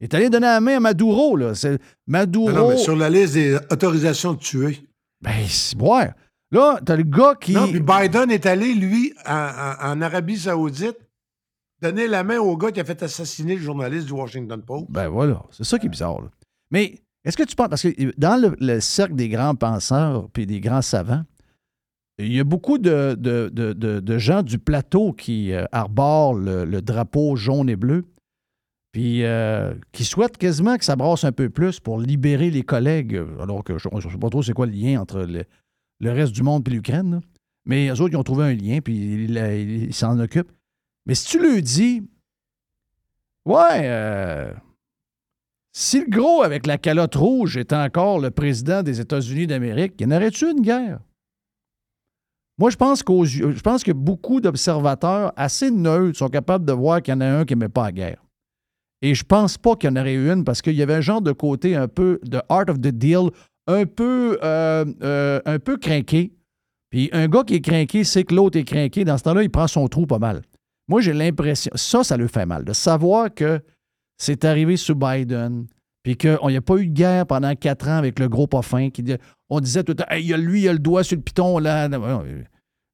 Il 0.00 0.04
est 0.04 0.14
allé 0.14 0.30
donner 0.30 0.46
la 0.46 0.60
main 0.60 0.76
à 0.76 0.80
Maduro, 0.80 1.36
là. 1.36 1.54
C'est 1.54 1.78
Maduro. 2.06 2.50
Non, 2.50 2.56
non, 2.56 2.68
mais 2.70 2.76
sur 2.76 2.94
la 2.94 3.10
liste 3.10 3.34
des 3.34 3.56
autorisations 3.70 4.34
de 4.34 4.38
tuer. 4.38 4.78
Ben, 5.20 5.32
c'est 5.48 5.76
ouais. 5.80 6.10
Là, 6.52 6.78
t'as 6.84 6.94
le 6.96 7.02
gars 7.02 7.34
qui. 7.40 7.54
Non, 7.54 7.66
puis 7.66 7.80
Biden 7.80 8.30
est 8.30 8.46
allé, 8.46 8.72
lui, 8.74 9.12
en, 9.26 9.32
en- 9.32 9.88
en 9.90 10.00
Arabie 10.02 10.36
Saoudite, 10.38 10.96
donner 11.82 12.06
la 12.08 12.24
main 12.24 12.38
au 12.38 12.56
gars 12.56 12.70
qui 12.72 12.80
a 12.80 12.84
fait 12.84 13.02
assassiner 13.02 13.56
le 13.56 13.60
journaliste 13.62 14.06
du 14.06 14.12
Washington 14.12 14.62
Post. 14.62 14.86
Ben 14.88 15.08
voilà, 15.08 15.42
c'est 15.50 15.64
ça 15.64 15.78
qui 15.78 15.86
est 15.86 15.90
bizarre. 15.90 16.20
Mais 16.70 17.00
est-ce 17.24 17.36
que 17.36 17.42
tu 17.42 17.54
penses, 17.56 17.68
parce 17.68 17.82
que 17.82 18.18
dans 18.18 18.40
le, 18.40 18.56
le 18.60 18.80
cercle 18.80 19.14
des 19.14 19.28
grands 19.28 19.54
penseurs 19.54 20.28
puis 20.30 20.46
des 20.46 20.60
grands 20.60 20.82
savants, 20.82 21.24
il 22.18 22.32
y 22.32 22.40
a 22.40 22.44
beaucoup 22.44 22.78
de, 22.78 23.14
de- 23.18 23.50
de- 23.52 24.00
de- 24.00 24.18
gens 24.18 24.42
du 24.42 24.58
plateau 24.58 25.12
qui 25.12 25.52
euh, 25.52 25.64
arborent 25.70 26.32
le, 26.34 26.80
drapeau 26.80 27.36
jaune 27.36 27.68
et 27.68 27.76
bleu, 27.76 28.04
puis 28.92 29.22
euh, 29.24 29.74
qui 29.92 30.04
souhaitent 30.04 30.38
quasiment 30.38 30.78
que 30.78 30.84
ça 30.86 30.96
brasse 30.96 31.24
un 31.24 31.32
peu 31.32 31.50
plus 31.50 31.78
pour 31.78 32.00
libérer 32.00 32.50
les 32.50 32.62
collègues, 32.62 33.16
euh, 33.16 33.42
alors 33.42 33.62
que 33.62 33.76
je 33.76 33.88
ne 33.92 34.00
sais 34.00 34.08
pas 34.18 34.30
trop 34.30 34.42
c'est 34.42 34.54
quoi 34.54 34.64
le 34.64 34.72
lien 34.72 34.98
entre 34.98 35.20
le, 35.24 35.44
le 36.00 36.10
reste 36.12 36.32
du 36.32 36.42
monde 36.42 36.66
et 36.66 36.70
l'Ukraine. 36.70 37.20
Mais 37.66 37.88
eux 37.88 38.00
autres, 38.00 38.14
ils 38.14 38.16
ont 38.16 38.22
trouvé 38.22 38.44
un 38.44 38.54
lien, 38.54 38.78
puis 38.80 38.94
ils 39.26 39.92
s'en 39.94 40.18
occupent. 40.18 40.52
Mais 41.06 41.14
si 41.14 41.28
tu 41.28 41.38
le 41.38 41.62
dis, 41.62 42.02
ouais, 43.44 43.80
euh, 43.84 44.52
si 45.72 46.00
le 46.00 46.06
gros 46.10 46.42
avec 46.42 46.66
la 46.66 46.78
calotte 46.78 47.14
rouge 47.14 47.56
est 47.56 47.72
encore 47.72 48.18
le 48.18 48.30
président 48.30 48.82
des 48.82 49.00
États-Unis 49.00 49.46
d'Amérique, 49.46 50.00
y 50.00 50.04
en 50.04 50.10
aurait-tu 50.10 50.50
une 50.50 50.60
guerre? 50.60 50.98
Moi, 52.58 52.70
je 52.70 52.76
pense, 52.76 53.02
qu'aux 53.02 53.24
je 53.24 53.60
pense 53.60 53.84
que 53.84 53.92
beaucoup 53.92 54.40
d'observateurs 54.40 55.32
assez 55.36 55.70
neutres 55.70 56.18
sont 56.18 56.28
capables 56.28 56.64
de 56.64 56.72
voir 56.72 57.02
qu'il 57.02 57.12
y 57.12 57.16
en 57.16 57.20
a 57.20 57.26
un 57.26 57.44
qui 57.44 57.54
n'aimait 57.54 57.68
pas 57.68 57.84
la 57.84 57.92
guerre. 57.92 58.24
Et 59.02 59.14
je 59.14 59.24
pense 59.24 59.58
pas 59.58 59.76
qu'il 59.76 59.90
y 59.90 59.92
en 59.92 59.96
aurait 59.96 60.14
eu 60.14 60.30
une 60.30 60.42
parce 60.42 60.62
qu'il 60.62 60.74
y 60.74 60.82
avait 60.82 60.94
un 60.94 61.00
genre 61.02 61.20
de 61.20 61.32
côté 61.32 61.76
un 61.76 61.86
peu 61.86 62.18
de 62.24 62.40
art 62.48 62.64
of 62.68 62.80
the 62.80 62.88
deal, 62.88 63.30
un 63.66 63.84
peu, 63.84 64.38
euh, 64.42 64.86
euh, 65.02 65.40
un 65.44 65.58
peu 65.58 65.76
craqué. 65.76 66.32
Puis 66.88 67.10
un 67.12 67.28
gars 67.28 67.44
qui 67.44 67.56
est 67.56 67.60
craqué 67.60 68.04
sait 68.04 68.24
que 68.24 68.34
l'autre 68.34 68.58
est 68.58 68.64
craqué. 68.64 69.04
Dans 69.04 69.18
ce 69.18 69.24
temps-là, 69.24 69.42
il 69.42 69.50
prend 69.50 69.66
son 69.66 69.86
trou 69.88 70.06
pas 70.06 70.18
mal. 70.18 70.40
Moi, 70.88 71.00
j'ai 71.00 71.12
l'impression, 71.12 71.70
ça, 71.74 72.04
ça 72.04 72.16
lui 72.16 72.28
fait 72.28 72.46
mal, 72.46 72.64
de 72.64 72.72
savoir 72.72 73.32
que 73.34 73.60
c'est 74.18 74.44
arrivé 74.44 74.76
sous 74.76 74.94
Biden, 74.94 75.66
puis 76.02 76.16
qu'il 76.16 76.38
n'y 76.46 76.56
a 76.56 76.62
pas 76.62 76.76
eu 76.76 76.86
de 76.86 76.92
guerre 76.92 77.26
pendant 77.26 77.54
quatre 77.54 77.88
ans 77.88 77.96
avec 77.96 78.18
le 78.18 78.28
gros 78.28 78.46
pas-fin. 78.46 78.90
Qui, 78.90 79.04
on 79.50 79.60
disait 79.60 79.82
tout 79.82 79.92
le 79.92 79.96
temps, 79.96 80.14
il 80.16 80.26
y 80.26 80.32
a 80.32 80.36
lui, 80.36 80.62
il 80.62 80.68
a 80.68 80.72
le 80.72 80.78
doigt 80.78 81.02
sur 81.02 81.16
le 81.16 81.22
piton. 81.22 81.58
Là. 81.58 81.88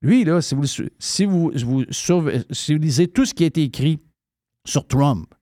Lui, 0.01 0.25
là, 0.25 0.41
si 0.41 0.55
vous, 0.55 0.67
si 0.67 1.25
vous, 1.27 1.53
si 1.91 2.13
vous 2.13 2.79
lisez 2.79 3.09
tout 3.09 3.27
ce 3.27 3.35
qui 3.35 3.45
a 3.45 3.47
été 3.47 3.63
écrit 3.63 4.01
sur 4.67 4.87
Trump, 4.87 5.35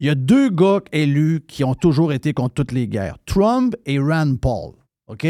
il 0.00 0.08
y 0.08 0.10
a 0.10 0.14
deux 0.14 0.50
gars 0.50 0.80
élus 0.92 1.42
qui 1.46 1.64
ont 1.64 1.74
toujours 1.74 2.12
été 2.12 2.34
contre 2.34 2.54
toutes 2.54 2.72
les 2.72 2.88
guerres. 2.88 3.18
Trump 3.24 3.74
et 3.86 3.98
Rand 3.98 4.36
Paul. 4.36 4.74
OK? 5.06 5.26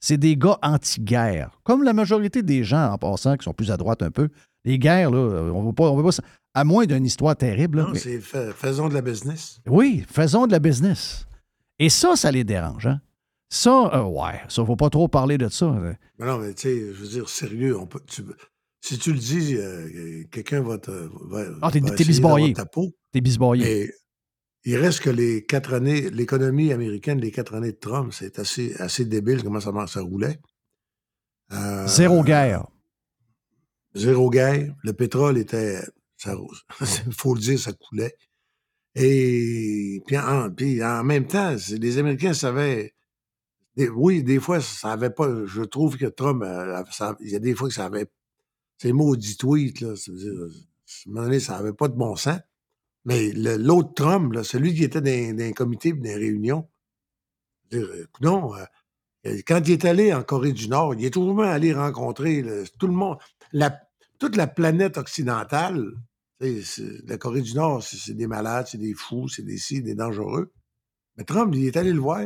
C'est 0.00 0.18
des 0.18 0.36
gars 0.36 0.58
anti-guerre. 0.62 1.60
Comme 1.62 1.84
la 1.84 1.92
majorité 1.92 2.42
des 2.42 2.64
gens, 2.64 2.90
en 2.92 2.98
passant, 2.98 3.36
qui 3.36 3.44
sont 3.44 3.54
plus 3.54 3.70
à 3.70 3.76
droite 3.76 4.02
un 4.02 4.10
peu. 4.10 4.28
Les 4.64 4.78
guerres, 4.78 5.10
là, 5.10 5.18
on 5.18 5.62
ne 5.62 5.66
veut 5.68 5.72
pas. 5.72 5.90
Pas 5.92 6.22
à 6.54 6.64
moins 6.64 6.84
d'une 6.84 7.04
histoire 7.04 7.34
terrible. 7.36 7.78
là, 7.78 7.84
Non, 7.84 7.90
mais- 7.92 7.98
c'est 7.98 8.20
fa- 8.20 8.52
faisons 8.52 8.88
de 8.88 8.94
la 8.94 9.00
business. 9.02 9.60
oui, 9.66 10.04
faisons 10.08 10.46
de 10.46 10.52
la 10.52 10.58
business. 10.58 11.26
Et 11.78 11.88
ça, 11.88 12.14
ça 12.14 12.30
les 12.30 12.44
dérange. 12.44 12.86
Hein? 12.86 13.00
Ça, 13.48 13.90
euh, 13.94 14.02
ouais, 14.04 14.40
ça, 14.48 14.64
faut 14.64 14.76
pas 14.76 14.90
trop 14.90 15.08
parler 15.08 15.38
de 15.38 15.48
ça. 15.48 15.66
hein. 15.66 15.94
Mais 16.18 16.26
non, 16.26 16.38
mais 16.38 16.52
tu 16.54 16.62
sais, 16.62 16.78
je 16.78 16.92
veux 17.02 17.08
dire, 17.08 17.28
sérieux, 17.28 17.76
on 17.78 17.86
peut, 17.86 18.00
tu- 18.06 18.22
si 18.82 18.98
tu 18.98 19.12
le 19.12 19.18
dis, 19.18 19.56
euh, 19.56 20.24
quelqu'un 20.30 20.60
va 20.62 20.78
te. 20.78 20.90
Va, 20.90 21.44
Ah, 21.62 21.70
t'es- 21.70 21.80
bisboyé. 22.04 22.48
d'avoir 22.52 22.66
ta 22.66 22.70
peau. 22.70 22.92
T'es 23.12 23.20
bisboyé. 23.20 23.90
Il 24.64 24.76
reste 24.76 25.00
que 25.00 25.10
les 25.10 25.44
quatre 25.44 25.72
années, 25.74 26.08
l'économie 26.10 26.72
américaine, 26.72 27.18
les 27.18 27.30
quatre 27.32 27.54
années 27.54 27.72
de 27.72 27.78
Trump, 27.78 28.12
c'est 28.12 28.38
assez, 28.38 28.74
assez 28.78 29.04
débile 29.06 29.42
comment 29.42 29.58
ça, 29.60 29.72
ça 29.88 30.00
roulait. 30.02 30.38
Euh, 31.52 31.86
Zéro 31.86 32.22
guerre. 32.22 32.66
Zéro 33.94 34.30
guerre. 34.30 34.74
Le 34.82 34.92
pétrole 34.92 35.38
était. 35.38 35.80
Il 36.26 37.12
faut 37.12 37.34
le 37.34 37.40
dire, 37.40 37.58
ça 37.58 37.72
coulait. 37.72 38.14
Et 38.94 40.02
puis 40.06 40.18
en, 40.18 40.50
puis 40.50 40.82
en 40.84 41.02
même 41.04 41.26
temps, 41.26 41.56
les 41.70 41.98
Américains 41.98 42.34
savaient. 42.34 42.94
des- 43.76 43.88
oui, 43.88 44.22
des 44.22 44.38
fois, 44.40 44.60
ça 44.60 44.92
avait 44.92 45.10
pas. 45.10 45.28
Je 45.46 45.62
trouve 45.62 45.96
que 45.96 46.06
Trump, 46.06 46.42
euh, 46.44 46.82
ça- 46.90 47.16
il 47.20 47.30
y 47.30 47.36
a 47.36 47.38
des 47.40 47.54
fois 47.54 47.68
que 47.68 47.74
ça 47.74 47.86
avait. 47.86 48.06
Ces 48.78 48.92
maudits 48.92 49.36
tweets, 49.36 49.80
là, 49.80 49.96
ça 49.96 50.12
dire, 50.12 50.32
à 50.32 50.44
un 50.44 51.12
moment 51.12 51.22
donné, 51.26 51.40
ça 51.40 51.56
n'avait 51.56 51.72
pas 51.72 51.88
de 51.88 51.94
bon 51.96 52.16
sens. 52.16 52.38
Mais 53.04 53.32
l'autre 53.32 53.94
Trump, 53.94 54.32
là, 54.34 54.44
celui 54.44 54.74
qui 54.74 54.84
était 54.84 55.00
dans, 55.00 55.36
dans 55.36 55.44
un 55.44 55.52
comité, 55.52 55.92
dans 55.92 56.10
une 56.10 56.16
réunion, 56.18 56.68
Non, 58.20 58.52
quand 59.46 59.60
il 59.66 59.72
est 59.72 59.84
allé 59.84 60.12
en 60.12 60.22
Corée 60.22 60.52
du 60.52 60.68
Nord, 60.68 60.94
il 60.94 61.04
est 61.04 61.10
toujours 61.10 61.42
allé 61.42 61.72
rencontrer 61.72 62.44
tout 62.78 62.86
le 62.88 62.92
monde, 62.92 63.18
la- 63.52 63.80
toute 64.18 64.36
la 64.36 64.46
planète 64.46 64.98
occidentale. 64.98 65.84
Tu 66.40 66.60
La 67.06 67.18
Corée 67.18 67.40
du 67.42 67.54
Nord, 67.54 67.82
c'est 67.84 67.96
c'est 67.96 68.14
des 68.14 68.26
malades, 68.26 68.66
c'est 68.68 68.78
des 68.78 68.94
fous, 68.94 69.28
c'est 69.28 69.44
des 69.44 69.58
ci, 69.58 69.80
des 69.82 69.94
dangereux. 69.94 70.52
Mais 71.16 71.24
Trump, 71.24 71.54
il 71.56 71.66
est 71.66 71.76
allé 71.76 71.92
le 71.92 72.00
voir. 72.00 72.22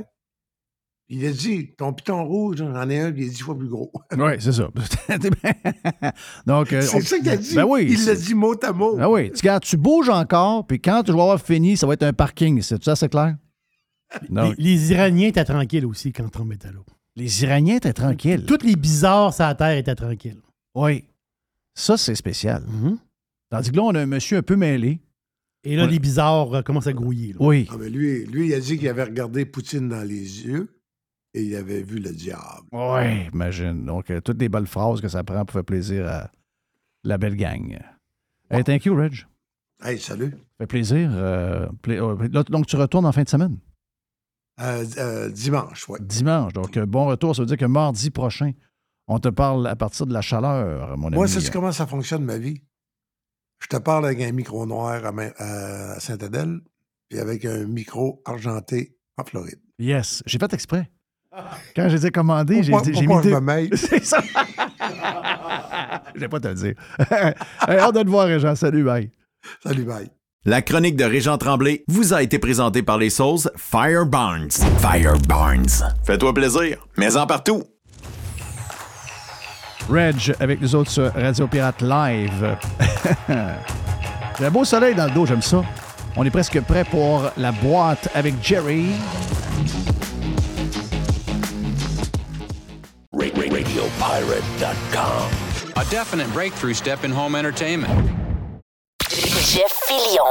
Il 1.08 1.24
a 1.26 1.30
dit 1.32 1.74
Ton 1.76 1.92
piton 1.92 2.24
rouge, 2.24 2.56
j'en 2.56 2.88
ai 2.90 2.98
un, 3.00 3.12
puis 3.12 3.22
il 3.22 3.26
est 3.28 3.30
dix 3.30 3.42
fois 3.42 3.56
plus 3.58 3.68
gros. 3.68 3.92
Oui, 4.16 4.32
c'est 4.40 4.52
ça. 4.52 4.68
Donc, 6.46 6.72
euh, 6.72 6.80
c'est 6.82 6.96
on- 6.96 7.00
ça 7.00 7.18
qu'il 7.18 7.28
a 7.28 7.36
dit. 7.36 7.54
Ben 7.54 7.64
oui. 7.68 7.86
il 7.90 7.98
c'est- 7.98 8.14
l'a 8.14 8.20
dit 8.20 8.34
mot 8.34 8.54
à 8.64 8.72
mot. 8.72 8.96
Ah 9.00 9.10
oui. 9.10 9.30
Tu, 9.32 9.42
quand 9.46 9.60
tu 9.60 9.76
bouges 9.76 10.08
encore, 10.08 10.66
puis 10.66 10.80
quand 10.80 11.02
je 11.06 11.12
vais 11.12 11.20
avoir 11.20 11.40
fini, 11.40 11.76
ça 11.76 11.86
va 11.86 11.94
être 11.94 12.02
un 12.02 12.12
parking. 12.12 12.60
C'est 12.62 12.82
ça, 12.82 12.96
c'est 12.96 13.08
clair? 13.08 13.36
Les 14.58 14.92
Iraniens 14.92 15.28
étaient 15.28 15.44
tranquilles 15.44 15.84
aussi 15.86 16.12
quand 16.12 16.28
Trump 16.28 16.52
était 16.52 16.68
là. 16.72 16.78
les 17.16 17.42
Iraniens 17.42 17.76
étaient 17.76 17.92
tranquilles. 17.92 18.44
Tous 18.46 18.62
les 18.64 18.76
bizarres 18.76 19.34
sur 19.34 19.44
la 19.44 19.54
Terre 19.54 19.76
étaient 19.76 19.94
tranquilles. 19.94 20.40
Oui. 20.74 21.04
Ça, 21.76 21.96
c'est 21.96 22.14
spécial. 22.14 22.64
Mhm. 22.66 22.98
Tandis 23.50 23.70
que 23.70 23.76
là, 23.76 23.82
on 23.82 23.94
a 23.94 24.00
un 24.00 24.06
monsieur 24.06 24.38
un 24.38 24.42
peu 24.42 24.56
mêlé. 24.56 25.00
Et 25.62 25.76
là, 25.76 25.84
Ouais. 25.84 25.90
les 25.90 25.98
bizarres 25.98 26.52
euh, 26.54 26.62
commencent 26.62 26.86
à 26.86 26.92
grouiller. 26.92 27.32
là. 27.32 27.38
Oui. 27.40 27.68
Ah, 27.70 27.76
mais 27.78 27.90
lui, 27.90 28.24
lui, 28.26 28.48
il 28.48 28.54
a 28.54 28.60
dit 28.60 28.78
qu'il 28.78 28.88
avait 28.88 29.02
regardé 29.04 29.44
Poutine 29.44 29.88
dans 29.88 30.02
les 30.02 30.44
yeux 30.46 30.68
et 31.34 31.42
il 31.42 31.54
avait 31.56 31.82
vu 31.82 31.98
le 31.98 32.10
diable. 32.12 32.66
Oui, 32.72 33.26
imagine. 33.32 33.84
Donc, 33.84 34.10
euh, 34.10 34.20
toutes 34.20 34.40
les 34.40 34.48
belles 34.48 34.66
phrases 34.66 35.00
que 35.00 35.08
ça 35.08 35.22
prend 35.24 35.44
pour 35.44 35.52
faire 35.52 35.64
plaisir 35.64 36.06
à 36.08 36.30
la 37.04 37.18
belle 37.18 37.36
gang. 37.36 37.78
Hey, 38.50 38.62
thank 38.64 38.84
you, 38.84 38.94
Reg. 38.96 39.26
Hey, 39.84 39.98
salut. 39.98 40.30
Ça 40.30 40.38
fait 40.60 40.66
plaisir. 40.66 41.10
euh, 41.12 41.66
pla- 41.82 42.14
là, 42.32 42.42
donc, 42.44 42.66
tu 42.66 42.76
retournes 42.76 43.04
en 43.06 43.12
fin 43.12 43.24
de 43.24 43.28
semaine? 43.28 43.58
Euh, 44.60 44.84
euh, 44.98 45.30
dimanche, 45.30 45.86
oui. 45.88 45.98
Dimanche. 46.00 46.52
Donc, 46.54 46.78
bon 46.78 47.06
retour. 47.06 47.36
Ça 47.36 47.42
veut 47.42 47.46
dire 47.46 47.58
que 47.58 47.66
mardi 47.66 48.10
prochain, 48.10 48.52
on 49.08 49.18
te 49.18 49.28
parle 49.28 49.66
à 49.66 49.76
partir 49.76 50.06
de 50.06 50.12
la 50.12 50.20
chaleur, 50.20 50.96
mon 50.98 51.08
ami. 51.08 51.16
Moi, 51.16 51.28
sais-tu 51.28 51.50
comment 51.50 51.72
ça 51.72 51.86
fonctionne, 51.86 52.24
ma 52.24 52.38
vie? 52.38 52.60
Je 53.60 53.68
te 53.68 53.76
parle 53.76 54.04
avec 54.06 54.20
un 54.20 54.32
micro 54.32 54.66
noir 54.66 55.04
à, 55.04 55.12
main- 55.12 55.32
à 55.38 55.98
Saint-Adèle 56.00 56.60
et 57.10 57.18
avec 57.18 57.44
un 57.44 57.64
micro 57.66 58.20
argenté 58.26 58.96
en 59.16 59.24
Floride. 59.24 59.60
Yes. 59.78 60.22
J'ai 60.26 60.38
fait 60.38 60.52
exprès. 60.52 60.90
Quand 61.74 61.88
j'ai 61.88 61.98
dit 61.98 62.10
commander, 62.10 62.62
j'ai 62.62 62.72
Pourquoi- 62.72 62.90
dit- 62.92 62.98
j'ai 62.98 63.04
pourquoi 63.06 63.22
mis 63.22 63.28
je 63.28 63.34
deux- 63.34 63.40
me 63.40 63.46
mêle? 63.46 63.68
C'est 63.76 64.04
ça. 64.04 64.22
Je 66.14 66.20
vais 66.20 66.28
pas 66.28 66.40
te 66.40 66.48
le 66.48 66.54
dire. 66.54 66.74
hey, 67.68 67.76
hâte 67.78 67.94
de 67.94 68.02
te 68.02 68.08
voir, 68.08 68.38
Jean. 68.38 68.54
Salut, 68.54 68.84
bye. 68.84 69.10
Salut, 69.62 69.84
bye. 69.84 70.10
La 70.44 70.62
chronique 70.62 70.96
de 70.96 71.04
Régent 71.04 71.36
Tremblay 71.38 71.84
vous 71.88 72.14
a 72.14 72.22
été 72.22 72.38
présentée 72.38 72.82
par 72.82 72.96
les 72.98 73.10
sauces 73.10 73.50
Fire 73.56 74.06
Barnes. 74.06 74.50
Fire 74.80 75.18
Barnes. 75.28 75.66
Fais-toi 76.04 76.32
plaisir, 76.32 76.86
mais 76.96 77.16
en 77.16 77.26
partout. 77.26 77.64
Reg 79.88 80.34
avec 80.40 80.60
les 80.60 80.74
autres 80.74 80.90
sur 80.90 81.12
Radio 81.14 81.46
Pirate 81.46 81.80
Live. 81.82 82.56
J'ai 84.38 84.46
un 84.46 84.50
beau 84.50 84.64
soleil 84.64 84.94
dans 84.94 85.06
le 85.06 85.12
dos, 85.12 85.26
j'aime 85.26 85.42
ça. 85.42 85.62
On 86.16 86.24
est 86.24 86.30
presque 86.30 86.60
prêt 86.62 86.84
pour 86.84 87.30
la 87.36 87.52
boîte 87.52 88.08
avec 88.14 88.34
Jerry. 88.42 88.86
RadioPirate.com. 93.12 95.30
A 95.76 95.84
definite 95.90 96.32
breakthrough 96.32 96.74
step 96.74 97.04
in 97.04 97.12
home 97.12 97.34
entertainment. 97.34 97.90
Jeff 99.10 99.72
Fillion. 99.86 100.24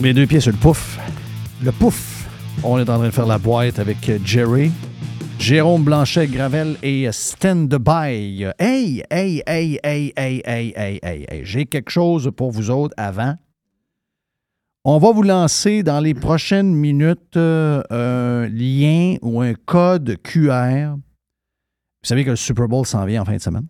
Mes 0.00 0.12
deux 0.14 0.26
pieds 0.26 0.40
sur 0.40 0.52
le 0.52 0.58
pouf. 0.58 0.98
Le 1.62 1.72
pouf. 1.72 2.15
On 2.68 2.78
est 2.78 2.90
en 2.90 2.96
train 2.96 3.06
de 3.06 3.10
faire 3.10 3.26
la 3.26 3.38
boîte 3.38 3.78
avec 3.78 4.08
euh, 4.08 4.18
Jerry. 4.24 4.72
Jérôme 5.38 5.84
Blanchet, 5.84 6.26
Gravel 6.26 6.76
et 6.82 7.06
Stand 7.12 7.72
By. 7.72 8.44
Hey, 8.58 9.04
hey, 9.08 9.40
hey, 9.48 9.78
hey, 9.84 10.12
hey, 10.16 10.42
hey, 10.44 10.72
hey, 10.74 10.98
hey, 11.00 11.26
hey. 11.30 11.44
J'ai 11.44 11.66
quelque 11.66 11.90
chose 11.90 12.28
pour 12.36 12.50
vous 12.50 12.70
autres 12.70 12.92
avant. 12.96 13.36
On 14.84 14.98
va 14.98 15.12
vous 15.12 15.22
lancer 15.22 15.84
dans 15.84 16.00
les 16.00 16.12
prochaines 16.12 16.74
minutes 16.74 17.36
euh, 17.36 17.84
un 17.90 18.48
lien 18.48 19.14
ou 19.22 19.40
un 19.40 19.54
code 19.54 20.16
QR. 20.24 20.96
Vous 20.96 22.08
savez 22.08 22.24
que 22.24 22.30
le 22.30 22.36
Super 22.36 22.66
Bowl 22.66 22.84
s'en 22.84 23.04
vient 23.04 23.22
en 23.22 23.24
fin 23.24 23.36
de 23.36 23.40
semaine. 23.40 23.68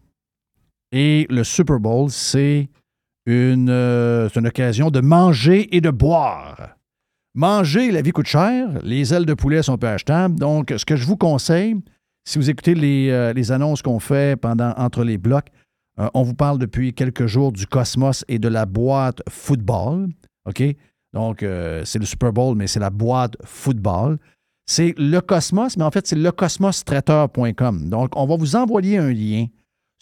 Et 0.91 1.27
le 1.29 1.45
Super 1.45 1.81
Bowl, 1.81 2.09
c'est 2.09 2.71
une, 3.27 3.69
euh, 3.69 4.31
c'est 4.31 4.41
une 4.41 4.47
occasion 4.47 4.91
de 4.91 5.01
manger 5.01 5.77
et 5.77 5.83
de 5.83 5.91
boire. 5.91 6.76
Manger, 7.37 7.91
la 7.93 8.01
vie 8.01 8.13
coûte 8.13 8.27
cher. 8.27 8.69
Les 8.83 9.13
ailes 9.13 9.27
de 9.27 9.35
poulet 9.35 9.63
sont 9.63 9.77
peu 9.77 9.87
achetables. 9.89 10.39
Donc, 10.39 10.73
ce 10.75 10.87
que 10.87 10.97
je 10.97 11.05
vous 11.07 11.19
conseille, 11.19 11.77
si 12.27 12.39
vous 12.39 12.49
écoutez 12.49 12.75
les, 12.75 13.11
euh, 13.11 13.35
annonces 13.51 13.83
qu'on 13.83 14.01
fait 14.01 14.41
pendant 14.41 14.73
entre 14.79 15.05
les 15.05 15.19
blocs, 15.19 15.49
euh, 16.01 16.09
on 16.15 16.23
vous 16.23 16.33
parle 16.35 16.59
depuis 16.59 16.95
quelques 16.95 17.27
jours 17.27 17.53
du 17.53 17.67
Cosmos 17.67 18.25
et 18.29 18.39
de 18.39 18.49
la 18.49 18.65
boîte 18.65 19.21
football. 19.29 20.09
OK? 20.49 20.63
Donc, 21.13 21.43
euh, 21.43 21.83
c'est 21.85 21.99
le 21.99 22.07
Super 22.07 22.33
Bowl, 22.33 22.57
mais 22.57 22.67
c'est 22.67 22.81
la 22.81 22.91
boîte 22.91 23.37
football. 23.45 24.19
C'est 24.67 24.95
le 24.97 25.21
Cosmos, 25.21 25.77
mais 25.77 25.85
en 25.85 25.91
fait, 25.91 26.07
c'est 26.07 26.17
lecosmostraiteur.com. 26.17 27.89
Donc, 27.91 28.17
on 28.17 28.27
va 28.27 28.37
vous 28.37 28.57
envoyer 28.57 28.97
un 28.97 29.13
lien 29.13 29.47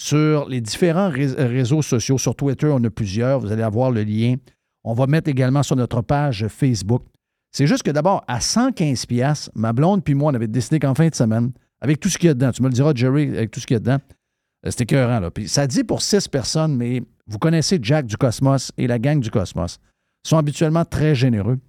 sur 0.01 0.49
les 0.49 0.61
différents 0.61 1.11
ré- 1.11 1.35
réseaux 1.37 1.83
sociaux. 1.83 2.17
Sur 2.17 2.35
Twitter, 2.37 2.69
on 2.73 2.83
a 2.85 2.91
plusieurs. 2.91 3.41
Vous 3.41 3.51
allez 3.53 3.63
avoir 3.63 3.91
le 3.91 4.03
lien. 4.05 4.37
On 4.85 4.95
va 4.95 5.07
mettre 5.07 5.29
également 5.29 5.63
sur 5.65 5.77
notre 5.77 6.01
page 6.01 6.47
Facebook. 6.49 7.03
C'est 7.55 7.69
juste 7.69 7.85
que 7.85 7.93
d'abord, 7.93 8.25
à 8.27 8.41
115 8.41 9.07
pièces, 9.07 9.49
ma 9.55 9.73
blonde 9.73 10.03
puis 10.03 10.15
moi, 10.15 10.33
on 10.33 10.35
avait 10.35 10.49
décidé 10.49 10.81
qu'en 10.81 10.93
fin 10.93 11.07
de 11.07 11.15
semaine, 11.15 11.53
avec 11.81 12.01
tout 12.01 12.09
ce 12.09 12.19
qu'il 12.19 12.27
y 12.27 12.31
a 12.31 12.35
dedans, 12.35 12.51
tu 12.51 12.61
me 12.63 12.67
le 12.67 12.75
diras, 12.75 12.93
Jerry, 12.97 13.29
avec 13.29 13.53
tout 13.53 13.61
ce 13.61 13.67
qu'il 13.67 13.75
y 13.75 13.77
a 13.77 13.81
dedans, 13.81 13.99
euh, 14.67 14.71
c'était 14.71 14.83
écœurant. 14.83 15.21
Là. 15.21 15.31
Puis 15.31 15.49
ça 15.49 15.69
dit 15.69 15.85
pour 15.85 16.03
six 16.03 16.27
personnes, 16.27 16.77
mais 16.77 17.01
vous 17.29 17.39
connaissez 17.39 17.79
Jack 17.81 18.07
du 18.07 18.17
Cosmos 18.17 18.73
et 18.77 18.89
la 18.89 18.99
gang 18.99 19.21
du 19.21 19.31
Cosmos. 19.31 19.79
Ils 20.25 20.29
sont 20.31 20.37
habituellement 20.37 20.85
très 20.85 21.15
généreux. 21.15 21.61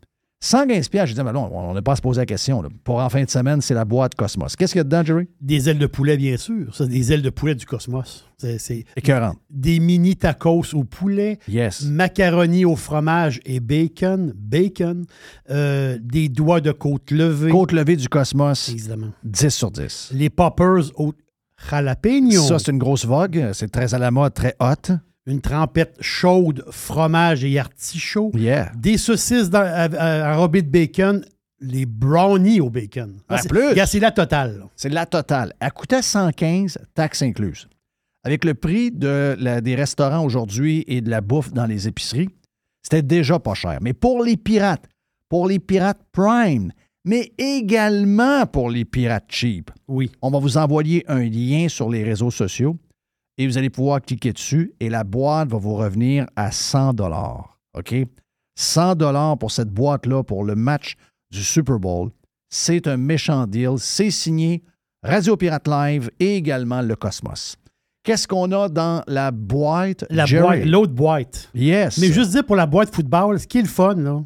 115 0.45 0.89
pièces, 0.89 1.09
je 1.09 1.13
dis, 1.15 1.23
mais 1.23 1.31
non, 1.33 1.49
on 1.51 1.73
n'a 1.73 1.81
pas 1.81 1.93
à 1.93 1.95
se 1.95 2.01
poser 2.01 2.21
la 2.21 2.25
question. 2.27 2.61
là. 2.61 2.69
Pour 2.83 2.99
en 2.99 3.09
fin 3.09 3.23
de 3.23 3.29
semaine, 3.29 3.61
c'est 3.61 3.73
la 3.73 3.83
boîte 3.83 4.13
Cosmos. 4.13 4.55
Qu'est-ce 4.55 4.73
qu'il 4.73 4.79
y 4.79 4.81
a 4.81 4.83
dedans, 4.83 5.03
Jerry? 5.03 5.27
Des 5.41 5.69
ailes 5.69 5.79
de 5.79 5.87
poulet, 5.87 6.17
bien 6.17 6.37
sûr. 6.37 6.73
Ça, 6.75 6.85
des 6.85 7.11
ailes 7.11 7.23
de 7.23 7.29
poulet 7.31 7.55
du 7.55 7.65
cosmos. 7.65 8.25
C'est, 8.37 8.85
Écœurant. 8.95 9.33
des 9.49 9.79
mini 9.79 10.15
tacos 10.15 10.73
au 10.75 10.83
poulet, 10.83 11.39
Yes. 11.47 11.83
macaroni 11.85 12.63
au 12.65 12.75
fromage 12.75 13.39
et 13.45 13.59
bacon, 13.59 14.33
bacon, 14.35 15.05
euh, 15.49 15.97
des 16.01 16.29
doigts 16.29 16.61
de 16.61 16.71
côte 16.71 17.09
levée. 17.11 17.49
Côte 17.49 17.71
levée 17.71 17.95
du 17.95 18.07
Cosmos, 18.09 18.69
Évidemment. 18.69 19.11
10 19.23 19.49
sur 19.49 19.71
10. 19.71 20.09
Les 20.13 20.29
poppers 20.29 20.91
au 20.95 21.13
jalapeno. 21.69 22.31
Ça, 22.41 22.59
c'est 22.59 22.71
une 22.71 22.77
grosse 22.77 23.05
vogue. 23.05 23.49
C'est 23.53 23.71
très 23.71 23.93
à 23.93 23.97
la 23.99 24.11
mode, 24.11 24.33
très 24.33 24.55
hot. 24.59 24.93
Une 25.27 25.41
trempette 25.41 25.97
chaude, 26.01 26.63
fromage 26.69 27.43
et 27.43 27.57
artichaut. 27.57 28.31
Yeah. 28.35 28.71
Des 28.77 28.97
saucisses 28.97 29.49
dans- 29.49 29.59
à- 29.61 29.85
à- 29.95 30.35
enrobées 30.35 30.61
de 30.61 30.69
bacon. 30.69 31.25
Les 31.61 31.85
brownies 31.85 32.59
au 32.59 32.69
bacon. 32.69 33.17
Ah, 33.29 33.37
c'est, 33.39 33.99
la 33.99 34.11
totale. 34.11 34.65
C'est 34.75 34.89
la 34.89 35.05
totale. 35.05 35.53
Elle 35.59 35.71
coûtait 35.71 36.01
115, 36.01 36.77
taxes 36.93 37.21
incluses. 37.23 37.67
Avec 38.23 38.43
le 38.43 38.53
prix 38.53 38.91
de 38.91 39.35
la- 39.39 39.61
des 39.61 39.73
restaurants 39.75 40.23
aujourd'hui 40.23 40.83
et 40.87 41.01
de 41.01 41.09
la 41.09 41.21
bouffe 41.21 41.53
dans 41.53 41.65
les 41.65 41.87
épiceries, 41.87 42.29
c'était 42.83 43.01
déjà 43.01 43.39
pas 43.39 43.53
cher. 43.53 43.79
Mais 43.81 43.93
pour 43.93 44.23
les 44.23 44.35
pirates, 44.37 44.85
pour 45.29 45.47
les 45.47 45.59
pirates 45.59 46.01
Prime, 46.11 46.71
mais 47.05 47.31
également 47.37 48.45
pour 48.45 48.69
les 48.69 48.83
pirates 48.85 49.25
cheap, 49.29 49.71
Oui. 49.87 50.11
on 50.21 50.29
va 50.29 50.39
vous 50.39 50.57
envoyer 50.57 51.03
un 51.07 51.23
lien 51.23 51.67
sur 51.69 51.89
les 51.89 52.03
réseaux 52.03 52.31
sociaux 52.31 52.77
et 53.37 53.47
vous 53.47 53.57
allez 53.57 53.69
pouvoir 53.69 54.01
cliquer 54.01 54.31
dessus 54.33 54.73
et 54.79 54.89
la 54.89 55.03
boîte 55.03 55.49
va 55.49 55.57
vous 55.57 55.75
revenir 55.75 56.25
à 56.35 56.51
100 56.51 56.93
dollars. 56.93 57.59
OK? 57.77 57.93
100 58.55 58.95
dollars 58.95 59.37
pour 59.37 59.51
cette 59.51 59.69
boîte-là 59.69 60.23
pour 60.23 60.43
le 60.43 60.55
match 60.55 60.95
du 61.31 61.43
Super 61.43 61.77
Bowl. 61.79 62.09
C'est 62.49 62.87
un 62.87 62.97
méchant 62.97 63.45
deal. 63.47 63.73
C'est 63.77 64.11
signé 64.11 64.63
Radio 65.03 65.35
Pirate 65.35 65.67
Live 65.67 66.09
et 66.19 66.35
également 66.37 66.81
le 66.81 66.95
Cosmos. 66.95 67.57
Qu'est-ce 68.03 68.27
qu'on 68.27 68.51
a 68.51 68.69
dans 68.69 69.03
la 69.07 69.31
boîte? 69.31 70.05
La 70.09 70.25
Jerry? 70.25 70.43
boîte, 70.43 70.65
l'autre 70.65 70.93
boîte. 70.93 71.49
Yes. 71.55 71.97
Mais 71.97 72.11
juste 72.11 72.31
dire 72.31 72.45
pour 72.45 72.55
la 72.55 72.67
boîte 72.67 72.93
football, 72.93 73.39
ce 73.39 73.47
qui 73.47 73.57
est 73.57 73.63
le 73.63 73.67
fun, 73.67 73.95
là, 73.95 74.23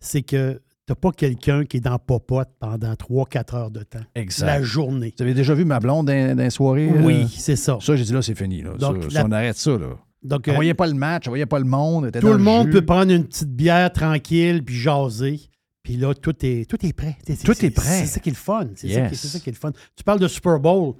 c'est 0.00 0.22
que 0.22 0.60
t'as 0.86 0.94
pas 0.94 1.12
quelqu'un 1.12 1.64
qui 1.64 1.78
est 1.78 1.80
dans 1.80 1.98
popote 1.98 2.48
pendant 2.58 2.92
3-4 2.94 3.56
heures 3.56 3.70
de 3.70 3.82
temps. 3.82 4.04
Exact. 4.14 4.46
La 4.46 4.62
journée. 4.62 5.14
Vous 5.16 5.22
avez 5.22 5.34
déjà 5.34 5.54
vu 5.54 5.64
ma 5.64 5.80
blonde 5.80 6.06
dans, 6.08 6.36
dans 6.36 6.42
les 6.42 6.50
soirées? 6.50 6.88
Oui, 6.90 7.22
euh? 7.22 7.26
c'est 7.36 7.56
ça. 7.56 7.78
Ça, 7.80 7.96
j'ai 7.96 8.04
dit 8.04 8.12
là, 8.12 8.22
c'est 8.22 8.34
fini. 8.34 8.62
Là. 8.62 8.74
Donc, 8.76 9.02
Ça, 9.04 9.08
la- 9.08 9.20
ça, 9.20 9.26
on 9.26 9.32
arrête 9.32 9.56
ça. 9.56 9.70
Là. 9.78 9.96
Donc, 10.22 10.44
On 10.46 10.52
euh, 10.52 10.54
voyait 10.54 10.74
pas 10.74 10.86
le 10.86 10.94
match, 10.94 11.26
on 11.26 11.30
voyait 11.30 11.46
pas 11.46 11.58
le 11.58 11.64
monde. 11.66 12.10
tout 12.12 12.26
le 12.26 12.38
monde 12.38 12.66
jus. 12.66 12.72
peut 12.72 12.84
prendre 12.84 13.12
une 13.12 13.24
petite 13.26 13.50
bière 13.54 13.92
tranquille 13.92 14.64
puis 14.64 14.74
jaser. 14.76 15.40
Puis 15.82 15.96
là, 15.98 16.14
tout 16.14 16.34
est, 16.46 16.68
tout 16.68 16.84
est 16.86 16.94
prêt. 16.94 17.16
Tout 17.44 17.64
est 17.64 17.70
prêt. 17.70 18.00
C'est 18.00 18.06
ça 18.06 18.20
qui 18.20 18.30
est 18.30 18.32
le 18.32 18.36
fun. 18.36 18.68
C'est 18.74 18.88
ça, 18.88 19.00
Yes. 19.00 19.20
c'est 19.20 19.28
ça 19.28 19.38
qui 19.40 19.50
est 19.50 19.52
le 19.52 19.58
fun. 19.58 19.72
Tu 19.96 20.02
parles 20.02 20.18
de 20.20 20.28
Super 20.28 20.58
Bowl. 20.58 20.94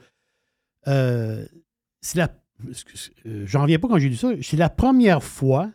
Euh, 0.88 1.46
c'est 2.02 2.18
la. 2.18 2.28
excuse- 2.68 3.10
euh, 3.26 3.44
J'en 3.46 3.62
reviens 3.62 3.78
pas 3.78 3.88
quand 3.88 3.98
j'ai 3.98 4.10
lu 4.10 4.16
ça. 4.16 4.28
C'est 4.42 4.58
la 4.58 4.68
première 4.68 5.22
fois 5.22 5.70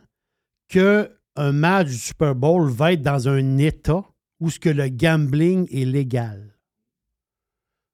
que 0.68 1.10
un 1.40 1.52
match 1.52 1.88
du 1.88 1.98
Super 1.98 2.36
Bowl 2.36 2.70
va 2.70 2.94
être 2.94 3.02
dans 3.02 3.28
un 3.30 3.58
État 3.58 4.04
où 4.40 4.50
ce 4.50 4.60
que 4.60 4.70
le 4.70 4.90
gambling 4.90 5.68
est 5.72 5.86
légal. 5.86 6.56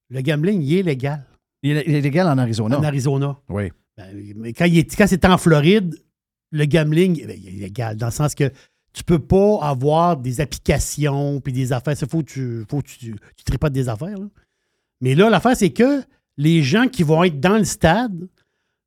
Le 0.10 0.22
gambling, 0.22 0.62
il 0.62 0.74
est 0.80 0.84
légal. 0.84 1.26
Il 1.64 1.78
est, 1.78 2.02
légal 2.02 2.28
en 2.28 2.38
Arizona. 2.38 2.78
En 2.80 2.84
Arizona. 2.84 3.38
Oui. 3.50 3.72
Ben, 3.98 4.06
mais 4.36 4.54
quand, 4.54 4.66
il 4.66 4.78
est- 4.78 4.96
quand 4.96 5.08
c'est 5.08 5.26
en 5.26 5.38
Floride, 5.38 5.96
le 6.52 6.66
gambling 6.66 7.26
ben, 7.26 7.36
il 7.42 7.48
est 7.48 7.60
légal, 7.66 7.98
dans 7.98 8.08
le 8.08 8.12
sens 8.12 8.36
que 8.36 8.52
tu 8.94 9.04
peux 9.04 9.20
pas 9.20 9.60
avoir 9.62 10.18
des 10.18 10.42
applications 10.42 11.42
puis 11.42 11.52
des 11.54 11.74
affaires. 11.74 11.96
Il 12.00 12.08
faut 12.08 12.20
que 12.20 12.32
tu, 12.32 12.64
faut 12.70 12.82
que 12.82 12.88
tu, 12.88 13.16
tu 13.36 13.44
tripotes 13.44 13.74
des 13.74 13.90
affaires. 13.90 14.18
là. 14.18 14.28
Mais 15.02 15.16
là, 15.16 15.30
l'affaire, 15.30 15.58
c'est 15.58 15.72
que 15.72 16.04
les 16.38 16.62
gens 16.64 16.88
qui 16.88 17.04
vont 17.04 17.24
être 17.24 17.40
dans 17.40 17.58
le 17.58 17.64
stade 17.66 18.28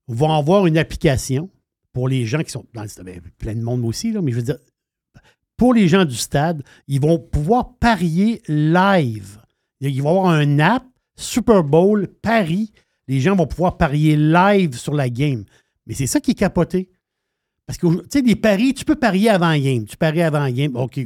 vont 0.06 0.32
avoir 0.32 0.66
une 0.66 0.78
application 0.78 1.50
pour 1.98 2.06
les 2.06 2.26
gens 2.26 2.44
qui 2.44 2.52
sont 2.52 2.64
dans 2.74 2.82
le 2.82 2.88
stade. 2.88 3.06
Ben, 3.06 3.20
plein 3.38 3.56
de 3.56 3.60
monde 3.60 3.84
aussi, 3.84 4.12
là, 4.12 4.22
mais 4.22 4.30
je 4.30 4.36
veux 4.36 4.44
dire, 4.44 4.58
pour 5.56 5.74
les 5.74 5.88
gens 5.88 6.04
du 6.04 6.14
stade, 6.14 6.62
ils 6.86 7.00
vont 7.00 7.18
pouvoir 7.18 7.74
parier 7.80 8.40
live. 8.46 9.40
Ils 9.80 10.00
vont 10.00 10.10
avoir 10.10 10.30
un 10.32 10.60
app, 10.60 10.84
Super 11.16 11.64
Bowl, 11.64 12.06
Paris. 12.22 12.70
Les 13.08 13.18
gens 13.18 13.34
vont 13.34 13.48
pouvoir 13.48 13.78
parier 13.78 14.16
live 14.16 14.76
sur 14.76 14.94
la 14.94 15.10
game. 15.10 15.44
Mais 15.88 15.94
c'est 15.94 16.06
ça 16.06 16.20
qui 16.20 16.30
est 16.30 16.34
capoté. 16.34 16.88
Parce 17.66 17.80
que, 17.80 17.88
tu 17.88 18.06
sais, 18.10 18.22
des 18.22 18.36
paris, 18.36 18.74
tu 18.74 18.84
peux 18.84 18.94
parier 18.94 19.30
avant 19.30 19.58
game. 19.58 19.84
Tu 19.84 19.96
paries 19.96 20.22
avant 20.22 20.48
game. 20.50 20.76
OK, 20.76 21.00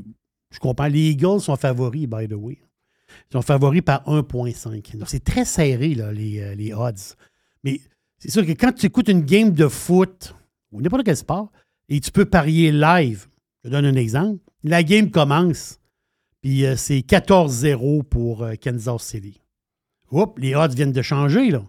je 0.51 0.59
comprends. 0.59 0.89
Les 0.89 1.13
Eagles 1.13 1.41
sont 1.41 1.57
favoris, 1.57 2.07
by 2.07 2.29
the 2.29 2.35
way. 2.35 2.59
Ils 3.31 3.33
sont 3.33 3.41
favoris 3.41 3.81
par 3.81 4.05
1,5. 4.07 4.99
Donc, 4.99 5.09
c'est 5.09 5.25
très 5.25 5.47
serré, 5.47 5.95
là, 5.95 6.13
les, 6.13 6.41
euh, 6.43 6.55
les 6.55 6.75
odds. 6.75 7.17
Mais 7.65 7.81
c'est 8.19 8.31
sûr 8.31 8.45
que 8.45 8.53
quand 8.53 8.73
tu 8.73 8.85
écoutes 8.85 9.09
une 9.09 9.23
game 9.23 9.53
de 9.53 9.69
foot 9.69 10.35
ou 10.73 10.81
n'importe 10.81 11.05
quel 11.05 11.17
sport 11.17 11.53
et 11.89 12.01
tu 12.01 12.11
peux 12.11 12.25
parier 12.25 12.73
live, 12.73 13.27
je 13.65 13.71
donne 13.71 13.85
un 13.85 13.95
exemple. 13.95 14.39
La 14.65 14.83
game 14.83 15.11
commence, 15.11 15.79
puis 16.41 16.65
euh, 16.67 16.77
c'est 16.77 17.01
14-0 17.01 18.03
pour 18.05 18.43
euh, 18.43 18.55
Kansas 18.61 19.03
City. 19.03 19.41
Les 20.39 20.55
odds 20.55 20.75
viennent 20.75 20.93
de 20.93 21.03
changer, 21.03 21.51
là. 21.51 21.63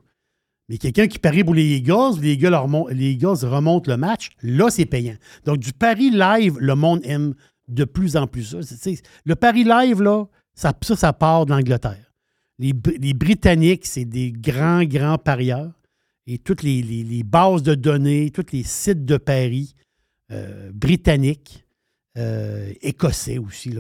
Mais 0.70 0.78
quelqu'un 0.78 1.08
qui 1.08 1.20
parie 1.20 1.44
pour 1.44 1.54
les 1.56 1.78
Eagles, 1.78 2.20
les 2.22 2.34
Eagles, 2.34 2.56
remont- 2.56 2.88
les 2.88 3.18
remontent 3.22 3.92
le 3.92 3.98
match, 3.98 4.30
là, 4.42 4.70
c'est 4.70 4.86
payant. 4.86 5.16
Donc, 5.46 5.60
du 5.60 5.74
pari 5.74 6.10
live, 6.10 6.58
le 6.60 6.76
monde 6.76 7.02
aime 7.04 7.36
de 7.68 7.84
plus 7.86 8.16
en 8.16 8.28
plus 8.28 8.44
ça. 8.46 8.58
Le 9.26 9.36
pari 9.36 9.64
live, 9.66 10.02
là, 10.02 10.26
ça, 10.56 10.74
ça, 10.82 11.14
part 11.14 11.46
d'Angleterre. 11.46 12.14
Les, 12.60 12.72
Br- 12.74 12.98
les 13.00 13.14
Britanniques, 13.14 13.86
c'est 13.86 14.06
des 14.06 14.32
grands, 14.32 14.84
grands 14.84 15.18
parieurs. 15.18 15.72
Et 16.26 16.38
toutes 16.38 16.64
les, 16.64 17.24
bases 17.24 17.64
de 17.64 17.76
données, 17.76 18.32
tous 18.32 18.46
les 18.54 18.64
sites 18.64 19.06
de 19.06 19.18
paris 19.18 19.76
euh, 20.32 20.72
britanniques, 20.74 21.66
euh, 22.18 22.72
écossais 22.82 23.38
aussi. 23.38 23.76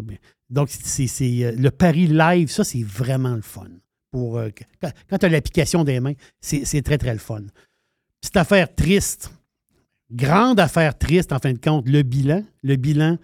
Donc, 0.49 0.70
c'est 0.70 1.07
euh, 1.44 1.53
le 1.56 1.72
pari 1.72 2.07
live, 2.07 2.49
ça, 2.49 2.64
c'est 2.64 2.84
vraiment 2.84 3.36
le 3.36 3.41
fun. 3.41 3.70
Pour, 4.11 4.40
quand 5.10 5.18
tu 5.18 5.26
as 5.26 5.30
l'application 5.30 5.84
des 5.84 5.99
mains, 5.99 6.14
c'est 6.40 6.82
très, 6.84 6.99
très 6.99 7.14
le 7.14 7.20
fun. 7.20 7.41
Petite 8.22 8.38
affaire 8.38 8.76
triste, 8.76 9.32
grande 10.11 10.60
affaire 10.60 10.95
triste, 10.95 11.32
en 11.34 11.40
fin 11.40 11.53
de 11.53 11.57
compte, 11.57 11.88
le 11.88 12.03
bilan. 12.03 12.44
Le 12.61 12.76
bilan 12.76 13.18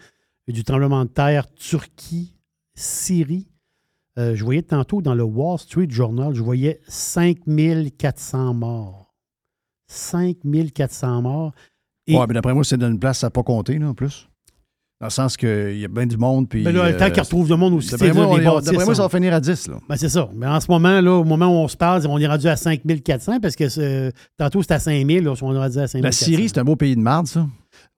du 0.48 0.64
tremblement 0.64 1.06
de 1.06 1.10
terre 1.10 1.46
Turquie, 1.54 2.34
Syrie. 2.74 3.48
Je 4.18 4.44
voyais 4.44 4.64
tantôt 4.64 5.02
dans 5.02 5.14
le 5.14 5.24
Wall 5.24 5.60
Street 5.60 5.88
Journal, 5.90 6.34
je 6.34 6.41
voyais 6.41 6.82
5400 6.88 8.56
morts. 8.56 8.99
5400 9.90 11.22
morts. 11.22 11.52
Et- 12.07 12.16
Ouais, 12.18 12.26
mais 12.28 12.34
d'après 12.34 12.53
moi, 12.53 12.64
c'est 12.64 12.78
dans 12.78 12.90
une 12.90 12.99
place 12.99 13.24
à 13.24 13.30
pas 13.30 13.44
compter, 13.44 13.78
là, 13.78 13.90
en 13.90 13.94
plus. 13.94 14.28
Dans 15.02 15.07
le 15.07 15.11
sens 15.11 15.38
qu'il 15.38 15.78
y 15.80 15.86
a 15.86 15.88
bien 15.88 16.06
du 16.06 16.18
monde. 16.18 16.49
Puis, 16.49 16.61
Ben 16.61 16.76
là, 16.76 16.90
le 16.91 16.98
temps 16.98 17.06
euh, 17.06 17.10
qu'ils 17.10 17.24
retrouvent 17.24 17.48
du 17.48 17.56
monde 17.56 17.74
aussi, 17.76 17.91
D'après 17.91 18.11
moi, 18.11 18.95
ça 18.95 19.03
va 19.03 19.10
finir 19.10 19.34
à 19.34 19.40
10. 19.40 19.68
Là. 19.70 19.78
Ben, 19.88 19.95
c'est 19.95 20.10
ça. 20.10 20.30
Mais 20.36 20.45
en 20.45 20.60
ce 20.60 20.70
moment, 20.70 20.99
là, 20.99 21.14
au 21.14 21.24
moment 21.24 21.48
où 21.48 21.64
on 21.64 21.68
se 21.70 21.78
parle, 21.78 22.06
on 22.10 22.18
est 22.20 22.28
rendu 22.28 22.48
à 22.48 22.57
5400 22.57 23.40
parce 23.40 23.56
que 23.56 23.64
euh, 23.80 24.11
tantôt 24.38 24.61
c'était 24.61 24.74
à 24.74 24.80
5000, 24.80 25.24
là, 25.24 25.34
on 25.41 25.53
est 25.56 25.57
rendu 25.57 25.78
à 25.80 25.88
5400. 25.88 26.02
La 26.03 26.11
Syrie, 26.11 26.49
c'est 26.49 26.57
un 26.60 26.66
beau 26.66 26.76
pays 26.76 26.98
de 26.98 27.02
marde, 27.02 27.28
ça. 27.28 27.48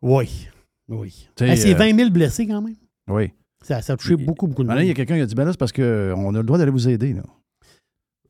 Oui. 0.01 0.47
Oui. 0.89 1.27
Hey, 1.39 1.57
c'est 1.57 1.73
euh, 1.73 1.77
20 1.77 1.95
000 1.97 2.09
blessés 2.11 2.45
quand 2.45 2.61
même. 2.61 2.75
Oui. 3.09 3.31
Ça, 3.63 3.81
ça 3.81 3.93
a 3.93 3.97
touché 3.97 4.15
beaucoup, 4.15 4.45
beaucoup 4.47 4.61
de 4.63 4.67
Maintenant, 4.67 4.81
il 4.81 4.85
y 4.85 4.89
monde. 4.89 4.91
a 4.91 4.95
quelqu'un 4.97 5.15
qui 5.15 5.21
a 5.21 5.25
dit 5.25 5.35
ben 5.35 5.45
là, 5.45 5.51
c'est 5.53 5.57
parce 5.59 5.71
qu'on 5.71 5.81
a 6.35 6.37
le 6.37 6.43
droit 6.43 6.59
d'aller 6.59 6.71
vous 6.71 6.87
aider. 6.87 7.13
là. 7.13 7.23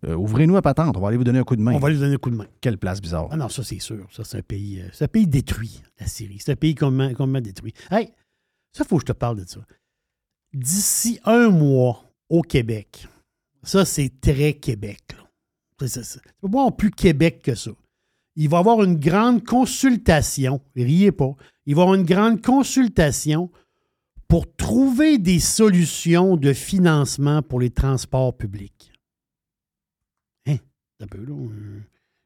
Euh, 0.05 0.15
Ouvrez-nous 0.15 0.57
à 0.57 0.61
patente, 0.61 0.97
on 0.97 0.99
va 0.99 1.09
aller 1.09 1.17
vous 1.17 1.23
donner 1.23 1.39
un 1.39 1.43
coup 1.43 1.55
de 1.55 1.61
main. 1.61 1.73
On 1.73 1.79
va 1.79 1.89
lui 1.89 1.99
donner 1.99 2.15
un 2.15 2.17
coup 2.17 2.31
de 2.31 2.35
main. 2.35 2.47
Quelle 2.59 2.77
place 2.77 3.01
bizarre. 3.01 3.27
Ah 3.31 3.37
non, 3.37 3.49
ça, 3.49 3.63
c'est 3.63 3.79
sûr. 3.79 4.07
Ça, 4.11 4.23
c'est 4.23 4.37
un 4.37 4.41
pays, 4.41 4.81
euh, 4.81 4.89
c'est 4.93 5.05
un 5.05 5.07
pays 5.07 5.27
détruit, 5.27 5.81
la 5.99 6.07
Syrie. 6.07 6.39
C'est 6.39 6.51
un 6.51 6.55
pays 6.55 6.73
complètement, 6.73 7.09
complètement 7.09 7.41
détruit. 7.41 7.73
Hey, 7.91 8.11
ça, 8.73 8.83
il 8.83 8.87
faut 8.87 8.97
que 8.97 9.01
je 9.01 9.13
te 9.13 9.17
parle 9.17 9.37
de 9.37 9.47
ça. 9.47 9.59
D'ici 10.53 11.19
un 11.23 11.49
mois 11.49 12.03
au 12.29 12.41
Québec, 12.41 13.07
ça, 13.63 13.85
c'est 13.85 14.11
très 14.19 14.53
Québec. 14.53 15.01
c'est 15.79 16.03
c'est 16.03 16.21
pas 16.41 16.71
plus 16.71 16.91
Québec 16.91 17.41
que 17.43 17.55
ça. 17.55 17.71
Il 18.35 18.49
va 18.49 18.57
y 18.57 18.59
avoir 18.59 18.83
une 18.83 18.97
grande 18.97 19.43
consultation, 19.43 20.61
riez 20.75 21.11
pas, 21.11 21.35
il 21.65 21.75
va 21.75 21.81
y 21.81 21.83
avoir 21.83 21.95
une 21.95 22.05
grande 22.05 22.41
consultation 22.41 23.51
pour 24.27 24.55
trouver 24.55 25.17
des 25.17 25.39
solutions 25.39 26.37
de 26.37 26.53
financement 26.53 27.41
pour 27.41 27.59
les 27.59 27.69
transports 27.69 28.35
publics. 28.35 28.90
Un 31.01 31.07
peu, 31.07 31.17
là. 31.23 31.33
euh, 31.33 31.79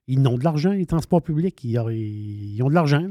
Ils 0.08 0.20
ont 0.28 0.38
de 0.38 0.44
l'argent, 0.44 0.72
les 0.72 0.86
transports 0.86 1.22
publics. 1.22 1.64
Ils, 1.64 1.80
ont- 1.80 1.90
ils 1.90 2.62
ont 2.62 2.70
de 2.70 2.74
l'argent. 2.74 3.00
là. 3.02 3.10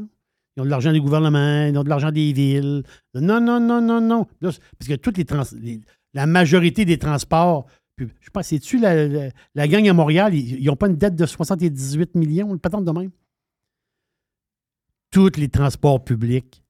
Ils 0.56 0.60
ont 0.60 0.64
de 0.64 0.70
l'argent 0.70 0.92
des 0.92 1.00
gouvernements, 1.00 1.66
ils 1.66 1.76
ont 1.76 1.82
de 1.82 1.88
l'argent 1.88 2.12
des 2.12 2.32
villes. 2.32 2.84
Non, 3.14 3.40
non, 3.40 3.58
non, 3.58 3.80
non, 3.80 4.00
non. 4.00 4.26
Là, 4.40 4.50
parce 4.78 4.88
que 4.88 4.94
toutes 4.94 5.16
les, 5.18 5.24
trans- 5.24 5.42
les- 5.60 5.80
la 6.12 6.26
majorité 6.26 6.84
des 6.84 6.96
transports, 6.98 7.66
je 7.98 8.04
sais 8.04 8.30
pas, 8.32 8.42
c'est-tu 8.44 8.78
la, 8.78 9.06
la, 9.08 9.30
la 9.54 9.68
gang 9.68 9.88
à 9.88 9.92
Montréal, 9.92 10.32
ils 10.34 10.64
n'ont 10.64 10.76
pas 10.76 10.86
une 10.88 10.96
dette 10.96 11.16
de 11.16 11.26
78 11.26 12.14
millions, 12.14 12.52
une 12.52 12.60
patente 12.60 12.84
de 12.84 12.90
même? 12.92 13.10
Tous 15.10 15.30
les 15.36 15.48
transports 15.48 16.02
publics 16.04 16.62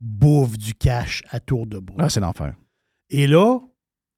bouffent 0.00 0.58
du 0.58 0.74
cash 0.74 1.22
à 1.30 1.40
tour 1.40 1.66
de 1.66 1.78
bras. 1.78 1.96
Ah, 2.04 2.08
c'est 2.10 2.20
l'enfer. 2.20 2.54
Et 3.10 3.26
là, 3.26 3.60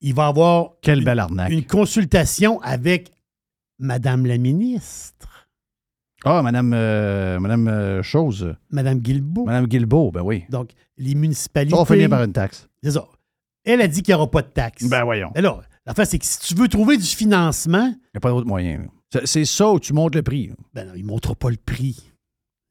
il 0.01 0.15
va 0.15 0.27
y 0.27 0.29
avoir 0.29 0.71
Quelle 0.83 0.99
une, 0.99 1.05
belle 1.05 1.19
arnaque. 1.19 1.51
une 1.53 1.65
consultation 1.67 2.61
avec 2.63 3.13
Madame 3.79 4.27
la 4.27 4.39
ministre, 4.39 5.49
Ah, 6.25 6.43
Madame, 6.43 6.73
euh, 6.75 7.39
Madame 7.41 7.69
euh, 7.69 8.03
Chose. 8.03 8.55
Madame 8.71 8.99
Guilbeault. 9.01 9.45
Madame 9.45 9.67
Guilbeault, 9.67 10.11
ben 10.13 10.23
oui. 10.23 10.45
Donc, 10.49 10.71
les 10.97 11.15
municipalités. 11.15 11.77
Ça 11.77 11.83
va 11.83 11.87
finir 11.95 12.09
par 12.09 12.23
une 12.23 12.33
taxe. 12.33 12.69
C'est 12.83 12.93
ça. 12.93 13.05
Elle 13.65 13.81
a 13.83 13.89
dit 13.89 14.03
qu'il 14.03 14.15
n'y 14.15 14.21
aura 14.21 14.31
pas 14.31 14.43
de 14.43 14.49
taxes. 14.49 14.89
Ben 14.89 15.05
voyons. 15.05 15.33
Là, 15.35 15.61
l'affaire, 15.87 16.07
c'est 16.07 16.19
que 16.19 16.25
si 16.27 16.39
tu 16.41 16.55
veux 16.55 16.69
trouver 16.69 16.97
du 16.97 17.05
financement, 17.05 17.87
Il 17.87 18.15
n'y 18.15 18.19
a 18.19 18.21
pas 18.21 18.31
d'autre 18.31 18.47
moyen. 18.47 18.87
C'est- 19.13 19.27
C'est 19.27 19.45
ça 19.45 19.71
où 19.71 19.81
tu 19.81 19.93
montes 19.93 20.15
le 20.15 20.23
prix. 20.23 20.51
ben 20.73 20.87
non, 20.89 20.93
il 20.97 21.03
ne 21.03 21.09
montrera 21.09 21.35
pas 21.35 21.51
le 21.51 21.57
prix. 21.57 22.11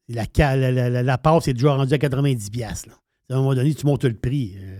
La, 0.08 0.24
la, 0.36 1.02
la, 1.02 1.18
déjà 1.54 1.72
rendu 1.74 1.94
à 1.94 1.98
90$. 1.98 2.50
piastres, 2.50 2.88
Là. 2.88 2.94
À 3.30 3.34
un 3.34 3.36
moment 3.38 3.54
donné, 3.54 3.74
tu 3.74 3.86
montes 3.86 4.04
le 4.04 4.14
prix. 4.14 4.54
Euh, 4.58 4.78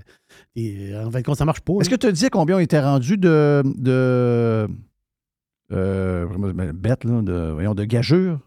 et, 0.54 0.94
en 0.96 1.10
fin 1.10 1.20
de 1.20 1.24
compte, 1.24 1.38
ça 1.38 1.44
ne 1.44 1.46
marche 1.46 1.62
pas. 1.62 1.72
Est-ce 1.80 1.88
que 1.88 1.94
tu 1.96 2.06
as 2.06 2.12
dit 2.12 2.28
combien 2.28 2.56
on 2.56 2.60
était 2.60 2.80
rendu 2.80 3.16
de. 3.16 3.62
de 3.78 4.68
euh, 5.74 6.72
bête, 6.72 7.04
là, 7.04 7.22
de, 7.22 7.50
voyons, 7.52 7.74
de 7.74 7.84
gageure 7.84 8.38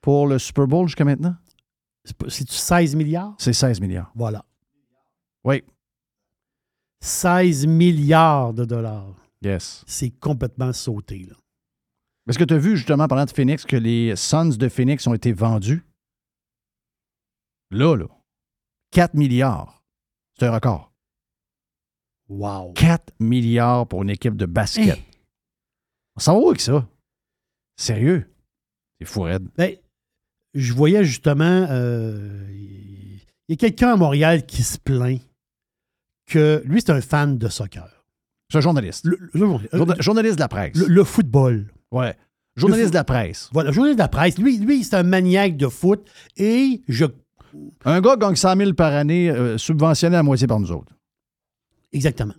pour 0.00 0.26
le 0.26 0.38
Super 0.38 0.66
Bowl 0.66 0.86
jusqu'à 0.88 1.04
maintenant? 1.04 1.36
C'est 2.04 2.16
pas- 2.16 2.30
C'est-tu 2.30 2.54
16 2.54 2.94
milliards? 2.96 3.34
C'est 3.38 3.52
16 3.52 3.80
milliards. 3.80 4.10
Voilà. 4.14 4.44
Oui. 5.44 5.62
16 7.00 7.66
milliards 7.66 8.52
de 8.54 8.64
dollars. 8.64 9.14
Yes. 9.42 9.84
C'est 9.86 10.10
complètement 10.10 10.72
sauté. 10.72 11.26
Là. 11.28 11.36
Est-ce 12.28 12.38
que 12.38 12.44
tu 12.44 12.54
as 12.54 12.58
vu 12.58 12.76
justement, 12.76 13.06
parlant 13.08 13.24
de 13.24 13.30
Phoenix, 13.30 13.64
que 13.64 13.76
les 13.76 14.16
Suns 14.16 14.56
de 14.56 14.68
Phoenix 14.68 15.06
ont 15.06 15.14
été 15.14 15.32
vendus? 15.32 15.84
Là, 17.70 17.94
là. 17.96 18.06
4 18.90 19.14
milliards. 19.14 19.82
C'est 20.38 20.46
un 20.46 20.52
record. 20.52 20.92
Wow. 22.28 22.72
4 22.74 23.12
milliards 23.20 23.86
pour 23.86 24.02
une 24.02 24.10
équipe 24.10 24.36
de 24.36 24.46
basket. 24.46 24.98
On 26.18 26.20
s'en 26.20 26.40
va 26.40 26.48
avec 26.48 26.60
ça? 26.60 26.84
Sérieux? 27.76 28.28
C'est 28.98 29.06
fou, 29.06 29.20
raide. 29.22 29.46
Ben, 29.56 29.76
je 30.52 30.72
voyais 30.72 31.04
justement, 31.04 31.44
euh, 31.70 32.44
il 32.50 33.20
y 33.50 33.52
a 33.52 33.56
quelqu'un 33.56 33.92
à 33.92 33.96
Montréal 33.96 34.44
qui 34.44 34.64
se 34.64 34.78
plaint 34.78 35.20
que 36.26 36.60
lui, 36.64 36.80
c'est 36.80 36.90
un 36.90 37.00
fan 37.00 37.38
de 37.38 37.48
soccer. 37.48 37.88
C'est 38.50 38.58
un 38.58 38.62
journaliste. 38.62 39.04
Le, 39.04 39.16
le- 39.20 39.30
le- 39.32 39.58
Journa- 39.78 39.94
journaliste 40.00 40.34
de 40.34 40.40
la 40.40 40.48
presse. 40.48 40.74
le- 40.74 41.04
football. 41.04 41.72
ouais. 41.92 42.16
Journaliste 42.56 42.90
de 42.90 42.94
la 42.96 43.04
presse. 43.04 43.48
Voilà, 43.52 43.70
journaliste 43.70 43.98
de 43.98 44.02
la 44.02 44.08
presse. 44.08 44.36
Lui, 44.38 44.58
lui 44.58 44.82
c'est 44.82 44.96
un 44.96 45.04
maniaque 45.04 45.56
de 45.56 45.68
foot 45.68 46.04
et 46.36 46.82
je. 46.88 47.04
Un 47.84 48.00
gars 48.00 48.16
gagne 48.16 48.34
100 48.34 48.56
000 48.56 48.72
par 48.72 48.92
année, 48.92 49.30
euh, 49.30 49.56
subventionné 49.58 50.16
à 50.16 50.24
moitié 50.24 50.48
par 50.48 50.58
nous 50.58 50.72
autres. 50.72 50.92
Exactement. 51.92 52.34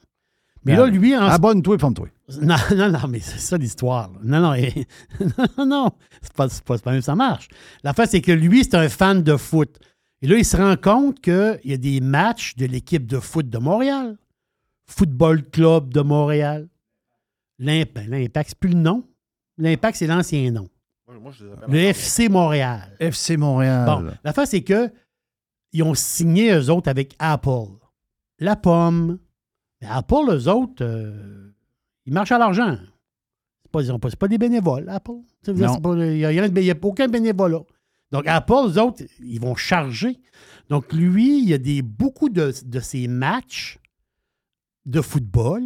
Mais 0.65 0.75
là, 0.75 0.87
lui, 0.87 1.15
en 1.15 1.21
Abonne-toi 1.21 1.75
et 1.75 1.79
forme-toi. 1.79 2.07
Non, 2.41 2.55
non, 2.75 2.91
non, 2.91 3.07
mais 3.07 3.19
c'est 3.21 3.39
ça 3.39 3.57
l'histoire. 3.57 4.11
Non, 4.23 4.39
non, 4.41 4.53
eh, 4.53 4.85
non, 5.57 5.65
non, 5.65 5.91
c'est 6.21 6.33
pas, 6.33 6.49
c'est 6.49 6.63
pas, 6.63 6.77
c'est 6.77 6.83
pas 6.83 6.91
même 6.91 7.01
ça 7.01 7.15
marche. 7.15 7.47
L'affaire, 7.83 8.07
c'est 8.09 8.21
que 8.21 8.31
lui, 8.31 8.63
c'est 8.63 8.75
un 8.75 8.89
fan 8.89 9.23
de 9.23 9.35
foot. 9.37 9.79
Et 10.21 10.27
là, 10.27 10.35
il 10.37 10.43
se 10.45 10.57
rend 10.57 10.75
compte 10.75 11.21
qu'il 11.21 11.59
y 11.63 11.73
a 11.73 11.77
des 11.77 12.01
matchs 12.01 12.55
de 12.55 12.65
l'équipe 12.65 13.05
de 13.07 13.19
foot 13.19 13.49
de 13.49 13.57
Montréal. 13.57 14.17
Football 14.85 15.43
Club 15.49 15.93
de 15.93 16.01
Montréal. 16.01 16.67
L'Imp- 17.57 17.99
L'Impact, 18.07 18.49
c'est 18.49 18.59
plus 18.59 18.69
le 18.71 18.75
nom. 18.79 19.03
L'Impact, 19.57 19.97
c'est 19.97 20.07
l'ancien 20.07 20.51
nom. 20.51 20.67
Moi, 21.21 21.31
je 21.31 21.45
les 21.45 21.51
appelle 21.53 21.69
Le. 21.71 21.77
FC 21.79 22.29
Montréal. 22.29 22.95
FC 22.99 23.37
Montréal. 23.37 23.85
Bon, 23.85 24.11
l'affaire, 24.23 24.47
c'est 24.47 24.61
que 24.61 24.91
ils 25.71 25.83
ont 25.83 25.93
signé, 25.95 26.53
eux 26.53 26.69
autres, 26.69 26.89
avec 26.89 27.15
Apple. 27.19 27.67
La 28.39 28.55
pomme. 28.55 29.19
Mais 29.81 29.87
Apple, 29.89 30.29
eux 30.29 30.47
autres, 30.47 30.83
euh, 30.83 31.51
ils 32.05 32.13
marchent 32.13 32.31
à 32.31 32.37
l'argent. 32.37 32.77
Ils 33.75 33.91
ont 33.91 33.99
pas- 33.99 34.09
pas 34.09 34.27
des 34.27 34.37
bénévoles, 34.37 34.89
Apple. 34.89 35.11
Il 35.47 35.53
n'y 35.53 35.63
a, 36.71 36.75
aucun 36.81 37.07
bénévolat. 37.07 37.61
Donc, 38.11 38.25
Apple, 38.25 38.53
eux 38.67 38.81
autres, 38.81 39.03
ils 39.19 39.39
vont 39.39 39.55
charger. 39.55 40.19
Donc, 40.69 40.91
lui, 40.91 41.43
il 41.43 41.49
y 41.49 41.53
a 41.53 41.57
des, 41.59 41.81
beaucoup 41.81 42.29
de, 42.29 42.51
de 42.65 42.79
ces 42.79 43.07
matchs 43.07 43.77
de 44.85 45.01
football 45.01 45.61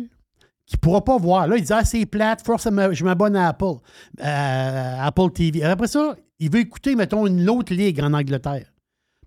qu'il 0.65 0.77
ne 0.77 0.81
pourra 0.81 1.03
pas 1.03 1.17
voir. 1.17 1.47
Là, 1.47 1.57
il 1.57 1.63
dit 1.63 1.73
Ah, 1.73 1.85
c'est 1.85 2.05
plate, 2.05 2.45
force, 2.45 2.67
je 2.91 3.03
m'abonne 3.05 3.35
à 3.35 3.47
Apple. 3.49 3.75
Euh, 4.19 4.95
Apple 4.99 5.31
TV. 5.31 5.63
Après 5.63 5.87
ça, 5.87 6.15
il 6.39 6.51
veut 6.51 6.59
écouter, 6.59 6.95
mettons, 6.95 7.25
une 7.25 7.49
autre 7.49 7.73
ligue 7.73 8.01
en 8.01 8.13
Angleterre. 8.13 8.71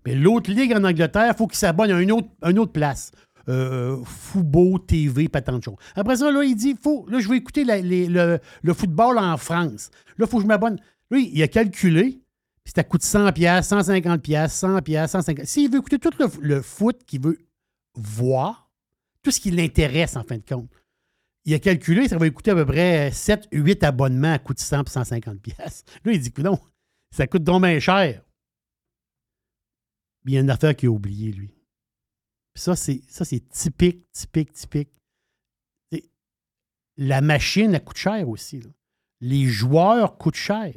Mais 0.05 0.15
l'autre 0.15 0.51
ligue 0.51 0.73
en 0.73 0.83
Angleterre, 0.83 1.31
il 1.33 1.37
faut 1.37 1.47
qu'il 1.47 1.57
s'abonne 1.57 1.91
à 1.91 1.99
une 1.99 2.11
autre, 2.11 2.27
une 2.45 2.59
autre 2.59 2.71
place. 2.71 3.11
Euh, 3.49 4.03
Foubo 4.03 4.77
TV, 4.77 5.29
pas 5.29 5.41
tant 5.41 5.57
de 5.57 5.63
choses. 5.63 5.77
Après 5.95 6.17
ça, 6.17 6.29
là, 6.31 6.43
il 6.43 6.55
dit 6.55 6.75
faut, 6.81 7.05
là, 7.09 7.19
je 7.19 7.29
veux 7.29 7.35
écouter 7.35 7.63
le, 7.65 8.73
football 8.73 9.17
en 9.17 9.37
France. 9.37 9.89
Là, 10.17 10.25
il 10.25 10.27
faut 10.27 10.37
que 10.37 10.43
je 10.43 10.47
m'abonne. 10.47 10.79
Là, 11.11 11.17
il 11.17 11.41
a 11.41 11.47
calculé, 11.47 12.19
ça 12.65 12.83
coûte 12.83 13.03
100 13.03 13.31
pièces, 13.31 13.67
150 13.67 14.21
pièces, 14.21 14.53
100 14.53 14.81
pièces, 14.81 15.11
150. 15.11 15.45
S'il 15.45 15.71
veut 15.71 15.79
écouter 15.79 15.99
tout 15.99 16.11
le, 16.41 16.61
foot 16.61 17.03
qu'il 17.05 17.21
veut 17.21 17.37
voir, 17.95 18.69
tout 19.23 19.31
ce 19.31 19.39
qui 19.39 19.51
l'intéresse 19.51 20.17
en 20.17 20.23
fin 20.23 20.37
de 20.37 20.43
compte, 20.47 20.69
il 21.45 21.53
a 21.53 21.59
calculé, 21.59 22.09
ça 22.09 22.17
va 22.17 22.25
lui 22.25 22.33
coûter 22.33 22.51
à 22.51 22.55
peu 22.55 22.65
près 22.65 23.11
7, 23.11 23.47
8 23.53 23.83
abonnements 23.85 24.33
à 24.33 24.39
coût 24.39 24.53
de 24.53 24.59
100 24.59 24.83
puis 24.83 24.91
150 24.91 25.39
pièces. 25.39 25.85
Là, 26.03 26.11
il 26.11 26.19
dit 26.19 26.33
non, 26.39 26.59
ça 27.15 27.25
coûte 27.27 27.45
donc 27.45 27.65
cher. 27.79 28.21
Il 30.25 30.33
y 30.33 30.37
a 30.37 30.41
une 30.41 30.49
affaire 30.49 30.75
qu'il 30.75 30.89
a 30.89 30.91
oubliée, 30.91 31.31
lui. 31.31 31.56
Puis 32.57 32.63
ça, 32.63 32.75
c'est 32.75 33.01
ça, 33.07 33.23
c'est 33.23 33.47
typique, 33.49 34.11
typique, 34.11 34.51
typique. 34.51 34.89
La 36.97 37.21
machine, 37.21 37.75
elle 37.75 37.83
coûte 37.83 37.97
cher 37.97 38.27
aussi. 38.27 38.61
là. 38.61 38.69
Les 39.21 39.45
joueurs 39.45 40.17
coûtent 40.17 40.33
cher. 40.33 40.73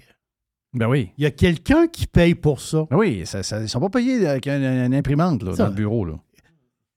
Ben 0.74 0.86
oui. 0.88 1.12
Il 1.16 1.24
y 1.24 1.26
a 1.26 1.30
quelqu'un 1.30 1.86
qui 1.88 2.06
paye 2.06 2.34
pour 2.34 2.60
ça. 2.60 2.86
Ben 2.90 2.98
oui, 2.98 3.24
ça, 3.24 3.42
ça- 3.42 3.60
ils 3.60 3.62
ne 3.62 3.66
sont 3.66 3.80
pas 3.80 3.88
payés 3.88 4.26
avec 4.26 4.46
un- 4.46 4.84
une 4.84 4.94
imprimante 4.94 5.42
là, 5.42 5.54
dans 5.56 5.68
le 5.68 5.72
bureau. 5.72 6.04
Là. 6.04 6.20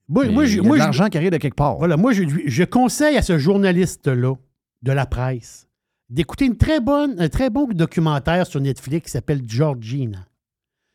Moi, 0.06 0.26
Mais 0.26 0.32
moi, 0.32 0.44
il 0.44 0.48
je- 0.50 0.56
y 0.56 0.60
a 0.60 0.62
moi, 0.62 0.76
de 0.76 0.82
l'argent 0.82 1.08
qui 1.08 1.16
arrive 1.16 1.30
de 1.30 1.38
quelque 1.38 1.56
part. 1.56 1.78
Voilà, 1.78 1.96
moi, 1.96 2.12
je, 2.12 2.24
je 2.44 2.64
conseille 2.64 3.16
à 3.16 3.22
ce 3.22 3.38
journaliste-là 3.38 4.34
de 4.82 4.92
la 4.92 5.06
presse 5.06 5.66
d'écouter 6.10 6.44
une 6.44 6.58
très 6.58 6.80
bonne, 6.80 7.18
un 7.18 7.30
très 7.30 7.48
bon 7.48 7.66
documentaire 7.72 8.46
sur 8.46 8.60
Netflix 8.60 9.06
qui 9.06 9.10
s'appelle 9.12 9.40
Georgina. 9.48 10.28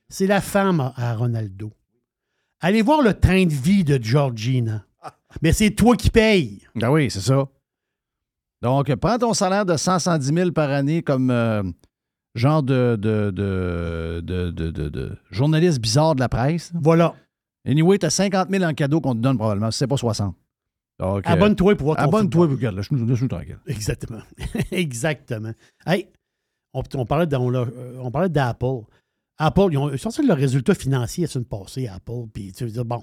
C'est 0.10 0.28
la 0.28 0.42
femme 0.42 0.94
à 0.96 1.16
Ronaldo. 1.16 1.72
Allez 2.62 2.82
voir 2.82 3.02
le 3.02 3.14
train 3.14 3.46
de 3.46 3.54
vie 3.54 3.84
de 3.84 4.02
Georgina. 4.02 4.86
Mais 5.42 5.54
c'est 5.54 5.72
toi 5.72 5.96
qui 5.96 6.10
payes. 6.10 6.62
Ben 6.76 6.90
oui, 6.90 7.10
c'est 7.10 7.22
ça. 7.22 7.48
Donc, 8.62 8.94
prends 8.96 9.18
ton 9.18 9.34
salaire 9.34 9.66
de 9.66 9.78
100, 9.78 10.00
110 10.00 10.34
000 10.34 10.52
par 10.52 10.70
année 10.70 11.02
comme 11.02 11.32
euh, 11.32 11.64
genre 12.36 12.62
de, 12.62 12.98
de, 13.00 13.32
de, 13.32 14.20
de, 14.22 15.18
journaliste 15.32 15.80
bizarre 15.80 16.16
de 16.16 16.20
la 16.20 16.28
presse. 16.28 16.72
Voilà. 16.76 17.16
Anyway, 17.66 17.98
tu 18.00 18.06
as 18.06 18.10
50 18.10 18.50
000 18.50 18.64
en 18.64 18.74
cadeau 18.74 19.00
qu'on 19.00 19.14
te 19.14 19.20
donne 19.20 19.38
probablement, 19.38 19.72
si 19.72 19.78
c'est 19.78 19.88
pas 19.88 19.98
60. 19.98 20.36
Donc, 21.00 21.26
euh, 21.26 21.32
Abonne-toi 21.32 21.76
pour 21.76 21.86
voir 21.86 21.98
ton 21.98 22.04
Abonne-toi, 22.04 22.48
regarde, 22.48 22.76
laisse-nous 22.76 23.06
laisse-nous 23.06 23.30
tranquille. 23.30 23.60
Exactement. 23.68 24.22
Exactement. 24.72 25.54
Hey, 25.86 26.10
on, 26.74 26.84
on 26.96 27.06
parlait 27.06 27.34
euh, 27.34 27.98
on 28.02 28.12
parlait 28.12 28.30
d'Apple. 28.30 28.82
Apple, 29.40 29.70
ils 29.72 29.78
ont 29.78 29.96
sorti 29.98 30.26
leurs 30.26 30.38
résultats 30.38 30.76
financiers 30.76 31.24
la 31.24 31.28
semaine 31.30 31.46
passée, 31.46 31.88
Apple. 31.88 32.28
Puis 32.34 32.52
tu 32.52 32.66
veux 32.66 32.72
dire, 32.72 32.86
bon, 32.86 33.02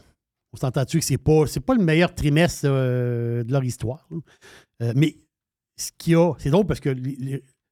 on 0.52 0.56
s'entend-tu 0.56 0.98
que 0.98 1.04
c'est 1.04 1.18
pas, 1.18 1.46
c'est 1.46 1.60
pas 1.60 1.74
le 1.74 1.82
meilleur 1.82 2.14
trimestre 2.14 2.66
euh, 2.66 3.42
de 3.42 3.50
leur 3.50 3.64
histoire. 3.64 4.06
Euh, 4.82 4.92
mais 4.94 5.16
ce 5.76 5.90
qu'il 5.96 6.12
y 6.12 6.16
a, 6.16 6.32
c'est 6.38 6.50
drôle 6.50 6.66
parce 6.66 6.80
que 6.80 6.94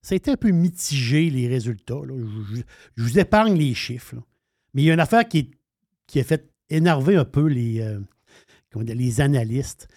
ça 0.02 0.14
a 0.14 0.16
été 0.16 0.30
un 0.30 0.36
peu 0.36 0.50
mitigé, 0.50 1.30
les 1.30 1.46
résultats. 1.46 2.00
Je, 2.06 3.02
vous 3.02 3.18
épargne 3.18 3.56
les 3.56 3.74
chiffres. 3.74 4.16
Mais 4.72 4.82
il 4.82 4.84
y 4.86 4.90
a 4.90 4.94
une 4.94 5.00
affaire 5.00 5.28
qui, 5.28 5.38
est- 5.38 5.50
qui 6.06 6.20
a 6.20 6.24
fait 6.24 6.50
énerver 6.70 7.16
un 7.16 7.24
peu 7.24 7.46
les, 7.46 7.80
euh, 7.80 8.00
les 8.76 9.20
analystes. 9.20 9.88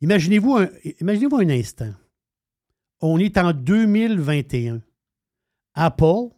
Imaginez-vous 0.00 0.56
un, 0.56 0.68
imaginez-vous 1.00 1.36
un 1.36 1.48
instant. 1.50 1.92
On 3.00 3.18
est 3.18 3.36
en 3.38 3.52
2021. 3.52 4.82
Apple 5.74 6.30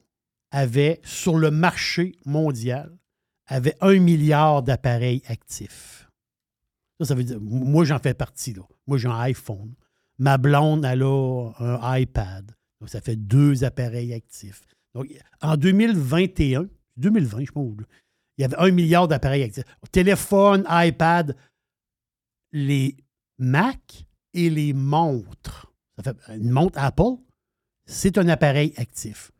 avait, 0.50 1.00
sur 1.04 1.38
le 1.38 1.50
marché 1.50 2.16
mondial, 2.24 2.96
avait 3.46 3.76
un 3.80 3.98
milliard 3.98 4.62
d'appareils 4.62 5.22
actifs. 5.26 6.08
Ça, 6.98 7.06
ça 7.06 7.14
veut 7.14 7.24
dire, 7.24 7.40
moi, 7.40 7.84
j'en 7.84 7.98
fais 7.98 8.14
partie. 8.14 8.54
Moi, 8.86 8.98
j'ai 8.98 9.08
un 9.08 9.18
iPhone. 9.20 9.74
Ma 10.18 10.38
blonde, 10.38 10.84
elle 10.84 11.02
a 11.02 11.52
un 11.58 11.98
iPad. 11.98 12.54
Donc, 12.80 12.90
ça 12.90 13.00
fait 13.00 13.16
deux 13.16 13.64
appareils 13.64 14.12
actifs. 14.12 14.62
Donc, 14.94 15.08
en 15.40 15.56
2021, 15.56 16.68
2020, 16.96 17.44
je 17.44 17.52
pense, 17.52 17.76
il 18.36 18.42
y 18.42 18.44
avait 18.44 18.58
un 18.58 18.70
milliard 18.70 19.08
d'appareils 19.08 19.42
actifs. 19.42 19.64
Téléphone, 19.92 20.64
iPad, 20.68 21.36
les 22.52 22.96
Mac 23.38 24.04
et 24.34 24.50
les 24.50 24.72
montres. 24.72 25.72
Une 26.28 26.50
montre 26.50 26.78
Apple, 26.78 27.22
c'est 27.86 28.18
un 28.18 28.28
appareil 28.28 28.72
actif. 28.76 29.32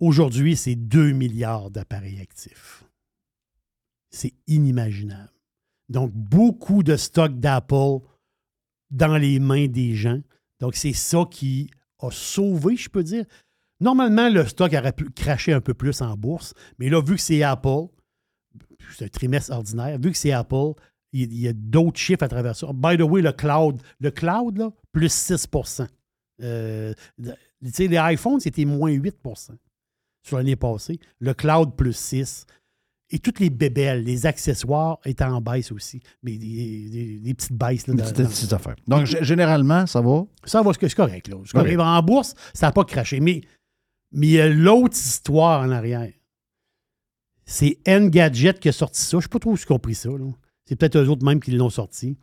Aujourd'hui, 0.00 0.56
c'est 0.56 0.76
2 0.76 1.12
milliards 1.12 1.70
d'appareils 1.70 2.20
actifs. 2.20 2.84
C'est 4.10 4.32
inimaginable. 4.46 5.32
Donc, 5.88 6.12
beaucoup 6.12 6.82
de 6.82 6.96
stock 6.96 7.38
d'Apple 7.38 7.98
dans 8.90 9.16
les 9.16 9.40
mains 9.40 9.66
des 9.66 9.94
gens. 9.94 10.20
Donc, 10.60 10.76
c'est 10.76 10.92
ça 10.92 11.24
qui 11.30 11.70
a 12.00 12.10
sauvé, 12.10 12.76
je 12.76 12.88
peux 12.88 13.02
dire. 13.02 13.24
Normalement, 13.80 14.28
le 14.28 14.46
stock 14.46 14.72
aurait 14.72 14.92
pu 14.92 15.10
cracher 15.10 15.52
un 15.52 15.60
peu 15.60 15.74
plus 15.74 16.00
en 16.00 16.16
bourse, 16.16 16.54
mais 16.78 16.88
là, 16.88 17.00
vu 17.00 17.14
que 17.16 17.20
c'est 17.20 17.42
Apple, 17.42 17.86
c'est 18.96 19.04
un 19.04 19.08
trimestre 19.08 19.52
ordinaire, 19.52 19.98
vu 20.00 20.10
que 20.10 20.16
c'est 20.16 20.32
Apple, 20.32 20.72
il 21.12 21.34
y 21.38 21.48
a 21.48 21.52
d'autres 21.52 21.98
chiffres 21.98 22.22
à 22.22 22.28
travers 22.28 22.54
ça. 22.54 22.68
By 22.74 22.96
the 22.96 23.02
way, 23.02 23.22
le 23.22 23.32
cloud, 23.32 23.80
le 24.00 24.10
cloud, 24.10 24.58
là, 24.58 24.70
plus 24.92 25.12
6 25.12 25.48
Euh, 26.40 26.94
les 27.60 27.96
iPhones, 27.96 28.40
c'était 28.40 28.64
moins 28.64 28.90
8 28.90 29.16
sur 30.22 30.36
l'année 30.38 30.56
passée. 30.56 30.98
Le 31.20 31.34
cloud, 31.34 31.74
plus 31.76 31.96
6 31.96 32.46
Et 33.10 33.18
toutes 33.20 33.40
les 33.40 33.48
bébelles, 33.48 34.04
les 34.04 34.26
accessoires 34.26 34.98
étaient 35.06 35.24
en 35.24 35.40
baisse 35.40 35.72
aussi. 35.72 36.00
Mais 36.22 36.36
des, 36.36 36.88
des- 36.90 37.18
des 37.20 37.34
petites 37.34 37.54
baisses. 37.56 37.86
Là, 37.86 37.94
Une 37.94 38.00
dans- 38.00 38.04
petite, 38.04 38.20
dans- 38.20 38.28
petite 38.28 38.52
affaire. 38.52 38.76
Donc, 38.86 39.06
généralement, 39.06 39.86
ça 39.86 40.00
va? 40.02 40.24
ça 40.44 40.60
va, 40.62 40.72
c'est 40.78 40.94
correct. 40.94 41.28
Là. 41.28 41.36
C'est 41.46 41.56
Ok. 41.56 41.62
correct. 41.64 41.78
En 41.80 42.02
bourse, 42.02 42.34
ça 42.52 42.66
n'a 42.66 42.72
pas 42.72 42.84
craché. 42.84 43.20
Mais, 43.20 43.40
mais 44.12 44.26
il 44.26 44.32
y 44.32 44.40
a 44.40 44.48
l'autre 44.48 44.94
histoire 44.96 45.62
en 45.62 45.70
arrière. 45.70 46.12
C'est 47.46 47.78
Engadget 47.88 48.54
qui 48.60 48.68
a 48.68 48.72
sorti 48.72 49.00
ça. 49.00 49.12
Je 49.12 49.16
ne 49.16 49.22
sais 49.22 49.28
pas 49.28 49.38
trop 49.38 49.52
où 49.52 49.54
ont 49.54 49.58
compris 49.66 49.94
ça. 49.94 50.10
là. 50.10 50.26
C'est 50.66 50.76
peut-être 50.76 50.96
eux 50.98 51.08
autres 51.08 51.24
même 51.24 51.40
qui 51.40 51.52
l'ont 51.52 51.70
sorti. 51.70 52.18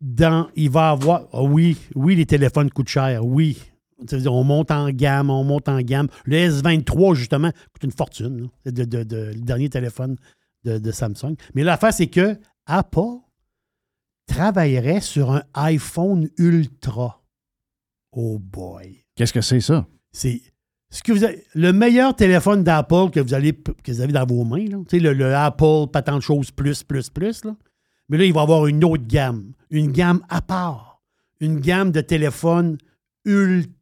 Dans, 0.00 0.48
il 0.54 0.70
va 0.70 0.90
avoir. 0.90 1.26
ah 1.32 1.42
oui, 1.42 1.76
oui, 1.96 2.14
les 2.14 2.26
téléphones 2.26 2.70
coûtent 2.70 2.88
cher. 2.88 3.26
Oui. 3.26 3.58
On 4.26 4.44
monte 4.44 4.70
en 4.70 4.90
gamme, 4.90 5.28
on 5.30 5.42
monte 5.44 5.68
en 5.68 5.80
gamme. 5.80 6.08
Le 6.24 6.36
S23, 6.36 7.14
justement, 7.14 7.50
coûte 7.72 7.82
une 7.84 7.92
fortune. 7.92 8.42
là. 8.42 8.46
C'est 8.64 8.72
de- 8.74 8.84
de- 8.84 9.02
de- 9.02 9.32
le 9.34 9.40
dernier 9.40 9.68
téléphone 9.68 10.16
de, 10.64 10.78
de 10.78 10.90
Samsung. 10.92 11.34
Mais 11.54 11.64
l'affaire, 11.64 11.92
c'est 11.92 12.06
que 12.06 12.38
Apple 12.66 13.18
travaillerait 14.26 15.00
sur 15.00 15.32
un 15.32 15.42
iPhone 15.54 16.28
Ultra. 16.38 17.22
Oh 18.12 18.38
boy. 18.38 19.04
Qu'est-ce 19.16 19.32
que 19.32 19.40
c'est 19.40 19.60
ça? 19.60 19.86
C'est 20.12 20.42
ce 20.90 21.02
que 21.02 21.12
vous 21.12 21.24
avez- 21.24 21.44
le 21.54 21.72
meilleur 21.72 22.14
téléphone 22.14 22.62
d'Apple 22.64 23.10
que 23.12 23.20
vous, 23.20 23.34
allez, 23.34 23.52
que 23.52 23.92
vous 23.92 24.00
avez 24.00 24.12
dans 24.12 24.26
vos 24.26 24.44
mains. 24.44 24.64
là. 24.66 24.78
Tu 24.88 24.96
sais, 24.96 24.98
le, 25.00 25.12
le 25.12 25.34
Apple, 25.34 25.88
pas 25.92 26.02
tant 26.02 26.16
de 26.16 26.22
choses, 26.22 26.50
plus, 26.50 26.82
plus, 26.82 27.10
plus. 27.10 27.44
Là. 27.44 27.56
Mais 28.08 28.16
là, 28.18 28.24
il 28.24 28.32
va 28.32 28.42
avoir 28.42 28.66
une 28.66 28.84
autre 28.84 29.04
gamme. 29.06 29.52
Une 29.70 29.92
gamme 29.92 30.22
à 30.28 30.40
part. 30.40 31.02
Une 31.40 31.60
gamme 31.60 31.90
de 31.92 32.00
téléphones 32.00 32.78
ultra. 33.24 33.72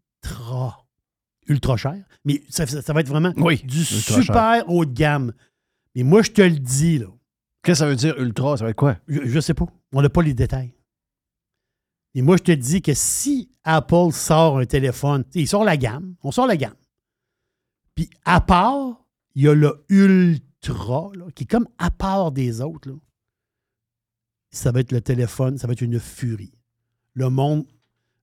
Ultra 1.49 1.77
cher. 1.77 2.05
Mais 2.25 2.43
ça, 2.49 2.67
ça- 2.67 2.83
ça 2.83 2.93
va 2.93 3.01
être 3.01 3.09
vraiment 3.09 3.33
Oui, 3.37 3.63
du 3.65 3.79
ultra 3.79 4.23
super 4.23 4.69
haut 4.69 4.85
de 4.85 4.93
gamme. 4.93 5.33
Mais 5.95 6.03
moi, 6.03 6.23
je 6.23 6.31
te 6.33 6.43
le 6.43 6.59
dis, 6.59 6.99
là. 6.99 7.07
Qu'est-ce 7.63 7.81
que 7.81 7.85
ça 7.85 7.89
veut 7.89 7.97
dire 7.97 8.19
ultra? 8.19 8.57
Ça 8.57 8.65
va 8.65 8.71
être 8.71 8.77
quoi? 8.77 8.97
Je, 9.09 9.27
je 9.27 9.41
sais 9.41 9.55
pas. 9.55 9.67
On 9.93 10.03
n'a 10.03 10.09
pas 10.09 10.23
les 10.23 10.35
détails. 10.35 10.73
Et 12.15 12.23
moi, 12.23 12.37
je 12.37 12.43
te 12.43 12.53
dis 12.53 12.83
que 12.83 12.95
si 12.95 13.51
Apple 13.65 14.13
sort 14.13 14.59
un 14.59 14.67
téléphone, 14.67 15.25
il 15.35 15.47
sort 15.49 15.65
la 15.65 15.77
gamme, 15.77 16.15
on 16.23 16.31
sort 16.33 16.47
la 16.47 16.57
gamme. 16.57 16.75
Puis 17.95 18.09
à 18.25 18.41
part, 18.41 19.05
il 19.35 19.43
y 19.43 19.49
a 19.49 19.55
le 19.55 19.85
ultra, 19.89 21.11
là, 21.15 21.27
qui 21.35 21.45
est 21.45 21.47
comme 21.47 21.69
à 21.79 21.91
part 21.91 22.33
des 22.33 22.61
autres, 22.61 22.89
là, 22.89 22.95
ça 24.51 24.73
va 24.73 24.81
être 24.81 24.93
le 24.93 25.01
téléphone, 25.01 25.59
ça 25.59 25.67
va 25.67 25.75
être 25.75 25.83
une 25.83 26.01
furie. 26.01 26.55
Le 27.15 27.29
monde, 27.29 27.67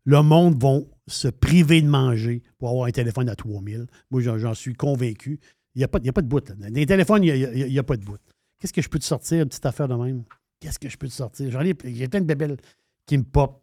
le 0.06 0.22
monde 0.22 0.62
vont 0.62 0.90
se 1.08 1.28
priver 1.28 1.82
de 1.82 1.88
manger 1.88 2.44
pour 2.58 2.70
avoir 2.70 2.88
un 2.88 2.92
téléphone 2.92 3.30
à 3.30 3.36
3000. 3.36 3.88
Moi, 4.12 4.22
j'en 4.22 4.54
suis 4.54 4.74
convaincu. 4.74 5.40
Il 5.76 5.80
n'y 5.80 5.84
a, 5.84 5.88
pas- 5.88 6.00
il 6.00 6.06
y 6.06 6.10
a 6.10 6.14
pas 6.14 6.22
de 6.22 6.28
bout. 6.28 6.48
Là. 6.48 6.56
Dans 6.56 6.74
les 6.74 6.86
téléphones, 6.86 7.24
il 7.24 7.68
n'y 7.70 7.80
a, 7.80 7.84
pas 7.84 7.98
de 7.98 8.04
bout. 8.04 8.18
Qu'est-ce 8.60 8.74
que 8.74 8.82
je 8.82 8.90
peux 8.90 9.00
te 9.00 9.06
sortir, 9.06 9.42
une 9.42 9.50
petite 9.50 9.66
affaire 9.66 9.88
de 9.88 9.96
même? 9.96 10.24
Qu'est-ce 10.60 10.80
que 10.80 10.88
je 10.88 10.98
peux 10.98 11.08
te 11.08 11.14
sortir? 11.14 11.50
J'en 11.52 11.62
ai, 11.62 11.76
j'ai 11.84 12.08
plein 12.08 12.22
de 12.22 12.26
bébelles 12.26 12.58
qui 13.06 13.18
me 13.18 13.24
pop. 13.24 13.62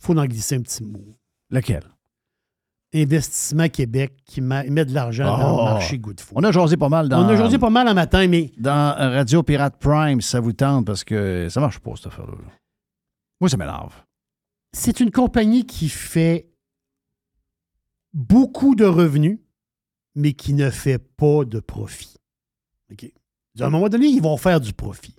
faut 0.00 0.16
en 0.18 0.24
glisser 0.26 0.56
un 0.56 0.62
petit 0.62 0.82
mot. 0.82 1.16
Lequel? 1.50 1.82
Investissement 2.94 3.68
Québec 3.68 4.12
qui 4.26 4.40
met 4.42 4.68
de 4.68 4.92
l'argent 4.94 5.24
dans 5.38 5.56
le 5.66 5.72
marché 5.74 5.98
Good 5.98 6.20
Food. 6.20 6.36
On 6.38 6.44
a 6.44 6.52
jasé 6.52 6.76
pas 6.76 6.88
mal 6.90 7.08
dans. 7.08 7.24
On 7.24 7.28
a 7.28 7.36
jasé 7.36 7.58
pas 7.58 7.70
mal 7.70 7.88
un 7.88 7.94
matin, 7.94 8.26
mais. 8.28 8.52
Dans 8.58 8.94
Radio 8.96 9.42
Pirate 9.42 9.76
Prime, 9.78 10.20
ça 10.20 10.40
vous 10.40 10.52
tente, 10.52 10.86
parce 10.86 11.02
que 11.04 11.48
ça 11.48 11.60
marche 11.60 11.78
pas, 11.78 11.92
cette 11.96 12.08
affaire-là. 12.08 12.32
là. 12.32 12.52
Moi, 13.40 13.48
ça 13.48 13.56
m'énerve. 13.56 13.94
C'est 14.74 15.00
une 15.00 15.10
compagnie 15.10 15.66
qui 15.66 15.88
fait 15.88 16.48
beaucoup 18.14 18.74
de 18.74 18.84
revenus, 18.84 19.38
mais 20.14 20.32
qui 20.32 20.54
ne 20.54 20.70
fait 20.70 20.98
pas 20.98 21.44
de 21.44 21.60
profit. 21.60 22.14
OK? 22.90 23.10
À 23.60 23.66
un 23.66 23.70
moment 23.70 23.88
donné, 23.88 24.06
ils 24.06 24.22
vont 24.22 24.36
faire 24.36 24.60
du 24.60 24.72
profit. 24.72 25.14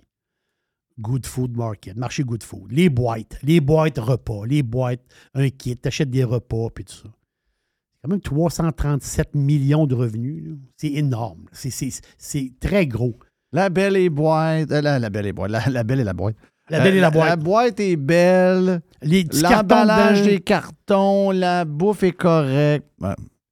Good 0.98 1.26
Food 1.26 1.56
Market, 1.56 1.96
marché 1.96 2.22
Good 2.22 2.44
Food, 2.44 2.70
les 2.70 2.88
boîtes, 2.88 3.38
les 3.42 3.60
boîtes 3.60 3.98
repas, 3.98 4.44
les 4.46 4.62
boîtes, 4.62 5.02
un 5.34 5.50
kit, 5.50 5.76
t'achètes 5.76 6.10
des 6.10 6.22
repas, 6.22 6.68
puis 6.72 6.84
tout 6.84 6.94
ça. 6.94 7.08
C'est 7.08 8.00
quand 8.02 8.08
même 8.10 8.20
337 8.20 9.34
millions 9.34 9.86
de 9.86 9.94
revenus. 9.96 10.56
C'est 10.76 10.92
énorme. 10.92 11.46
C'est- 11.52 12.60
très 12.60 12.86
gros. 12.86 13.18
La 13.52 13.70
belle 13.70 13.96
et 13.96 14.08
boîte. 14.10 14.70
euh, 14.70 14.80
la, 14.80 14.98
la 15.00 15.10
belle 15.10 15.26
et 15.26 15.32
boîte. 15.32 15.50
La 15.50 15.84
belle 15.84 16.00
et 16.00 16.04
la 16.04 16.12
boîte. 16.12 16.36
La 16.70 16.80
belle 16.80 16.96
et 16.96 17.00
la 17.00 17.10
boîte. 17.10 17.28
La 17.28 17.36
boîte 17.36 17.80
est 17.80 17.96
belle. 17.96 18.80
Les 19.02 19.24
petits 19.24 19.42
L'emballage 19.42 20.22
des 20.22 20.40
cartons, 20.40 21.30
la 21.30 21.64
bouffe 21.64 22.02
est 22.02 22.12
correcte. 22.12 22.86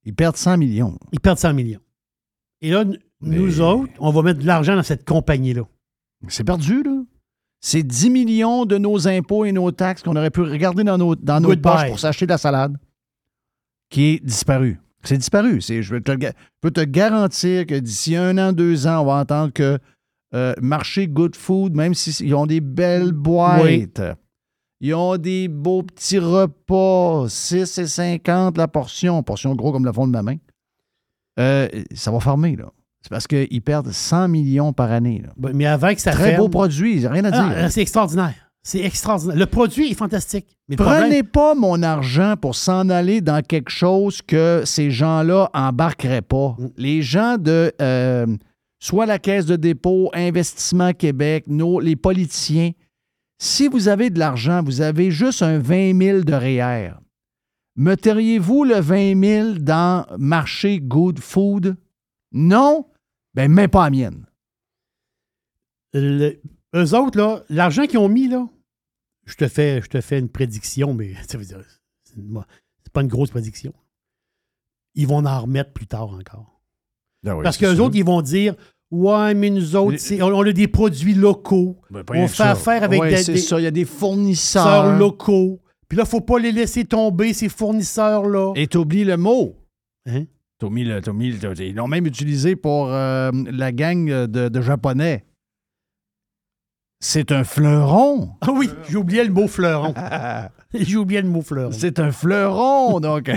Ils 0.05 0.13
perdent 0.15 0.35
100 0.35 0.57
millions. 0.57 0.97
Ils 1.11 1.19
perdent 1.19 1.37
100 1.37 1.53
millions. 1.53 1.79
Et 2.61 2.71
là, 2.71 2.81
n- 2.81 2.97
nous 3.21 3.61
autres, 3.61 3.91
on 3.99 4.11
va 4.11 4.21
mettre 4.23 4.39
de 4.39 4.47
l'argent 4.47 4.75
dans 4.75 4.83
cette 4.83 5.05
compagnie-là. 5.05 5.61
C'est 6.27 6.43
perdu, 6.43 6.81
là. 6.83 7.03
C'est 7.61 7.83
10 7.83 8.09
millions 8.09 8.65
de 8.65 8.77
nos 8.77 9.07
impôts 9.07 9.45
et 9.45 9.51
nos 9.53 9.71
taxes 9.71 10.01
qu'on 10.03 10.15
aurait 10.15 10.31
pu 10.31 10.41
regarder 10.41 10.83
dans 10.83 10.97
nos, 10.97 11.15
dans 11.15 11.39
nos 11.39 11.49
poches 11.55 11.87
pour 11.87 11.99
s'acheter 11.99 12.25
de 12.25 12.31
la 12.31 12.37
salade, 12.37 12.77
qui 13.89 14.15
est 14.15 14.25
disparu. 14.25 14.79
C'est 15.03 15.17
disparu. 15.17 15.61
C'est- 15.61 15.79
te 15.81 15.83
je 15.83 15.95
peux 16.61 16.71
te 16.71 16.81
garantir 16.81 17.65
que 17.65 17.75
d'ici 17.79 18.15
un 18.15 18.37
an, 18.37 18.51
deux 18.53 18.87
ans, 18.87 19.01
on 19.01 19.05
va 19.05 19.13
entendre 19.15 19.53
que 19.53 19.77
euh, 20.35 20.53
marché 20.61 21.07
Good 21.07 21.35
Food, 21.35 21.75
même 21.75 21.93
s'ils 21.93 22.33
ont 22.35 22.45
des 22.45 22.61
belles 22.61 23.11
boîtes, 23.11 24.01
ils 24.81 24.93
ont 24.95 25.17
des 25.17 25.47
beaux 25.47 25.83
petits 25.83 26.19
repas, 26.19 27.25
6 27.29 27.77
et 27.77 27.87
50 27.87 28.57
la 28.57 28.67
portion, 28.67 29.21
portion 29.23 29.55
gros 29.55 29.71
comme 29.71 29.85
le 29.85 29.93
fond 29.93 30.07
de 30.07 30.11
ma 30.11 30.23
main, 30.23 30.37
euh, 31.39 31.67
ça 31.93 32.11
va 32.11 32.19
fermer, 32.19 32.55
là. 32.55 32.65
C'est 33.01 33.09
parce 33.09 33.27
qu'ils 33.27 33.61
perdent 33.61 33.91
100 33.91 34.29
millions 34.29 34.71
par 34.71 34.91
année. 34.91 35.21
là. 35.25 35.33
Ben, 35.35 35.51
Mais 35.53 35.65
avant 35.65 35.93
que 35.93 35.99
ça 35.99 36.11
Très 36.11 36.31
ferme- 36.31 36.37
beau 36.43 36.49
produit, 36.49 37.05
rien 37.05 37.25
à 37.25 37.31
dire. 37.31 37.53
Ah, 37.57 37.69
c'est 37.69 37.81
extraordinaire. 37.81 38.33
C'est 38.65 38.79
extraordinaire. 38.79 39.35
Le 39.35 39.45
produit 39.45 39.91
est 39.91 39.95
fantastique. 39.95 40.57
Mais 40.69 40.77
Prenez 40.77 41.21
problème- 41.21 41.25
pas 41.25 41.53
mon 41.53 41.83
argent 41.83 42.35
pour 42.39 42.55
s'en 42.55 42.87
aller 42.89 43.19
dans 43.19 43.41
quelque 43.45 43.71
chose 43.71 44.21
que 44.21 44.61
ces 44.63 44.89
gens-là 44.89 45.49
embarqueraient 45.53 46.21
pas. 46.21 46.55
Mm. 46.57 46.67
Les 46.77 47.01
gens 47.01 47.35
de 47.37 47.73
euh, 47.81 48.25
soit 48.83 49.05
la 49.05 49.17
Caisse 49.17 49.45
de 49.45 49.55
dépôt, 49.55 50.09
Investissement 50.13 50.91
Québec, 50.91 51.45
nos, 51.47 51.79
les 51.79 51.95
politiciens, 51.95 52.71
si 53.39 53.69
vous 53.69 53.87
avez 53.87 54.09
de 54.09 54.19
l'argent, 54.19 54.61
vous 54.61 54.81
avez 54.81 55.09
juste 55.09 55.41
un 55.41 55.57
20 55.57 55.97
000 55.97 56.19
de 56.23 56.33
REER, 56.33 56.95
metteriez-vous 57.77 58.65
le 58.65 58.81
20 58.81 59.21
000 59.21 59.53
dans 59.59 60.05
marché 60.17 60.81
Good 60.81 61.19
Food? 61.19 61.77
Non? 62.33 62.85
Ben, 63.33 63.49
même 63.49 63.69
pas 63.69 63.85
la 63.85 63.89
mienne. 63.89 64.25
Le- 65.93 66.41
eux 66.75 66.93
autres, 66.93 67.17
là, 67.17 67.43
l'argent 67.49 67.85
qu'ils 67.85 67.99
ont 67.99 68.09
mis, 68.09 68.27
là, 68.27 68.47
je 69.25 69.35
te 69.35 69.47
fais, 69.47 69.81
je 69.81 69.87
te 69.87 70.01
fais 70.01 70.19
une 70.19 70.29
prédiction, 70.29 70.93
mais 70.93 71.13
ça 71.25 71.37
veut 71.37 71.45
dire, 71.45 71.61
c'est 72.03 72.17
une- 72.17 72.43
c'est 72.83 72.91
pas 72.91 73.01
une 73.01 73.07
grosse 73.07 73.29
prédiction. 73.29 73.73
Ils 74.95 75.07
vont 75.07 75.25
en 75.25 75.39
remettre 75.41 75.71
plus 75.71 75.87
tard 75.87 76.09
encore. 76.09 76.61
Ah 77.25 77.37
oui, 77.37 77.43
Parce 77.43 77.57
qu'eux 77.57 77.79
autres, 77.79 77.95
ils 77.95 78.03
vont 78.03 78.21
dire 78.21 78.55
Ouais, 78.95 79.33
mais 79.33 79.49
nous 79.49 79.75
autres, 79.75 79.97
c'est- 79.97 80.21
on, 80.21 80.27
on 80.27 80.43
a 80.45 80.51
des 80.51 80.67
produits 80.67 81.15
locaux. 81.15 81.77
Ben, 81.89 82.03
on 82.09 82.27
fait 82.27 82.35
ça. 82.35 82.51
affaire 82.51 82.83
avec 82.83 83.01
Ouais, 83.01 83.09
des, 83.09 83.17
c'est 83.17 83.33
des 83.33 83.39
ça. 83.39 83.59
Il 83.59 83.63
y 83.63 83.67
a 83.67 83.71
des 83.71 83.85
fournisseurs. 83.85 84.63
fournisseurs 84.63 84.99
locaux. 84.99 85.59
Puis 85.89 85.97
là, 85.97 86.03
il 86.03 86.05
ne 86.05 86.09
faut 86.09 86.21
pas 86.21 86.37
les 86.37 86.51
laisser 86.51 86.85
tomber, 86.85 87.33
ces 87.33 87.49
fournisseurs-là. 87.49 88.53
Et 88.55 88.67
t'oublies 88.67 89.03
le 89.03 89.17
mot. 89.17 89.55
Hein? 90.05 90.25
T'as 90.59 90.69
mis 90.69 90.83
le- 90.83 91.01
t'as 91.01 91.11
mis 91.11 91.31
le- 91.31 91.39
t'as- 91.39 91.63
ils 91.63 91.73
l'ont 91.73 91.87
même 91.87 92.05
utilisé 92.05 92.55
pour 92.55 92.87
euh, 92.93 93.31
la 93.51 93.71
gang 93.71 94.05
de, 94.05 94.47
de 94.49 94.61
Japonais. 94.61 95.25
C'est 96.99 97.31
un 97.31 97.43
fleuron. 97.43 98.29
Ah 98.41 98.51
oui, 98.55 98.69
j'ai 98.89 98.95
oublié 98.97 99.23
le 99.23 99.31
mot 99.33 99.47
fleuron. 99.47 99.93
j'ai 100.73 100.97
oublié 100.97 101.21
le 101.21 101.27
mot 101.27 101.41
fleuron. 101.41 101.71
C'est 101.73 101.99
un 101.99 102.11
fleuron, 102.11 102.99
donc. 102.99 103.29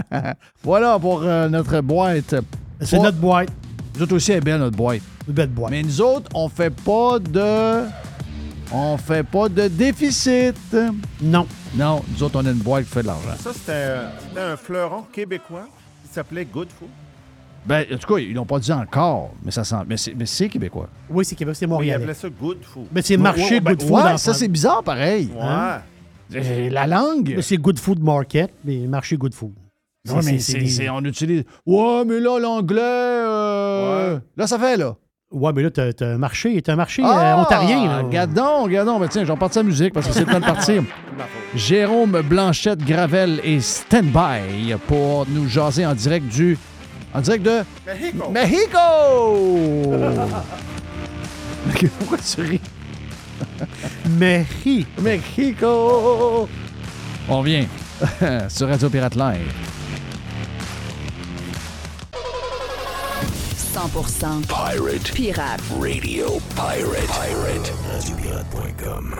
voilà 0.62 0.98
pour 0.98 1.22
euh, 1.22 1.48
notre 1.48 1.80
boîte. 1.80 2.34
C'est 2.80 2.98
notre 3.00 3.18
boîte. 3.18 3.48
Nous 3.94 4.02
autres 4.02 4.14
aussi, 4.16 4.32
elle 4.32 4.38
est 4.38 4.40
belle, 4.40 4.58
notre 4.60 4.76
boîte. 4.76 5.00
Une 5.28 5.34
belle 5.34 5.48
boîte. 5.50 5.70
Mais 5.70 5.82
nous 5.82 6.00
autres, 6.00 6.30
on 6.34 6.48
fait 6.48 6.70
pas 6.70 7.18
de. 7.18 7.84
On 8.72 8.96
fait 8.96 9.22
pas 9.22 9.48
de 9.50 9.68
déficit. 9.68 10.56
Non. 11.20 11.46
Non, 11.74 12.02
nous 12.10 12.22
autres, 12.22 12.40
on 12.40 12.46
a 12.46 12.50
une 12.50 12.58
boîte 12.58 12.84
qui 12.84 12.90
fait 12.90 13.02
de 13.02 13.06
l'argent. 13.08 13.28
Ça, 13.38 13.52
c'était 13.52 13.72
euh, 13.72 14.08
c'était 14.28 14.40
un 14.40 14.56
fleuron 14.56 15.02
québécois 15.12 15.68
qui 16.06 16.12
s'appelait 16.14 16.44
Good 16.46 16.68
Food. 16.78 16.88
Ben, 17.66 17.84
en 17.92 17.96
tout 17.96 18.14
cas, 18.14 18.18
ils 18.20 18.32
l'ont 18.34 18.46
pas 18.46 18.58
dit 18.58 18.72
encore, 18.72 19.30
mais 19.44 19.50
ça 19.52 19.62
sent. 19.62 19.76
Mais 19.86 19.96
c'est, 19.96 20.14
mais 20.14 20.26
c'est 20.26 20.48
québécois. 20.48 20.88
Oui, 21.10 21.24
c'est 21.24 21.34
Québec, 21.36 21.54
c'est 21.54 21.66
Oui, 21.66 21.70
il 21.70 21.74
Montréal. 21.74 22.00
appelait 22.00 22.14
ça 22.14 22.28
Good 22.28 22.58
Food. 22.64 22.86
Mais 22.92 23.02
c'est 23.02 23.16
marché 23.16 23.60
Good 23.60 23.82
Food. 23.82 23.90
ouais, 23.92 24.18
ça, 24.18 24.34
c'est 24.34 24.48
bizarre, 24.48 24.82
pareil. 24.82 25.30
Ouais. 25.34 25.40
Hein? 25.42 25.80
Euh, 26.34 26.70
La 26.70 26.86
langue. 26.86 27.34
Mais 27.36 27.42
c'est 27.42 27.58
Good 27.58 27.78
Food 27.78 28.02
Market, 28.02 28.50
mais 28.64 28.78
marché 28.86 29.16
Good 29.18 29.34
Food. 29.34 29.52
Ouais, 30.08 30.20
mais 30.24 30.38
c'est, 30.40 30.88
on 30.90 31.00
utilise. 31.04 31.44
Ouais, 31.64 32.04
mais 32.04 32.18
là, 32.18 32.38
l'anglais. 32.40 32.80
euh, 32.82 34.18
Là, 34.36 34.46
ça 34.46 34.58
fait, 34.58 34.76
là. 34.76 34.96
Ouais, 35.30 35.52
mais 35.54 35.62
là, 35.62 35.70
t'as 35.70 35.92
un 36.06 36.18
marché, 36.18 36.60
t'as 36.60 36.72
un 36.74 36.76
marché 36.76 37.02
euh, 37.02 37.36
ontarien. 37.36 37.86
Là. 37.86 37.98
Regardons, 38.02 38.64
regardons. 38.64 38.98
Ben, 38.98 39.08
tiens, 39.08 39.24
j'en 39.24 39.36
parti 39.36 39.58
la 39.58 39.62
musique 39.64 39.94
parce 39.94 40.06
que 40.08 40.12
c'est 40.12 40.26
le 40.26 40.32
temps 40.32 40.40
de 40.40 40.44
partir. 40.44 40.82
Jérôme 41.54 42.20
Blanchette 42.22 42.84
Gravel 42.84 43.40
est 43.44 43.60
stand-by 43.60 44.74
pour 44.88 45.26
nous 45.28 45.48
jaser 45.48 45.86
en 45.86 45.94
direct 45.94 46.26
du. 46.26 46.58
En 47.14 47.20
direct 47.20 47.44
de. 47.44 47.60
Mexico. 47.86 48.30
Mexico! 48.30 49.92
Mais 51.66 51.88
Pourquoi 51.98 52.18
tu 52.18 52.40
ris? 52.42 52.60
Mexico. 54.18 54.90
Mexico! 55.00 56.48
On 57.28 57.38
revient 57.38 57.66
sur 58.48 58.68
Radio 58.68 58.90
Pirate 58.90 59.14
Live. 59.14 59.52
100% 63.72 64.46
Pirate 64.48 65.14
pirate. 65.14 65.62
Radio 65.80 66.38
Pirate. 66.54 67.08
Pirate. 67.08 67.72
RadioPirate.com. 67.90 69.18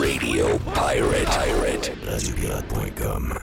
Radio 0.00 0.58
Pirate. 0.72 1.26
Pirate. 1.26 1.92
RadioPirate.com. 2.08 3.38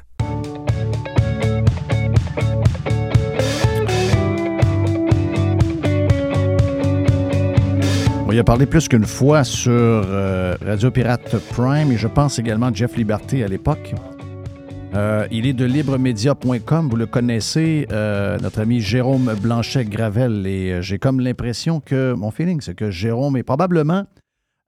On 8.27 8.31
y 8.31 8.39
a 8.39 8.43
parlé 8.43 8.65
plus 8.65 8.87
qu'une 8.87 9.05
fois 9.05 9.43
sur 9.43 9.71
euh, 9.71 10.55
Radio 10.65 10.89
Pirate 10.89 11.35
Prime 11.49 11.91
et 11.91 11.97
je 11.97 12.07
pense 12.07 12.39
également 12.39 12.67
à 12.67 12.73
Jeff 12.73 12.95
Liberté 12.95 13.43
à 13.43 13.47
l'époque. 13.47 13.93
Euh, 14.95 15.27
il 15.31 15.45
est 15.45 15.53
de 15.53 15.65
libremedia.com, 15.65 16.89
vous 16.89 16.95
le 16.95 17.05
connaissez, 17.05 17.87
euh, 17.91 18.37
notre 18.39 18.59
ami 18.61 18.81
Jérôme 18.81 19.33
Blanchet-Gravel. 19.41 20.47
Et 20.47 20.71
euh, 20.73 20.81
j'ai 20.81 20.97
comme 20.97 21.19
l'impression 21.19 21.79
que, 21.79 22.13
mon 22.13 22.31
feeling, 22.31 22.59
c'est 22.59 22.73
que 22.73 22.89
Jérôme 22.89 23.37
est 23.37 23.43
probablement 23.43 24.05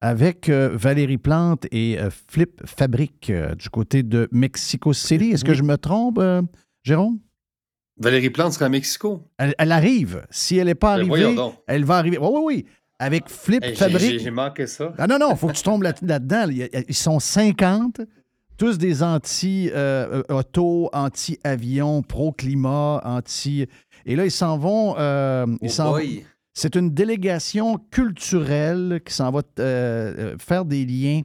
avec 0.04 0.50
Valérie 0.50 1.20
Plante 1.20 1.68
et 1.72 2.00
Flip 2.28 2.60
Fabrique 2.66 3.32
du 3.32 3.70
côté 3.70 4.02
de 4.02 4.28
Mexico 4.32 4.94
City. 4.94 5.30
Est-ce 5.30 5.46
que 5.46 5.54
je 5.54 5.62
me 5.62 5.78
trompe, 5.78 6.20
Jérôme? 6.84 7.20
Valérie 8.00 8.32
Plante 8.32 8.54
sera 8.54 8.66
à 8.66 8.70
Mexico. 8.70 9.28
Elle, 9.38 9.54
elle 9.60 9.72
arrive. 9.72 10.26
Si 10.32 10.58
elle 10.58 10.66
n'est 10.66 10.74
pas 10.76 10.98
Ben, 10.98 11.08
arrivée, 11.12 11.36
elle 11.68 11.86
va 11.86 11.98
arriver. 11.98 12.18
Oui, 12.20 12.30
oui, 12.34 12.42
oui. 12.46 12.66
Avec 12.98 13.30
Flip 13.30 13.64
Hey, 13.64 13.76
Fabrique. 13.76 14.20
j'ai- 14.20 14.32
manqué 14.32 14.66
ça. 14.66 14.92
Ah 14.98 15.06
non, 15.06 15.20
non, 15.20 15.34
il 15.34 15.38
faut 15.38 15.48
que 15.50 15.54
tu 15.54 15.62
tombes 15.62 15.84
là- 15.84 15.94
là-dedans. 16.02 16.48
Ils 16.88 16.96
sont 16.96 17.20
50, 17.20 18.02
tous 18.62 18.78
des 18.78 19.02
anti-auto, 19.02 20.90
anti-avion, 20.94 22.04
pro-climat, 22.04 23.02
anti... 23.04 23.66
Et 24.06 24.16
là, 24.16 24.26
ils 24.26 24.30
s'en 24.30 24.56
vont. 24.60 24.94
euh, 25.00 25.48
ils 25.64 25.72
Oh 25.82 25.98
c'est 26.54 26.76
une 26.76 26.92
délégation 26.92 27.80
culturelle 27.90 29.02
qui 29.04 29.16
s'en 29.16 29.32
va 29.32 29.42
euh, 29.58 30.14
euh, 30.16 30.38
faire 30.38 30.66
des 30.66 30.86
liens 30.86 31.22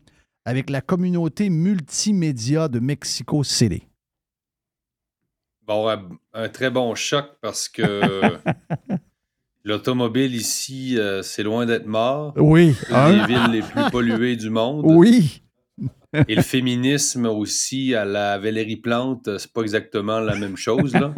avec 0.46 0.70
la 0.70 0.80
communauté 0.80 1.50
multimédia 1.50 2.68
de 2.68 2.80
Mexico 2.80 3.44
City. 3.44 3.82
Bon, 5.66 5.94
un, 6.32 6.48
très 6.48 6.70
bon 6.70 6.94
choc 6.94 7.26
parce 7.42 7.68
que 7.68 8.38
l'automobile 9.62 10.34
ici, 10.34 10.98
euh, 10.98 11.22
c'est 11.22 11.42
loin 11.42 11.66
d'être 11.66 11.86
mort. 11.86 12.32
Oui, 12.38 12.74
Une 12.88 12.96
hein? 12.96 13.26
des 13.26 13.34
villes 13.34 13.50
les 13.52 13.60
plus 13.60 13.90
polluées 13.90 14.36
du 14.36 14.48
monde. 14.48 14.80
Oui. 14.86 15.42
Et 16.28 16.34
le 16.34 16.43
féminisme 16.43 17.26
aussi 17.26 17.94
à 17.94 18.05
la 18.05 18.38
Valérie 18.38 18.76
Plante, 18.76 19.38
c'est 19.38 19.52
pas 19.52 19.62
exactement 19.62 20.20
la 20.20 20.36
même 20.36 20.56
chose. 20.56 20.94
Là. 20.94 21.12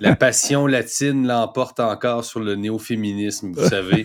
La 0.00 0.16
passion 0.16 0.66
latine 0.66 1.26
l'emporte 1.26 1.80
encore 1.80 2.24
sur 2.24 2.40
le 2.40 2.56
néo-féminisme, 2.56 3.52
vous 3.52 3.68
savez. 3.68 4.04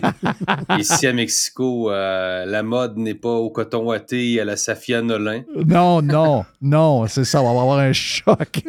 Ici 0.78 1.06
à 1.06 1.12
Mexico, 1.12 1.90
euh, 1.90 2.44
la 2.44 2.62
mode 2.62 2.96
n'est 2.96 3.14
pas 3.14 3.30
au 3.34 3.50
coton 3.50 3.84
watté 3.84 4.32
et 4.32 4.40
à 4.40 4.44
la 4.44 4.56
Safia 4.56 5.02
Nolin. 5.02 5.42
Non, 5.66 6.02
non, 6.02 6.44
non, 6.60 7.06
c'est 7.06 7.24
ça, 7.24 7.42
on 7.42 7.54
va 7.54 7.62
avoir 7.62 7.78
un 7.78 7.92
choc. 7.92 8.62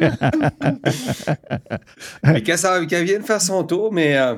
Mais 2.24 2.42
quand 2.42 2.56
ça 2.56 2.80
quand 2.80 2.96
elle 2.96 3.04
vient 3.04 3.18
de 3.18 3.24
faire 3.24 3.40
son 3.40 3.64
tour, 3.64 3.92
mais 3.92 4.16
euh, 4.16 4.34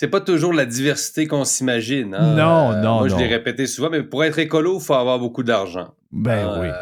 c'est 0.00 0.08
pas 0.08 0.22
toujours 0.22 0.54
la 0.54 0.64
diversité 0.64 1.26
qu'on 1.26 1.44
s'imagine. 1.44 2.14
hein. 2.14 2.34
Non, 2.34 2.72
Euh, 2.72 2.80
non, 2.80 2.98
Moi, 3.00 3.08
je 3.08 3.16
l'ai 3.16 3.26
répété 3.26 3.66
souvent, 3.66 3.90
mais 3.90 4.02
pour 4.02 4.24
être 4.24 4.38
écolo, 4.38 4.78
il 4.78 4.82
faut 4.82 4.94
avoir 4.94 5.18
beaucoup 5.18 5.42
d'argent. 5.42 5.92
Ben 6.10 6.46
Hein, 6.48 6.58
oui. 6.62 6.68
euh, 6.68 6.72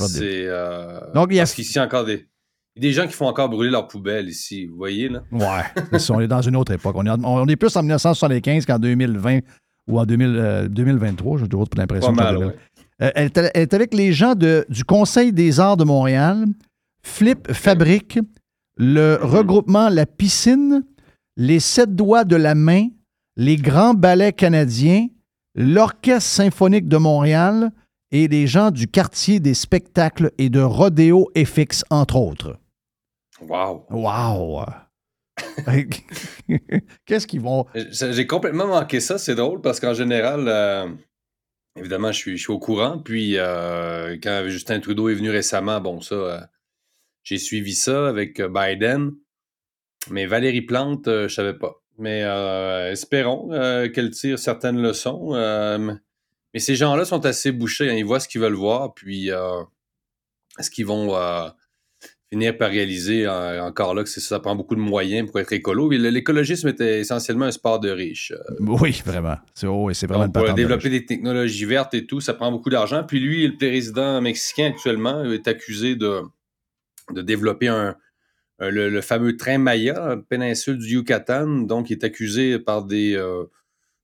des- 0.00 0.06
C'est. 0.08 0.44
euh, 0.46 1.00
Donc, 1.14 1.28
il 1.30 1.34
y 1.36 1.38
a- 1.38 1.42
Parce 1.42 1.52
qu'ici, 1.52 1.72
il 1.74 1.76
y 1.76 1.78
a 1.80 1.84
encore 1.84 2.06
des. 2.06 2.26
des 2.76 2.92
gens 2.92 3.06
qui 3.06 3.12
font 3.12 3.26
encore 3.26 3.50
brûler 3.50 3.70
leurs 3.70 3.86
poubelles 3.86 4.28
ici, 4.30 4.64
vous 4.64 4.76
voyez, 4.76 5.10
là? 5.10 5.22
Ouais, 5.30 5.98
ça, 5.98 6.14
on 6.14 6.20
est 6.20 6.26
dans 6.26 6.40
une 6.40 6.56
autre 6.56 6.72
époque. 6.72 6.96
On 6.98 7.04
est, 7.06 7.10
on 7.22 7.46
est 7.48 7.56
plus 7.56 7.76
en 7.76 7.82
1975 7.82 8.64
qu'en 8.64 8.78
2020 8.78 9.40
ou 9.86 10.00
en 10.00 10.06
2000, 10.06 10.34
euh, 10.38 10.68
2023, 10.68 11.38
j'ai 11.38 11.48
toujours 11.48 11.68
l'impression. 11.76 12.12
Pas 12.14 12.22
que 12.22 12.26
mal, 12.26 12.34
j'avais- 12.34 12.46
ouais. 12.46 12.56
Euh, 13.02 13.10
elle, 13.14 13.26
est, 13.26 13.36
elle 13.54 13.62
est 13.62 13.74
avec 13.74 13.92
les 13.92 14.12
gens 14.14 14.34
de- 14.34 14.64
du 14.70 14.84
Conseil 14.84 15.32
des 15.34 15.60
arts 15.60 15.76
de 15.76 15.84
Montréal, 15.84 16.46
Flip 17.02 17.52
Fabrique, 17.52 18.18
le 18.78 19.18
regroupement 19.20 19.88
La 19.90 20.06
Piscine, 20.06 20.82
les 21.36 21.60
Sept 21.60 21.94
Doigts 21.94 22.24
de 22.24 22.36
la 22.36 22.54
Main, 22.54 22.88
les 23.36 23.56
Grands 23.56 23.94
Ballets 23.94 24.32
canadiens, 24.32 25.08
l'Orchestre 25.54 26.30
symphonique 26.30 26.88
de 26.88 26.96
Montréal 26.96 27.70
et 28.10 28.28
les 28.28 28.46
gens 28.46 28.70
du 28.70 28.86
quartier 28.86 29.40
des 29.40 29.54
spectacles 29.54 30.32
et 30.38 30.48
de 30.48 30.60
Rodéo 30.60 31.30
FX, 31.36 31.84
entre 31.90 32.16
autres. 32.16 32.58
Wow! 33.40 33.86
Wow! 33.90 34.64
Qu'est-ce 37.06 37.26
qu'ils 37.26 37.40
vont. 37.40 37.66
J'ai 37.74 38.12
j'ai 38.12 38.26
complètement 38.26 38.68
manqué 38.68 39.00
ça, 39.00 39.18
c'est 39.18 39.34
drôle 39.34 39.60
parce 39.60 39.80
qu'en 39.80 39.94
général, 39.94 40.44
euh, 40.46 40.86
évidemment, 41.76 42.12
je 42.12 42.18
suis, 42.18 42.36
je 42.36 42.42
suis 42.42 42.52
au 42.52 42.58
courant. 42.58 42.98
Puis 42.98 43.36
euh, 43.36 44.16
quand 44.22 44.44
Justin 44.46 44.80
Trudeau 44.80 45.08
est 45.08 45.14
venu 45.14 45.30
récemment, 45.30 45.80
bon, 45.80 46.00
ça, 46.00 46.14
euh, 46.14 46.40
j'ai 47.22 47.38
suivi 47.38 47.74
ça 47.74 48.08
avec 48.08 48.40
euh, 48.40 48.48
Biden. 48.48 49.12
Mais 50.10 50.26
Valérie 50.26 50.62
Plante, 50.62 51.08
euh, 51.08 51.28
je 51.28 51.34
savais 51.34 51.54
pas. 51.54 51.82
Mais 51.98 52.22
euh, 52.24 52.90
espérons 52.90 53.52
euh, 53.52 53.88
qu'elle 53.88 54.10
tire 54.10 54.38
certaines 54.38 54.80
leçons. 54.80 55.32
mais 56.52 56.60
ces 56.60 56.74
gens-là 56.74 57.04
sont 57.04 57.24
assez 57.24 57.52
bouchés. 57.52 57.90
hein, 57.90 57.94
ils 57.94 58.04
voient 58.04 58.20
ce 58.20 58.28
qu'ils 58.28 58.40
veulent 58.40 58.54
voir. 58.54 58.94
Puis 58.94 59.30
est-ce 60.58 60.70
qu'ils 60.70 60.86
vont 60.86 61.16
finir 62.30 62.58
par 62.58 62.70
réaliser 62.70 63.28
encore 63.28 63.94
là 63.94 64.02
que 64.02 64.08
ça, 64.08 64.40
prend 64.40 64.56
beaucoup 64.56 64.74
de 64.74 64.80
moyens 64.80 65.30
pour 65.30 65.38
être 65.38 65.52
écolo? 65.52 65.88
L'écologisme 65.90 66.66
était 66.66 66.98
essentiellement 66.98 67.44
un 67.44 67.52
sport 67.52 67.78
de 67.78 67.90
riches. 67.90 68.32
Oui, 68.58 69.00
vraiment. 69.06 69.36
C'est 69.54 69.68
oh, 69.68 69.88
vraiment 70.08 70.28
pour 70.28 70.48
de 70.48 70.52
développer 70.52 70.90
des 70.90 71.06
technologies 71.06 71.64
vertes 71.64 71.94
et 71.94 72.06
tout, 72.06 72.20
ça 72.20 72.34
prend 72.34 72.50
beaucoup 72.50 72.70
d'argent. 72.70 73.04
Puis 73.04 73.20
lui, 73.20 73.46
le 73.46 73.56
président 73.56 74.20
mexicain 74.20 74.66
actuellement 74.66 75.24
est 75.24 75.46
accusé 75.46 75.94
de, 75.94 76.22
de 77.12 77.22
développer 77.22 77.68
un- 77.68 77.94
le, 78.70 78.88
le 78.88 79.00
fameux 79.00 79.36
train 79.36 79.58
Maya, 79.58 80.16
péninsule 80.28 80.78
du 80.78 80.94
Yucatan. 80.94 81.46
Donc, 81.62 81.90
il 81.90 81.94
est 81.94 82.04
accusé 82.04 82.58
par 82.58 82.84
des, 82.84 83.14
euh, 83.16 83.44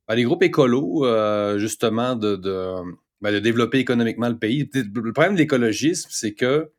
par 0.07 0.17
des 0.17 0.25
groupes 0.25 0.43
écolos, 0.43 1.05
euh, 1.05 1.59
justement, 1.59 2.17
de, 2.17 2.37
de, 2.37 2.75
ben, 3.21 3.33
de 3.33 3.39
développer 3.39 3.79
économiquement 3.79 4.29
le 4.29 4.39
pays. 4.39 4.69
Le 4.75 5.13
problème 5.13 5.35
de 5.35 5.39
l'écologisme, 5.39 6.09
c'est 6.13 6.35
que 6.35 6.71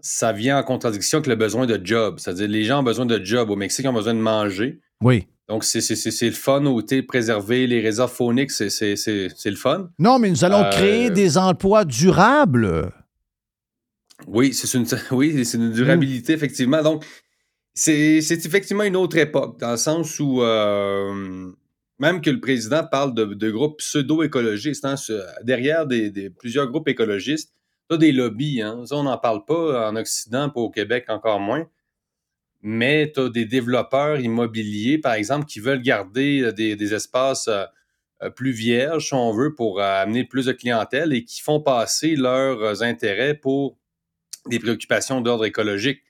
ça 0.00 0.32
vient 0.32 0.58
en 0.58 0.62
contradiction 0.62 1.18
avec 1.18 1.28
le 1.28 1.36
besoin 1.36 1.66
de 1.66 1.80
job. 1.82 2.16
C'est-à-dire, 2.18 2.48
les 2.48 2.64
gens 2.64 2.80
ont 2.80 2.84
besoin 2.84 3.06
de 3.06 3.24
job. 3.24 3.50
Au 3.50 3.56
Mexique, 3.56 3.84
ils 3.84 3.88
ont 3.88 3.92
besoin 3.92 4.14
de 4.14 4.20
manger. 4.20 4.80
Oui. 5.02 5.26
Donc, 5.48 5.62
c'est 5.62 5.78
le 5.80 6.30
fun, 6.32 6.64
ôter, 6.66 7.02
préserver 7.02 7.66
les 7.68 7.80
réserves 7.80 8.12
fauniques, 8.12 8.50
c'est 8.50 8.70
le 8.74 9.54
fun. 9.56 9.90
Non, 9.98 10.18
mais 10.18 10.28
nous 10.28 10.44
allons 10.44 10.64
Euh, 10.64 10.70
créer 10.70 11.10
des 11.10 11.38
emplois 11.38 11.84
durables. 11.84 12.92
Oui, 14.26 14.54
c'est 14.54 14.72
une, 14.76 14.86
oui, 15.12 15.44
c'est 15.44 15.58
une 15.58 15.72
durabilité, 15.72 16.32
effectivement. 16.32 16.82
Donc, 16.82 17.04
c'est 17.74 18.20
c'est 18.22 18.44
effectivement 18.46 18.84
une 18.84 18.96
autre 18.96 19.18
époque, 19.18 19.60
dans 19.60 19.72
le 19.72 19.76
sens 19.76 20.20
où 20.20 20.42
euh, 20.42 21.52
même 21.98 22.20
que 22.22 22.30
le 22.30 22.40
président 22.40 22.84
parle 22.90 23.14
de, 23.14 23.24
de 23.26 23.50
groupes 23.50 23.78
pseudo-écologistes, 23.78 24.84
hein, 24.84 24.96
derrière 25.44 25.86
des, 25.86 26.10
des- 26.10 26.30
plusieurs 26.30 26.68
groupes 26.68 26.88
écologistes, 26.88 27.54
tu 27.90 27.98
des 27.98 28.12
lobbies, 28.12 28.62
hein, 28.62 28.84
ça 28.86 28.96
on 28.96 29.04
n'en 29.04 29.18
parle 29.18 29.44
pas 29.44 29.90
en 29.90 29.96
Occident, 29.96 30.50
pas 30.50 30.60
au 30.60 30.70
Québec 30.70 31.06
encore 31.08 31.40
moins, 31.40 31.68
mais 32.62 33.12
tu 33.14 33.20
as 33.20 33.28
des 33.28 33.44
développeurs 33.44 34.20
immobiliers, 34.20 34.98
par 34.98 35.14
exemple, 35.14 35.46
qui 35.46 35.60
veulent 35.60 35.82
garder 35.82 36.42
euh, 36.42 36.52
des, 36.52 36.76
des 36.76 36.94
espaces 36.94 37.48
euh, 37.48 38.30
plus 38.30 38.52
vierges, 38.52 39.08
si 39.08 39.14
on 39.14 39.32
veut, 39.32 39.54
pour 39.54 39.80
euh, 39.80 40.02
amener 40.02 40.24
plus 40.24 40.46
de 40.46 40.52
clientèle 40.52 41.12
et 41.12 41.24
qui 41.24 41.42
font 41.42 41.60
passer 41.60 42.16
leurs 42.16 42.82
intérêts 42.82 43.34
pour 43.34 43.78
des 44.48 44.58
préoccupations 44.58 45.20
d'ordre 45.20 45.44
écologique. 45.44 46.00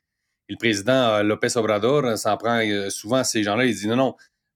Et 0.48 0.52
le 0.52 0.58
président 0.58 0.92
euh, 0.92 1.22
Lopez 1.22 1.56
Obrador 1.56 2.04
euh, 2.04 2.16
s'en 2.16 2.36
prend 2.36 2.60
euh, 2.60 2.90
souvent 2.90 3.16
à 3.16 3.24
ces 3.24 3.42
gens-là. 3.42 3.66
Il 3.66 3.74
dit 3.74 3.88
non, 3.88 3.96
non, 3.96 4.14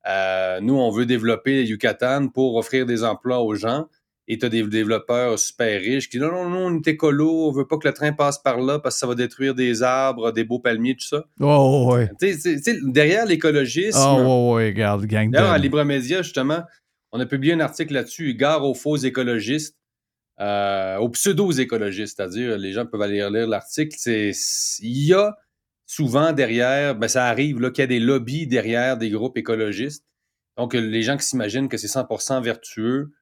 euh, 0.09 0.61
nous, 0.61 0.75
on 0.75 0.91
veut 0.91 1.07
développer 1.07 1.65
Yucatan 1.65 2.29
pour 2.29 2.57
offrir 2.57 2.87
des 2.87 3.05
emplois 3.05 3.41
aux 3.41 3.55
gens. 3.55 3.87
Et 4.29 4.39
tu 4.39 4.47
as 4.47 4.49
des 4.49 4.63
développeurs 4.63 5.37
super 5.41 5.81
riches 5.81 6.09
qui 6.09 6.19
disent 6.19 6.29
non, 6.29 6.49
non, 6.49 6.51
non, 6.51 6.67
on 6.67 6.77
est 6.77 6.87
écolo, 6.87 7.49
on 7.49 7.51
veut 7.51 7.67
pas 7.67 7.79
que 7.79 7.89
le 7.89 7.95
train 7.95 8.13
passe 8.13 8.39
par 8.39 8.61
là 8.61 8.79
parce 8.79 8.95
que 8.95 9.01
ça 9.01 9.07
va 9.09 9.17
détruire 9.17 9.57
des 9.57 9.83
arbres, 9.83 10.31
des 10.31 10.45
beaux 10.45 10.61
palmiers, 10.61 10.95
tout 10.95 11.07
ça. 11.07 11.25
Oh, 11.41 11.91
ouais. 11.93 12.09
Tu 12.21 12.33
sais, 12.35 12.55
tu 12.55 12.63
sais, 12.63 12.79
derrière 12.85 13.27
l'écologisme, 13.27 13.99
Oh, 14.01 14.53
ouais, 14.53 14.55
ouais, 14.55 14.67
regarde, 14.67 15.05
gang 15.07 15.31
D'ailleurs, 15.31 15.51
à. 15.51 15.59
Libre 15.59 15.83
Média, 15.83 16.23
justement, 16.23 16.63
on 17.11 17.19
a 17.19 17.27
publié 17.27 17.55
un 17.55 17.61
article 17.61 17.93
là-dessus, 17.93 18.35
Gare 18.35 18.65
aux 18.65 18.75
faux 18.75 18.97
écologistes, 18.97 19.77
euh, 20.41 20.97
aux 20.99 21.09
pseudo-écologistes, 21.11 22.17
c'est-à-dire 22.17 22.57
les 22.59 22.73
gens 22.73 22.87
peuvent 22.87 23.03
aller 23.03 23.27
lire 23.31 23.47
l'article. 23.47 23.97
Il 24.07 24.35
y 24.81 25.13
a 25.13 25.37
souvent 25.87 26.33
derrière, 26.33 26.95
ben, 26.95 27.09
ça 27.09 27.27
arrive 27.27 27.57
qu'il 27.73 27.83
y 27.83 27.85
a 27.85 27.87
des 27.87 28.01
lobbies 28.01 28.47
derrière 28.47 28.97
des 28.97 29.11
groupes 29.11 29.37
écologistes. 29.37 30.05
Donc, 30.57 30.75
euh, 30.75 30.81
les 30.81 31.03
gens 31.03 31.17
qui 31.17 31.25
s'imaginent 31.25 31.69
que 31.69 31.77
c'est 31.77 31.89
100% 31.89 32.43
vertueux, 32.43 33.13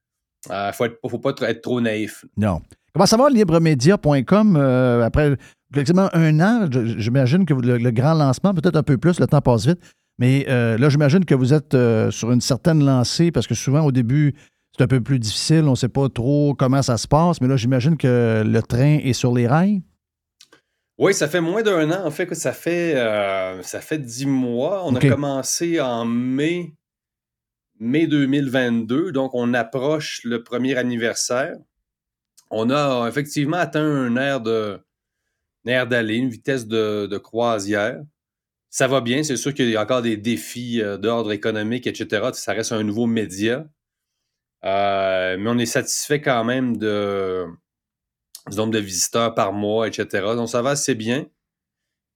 il 0.48 0.52
ne 0.52 1.08
faut, 1.08 1.18
pas 1.18 1.30
être, 1.48 1.60
trop 1.60 1.80
naïf. 1.80 2.24
Non. 2.36 2.60
Comment 2.92 3.06
ça 3.06 3.16
va, 3.16 3.28
libremedia.com, 3.28 4.56
euh, 4.56 5.02
après 5.02 5.36
quasiment 5.72 6.08
un 6.12 6.40
an? 6.40 6.68
J'imagine 6.70 7.44
que 7.44 7.54
le, 7.54 7.90
grand 7.90 8.14
lancement, 8.14 8.54
peut-être 8.54 8.76
un 8.76 8.82
peu 8.82 8.98
plus, 8.98 9.20
le 9.20 9.26
temps 9.26 9.40
passe 9.40 9.66
vite, 9.66 9.80
mais 10.18 10.46
euh, 10.48 10.76
là, 10.78 10.88
j'imagine 10.88 11.24
que 11.24 11.34
vous 11.34 11.54
êtes 11.54 11.74
euh, 11.74 12.10
sur 12.10 12.32
une 12.32 12.40
certaine 12.40 12.84
lancée 12.84 13.30
parce 13.30 13.46
que 13.46 13.54
souvent, 13.54 13.84
au 13.84 13.92
début, 13.92 14.34
c'est 14.78 14.84
un 14.84 14.88
peu 14.88 15.00
plus 15.00 15.18
difficile, 15.18 15.64
on 15.64 15.70
ne 15.70 15.76
sait 15.76 15.88
pas 15.88 16.08
trop 16.08 16.54
comment 16.54 16.82
ça 16.82 16.96
se 16.98 17.08
passe, 17.08 17.40
mais 17.40 17.48
là, 17.48 17.56
j'imagine 17.56 17.96
que 17.96 18.44
le 18.46 18.62
train 18.62 18.98
est 19.02 19.12
sur 19.12 19.34
les 19.34 19.48
rails. 19.48 19.82
Oui, 20.98 21.14
ça 21.14 21.26
fait 21.26 21.40
moins 21.40 21.62
d'un 21.62 21.90
an. 21.90 22.06
En 22.06 22.10
fait, 22.12 22.26
que 22.26 22.36
ça 22.36 22.52
fait, 22.52 22.94
euh, 22.94 23.60
ça 23.62 23.80
fait 23.80 23.98
dix 23.98 24.26
mois. 24.26 24.84
On 24.84 24.94
a 24.94 25.00
commencé 25.00 25.80
en 25.80 26.04
mai, 26.04 26.74
mai 27.80 28.06
2022, 28.06 29.10
donc 29.10 29.32
on 29.34 29.52
approche 29.52 30.20
le 30.22 30.44
premier 30.44 30.76
anniversaire. 30.76 31.56
On 32.50 32.70
a 32.70 33.08
effectivement 33.08 33.56
atteint 33.56 33.84
un 33.84 34.16
air 34.16 34.40
de 34.40 34.80
un 35.66 35.70
air 35.70 35.86
d'aller, 35.88 36.16
une 36.16 36.30
vitesse 36.30 36.68
de, 36.68 37.06
de 37.06 37.18
croisière. 37.18 38.00
Ça 38.70 38.86
va 38.86 39.00
bien, 39.00 39.24
c'est 39.24 39.36
sûr 39.36 39.52
qu'il 39.52 39.70
y 39.70 39.76
a 39.76 39.82
encore 39.82 40.02
des 40.02 40.16
défis 40.16 40.80
euh, 40.80 40.98
d'ordre 40.98 41.32
économique, 41.32 41.88
etc. 41.88 42.28
Ça 42.32 42.52
reste 42.52 42.70
un 42.70 42.84
nouveau 42.84 43.06
média. 43.06 43.66
Euh, 44.64 45.36
mais 45.38 45.50
on 45.50 45.58
est 45.58 45.66
satisfait 45.66 46.20
quand 46.20 46.44
même 46.44 46.76
de, 46.76 47.44
du 48.50 48.56
nombre 48.56 48.72
de 48.72 48.78
visiteurs 48.78 49.34
par 49.34 49.52
mois, 49.52 49.86
etc. 49.86 50.06
Donc, 50.34 50.48
ça 50.48 50.62
va 50.62 50.70
assez 50.70 50.94
bien. 50.94 51.26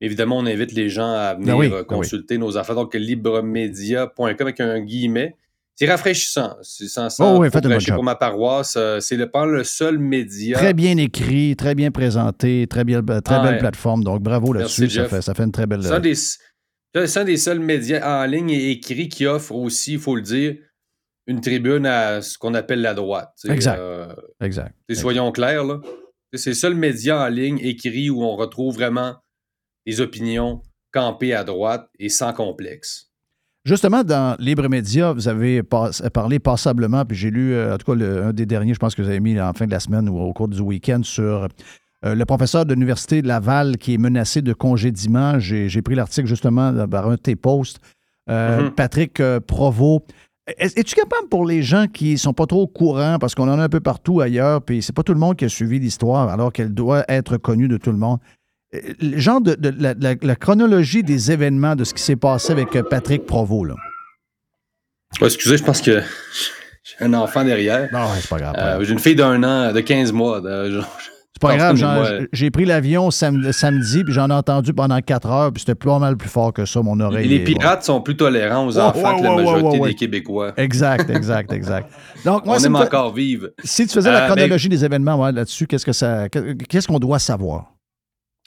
Évidemment, 0.00 0.38
on 0.38 0.46
invite 0.46 0.72
les 0.72 0.88
gens 0.88 1.12
à 1.12 1.34
venir 1.34 1.54
Ben 1.54 1.60
oui, 1.60 1.66
euh, 1.66 1.70
ben 1.70 1.78
oui. 1.80 1.86
consulter 1.86 2.36
nos 2.38 2.56
affaires. 2.56 2.74
Donc, 2.74 2.94
libremedia.com 2.94 4.34
avec 4.40 4.60
un 4.60 4.80
guillemet. 4.80 5.36
C'est 5.76 5.86
rafraîchissant. 5.88 6.56
C'est 6.62 6.88
sans, 6.88 7.08
Oh 7.20 7.38
oui, 7.40 7.48
faites 7.50 7.66
job. 7.80 7.94
pour 7.94 8.04
ma 8.04 8.14
paroisse. 8.14 8.74
euh, 8.76 9.00
C'est 9.00 9.16
le, 9.16 9.30
pas 9.30 9.46
le 9.46 9.64
seul 9.64 9.98
média. 9.98 10.58
Très 10.58 10.74
bien 10.74 10.96
écrit, 10.98 11.56
très 11.56 11.74
bien 11.74 11.90
présenté, 11.90 12.66
très, 12.68 12.84
bien, 12.84 13.02
très 13.02 13.36
Ah 13.36 13.42
belle 13.42 13.54
ouais. 13.54 13.58
plateforme. 13.58 14.04
Donc, 14.04 14.20
bravo 14.22 14.52
là-dessus. 14.52 14.90
Ça 14.90 15.06
fait, 15.08 15.22
ça 15.22 15.32
fait 15.34 15.44
une 15.44 15.52
très 15.52 15.66
belle. 15.66 15.82
C'est 15.82 15.92
un 15.92 16.00
des, 16.00 16.14
c'est 16.14 17.16
un 17.18 17.24
des 17.24 17.36
seuls 17.38 17.60
médias 17.60 18.22
en 18.22 18.26
ligne 18.26 18.50
et 18.50 18.72
écrits 18.72 19.08
qui 19.08 19.24
offre 19.26 19.54
aussi, 19.54 19.94
il 19.94 19.98
faut 20.00 20.14
le 20.16 20.22
dire, 20.22 20.56
une 21.26 21.40
tribune 21.40 21.86
à 21.86 22.20
ce 22.22 22.36
qu'on 22.38 22.54
appelle 22.54 22.80
la 22.80 22.94
droite. 22.94 23.32
Exact. 23.48 23.78
euh, 23.78 24.12
Exact. 24.40 24.74
soyons 24.92 25.30
clairs, 25.32 25.64
là. 25.64 25.80
C'est 26.34 26.50
le 26.50 26.54
seul 26.56 26.74
média 26.74 27.22
en 27.24 27.28
ligne 27.28 27.58
écrit 27.60 28.08
où 28.10 28.22
on 28.22 28.36
retrouve 28.36 28.74
vraiment 28.74 29.14
des 29.86 30.00
opinions 30.00 30.62
campées 30.92 31.34
à 31.34 31.44
droite 31.44 31.88
et 31.98 32.08
sans 32.08 32.32
complexe. 32.32 33.08
Justement, 33.64 34.02
dans 34.02 34.34
Libre 34.40 34.68
Média, 34.68 35.12
vous 35.12 35.28
avez 35.28 35.62
pas- 35.62 35.90
parlé 36.12 36.38
passablement, 36.40 37.04
puis 37.04 37.16
j'ai 37.16 37.30
lu, 37.30 37.52
euh, 37.52 37.74
en 37.74 37.78
tout 37.78 37.92
cas, 37.92 37.94
le- 37.96 38.24
un 38.24 38.32
des 38.32 38.44
derniers, 38.46 38.74
je 38.74 38.78
pense 38.78 38.94
que 38.94 39.02
vous 39.02 39.08
avez 39.08 39.20
mis 39.20 39.40
en 39.40 39.52
fin 39.52 39.66
de 39.66 39.70
la 39.70 39.78
semaine 39.78 40.08
ou 40.08 40.18
au 40.18 40.32
cours 40.32 40.48
du 40.48 40.60
week-end 40.60 41.02
sur 41.04 41.46
euh, 42.04 42.14
le 42.16 42.24
professeur 42.24 42.66
de 42.66 42.74
l'Université 42.74 43.22
de 43.22 43.28
Laval 43.28 43.76
qui 43.76 43.94
est 43.94 43.98
menacé 43.98 44.42
de 44.42 44.52
congédiement. 44.52 45.38
J'ai 45.38 45.82
pris 45.82 45.94
l'article 45.94 46.26
justement 46.26 46.88
par 46.88 47.06
un 47.06 47.12
de 47.12 47.20
tes 47.20 47.36
posts. 47.36 47.78
Euh, 48.28 48.62
Mhm. 48.62 48.70
Patrick 48.72 49.22
Provost. 49.46 50.06
Est- 50.46 50.76
Es-tu 50.76 50.94
capable 50.96 51.28
pour 51.28 51.46
les 51.46 51.62
gens 51.62 51.86
qui 51.86 52.18
sont 52.18 52.32
pas 52.32 52.46
trop 52.46 52.62
au 52.62 52.66
courant, 52.66 53.18
parce 53.20 53.34
qu'on 53.34 53.48
en 53.48 53.58
a 53.58 53.62
un 53.64 53.68
peu 53.68 53.80
partout 53.80 54.20
ailleurs, 54.20 54.60
puis 54.62 54.82
c'est 54.82 54.92
pas 54.94 55.02
tout 55.04 55.12
le 55.14 55.20
monde 55.20 55.36
qui 55.36 55.44
a 55.44 55.48
suivi 55.48 55.78
l'histoire 55.78 56.28
alors 56.30 56.52
qu'elle 56.52 56.74
doit 56.74 57.04
être 57.08 57.36
connue 57.36 57.68
de 57.68 57.76
tout 57.76 57.92
le 57.92 57.98
monde. 57.98 58.18
Euh, 58.74 58.78
Le 59.00 59.18
genre 59.18 59.40
de, 59.40 59.54
de- 59.54 60.16
la, 60.26 60.36
chronologie 60.36 61.02
des 61.04 61.30
événements 61.30 61.76
de 61.76 61.84
ce 61.84 61.94
qui 61.94 62.02
s'est 62.02 62.16
passé 62.16 62.50
avec 62.52 62.74
euh, 62.74 62.82
Patrick 62.82 63.24
Provost, 63.26 63.68
là. 63.68 63.76
Excusez, 65.20 65.58
je 65.58 65.62
pense 65.62 65.80
que 65.82 66.00
j'ai 66.82 67.04
un 67.04 67.12
enfant 67.14 67.44
derrière. 67.44 67.88
Non, 67.92 68.08
c'est 68.18 68.28
pas 68.28 68.38
grave. 68.38 68.54
Euh, 68.58 68.82
j'ai 68.84 68.92
une 68.92 68.98
fille 68.98 69.14
d'un 69.14 69.42
an, 69.44 69.72
de 69.72 69.80
15 69.80 70.10
mois. 70.12 70.40
je- 70.42 70.80
pas 71.48 71.56
grave, 71.56 72.26
j'ai 72.32 72.50
pris 72.50 72.64
l'avion 72.64 73.10
sam- 73.10 73.52
samedi, 73.52 74.04
puis 74.04 74.12
j'en 74.14 74.30
ai 74.30 74.32
entendu 74.32 74.72
pendant 74.72 75.00
quatre 75.00 75.28
heures, 75.28 75.52
puis 75.52 75.60
c'était 75.60 75.74
pas 75.74 75.98
mal 75.98 76.16
plus 76.16 76.28
fort 76.30 76.52
que 76.52 76.64
ça, 76.64 76.80
mon 76.82 76.98
oreille. 77.00 77.28
les 77.28 77.44
pirates 77.44 77.84
sont 77.84 78.00
plus 78.00 78.16
tolérants 78.16 78.66
aux 78.66 78.78
enfants 78.78 79.18
que 79.18 79.22
la 79.22 79.34
majorité 79.34 79.78
des 79.80 79.94
Québécois. 79.94 80.52
Exact, 80.56 81.10
exact, 81.10 81.52
exact. 81.52 81.90
Donc, 82.24 82.46
moi, 82.46 82.56
On 82.60 82.64
aime 82.64 82.76
encore 82.76 83.12
vivre. 83.12 83.48
Si 83.62 83.86
tu 83.86 83.92
faisais 83.92 84.10
la 84.10 84.24
Euh, 84.24 84.26
chronologie 84.26 84.68
des 84.68 84.84
événements 84.84 85.30
là-dessus, 85.30 85.66
qu'est-ce 85.66 85.84
que 85.86 85.92
ça, 85.92 86.28
qu'est-ce 86.30 86.86
qu'on 86.88 86.98
doit 86.98 87.18
savoir? 87.18 87.66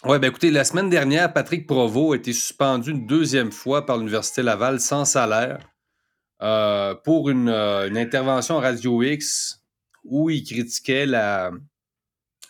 Oui, 0.07 0.19
ben 0.19 0.27
écoutez, 0.27 0.51
la 0.51 0.63
semaine 0.63 0.89
dernière, 0.89 1.33
Patrick 1.33 1.65
Provost 1.67 2.13
a 2.13 2.15
été 2.17 2.31
suspendu 2.33 2.91
une 2.91 3.05
deuxième 3.07 3.51
fois 3.51 3.85
par 3.85 3.97
l'Université 3.97 4.43
Laval 4.43 4.79
sans 4.79 5.03
salaire 5.05 5.59
euh, 6.43 6.93
pour 7.03 7.29
une, 7.29 7.49
euh, 7.49 7.87
une 7.87 7.97
intervention 7.97 8.57
à 8.59 8.61
Radio 8.61 9.01
X 9.01 9.61
où 10.03 10.29
il 10.29 10.43
critiquait 10.43 11.05
la 11.05 11.49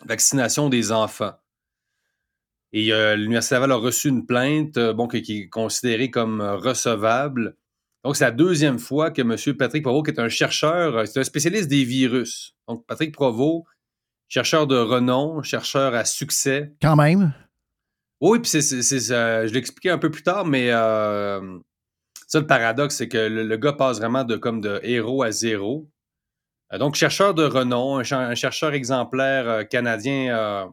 vaccination 0.04 0.68
des 0.68 0.92
enfants. 0.92 1.32
Et 2.72 2.92
euh, 2.92 3.16
l'Université 3.16 3.54
Laval 3.54 3.72
a 3.72 3.76
reçu 3.76 4.08
une 4.08 4.26
plainte 4.26 4.76
euh, 4.76 4.92
bon, 4.92 5.08
qui, 5.08 5.22
qui 5.22 5.42
est 5.42 5.48
considérée 5.48 6.10
comme 6.10 6.40
euh, 6.40 6.56
recevable. 6.56 7.56
Donc, 8.04 8.16
c'est 8.16 8.24
la 8.24 8.30
deuxième 8.32 8.78
fois 8.78 9.10
que 9.10 9.22
M. 9.22 9.56
Patrick 9.56 9.82
Provost, 9.82 10.04
qui 10.04 10.10
est 10.10 10.20
un 10.22 10.28
chercheur, 10.28 11.06
c'est 11.06 11.20
un 11.20 11.24
spécialiste 11.24 11.68
des 11.68 11.84
virus. 11.84 12.54
Donc, 12.68 12.84
Patrick 12.86 13.12
Provost, 13.12 13.64
chercheur 14.28 14.66
de 14.66 14.76
renom, 14.76 15.42
chercheur 15.42 15.94
à 15.94 16.04
succès, 16.04 16.72
Quand 16.82 16.96
même? 16.96 17.32
oui, 18.20 18.38
puis 18.40 18.50
c'est, 18.50 18.60
je 18.60 19.52
l'expliquais 19.52 19.90
un 19.90 19.98
peu 19.98 20.10
plus 20.10 20.22
tard, 20.22 20.44
mais 20.44 20.70
ça, 20.70 21.40
le 22.40 22.46
paradoxe, 22.46 22.96
c'est 22.96 23.08
que 23.08 23.18
le, 23.18 23.44
le 23.44 23.56
gars 23.56 23.72
passe 23.72 23.98
vraiment 23.98 24.24
de 24.24 24.36
comme 24.36 24.60
de 24.60 24.80
héros 24.82 25.22
à 25.22 25.30
zéro. 25.30 25.88
Euh, 26.72 26.78
donc, 26.78 26.94
chercheur 26.96 27.32
de 27.34 27.44
renom, 27.44 27.96
un, 27.98 28.02
cher- 28.02 28.18
un 28.20 28.34
chercheur 28.34 28.72
exemplaire 28.74 29.48
euh, 29.48 29.64
canadien, 29.64 30.36
euh, 30.36 30.64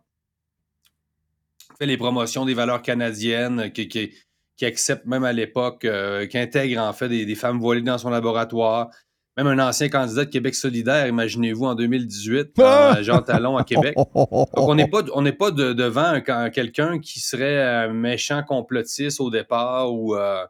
fait 1.77 1.85
les 1.85 1.97
promotions 1.97 2.45
des 2.45 2.53
valeurs 2.53 2.81
canadiennes, 2.81 3.71
qui, 3.71 3.87
qui, 3.87 4.13
qui 4.57 4.65
accepte 4.65 5.05
même 5.05 5.23
à 5.23 5.33
l'époque, 5.33 5.85
euh, 5.85 6.25
qui 6.27 6.37
intègre 6.37 6.81
en 6.81 6.93
fait 6.93 7.09
des, 7.09 7.25
des 7.25 7.35
femmes 7.35 7.59
voilées 7.59 7.81
dans 7.81 7.97
son 7.97 8.09
laboratoire. 8.09 8.89
Même 9.35 9.47
un 9.47 9.57
ancien 9.67 9.89
candidat 9.89 10.25
de 10.25 10.29
Québec 10.29 10.53
solidaire, 10.53 11.07
imaginez-vous, 11.07 11.65
en 11.65 11.73
2018, 11.73 12.51
Ah! 12.59 12.95
euh, 12.97 13.03
Jean 13.03 13.21
Talon 13.23 13.57
à 13.57 13.63
Québec. 13.63 13.95
Donc, 14.15 14.47
on 14.55 14.75
n'est 14.75 14.87
pas, 14.87 15.01
on 15.15 15.23
n'est 15.23 15.31
pas 15.33 15.49
de- 15.49 15.73
devant 15.73 16.01
un- 16.03 16.21
un- 16.27 16.49
quelqu'un 16.51 16.99
qui 16.99 17.19
serait 17.19 17.59
un 17.59 17.93
méchant 17.93 18.43
complotiste 18.43 19.19
au 19.19 19.31
départ 19.31 19.91
ou 19.91 20.15
euh, 20.15 20.45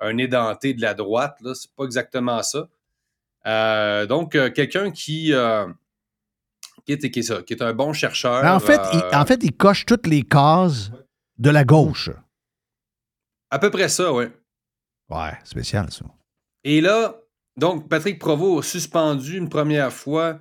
un 0.00 0.16
édenté 0.16 0.72
de 0.72 0.80
la 0.80 0.94
droite. 0.94 1.36
Là. 1.42 1.52
C'est 1.54 1.70
pas 1.76 1.84
exactement 1.84 2.42
ça. 2.42 2.68
Euh, 3.46 4.06
donc, 4.06 4.34
euh, 4.34 4.50
quelqu'un 4.50 4.90
qui, 4.90 5.32
euh, 5.32 5.66
qui, 6.86 6.92
est, 6.92 7.10
qui, 7.10 7.18
est 7.18 7.22
ça, 7.22 7.42
qui 7.42 7.54
est 7.54 7.62
un 7.62 7.72
bon 7.72 7.92
chercheur. 7.92 8.44
en, 8.44 8.60
fait, 8.60 8.80
il, 8.92 9.16
en 9.16 9.26
fait, 9.26 9.42
il 9.42 9.52
coche 9.56 9.84
toutes 9.86 10.06
les 10.06 10.22
cases 10.22 10.90
de 11.38 11.50
la 11.50 11.64
gauche. 11.64 12.10
À 13.50 13.58
peu 13.58 13.70
près 13.70 13.88
ça, 13.88 14.12
oui. 14.12 14.24
Ouais, 15.10 15.32
spécial, 15.44 15.90
ça. 15.90 16.04
Et 16.64 16.80
là, 16.80 17.20
donc, 17.56 17.88
Patrick 17.88 18.18
Provost 18.18 18.66
a 18.66 18.70
suspendu 18.70 19.36
une 19.36 19.48
première 19.48 19.92
fois 19.92 20.38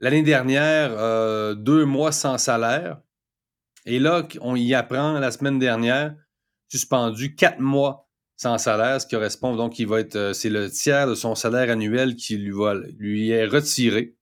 l'année 0.00 0.22
dernière 0.22 0.90
euh, 0.92 1.54
deux 1.54 1.84
mois 1.84 2.12
sans 2.12 2.38
salaire. 2.38 3.00
Et 3.84 3.98
là, 3.98 4.26
on 4.40 4.56
y 4.56 4.74
apprend 4.74 5.18
la 5.18 5.30
semaine 5.30 5.58
dernière, 5.58 6.14
suspendu 6.68 7.34
quatre 7.34 7.60
mois 7.60 8.07
sans 8.40 8.56
salaire, 8.56 9.00
ce 9.00 9.06
qui 9.06 9.14
correspond 9.16 9.56
donc, 9.56 9.78
il 9.80 9.86
va 9.88 9.98
être, 10.00 10.16
euh, 10.16 10.32
c'est 10.32 10.48
le 10.48 10.70
tiers 10.70 11.08
de 11.08 11.14
son 11.14 11.34
salaire 11.34 11.70
annuel 11.70 12.14
qui 12.14 12.36
lui, 12.38 12.52
va, 12.52 12.74
lui 12.98 13.30
est 13.30 13.44
retiré. 13.44 14.14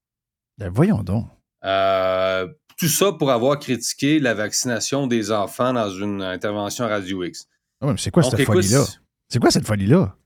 Ben, 0.59 0.71
voyons 0.71 1.03
donc. 1.03 1.27
Euh, 1.65 2.49
tout 2.79 2.89
ça 2.89 3.13
pour 3.13 3.31
avoir 3.31 3.59
critiqué 3.59 4.19
la 4.19 4.33
vaccination 4.35 5.07
des 5.07 5.31
enfants 5.31 5.73
dans 5.75 5.91
une 5.91 6.23
intervention 6.23 6.87
à 6.87 6.89
Radio 6.89 7.23
X. 7.25 7.47
C'est 7.99 8.11
quoi 8.11 8.23
cette 8.23 8.43
folie-là? 8.43 8.85
C'est 9.29 9.39
quoi 9.39 9.51
cette 9.51 9.67
folie-là? 9.67 10.17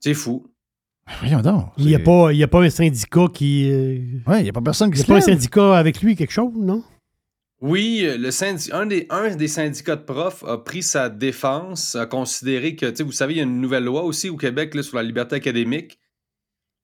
C'est 0.00 0.14
fou. 0.14 0.46
Voyons 1.20 1.40
donc. 1.40 1.66
Il 1.78 1.86
n'y 1.86 1.94
a, 1.94 2.32
il 2.32 2.42
a 2.42 2.48
pas 2.48 2.62
un 2.62 2.70
syndicat 2.70 3.26
qui. 3.32 3.70
euh, 3.70 4.20
Ouais, 4.26 4.40
il 4.40 4.44
n'y 4.44 4.48
a 4.50 4.52
pas 4.52 4.60
personne 4.60 4.90
Il 4.90 4.92
qui 4.92 4.98
n'y 4.98 5.02
a 5.02 5.04
se 5.04 5.12
pas 5.12 5.16
un 5.18 5.20
syndicat 5.20 5.78
avec 5.78 6.02
lui, 6.02 6.16
quelque 6.16 6.32
chose, 6.32 6.52
non? 6.54 6.82
Oui, 7.60 8.04
euh, 8.04 8.30
un, 8.72 8.86
des, 8.86 9.48
syndicats 9.48 9.96
de 9.96 10.04
profs 10.04 10.44
a 10.44 10.58
pris 10.58 10.82
sa 10.84 11.08
défense, 11.08 11.96
a 11.96 12.06
considéré 12.06 12.76
que, 12.76 13.02
vous 13.02 13.10
savez, 13.10 13.34
il 13.34 13.36
y 13.38 13.40
a 13.40 13.42
une 13.42 13.60
nouvelle 13.60 13.84
loi 13.84 14.02
aussi 14.04 14.30
au 14.30 14.36
Québec 14.36 14.80
sur 14.80 14.96
la 14.96 15.02
liberté 15.02 15.34
académique, 15.36 15.98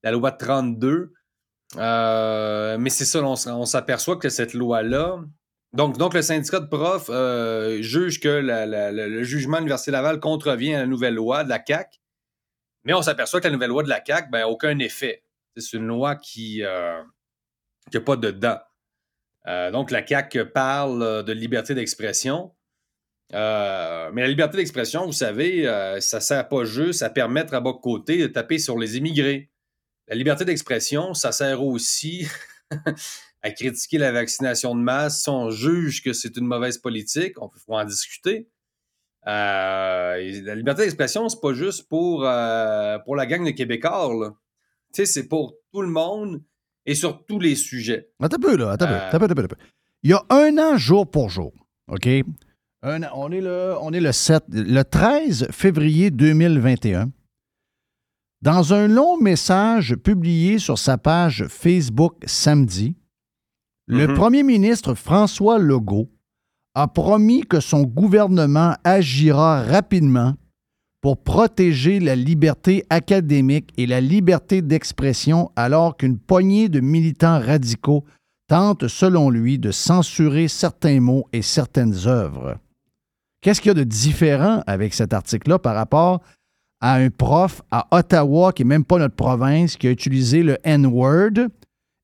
la 0.02 0.10
loi 0.10 0.32
32. 0.32 1.12
Euh, 1.76 2.76
mais 2.78 2.90
c'est 2.90 3.04
ça, 3.04 3.22
on, 3.22 3.66
s'aperçoit 3.66 4.16
que 4.16 4.28
cette 4.28 4.52
loi-là. 4.52 5.20
Donc, 5.74 5.96
donc, 5.96 6.12
le 6.12 6.22
syndicat 6.22 6.58
de 6.58 6.66
profs 6.66 7.08
euh, 7.08 7.80
juge 7.80 8.18
que 8.18 8.28
le 8.28 9.22
jugement 9.22 9.60
de 9.60 9.90
Laval 9.90 10.18
contrevient 10.18 10.74
à 10.74 10.80
la 10.80 10.86
nouvelle 10.86 11.14
loi 11.14 11.44
de 11.44 11.50
la 11.50 11.60
CAC. 11.60 12.00
Mais 12.82 12.94
on 12.94 13.02
s'aperçoit 13.02 13.40
que 13.40 13.46
la 13.46 13.52
nouvelle 13.52 13.70
loi 13.70 13.84
de 13.84 13.88
la 13.88 14.00
CAC, 14.00 14.28
ben, 14.30 14.44
aucun 14.44 14.76
effet. 14.80 15.22
C'est 15.56 15.76
une 15.76 15.86
loi 15.86 16.16
qui 16.16 16.62
n'a 16.62 18.00
pas 18.04 18.16
de 18.16 18.32
dents. 18.32 18.58
Euh, 19.46 19.70
donc, 19.70 19.90
la 19.90 20.06
CAQ 20.06 20.46
parle 20.46 21.02
euh, 21.02 21.22
de 21.22 21.32
liberté 21.32 21.74
d'expression. 21.74 22.52
Euh, 23.32 24.10
mais 24.12 24.22
la 24.22 24.28
liberté 24.28 24.56
d'expression, 24.56 25.06
vous 25.06 25.12
savez, 25.12 25.64
ça 26.00 26.18
ne 26.18 26.22
sert 26.22 26.48
pas 26.48 26.64
juste 26.64 27.02
à 27.02 27.10
permettre 27.10 27.54
à 27.54 27.60
bas 27.60 27.72
côté 27.82 28.18
de 28.18 28.26
taper 28.26 28.58
sur 28.58 28.78
les 28.78 28.96
immigrés. 28.96 29.50
La 30.08 30.14
liberté 30.14 30.44
d'expression, 30.44 31.14
ça 31.14 31.32
sert 31.32 31.62
aussi 31.62 32.28
à 33.42 33.50
critiquer 33.50 33.98
la 33.98 34.12
vaccination 34.12 34.74
de 34.74 34.80
masse. 34.80 35.22
Si 35.22 35.28
on 35.30 35.50
juge 35.50 36.02
que 36.02 36.12
c'est 36.12 36.36
une 36.36 36.46
mauvaise 36.46 36.78
politique, 36.78 37.40
on 37.40 37.48
peut 37.48 37.58
en 37.68 37.84
discuter. 37.84 38.50
La 39.24 40.18
liberté 40.54 40.82
d'expression, 40.82 41.28
c'est 41.28 41.40
pas 41.40 41.54
juste 41.54 41.88
pour, 41.88 42.22
la 42.22 43.26
gang 43.26 43.44
de 43.44 43.50
Québécois. 43.50 44.36
Tu 44.92 45.04
sais, 45.04 45.06
c'est 45.06 45.28
pour 45.28 45.56
tout 45.72 45.80
le 45.80 45.88
monde 45.88 46.42
et 46.86 46.94
sur 46.94 47.24
tous 47.26 47.38
les 47.40 47.54
sujets. 47.56 48.10
Attends 48.20 48.36
un 48.36 48.40
peu, 48.40 48.56
là. 48.56 48.70
Attends 48.72 48.86
Euh, 48.86 48.88
peu, 49.10 49.16
attends 49.16 49.16
un 49.16 49.28
peu, 49.28 49.32
attends 49.32 49.42
un 49.44 49.46
peu. 49.48 49.56
Il 50.02 50.10
y 50.10 50.12
a 50.12 50.22
un 50.30 50.58
an, 50.58 50.76
jour 50.76 51.10
pour 51.10 51.30
jour, 51.30 51.52
OK? 51.88 52.06
Un 52.82 53.02
an- 53.02 53.10
on, 53.14 53.32
est 53.32 53.40
le, 53.40 53.74
on 53.80 53.92
est 53.92 54.00
le 54.00 54.12
7, 54.12 54.44
le 54.50 54.82
13 54.82 55.48
février 55.50 56.10
2021. 56.10 57.10
Dans 58.42 58.74
un 58.74 58.86
long 58.88 59.16
message 59.18 59.94
publié 59.96 60.58
sur 60.58 60.78
sa 60.78 60.98
page 60.98 61.46
Facebook 61.48 62.16
samedi, 62.26 62.94
le 63.86 64.06
Mhm. 64.08 64.14
premier 64.14 64.42
ministre 64.42 64.94
François 64.94 65.58
Legault 65.58 66.10
a 66.74 66.88
promis 66.88 67.42
que 67.42 67.60
son 67.60 67.82
gouvernement 67.84 68.74
agira 68.84 69.62
rapidement 69.62 70.34
pour 71.04 71.18
protéger 71.18 72.00
la 72.00 72.16
liberté 72.16 72.86
académique 72.88 73.68
et 73.76 73.86
la 73.86 74.00
liberté 74.00 74.62
d'expression 74.62 75.50
alors 75.54 75.98
qu'une 75.98 76.16
poignée 76.16 76.70
de 76.70 76.80
militants 76.80 77.40
radicaux 77.40 78.04
tentent, 78.48 78.88
selon 78.88 79.28
lui, 79.28 79.58
de 79.58 79.70
censurer 79.70 80.48
certains 80.48 81.00
mots 81.00 81.26
et 81.34 81.42
certaines 81.42 82.06
œuvres. 82.06 82.56
Qu'est-ce 83.42 83.60
qu'il 83.60 83.68
y 83.68 83.72
a 83.72 83.74
de 83.74 83.84
différent 83.84 84.62
avec 84.66 84.94
cet 84.94 85.12
article-là 85.12 85.58
par 85.58 85.74
rapport 85.74 86.22
à 86.80 86.94
un 86.94 87.10
prof 87.10 87.60
à 87.70 87.86
Ottawa, 87.90 88.54
qui 88.54 88.62
n'est 88.62 88.68
même 88.70 88.86
pas 88.86 88.96
notre 88.96 89.14
province, 89.14 89.76
qui 89.76 89.88
a 89.88 89.90
utilisé 89.90 90.42
le 90.42 90.56
N-word 90.64 91.48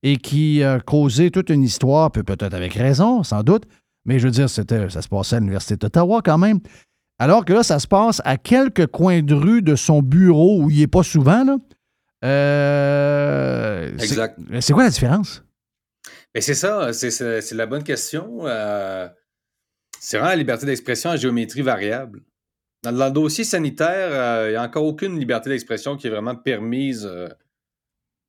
et 0.03 0.19
qui 0.19 0.63
a 0.63 0.79
causé 0.79 1.31
toute 1.31 1.49
une 1.49 1.63
histoire, 1.63 2.11
peut- 2.11 2.23
peut-être 2.23 2.53
avec 2.53 2.75
raison, 2.75 3.23
sans 3.23 3.43
doute, 3.43 3.63
mais 4.05 4.19
je 4.19 4.27
veux 4.27 4.31
dire, 4.31 4.51
ça 4.51 4.63
se 5.01 5.09
passait 5.09 5.37
à 5.37 5.41
l'Université 5.41 5.77
d'Ottawa 5.77 6.21
quand 6.23 6.37
même. 6.37 6.61
Alors 7.21 7.45
que 7.45 7.53
là, 7.53 7.63
ça 7.63 7.79
se 7.79 7.87
passe 7.87 8.23
à 8.25 8.39
quelques 8.39 8.87
coins 8.87 9.21
de 9.23 9.35
rue 9.35 9.61
de 9.63 9.77
son 9.77 10.01
bureau 10.01 10.63
où 10.63 10.71
il 10.71 10.79
n'est 10.81 10.87
pas 10.87 11.03
souvent. 11.03 11.45
Là. 11.45 11.59
Euh, 12.25 13.93
c'est- 13.99 14.05
Exact. 14.05 14.39
C'est 14.61 14.73
quoi 14.73 14.85
la 14.85 14.91
différence? 14.91 15.45
Mais 16.35 16.41
c'est 16.41 16.55
ça, 16.55 16.93
c'est- 16.93 17.53
la 17.53 17.67
bonne 17.67 17.85
question. 17.85 18.47
Euh, 18.47 19.07
c'est 19.99 20.17
vraiment 20.17 20.31
la 20.31 20.37
liberté 20.37 20.65
d'expression 20.65 21.11
à 21.11 21.17
géométrie 21.17 21.63
variable. 21.63 22.23
Dans, 22.83 22.93
dans 22.93 23.07
le 23.07 23.13
dossier 23.13 23.45
sanitaire, 23.45 24.09
euh, 24.13 24.47
il 24.49 24.53
n'y 24.53 24.57
a 24.57 24.63
encore 24.63 24.85
aucune 24.85 25.19
liberté 25.19 25.51
d'expression 25.51 25.97
qui 25.99 26.07
est 26.07 26.11
vraiment 26.11 26.35
permise 26.35 27.07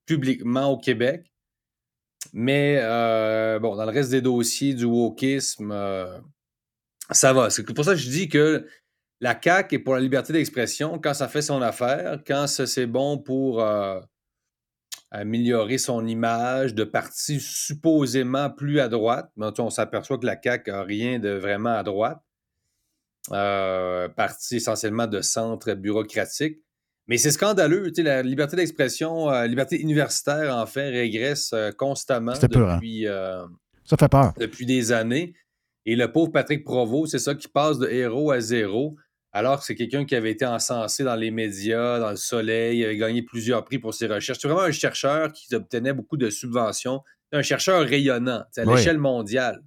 publiquement 0.05 0.69
au 0.71 0.77
Québec. 0.77 1.31
Mais 2.33 2.75
bon, 3.59 3.75
dans 3.77 3.85
le 3.85 3.91
reste 3.91 4.11
des 4.11 4.21
dossiers 4.21 4.73
du 4.73 4.83
wokisme, 4.85 5.71
ça 7.11 7.33
va. 7.33 7.49
C'est 7.49 7.63
pour 7.73 7.85
ça 7.85 7.91
que 7.91 7.99
je 7.99 8.09
dis 8.09 8.27
que 8.29 8.65
la 9.21 9.39
CAQ 9.41 9.75
est 9.75 9.79
pour 9.79 9.93
la 9.93 10.01
liberté 10.01 10.33
d'expression 10.33 10.99
quand 10.99 11.13
ça 11.13 11.27
fait 11.27 11.41
son 11.41 11.61
affaire, 11.61 12.19
quand 12.25 12.47
c'est 12.47 12.87
bon 12.87 13.17
pour 13.19 13.61
euh, 13.61 13.99
améliorer 15.11 15.77
son 15.77 16.05
image 16.07 16.73
de 16.73 16.83
parti 16.83 17.39
supposément 17.39 18.49
plus 18.49 18.79
à 18.79 18.89
droite. 18.89 19.31
Mais 19.37 19.47
on 19.59 19.69
s'aperçoit 19.69 20.17
que 20.17 20.25
la 20.25 20.41
CAQ 20.41 20.71
n'a 20.71 20.83
rien 20.83 21.19
de 21.19 21.29
vraiment 21.29 21.73
à 21.77 21.83
droite. 21.83 22.19
Euh, 23.31 24.09
parti 24.09 24.55
essentiellement 24.55 25.05
de 25.05 25.21
centre 25.21 25.73
bureaucratique. 25.73 26.59
Mais 27.07 27.17
c'est 27.17 27.31
scandaleux. 27.31 27.91
La 27.97 28.23
liberté 28.23 28.55
d'expression, 28.55 29.29
la 29.29 29.45
liberté 29.47 29.79
universitaire, 29.79 30.55
en 30.55 30.65
fait, 30.65 30.89
régresse 30.89 31.51
euh, 31.53 31.71
constamment 31.71 32.33
épeurant. 32.33 32.75
depuis, 32.75 33.07
euh, 33.07 33.45
Ça 33.83 33.97
fait 33.97 34.09
peur. 34.09 34.33
depuis 34.39 34.65
des 34.65 34.91
années. 34.91 35.33
Et 35.85 35.95
le 35.95 36.11
pauvre 36.11 36.31
Patrick 36.31 36.63
Provost, 36.63 37.11
c'est 37.11 37.19
ça 37.19 37.35
qui 37.35 37.47
passe 37.47 37.77
de 37.77 37.87
héros 37.87 38.31
à 38.31 38.39
zéro, 38.39 38.95
alors 39.33 39.59
que 39.59 39.65
c'est 39.65 39.75
quelqu'un 39.75 40.05
qui 40.05 40.15
avait 40.15 40.31
été 40.31 40.45
encensé 40.45 41.03
dans 41.03 41.15
les 41.15 41.31
médias, 41.31 41.99
dans 41.99 42.09
le 42.11 42.15
soleil, 42.17 42.79
il 42.79 42.85
avait 42.85 42.97
gagné 42.97 43.21
plusieurs 43.21 43.63
prix 43.63 43.79
pour 43.79 43.93
ses 43.93 44.07
recherches. 44.07 44.39
C'est 44.41 44.47
vraiment 44.47 44.63
un 44.65 44.71
chercheur 44.71 45.31
qui 45.31 45.53
obtenait 45.55 45.93
beaucoup 45.93 46.17
de 46.17 46.29
subventions, 46.29 47.01
un 47.31 47.41
chercheur 47.41 47.85
rayonnant 47.85 48.43
à 48.57 48.61
Oui. 48.65 48.75
l'échelle 48.75 48.97
mondiale. 48.97 49.61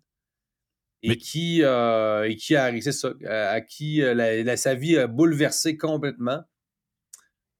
Et 1.07 1.19
qui, 1.19 1.61
euh, 1.63 2.25
et 2.29 2.37
qui 2.37 2.57
a, 2.57 2.71
ça, 2.91 3.09
à 3.29 3.49
à 3.51 3.61
qui 3.61 4.01
euh, 4.03 4.15
la- 4.15 4.43
la- 4.43 4.57
sa 4.57 4.75
vie 4.75 4.97
a 4.97 5.07
bouleversé 5.07 5.77
complètement, 5.77 6.41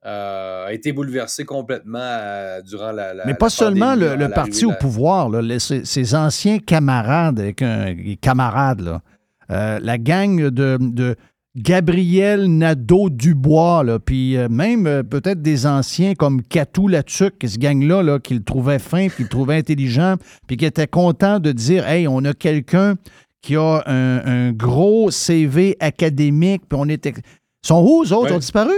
euh, 0.07 0.67
a 0.67 0.73
été 0.73 0.93
bouleversée 0.93 1.45
complètement 1.45 1.99
euh, 2.01 2.63
durant 2.63 2.93
la, 2.93 3.13
la- 3.15 3.25
Mais 3.27 3.33
la 3.33 3.37
pas 3.39 3.51
seulement 3.51 3.95
le, 3.95 4.29
parti 4.29 4.65
au 4.67 4.71
la- 4.71 4.77
pouvoir, 4.77 5.29
là, 5.31 5.41
les- 5.43 5.59
ses, 5.59 5.85
ses 5.85 6.15
anciens 6.15 6.59
camarades, 6.59 7.41
avec 7.41 7.61
un, 7.63 7.93
les 7.95 8.17
camarades, 8.17 8.81
là, 8.81 9.03
euh, 9.51 9.79
la 9.79 9.99
gang 9.99 10.41
de, 10.49 10.79
de 10.81 11.17
Gabriel 11.57 12.47
Nadeau-Dubois, 12.47 14.01
puis 14.05 14.37
euh, 14.37 14.49
même 14.49 14.89
euh, 14.89 15.03
peut-être 15.05 15.41
des 15.41 15.67
anciens 15.67 16.15
comme 16.15 16.43
Catou 16.43 16.89
Latuc, 16.89 17.35
ce 17.47 17.59
gang-là, 17.59 18.03
là, 18.03 18.19
qui 18.19 18.35
le 18.35 18.43
trouvait 18.43 18.81
fin, 18.81 19.07
puis 19.07 19.17
qui 19.19 19.23
le 19.23 19.29
trouvait 19.29 19.57
intelligent, 19.57 20.17
puis 20.49 20.57
qui 20.57 20.65
était 20.65 20.89
content 20.89 21.39
de 21.39 21.53
dire 21.53 21.87
Hey, 21.87 22.09
on 22.09 22.25
a 22.25 22.35
quelqu'un 22.35 22.97
qui 23.41 23.55
a 23.55 23.83
un, 23.87 24.49
un 24.49 24.53
gros 24.53 25.13
CV 25.13 25.77
académique, 25.79 26.63
puis 26.69 26.79
on 26.81 26.89
était. 26.89 27.15
sont 27.63 27.85
où, 27.85 28.03
eux 28.03 28.13
autres? 28.13 28.31
Ouais. 28.31 28.33
ont 28.33 28.39
disparu? 28.39 28.75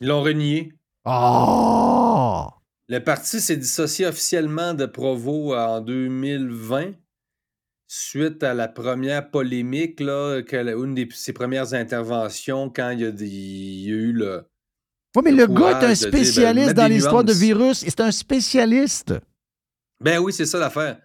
Ils 0.00 0.08
l'ont 0.08 0.22
renié. 0.22 0.72
Oh! 1.04 2.46
Le 2.88 3.00
parti 3.00 3.40
s'est 3.40 3.56
dissocié 3.56 4.06
officiellement 4.06 4.72
de 4.72 4.86
Provo 4.86 5.54
en 5.54 5.80
2020 5.80 6.92
suite 7.94 8.42
à 8.42 8.54
la 8.54 8.68
première 8.68 9.30
polémique, 9.30 10.00
là, 10.00 10.40
que 10.42 10.56
la- 10.56 10.72
une 10.72 10.94
de 10.94 11.06
ses 11.12 11.32
premières 11.34 11.74
interventions 11.74 12.70
quand 12.70 12.90
il 12.90 13.00
y 13.00 13.04
a, 13.04 13.10
des- 13.10 13.28
il 13.28 13.80
y 13.86 13.90
a 13.90 13.94
eu 13.94 14.12
le. 14.12 14.48
Oui, 15.14 15.22
mais 15.26 15.32
le, 15.32 15.46
gars 15.46 15.72
est 15.72 15.74
un 15.74 15.78
dire, 15.80 15.88
ben, 15.88 15.94
spécialiste 15.94 16.72
dans 16.74 16.86
l'histoire 16.90 17.22
de 17.24 17.34
virus. 17.34 17.80
C'est 17.80 18.00
un 18.00 18.10
spécialiste. 18.10 19.12
Ben 20.00 20.18
oui, 20.20 20.32
c'est 20.32 20.46
ça 20.46 20.58
l'affaire. 20.58 20.98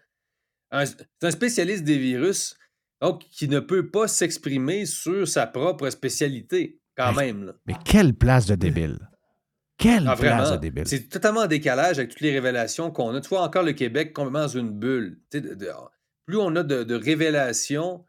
C'est 0.71 0.95
un 1.23 1.31
spécialiste 1.31 1.83
des 1.83 1.97
virus, 1.97 2.55
donc 3.01 3.19
qui 3.31 3.49
ne 3.49 3.59
peut 3.59 3.89
pas 3.89 4.07
s'exprimer 4.07 4.85
sur 4.85 5.27
sa 5.27 5.45
propre 5.45 5.89
spécialité, 5.89 6.79
quand 6.95 7.13
même. 7.13 7.45
là. 7.47 7.53
Mais 7.65 7.75
quelle 7.83 8.13
place 8.13 8.45
de 8.45 8.55
débile. 8.55 8.97
Quelle 9.77 10.07
Ah, 10.07 10.15
place 10.15 10.51
de 10.53 10.57
débile. 10.57 10.87
C'est 10.87 11.07
totalement 11.09 11.41
en 11.41 11.47
décalage 11.47 11.99
avec 11.99 12.11
toutes 12.11 12.21
les 12.21 12.31
révélations 12.31 12.91
qu'on 12.91 13.13
a. 13.13 13.19
Tu 13.21 13.27
vois 13.29 13.41
encore 13.43 13.63
le 13.63 13.73
Québec 13.73 14.13
complètement 14.13 14.41
dans 14.41 14.47
une 14.47 14.71
bulle. 14.71 15.19
De- 15.31 15.39
de- 15.53 15.69
plus 16.27 16.37
on 16.37 16.55
a 16.57 16.63
de, 16.63 16.83
de 16.83 16.93
révélations 16.95 18.03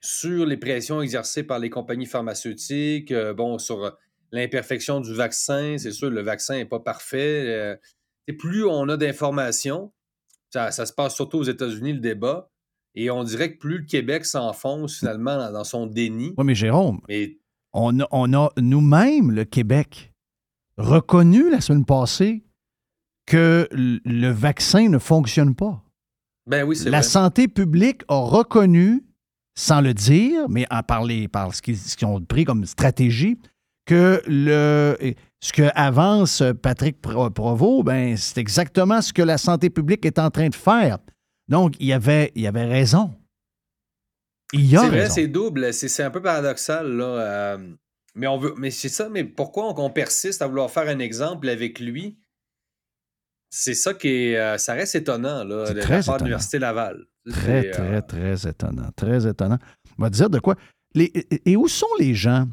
sur 0.00 0.46
les 0.46 0.56
pressions 0.56 1.02
exercées 1.02 1.42
par 1.42 1.58
les 1.58 1.68
compagnies 1.68 2.06
pharmaceutiques, 2.06 3.12
euh, 3.12 3.34
bon, 3.34 3.58
sur 3.58 3.84
euh, 3.84 3.90
l'imperfection 4.32 5.00
du 5.00 5.14
vaccin, 5.14 5.76
c'est 5.78 5.92
sûr, 5.92 6.10
le 6.10 6.22
vaccin 6.22 6.56
n'est 6.56 6.64
pas 6.64 6.80
parfait. 6.80 7.44
euh, 7.46 7.76
et 8.26 8.32
plus 8.32 8.64
on 8.64 8.88
a 8.88 8.96
d'informations, 8.96 9.92
ça, 10.48 10.70
ça 10.70 10.86
se 10.86 10.92
passe 10.92 11.14
surtout 11.14 11.38
aux 11.38 11.44
États-Unis, 11.44 11.92
le 11.92 12.00
débat, 12.00 12.50
et 12.94 13.10
on 13.10 13.22
dirait 13.24 13.52
que 13.52 13.58
plus 13.58 13.78
le 13.78 13.84
Québec 13.84 14.24
s'enfonce 14.24 14.98
finalement 14.98 15.36
dans, 15.36 15.52
dans 15.52 15.64
son 15.64 15.86
déni. 15.86 16.32
Oui, 16.38 16.44
mais 16.44 16.54
Jérôme, 16.54 17.00
Mais 17.08 17.36
on 17.74 18.00
a, 18.00 18.08
on 18.10 18.32
a 18.32 18.50
nous-mêmes, 18.56 19.32
le 19.32 19.44
Québec, 19.44 20.14
reconnu 20.78 21.50
la 21.50 21.60
semaine 21.60 21.84
passée 21.84 22.46
que 23.26 23.68
le 23.70 24.30
vaccin 24.30 24.88
ne 24.88 24.98
fonctionne 24.98 25.54
pas. 25.54 25.84
Ben 26.50 26.64
oui, 26.64 26.76
La 26.84 26.90
vrai. 26.98 27.02
santé 27.02 27.48
publique 27.48 28.02
a 28.08 28.16
reconnu, 28.20 29.02
sans 29.58 29.80
le 29.80 29.94
dire, 29.94 30.48
mais 30.48 30.66
en 30.70 30.82
parler 30.82 31.28
par 31.28 31.54
ce 31.54 31.62
qu'ils 31.62 31.78
ont 32.06 32.20
pris 32.20 32.44
comme 32.44 32.64
stratégie, 32.66 33.38
que 33.86 34.22
le, 34.26 34.96
ce 35.40 35.52
que 35.52 35.68
avance 35.74 36.42
Patrick 36.62 37.00
Pro- 37.00 37.30
Provost, 37.30 37.84
ben, 37.84 38.16
c'est 38.16 38.38
exactement 38.38 39.00
ce 39.00 39.12
que 39.12 39.22
la 39.22 39.38
santé 39.38 39.70
publique 39.70 40.04
est 40.06 40.18
en 40.18 40.30
train 40.30 40.48
de 40.48 40.54
faire. 40.54 40.98
Donc, 41.48 41.74
il 41.80 41.86
y 41.86 41.92
avait, 41.92 42.30
il 42.34 42.42
y 42.42 42.46
avait 42.46 42.66
raison. 42.66 43.12
Il 44.52 44.66
y 44.66 44.76
a 44.76 44.80
C'est 44.80 44.88
vrai, 44.88 45.00
raison. 45.02 45.14
c'est 45.14 45.26
double. 45.28 45.72
C'est 45.72 45.88
c'est 45.88 46.02
un 46.02 46.10
peu 46.10 46.22
paradoxal, 46.22 46.86
là. 46.96 47.04
euh, 47.04 47.58
mais 48.14 48.26
on 48.26 48.38
veut. 48.38 48.54
Mais 48.58 48.70
c'est 48.70 48.88
ça, 48.88 49.08
mais 49.08 49.24
pourquoi 49.24 49.68
on, 49.72 49.84
on 49.84 49.90
persiste 49.90 50.42
à 50.42 50.46
vouloir 50.46 50.70
faire 50.70 50.88
un 50.88 50.98
exemple 50.98 51.48
avec 51.48 51.80
lui? 51.80 52.18
C'est 53.50 53.74
ça 53.74 53.94
qui 53.94 54.08
est. 54.08 54.36
euh, 54.38 54.58
ça 54.58 54.74
reste 54.74 54.94
étonnant, 54.94 55.42
là, 55.44 55.72
de 55.72 55.80
la 55.80 56.02
part 56.02 56.18
de 56.18 56.24
l'Université 56.24 56.58
Laval. 56.60 57.04
Très, 57.28 57.70
très, 57.70 57.96
euh, 57.96 58.00
très 58.00 58.48
étonnant. 58.48 58.88
Très 58.96 59.26
étonnant. 59.26 59.58
On 59.98 60.02
va 60.04 60.10
te 60.10 60.14
dire 60.14 60.30
de 60.30 60.38
quoi? 60.38 60.54
Les- 60.94 61.12
et, 61.44 61.56
où 61.56 61.68
sont 61.68 61.86
les 61.98 62.14
gens? 62.14 62.46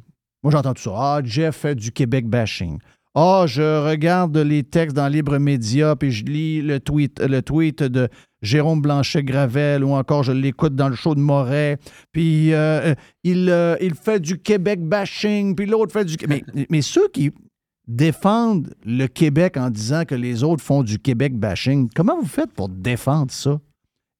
Moi, 0.44 0.52
j'entends 0.52 0.74
tout 0.74 0.84
ça. 0.84 0.92
Ah, 0.96 1.22
Jeff 1.24 1.56
fait 1.58 1.76
du 1.76 1.92
Québec 1.92 2.28
bashing. 2.28 2.80
Ah, 3.16 3.46
je 3.48 3.88
regarde 3.88 4.38
les 4.38 4.64
textes 4.64 4.96
dans 4.96 5.08
Libre 5.08 5.38
Média, 5.40 5.96
puis 5.96 6.12
je 6.12 6.24
lis 6.26 6.62
le 6.62 6.80
tweet, 6.80 7.20
le 7.20 7.42
tweet 7.42 7.82
de 7.82 8.10
Jérôme 8.44 8.82
Blanchet-Gravel, 8.82 9.84
ou 9.84 9.94
encore 9.94 10.22
je 10.22 10.32
l'écoute 10.32 10.76
dans 10.76 10.90
le 10.90 10.96
show 10.96 11.16
de 11.16 11.20
Moret, 11.20 11.80
puis 12.12 12.54
euh, 12.54 12.94
il, 13.24 13.78
il 13.82 13.96
fait 13.96 14.20
du 14.20 14.38
Québec 14.38 14.82
bashing, 14.84 15.56
puis 15.56 15.66
l'autre 15.66 15.94
fait 15.94 16.06
du... 16.06 16.16
Mais, 16.28 16.44
mais 16.70 16.84
ceux 16.84 17.08
qui 17.08 17.32
défendent 17.88 18.74
le 18.86 19.08
Québec 19.08 19.58
en 19.58 19.70
disant 19.70 20.04
que 20.06 20.16
les 20.16 20.44
autres 20.44 20.64
font 20.64 20.84
du 20.84 21.00
Québec 21.00 21.38
bashing, 21.38 21.90
comment 21.96 22.20
vous 22.20 22.28
faites 22.28 22.52
pour 22.54 22.70
défendre 22.70 23.32
ça? 23.32 23.60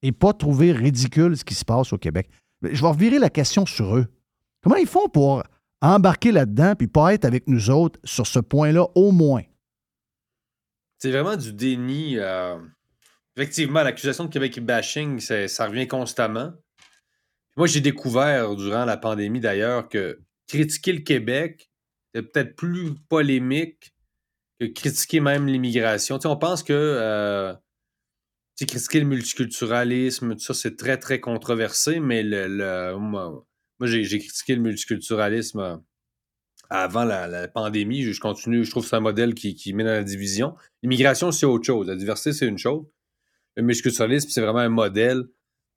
et 0.04 0.12
pas 0.12 0.34
trouver 0.34 0.72
ridicule 0.72 1.36
ce 1.36 1.44
qui 1.44 1.56
se 1.56 1.66
passe 1.66 1.92
au 1.92 1.98
Québec? 1.98 2.30
Je 2.62 2.82
vais 2.82 2.88
revirer 2.88 3.20
la 3.20 3.30
question 3.30 3.66
sur 3.66 3.98
eux. 3.98 4.06
Comment 4.62 4.76
ils 4.76 4.88
font 4.88 5.10
pour 5.10 5.44
embarquer 5.82 6.32
là-dedans 6.32 6.76
puis 6.76 6.88
pas 6.88 7.14
être 7.14 7.26
avec 7.26 7.48
nous 7.48 7.70
autres 7.70 8.00
sur 8.04 8.26
ce 8.28 8.40
point-là 8.40 8.88
au 8.96 9.12
moins? 9.12 9.44
C'est 11.00 11.12
vraiment 11.12 11.36
du 11.36 11.54
déni. 11.54 12.18
euh, 12.18 12.58
Effectivement, 13.36 13.84
l'accusation 13.84 14.26
de 14.26 14.30
Québec 14.30 14.60
bashing, 14.64 15.20
ça 15.20 15.68
revient 15.68 15.88
constamment. 15.88 16.54
Moi, 17.56 17.68
j'ai 17.68 17.82
découvert 17.82 18.56
durant 18.56 18.86
la 18.86 18.98
pandémie 18.98 19.40
d'ailleurs 19.40 19.90
que 19.90 20.20
critiquer 20.48 20.94
le 20.94 21.02
Québec 21.02 21.70
peut-être 22.22 22.56
plus 22.56 22.96
polémique 23.10 23.94
que 24.60 24.66
critiquer 24.66 25.20
même 25.20 25.48
l'immigration. 25.48 26.20
On 26.26 26.38
pense 26.38 26.64
que 26.64 26.74
euh, 26.74 27.54
critiquer 28.66 29.00
le 29.00 29.06
multiculturalisme, 29.06 30.34
tout 30.34 30.40
ça, 30.40 30.54
c'est 30.54 30.76
très, 30.76 30.98
très 30.98 31.20
controversé, 31.20 32.00
mais 32.00 32.24
le, 32.24 32.96
moi, 33.80 33.88
j'ai 33.88 34.20
critiqué 34.20 34.56
le 34.56 34.62
multiculturalisme 34.62 35.60
euh, 35.60 35.78
avant 36.70 37.06
la, 37.06 37.48
pandémie. 37.48 38.02
Je, 38.02 38.20
continue, 38.20 38.64
je 38.64 38.72
trouve 38.72 38.84
que 38.84 38.90
c'est 38.90 38.96
un 38.96 39.02
modèle 39.02 39.36
qui, 39.36 39.56
qui 39.56 39.74
met 39.74 39.84
dans 39.84 39.92
la 39.92 40.04
division. 40.04 40.56
L'immigration, 40.82 41.32
c'est 41.32 41.46
autre 41.46 41.66
chose. 41.66 41.88
La 41.88 41.96
diversité, 41.96 42.34
c'est 42.34 42.48
une 42.48 42.58
chose. 42.58 42.86
Le 43.56 43.64
multiculturalisme, 43.64 44.30
c'est 44.30 44.42
vraiment 44.42 44.60
un 44.60 44.70
modèle, 44.70 45.24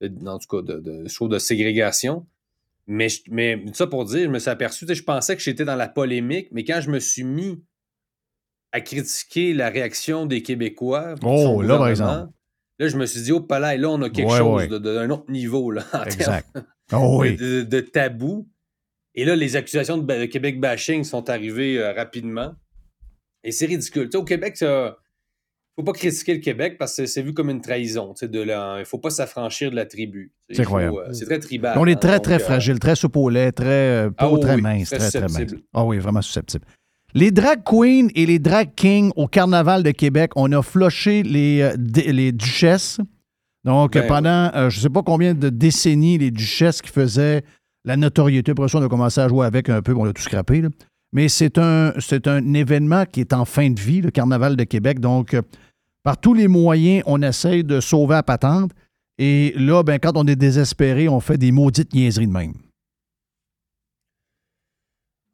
en 0.02 0.38
tout 0.38 0.48
cas, 0.48 0.62
de, 0.62 0.80
de, 0.80 1.28
de 1.28 1.38
ségrégation. 1.38 2.26
Mais, 2.92 3.08
je- 3.08 3.22
mais 3.30 3.62
ça 3.72 3.86
pour 3.86 4.04
dire, 4.04 4.24
je 4.24 4.28
me 4.30 4.38
suis 4.40 4.50
aperçu, 4.50 4.84
je 4.88 5.02
pensais 5.02 5.36
que 5.36 5.42
j'étais 5.42 5.64
dans 5.64 5.76
la 5.76 5.88
polémique, 5.88 6.48
mais 6.50 6.64
quand 6.64 6.80
je 6.80 6.90
me 6.90 6.98
suis 6.98 7.22
mis 7.24 7.62
à 8.72 8.80
critiquer 8.80 9.52
la 9.54 9.68
réaction 9.68 10.26
des 10.26 10.42
Québécois, 10.42 11.14
Oh, 11.22 11.62
là, 11.62 11.76
par 11.78 11.88
exemple. 11.88 12.32
là, 12.78 12.88
je 12.88 12.96
me 12.96 13.06
suis 13.06 13.22
dit, 13.22 13.32
oh, 13.32 13.40
palais, 13.40 13.76
là, 13.78 13.90
on 13.90 14.02
a 14.02 14.10
quelque 14.10 14.28
Ouais, 14.30 14.38
chose 14.38 14.68
ouais. 14.68 14.80
d'un 14.80 15.08
autre 15.10 15.30
niveau, 15.30 15.70
là, 15.70 15.84
en 15.92 16.02
Exact. 16.04 16.48
Oh 16.92 17.18
oui. 17.20 17.36
de, 17.36 17.62
de- 17.62 17.62
de 17.62 17.80
tabou. 17.80 18.48
Et 19.14 19.24
là, 19.24 19.34
les 19.36 19.54
accusations 19.56 19.98
de, 19.98 20.24
Québec 20.26 20.60
bashing 20.60 21.04
sont 21.04 21.28
arrivées 21.30 21.78
euh, 21.78 21.92
rapidement. 21.92 22.54
Et 23.44 23.52
c'est 23.52 23.66
ridicule. 23.66 24.04
Tu 24.06 24.12
sais, 24.12 24.16
au 24.18 24.24
Québec, 24.24 24.60
ne 24.62 24.90
faut 25.80 25.92
pas 25.92 25.98
critiquer 25.98 26.34
le 26.34 26.40
Québec 26.40 26.76
parce 26.78 26.96
que 26.96 27.06
c'est 27.06 27.22
vu 27.22 27.32
comme 27.34 27.50
une 27.50 27.60
trahison. 27.60 28.14
de 28.22 28.40
la- 28.40 28.76
Il 28.76 28.80
ne 28.80 28.84
faut 28.84 28.98
pas 28.98 29.10
s'affranchir 29.10 29.70
de 29.70 29.76
la 29.76 29.86
tribu. 29.86 30.32
C'est 30.50 30.60
incroyable. 30.62 30.96
euh, 31.08 31.12
C'est 31.12 31.24
très 31.26 31.38
tribal. 31.38 31.76
On 31.78 31.86
est 31.86 31.92
hein, 31.92 31.96
très, 31.96 32.12
donc, 32.14 32.22
très 32.22 32.34
euh, 32.34 32.38
fragile, 32.38 32.78
très 32.78 32.96
soupe 32.96 33.16
au 33.16 33.28
lait, 33.30 33.52
très, 33.52 33.66
euh, 33.66 34.10
Ah 34.18 34.30
oui, 34.30 34.40
très 34.40 34.54
oui, 34.56 34.62
mince, 34.62 34.88
très 34.90 34.98
très, 34.98 35.10
très 35.10 35.20
mince. 35.20 35.32
susceptible. 35.32 35.62
Ah 35.74 35.84
oui, 35.84 35.98
vraiment 35.98 36.22
susceptible. 36.22 36.64
Les 37.14 37.30
drag 37.32 37.62
queens 37.64 38.08
et 38.14 38.24
les 38.26 38.38
drag 38.38 38.70
kings 38.76 39.10
au 39.16 39.26
Carnaval 39.26 39.82
de 39.82 39.90
Québec, 39.90 40.30
on 40.36 40.50
a 40.52 40.62
floché 40.62 41.22
les, 41.24 41.70
les 41.76 42.30
duchesses. 42.32 42.98
Donc, 43.64 43.94
Ben 43.94 44.06
pendant, 44.06 44.50
euh, 44.54 44.70
je 44.70 44.76
ne 44.78 44.82
sais 44.82 44.88
pas 44.90 45.02
combien 45.02 45.34
de 45.34 45.48
décennies, 45.50 46.18
les 46.18 46.30
duchesses 46.30 46.80
qui 46.80 46.90
faisaient 46.90 47.42
la 47.84 47.96
notoriété. 47.96 48.52
Après 48.52 48.68
ça, 48.68 48.78
on 48.78 48.82
a 48.82 48.88
commencé 48.88 49.20
à 49.20 49.28
jouer 49.28 49.44
avec 49.46 49.68
un 49.68 49.82
peu, 49.82 49.94
on 49.94 50.04
a 50.04 50.12
tout 50.12 50.22
scrappé. 50.22 50.60
là. 50.62 50.68
Mais 51.12 51.28
c'est 51.28 51.58
un, 51.58 51.92
un 52.26 52.54
événement 52.54 53.04
qui 53.04 53.20
est 53.20 53.32
en 53.32 53.44
fin 53.44 53.68
de 53.70 53.80
vie, 53.80 54.00
le 54.00 54.10
Carnaval 54.12 54.54
de 54.56 54.62
Québec. 54.64 55.00
Donc, 55.00 55.36
par 56.02 56.18
tous 56.20 56.34
les 56.34 56.48
moyens, 56.48 57.02
on 57.06 57.20
essaye 57.22 57.64
de 57.64 57.80
sauver 57.80 58.14
la 58.14 58.22
patente. 58.22 58.72
Et 59.18 59.52
là, 59.56 59.82
ben, 59.82 59.98
quand 59.98 60.12
on 60.16 60.26
est 60.26 60.36
désespéré, 60.36 61.08
on 61.08 61.20
fait 61.20 61.36
des 61.38 61.52
maudites 61.52 61.92
niaiseries 61.92 62.26
de 62.26 62.32
même. 62.32 62.54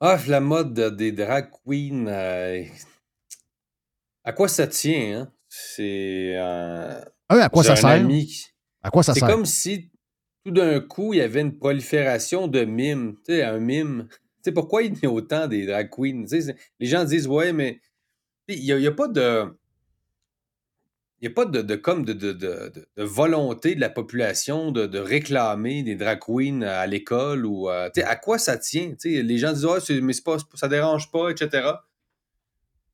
Ah, 0.01 0.19
la 0.27 0.41
mode 0.41 0.75
de- 0.75 0.91
des 0.91 1.13
drag 1.13 1.51
queens. 1.65 2.07
euh, 2.09 2.65
À 4.25 4.33
quoi 4.33 4.49
ça 4.49 4.67
tient, 4.67 5.21
hein? 5.21 5.33
C'est. 5.49 6.33
euh, 6.37 7.01
Ah 7.29 7.37
oui, 7.37 7.41
à 7.41 7.49
quoi 7.49 7.63
ça 7.63 7.73
un 7.73 7.77
sert? 7.77 7.91
ami 7.91 8.45
À 8.83 8.91
quoi 8.91 9.03
ça 9.03 9.15
C'est 9.15 9.21
sert? 9.21 9.29
comme 9.29 9.47
si 9.47 9.91
tout 10.45 10.51
d'un 10.51 10.81
coup, 10.81 11.15
il 11.15 11.19
y 11.19 11.23
avait 11.23 11.41
une 11.41 11.57
prolifération 11.57 12.49
de 12.49 12.65
mimes. 12.65 13.15
Tu 13.25 13.35
sais, 13.35 13.43
un 13.45 13.59
mime. 13.61 14.09
Tu 14.11 14.17
sais, 14.43 14.53
pourquoi 14.53 14.83
il 14.83 14.99
y 15.01 15.07
a 15.07 15.11
autant 15.11 15.47
des 15.47 15.65
drag 15.65 15.89
queens? 15.91 16.23
Tu 16.25 16.29
sais, 16.29 16.41
c'est- 16.43 16.57
les 16.81 16.87
gens 16.87 17.05
disent, 17.05 17.27
ouais, 17.29 17.53
mais 17.53 17.81
il 18.49 18.77
n'y 18.77 18.87
a 18.87 18.93
pas 18.93 19.09
de. 19.09 19.57
Il 21.23 21.29
n'y 21.29 21.33
a 21.33 21.35
pas 21.35 21.47
de, 21.47 21.63
de- 21.63 21.77
comme 21.77 22.05
de, 22.05 22.13
de- 22.13 22.33
de- 22.33 22.71
volonté 22.99 23.75
de 23.75 23.81
la 23.81 23.89
population 23.89 24.71
de, 24.71 24.87
de 24.87 24.99
réclamer 24.99 25.83
des 25.83 25.95
drag 25.95 26.19
queens 26.21 26.61
à 26.63 26.87
l'école 26.87 27.47
ou 27.47 27.71
euh, 27.71 27.89
à 28.05 28.17
quoi 28.17 28.39
ça 28.39 28.59
tient? 28.59 28.93
Les 29.05 29.39
gens 29.39 29.53
disent 29.53 29.65
ouais, 29.65 29.81
c'est- 29.81 30.01
mais 30.03 30.13
pas, 30.25 30.37
ça 30.55 30.69
dérange 30.69 31.11
pas, 31.11 31.31
etc. 31.31 31.69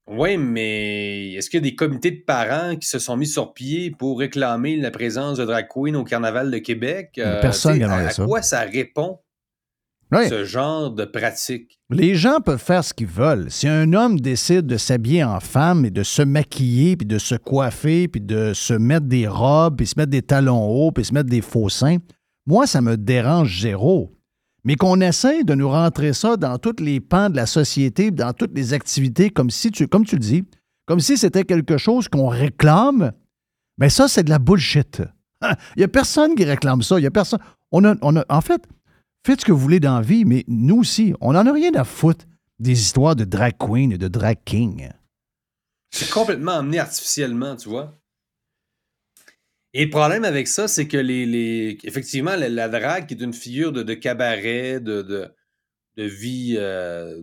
Oui, 0.06 0.36
mais 0.36 1.32
est-ce 1.34 1.48
qu'il 1.48 1.58
y 1.58 1.62
a 1.62 1.68
des 1.70 1.76
comités 1.76 2.10
de 2.10 2.22
parents 2.24 2.76
qui 2.76 2.88
se 2.88 2.98
sont 2.98 3.16
mis 3.16 3.26
sur 3.26 3.54
pied 3.54 3.90
pour 3.92 4.18
réclamer 4.18 4.76
la 4.76 4.90
présence 4.90 5.38
de 5.38 5.44
drag 5.44 5.66
queen 5.68 5.94
au 5.96 6.04
Carnaval 6.04 6.50
de 6.50 6.58
Québec? 6.58 7.12
Euh, 7.18 7.40
personne 7.40 7.82
à, 7.82 7.94
à 7.94 8.10
ça. 8.10 8.24
quoi 8.24 8.42
ça 8.42 8.60
répond, 8.62 9.20
Ce 10.12 10.44
genre 10.44 10.90
de 10.90 11.04
pratique? 11.04 11.78
Les 11.90 12.14
gens 12.14 12.40
peuvent 12.40 12.62
faire 12.62 12.84
ce 12.84 12.92
qu'ils 12.92 13.06
veulent. 13.06 13.50
Si 13.50 13.66
un 13.66 13.92
homme 13.92 14.20
décide 14.20 14.66
de 14.66 14.76
s'habiller 14.76 15.24
en 15.24 15.40
femme 15.40 15.84
et 15.84 15.90
de 15.90 16.02
se 16.02 16.22
maquiller, 16.22 16.96
puis 16.96 17.06
de 17.06 17.18
se 17.18 17.34
coiffer, 17.34 18.08
puis 18.08 18.20
de 18.20 18.52
se 18.54 18.74
mettre 18.74 19.06
des 19.06 19.26
robes, 19.26 19.76
puis 19.76 19.86
se 19.86 19.94
mettre 19.96 20.10
des 20.10 20.22
talons 20.22 20.64
hauts, 20.64 20.92
puis 20.92 21.04
se 21.04 21.14
mettre 21.14 21.30
des 21.30 21.40
faux 21.40 21.68
seins, 21.68 21.98
moi, 22.46 22.66
ça 22.66 22.80
me 22.80 22.96
dérange 22.96 23.60
zéro. 23.62 24.12
Mais 24.64 24.76
qu'on 24.76 25.00
essaie 25.00 25.44
de 25.44 25.54
nous 25.54 25.68
rentrer 25.68 26.12
ça 26.12 26.36
dans 26.36 26.58
tous 26.58 26.80
les 26.80 27.00
pans 27.00 27.30
de 27.30 27.36
la 27.36 27.46
société, 27.46 28.10
dans 28.10 28.32
toutes 28.32 28.54
les 28.54 28.74
activités, 28.74 29.30
comme 29.30 29.50
si 29.50 29.70
tu, 29.70 29.88
comme 29.88 30.04
tu 30.04 30.16
le 30.16 30.20
dis, 30.20 30.44
comme 30.86 31.00
si 31.00 31.16
c'était 31.16 31.44
quelque 31.44 31.78
chose 31.78 32.08
qu'on 32.08 32.28
réclame, 32.28 33.12
mais 33.78 33.88
ça, 33.88 34.08
c'est 34.08 34.24
de 34.24 34.30
la 34.30 34.38
bullshit. 34.38 35.02
Il 35.42 35.78
n'y 35.78 35.84
a 35.84 35.88
personne 35.88 36.34
qui 36.34 36.44
réclame 36.44 36.82
ça. 36.82 36.98
Il 36.98 37.02
y 37.02 37.06
a 37.06 37.10
personne. 37.10 37.40
On 37.72 37.84
a, 37.84 37.94
on 38.02 38.16
a, 38.16 38.24
en 38.28 38.40
fait, 38.40 38.62
faites 39.24 39.40
ce 39.40 39.44
que 39.46 39.52
vous 39.52 39.58
voulez 39.58 39.80
dans 39.80 39.96
la 39.96 40.02
vie, 40.02 40.24
mais 40.24 40.44
nous 40.48 40.78
aussi, 40.78 41.14
on 41.20 41.32
n'en 41.32 41.46
a 41.46 41.52
rien 41.52 41.72
à 41.74 41.84
foutre 41.84 42.24
des 42.58 42.72
histoires 42.80 43.16
de 43.16 43.24
drag 43.24 43.54
queen 43.58 43.92
et 43.92 43.98
de 43.98 44.08
drag 44.08 44.38
king. 44.44 44.88
C'est 45.90 46.10
complètement 46.10 46.52
amené 46.52 46.78
artificiellement, 46.78 47.56
tu 47.56 47.68
vois. 47.68 47.98
Et 49.74 49.84
le 49.84 49.90
problème 49.90 50.24
avec 50.24 50.48
ça, 50.48 50.68
c'est 50.68 50.86
que 50.86 50.96
les, 50.98 51.24
les- 51.24 51.78
effectivement, 51.84 52.36
la, 52.36 52.48
la 52.48 52.68
drague 52.68 53.06
qui 53.06 53.14
est 53.14 53.22
une 53.22 53.32
figure 53.32 53.72
de, 53.72 53.82
de 53.82 53.94
cabaret, 53.94 54.80
de, 54.80 55.00
de, 55.02 55.28
de 55.96 56.04
vie, 56.04 56.56
euh, 56.58 57.22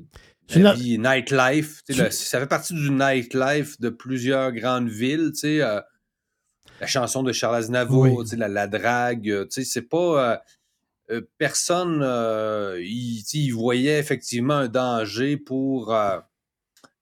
la 0.56 0.74
vie 0.74 0.98
nightlife. 0.98 1.84
tu 1.86 1.94
ça 1.94 2.40
fait 2.40 2.48
partie 2.48 2.74
du 2.74 2.90
nightlife 2.90 3.80
de 3.80 3.90
plusieurs 3.90 4.52
grandes 4.52 4.90
villes. 4.90 5.32
tu 5.34 5.42
sais, 5.42 5.62
euh, 5.62 5.80
la 6.82 6.88
chanson 6.88 7.22
de 7.22 7.32
Charles 7.32 7.58
Aznavour, 7.58 8.02
Oui. 8.02 8.24
tu 8.24 8.32
sais, 8.32 8.36
la, 8.36 8.48
la 8.48 8.66
drague, 8.68 9.30
euh, 9.30 9.46
tu 9.46 9.52
sais, 9.52 9.64
c'est 9.64 9.88
pas. 9.88 10.34
euh, 10.34 10.38
euh, 11.12 11.22
personne 11.40 12.02
euh, 12.04 12.80
il, 12.84 13.50
voyait 13.52 13.98
effectivement 13.98 14.56
un 14.56 14.68
danger 14.68 15.38
pour 15.38 15.94
euh, 15.94 16.20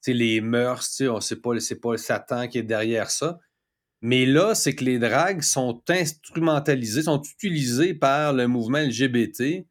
les 0.05 0.39
mœurs, 0.39 1.01
on 1.01 1.19
sait 1.19 1.35
pas, 1.35 1.59
c'est 1.59 1.81
pas 1.81 1.91
le 1.91 1.97
Satan 1.97 2.47
qui 2.47 2.59
est 2.59 2.63
derrière 2.63 3.11
ça. 3.11 3.39
Mais 4.01 4.25
là, 4.25 4.55
c'est 4.55 4.75
que 4.75 4.85
les 4.85 4.99
dragues 4.99 5.41
sont 5.41 5.83
instrumentalisées, 5.89 7.03
sont 7.03 7.21
utilisées 7.21 7.93
par 7.93 8.31
le 8.31 8.47
mouvement 8.47 8.79
LGBT 8.79 9.65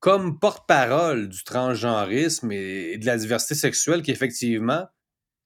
comme 0.00 0.38
porte-parole 0.40 1.28
du 1.28 1.44
transgenrisme 1.44 2.50
et, 2.50 2.98
de 2.98 3.06
la 3.06 3.16
diversité 3.16 3.54
sexuelle 3.54 4.02
qui 4.02 4.10
effectivement 4.10 4.86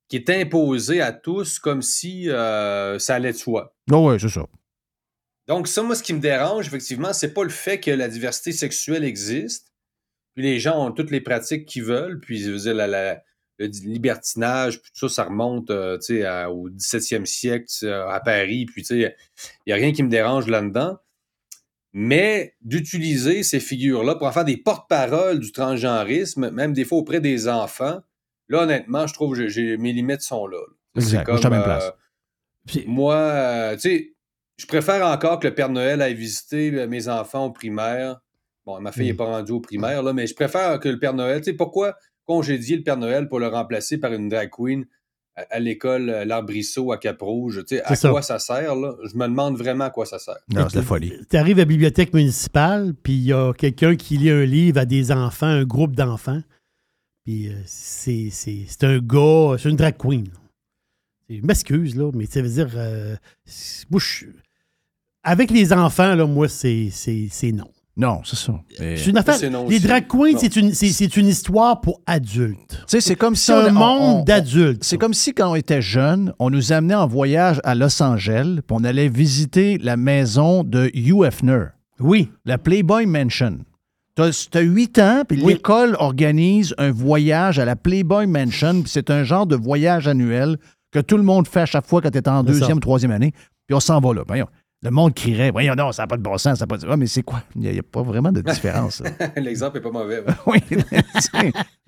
qui 0.08 0.16
est 0.16 0.30
imposée 0.30 1.02
à 1.02 1.12
tous 1.12 1.58
comme 1.58 1.82
si 1.82 2.28
ça 2.28 3.14
allait 3.14 3.32
de 3.32 3.36
soi. 3.36 3.74
Non, 3.88 4.06
oui, 4.06 4.18
c'est 4.18 4.30
ça. 4.30 4.46
Donc, 5.48 5.66
ça, 5.66 5.82
moi, 5.82 5.94
ce 5.96 6.02
qui 6.02 6.12
me 6.14 6.20
dérange, 6.20 6.66
effectivement, 6.66 7.12
c'est 7.12 7.32
pas 7.34 7.42
le 7.42 7.48
fait 7.50 7.80
que 7.80 7.90
la 7.90 8.08
diversité 8.08 8.52
sexuelle 8.52 9.02
existe. 9.04 9.72
Puis 10.34 10.44
les 10.44 10.60
gens 10.60 10.86
ont 10.86 10.92
toutes 10.92 11.10
les 11.10 11.20
pratiques 11.22 11.66
qu'ils 11.66 11.84
veulent. 11.84 12.20
Puis, 12.20 12.38
je 12.42 12.50
veux 12.50 12.58
dire, 12.58 12.74
la- 12.74 12.86
la- 12.86 13.22
le 13.58 13.66
libertinage, 13.66 14.80
puis 14.80 14.92
tout 14.96 15.08
ça, 15.08 15.14
ça 15.24 15.28
remonte 15.28 15.70
euh, 15.70 15.98
à- 16.24 16.50
au 16.50 16.68
17e 16.70 17.26
siècle 17.26 17.66
à 17.88 18.20
Paris. 18.20 18.66
Puis, 18.66 18.82
tu 18.82 18.88
sais, 19.02 19.16
il 19.66 19.68
n'y 19.68 19.72
a 19.72 19.76
rien 19.76 19.92
qui 19.92 20.02
me 20.04 20.08
dérange 20.10 20.46
là-dedans. 20.46 20.98
Mais 21.94 22.54
d'utiliser 22.60 23.42
ces 23.42 23.60
figures-là 23.60 24.14
pour 24.16 24.26
en 24.26 24.32
faire 24.32 24.44
des 24.44 24.58
porte-paroles 24.58 25.40
du 25.40 25.52
transgenrisme, 25.52 26.50
même 26.50 26.72
des 26.74 26.84
fois 26.84 26.98
auprès 26.98 27.20
des 27.20 27.48
enfants, 27.48 28.00
là, 28.48 28.62
honnêtement, 28.62 29.06
je 29.06 29.14
trouve 29.14 29.36
que 29.36 29.76
mes 29.76 29.92
limites 29.92 30.20
sont 30.20 30.46
là. 30.46 30.58
Exact. 30.94 31.26
Moi, 31.26 31.36
je 31.36 31.40
suis 31.40 31.46
à 31.46 31.50
la 31.50 31.56
même 31.56 31.64
place. 31.64 31.84
euh, 32.76 32.80
moi, 32.86 33.14
euh, 33.16 33.74
tu 33.76 33.80
sais, 33.80 34.14
je 34.58 34.66
préfère 34.66 35.06
encore 35.06 35.38
que 35.38 35.46
le 35.48 35.54
Père 35.54 35.70
Noël 35.70 36.02
aille 36.02 36.14
visiter 36.14 36.72
euh, 36.74 36.86
mes 36.86 37.08
enfants 37.08 37.46
au 37.46 37.50
primaire. 37.50 38.20
Bon, 38.66 38.78
ma 38.80 38.92
fille 38.92 39.06
n'est 39.06 39.12
Mm. 39.14 39.16
pas 39.16 39.24
rendue 39.24 39.52
au 39.52 39.60
primaire, 39.60 40.02
là, 40.02 40.12
mais 40.12 40.26
je 40.26 40.34
préfère 40.34 40.78
que 40.80 40.88
le 40.90 40.98
Père 40.98 41.14
Noël, 41.14 41.40
tu 41.40 41.44
sais, 41.50 41.52
pourquoi 41.54 41.96
congédier 42.26 42.76
le 42.76 42.82
Père 42.82 42.98
Noël 42.98 43.28
pour 43.28 43.38
le 43.40 43.46
remplacer 43.48 43.96
par 43.98 44.12
une 44.12 44.28
drag 44.28 44.50
queen 44.50 44.84
à, 45.36 45.46
à 45.50 45.58
l'école 45.60 46.10
euh, 46.10 46.24
L'Arbrisseau 46.26 46.92
à 46.92 46.98
Cap-Rouge? 46.98 47.64
Tu 47.66 47.76
sais, 47.76 47.82
à 47.84 47.94
ça. 47.94 48.10
quoi 48.10 48.20
ça 48.20 48.38
sert, 48.38 48.74
là? 48.76 48.94
Je 49.04 49.16
me 49.16 49.26
demande 49.26 49.56
vraiment 49.56 49.84
à 49.84 49.90
quoi 49.90 50.04
ça 50.04 50.18
sert. 50.18 50.36
Non, 50.52 50.68
c'est 50.68 50.76
la 50.76 50.82
folie. 50.82 51.14
Tu 51.30 51.36
arrives 51.38 51.56
à 51.58 51.62
la 51.62 51.64
bibliothèque 51.64 52.12
municipale, 52.12 52.92
puis 53.02 53.14
il 53.14 53.24
y 53.24 53.32
a 53.32 53.52
quelqu'un 53.54 53.96
qui 53.96 54.18
lit 54.18 54.30
un 54.30 54.44
livre 54.44 54.78
à 54.80 54.84
des 54.84 55.12
enfants, 55.12 55.46
un 55.46 55.64
groupe 55.64 55.96
d'enfants. 55.96 56.42
Puis 57.24 57.48
euh, 57.48 57.52
c'est 57.64 58.28
c'est- 58.30 58.64
c'est 58.66 58.84
un 58.84 58.98
gars, 58.98 59.56
c'est 59.58 59.70
une 59.70 59.76
drag 59.76 59.96
queen. 59.96 60.26
Je 61.30 61.40
m'excuse, 61.42 61.94
là, 61.96 62.10
mais 62.14 62.26
ça 62.26 62.40
veut 62.42 62.48
dire. 62.48 62.70
euh, 62.76 63.14
moi, 63.90 64.00
je- 64.00 64.26
avec 65.30 65.50
les 65.50 65.72
enfants, 65.72 66.14
là, 66.14 66.26
moi, 66.26 66.48
c'est 66.48 66.88
c'est- 66.90 67.28
c'est 67.30 67.52
non. 67.52 67.68
Non, 67.96 68.20
c'est 68.24 68.36
ça. 68.36 68.52
Mais- 68.78 68.96
C'est 68.96 69.10
une 69.10 69.18
affaire. 69.18 69.50
non 69.50 69.68
les 69.68 69.80
drag 69.80 70.06
queens, 70.06 70.38
c'est 70.38 70.54
une, 70.54 70.72
c'est- 70.72 70.90
c'est 70.92 71.16
une 71.16 71.26
histoire 71.26 71.80
pour 71.80 72.00
adultes. 72.06 72.68
Tu 72.70 72.76
sais, 72.86 73.00
c'est 73.00 73.16
comme 73.16 73.34
si 73.34 73.50
un 73.50 73.70
on- 73.70 73.72
monde 73.72 74.20
on- 74.20 74.24
d'adultes. 74.24 74.84
C'est 74.84 74.98
comme 74.98 75.14
si, 75.14 75.34
quand 75.34 75.50
on 75.50 75.54
était 75.56 75.82
jeune, 75.82 76.32
on 76.38 76.48
nous 76.48 76.72
amenait 76.72 76.94
en 76.94 77.08
voyage 77.08 77.60
à 77.64 77.74
Los 77.74 78.00
Angeles, 78.00 78.60
puis 78.64 78.76
on 78.78 78.84
allait 78.84 79.08
visiter 79.08 79.78
la 79.78 79.96
maison 79.96 80.62
de 80.62 80.90
Hugh 80.94 81.24
Hefner, 81.24 81.64
Oui. 81.98 82.30
la 82.44 82.56
Playboy 82.56 83.06
Mansion. 83.06 83.58
Tu 84.14 84.22
as 84.22 84.60
8 84.60 84.98
ans, 85.00 85.22
puis 85.28 85.40
Oui. 85.42 85.54
l'école 85.54 85.96
organise 85.98 86.74
un 86.78 86.92
voyage 86.92 87.58
à 87.58 87.64
la 87.64 87.74
Playboy 87.74 88.28
Mansion, 88.28 88.82
puis 88.82 88.90
c'est 88.90 89.10
un 89.10 89.24
genre 89.24 89.46
de 89.48 89.56
voyage 89.56 90.06
annuel 90.06 90.56
que 90.92 91.00
tout 91.00 91.16
le 91.16 91.22
monde 91.24 91.48
fait 91.48 91.62
à 91.62 91.66
chaque 91.66 91.86
fois 91.86 92.00
quand 92.00 92.10
tu 92.12 92.18
es 92.18 92.28
en 92.28 92.42
C'est 92.46 92.52
deuxième 92.52 92.78
troisième 92.80 93.10
année, 93.10 93.32
puis 93.66 93.74
on 93.74 93.80
s'en 93.80 93.98
va 94.00 94.14
là. 94.14 94.22
Voyons. 94.26 94.46
Le 94.82 94.90
monde 94.90 95.12
crierait, 95.14 95.50
voyons, 95.50 95.74
non, 95.74 95.90
ça 95.90 96.04
n'a 96.04 96.06
pas 96.06 96.16
de 96.16 96.22
bon 96.22 96.38
sens, 96.38 96.58
ça 96.58 96.64
n'a 96.64 96.66
pas 96.68 96.76
de... 96.78 96.86
Ah, 96.88 96.96
mais 96.96 97.08
c'est 97.08 97.22
quoi? 97.24 97.42
Il 97.56 97.62
n'y 97.62 97.78
a, 97.78 97.82
pas 97.82 98.02
vraiment 98.02 98.30
de 98.30 98.40
différence. 98.40 99.00
là. 99.00 99.10
L'exemple 99.36 99.78
n'est 99.78 99.82
pas 99.82 99.90
mauvais. 99.90 100.22
ouais. 100.46 100.62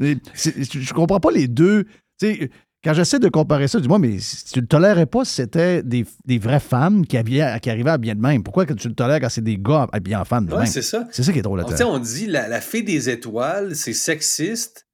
Oui, 0.00 0.16
je 0.38 0.92
comprends 0.92 1.20
pas 1.20 1.30
les 1.30 1.46
deux. 1.46 1.84
Tu 1.84 2.34
sais, 2.34 2.50
quand 2.82 2.94
j'essaie 2.94 3.18
de 3.20 3.28
comparer 3.28 3.68
ça, 3.68 3.78
dis-moi, 3.78 3.98
mais 4.00 4.18
si 4.18 4.44
tu 4.52 4.60
le 4.60 4.66
tolérais 4.66 5.06
pas 5.06 5.24
si 5.24 5.34
c'était 5.34 5.82
des, 5.84 6.04
des 6.24 6.38
vraies 6.38 6.58
femmes 6.60 7.06
qui, 7.06 7.16
habillaient- 7.16 7.60
qui 7.60 7.70
arrivaient 7.70 7.90
à 7.90 7.98
bien 7.98 8.14
de 8.16 8.20
même. 8.20 8.42
Pourquoi 8.42 8.66
que 8.66 8.72
tu 8.72 8.88
le 8.88 8.94
tolères 8.94 9.20
quand 9.20 9.28
c'est 9.28 9.44
des 9.44 9.56
gars 9.58 9.86
habillés 9.92 10.16
en 10.16 10.22
Ouais, 10.22 10.40
même? 10.40 10.66
c'est 10.66 10.82
ça. 10.82 11.06
C'est 11.12 11.22
ça 11.22 11.32
qui 11.32 11.38
est 11.38 11.42
drôle 11.42 11.58
là-dedans. 11.58 11.76
sais, 11.76 11.84
on 11.84 11.98
dit 11.98 12.26
la, 12.26 12.48
la 12.48 12.60
fée 12.60 12.82
des 12.82 13.08
étoiles, 13.08 13.76
c'est 13.76 13.92
sexiste, 13.92 14.88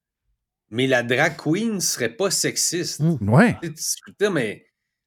mais 0.70 0.86
la 0.86 1.02
drag 1.02 1.36
queen 1.36 1.81
serait 1.81 2.10
pas 2.14 2.31
sexiste. 2.31 3.01
Ouais. 3.23 3.56
Tu 3.62 4.31
mais 4.31 4.65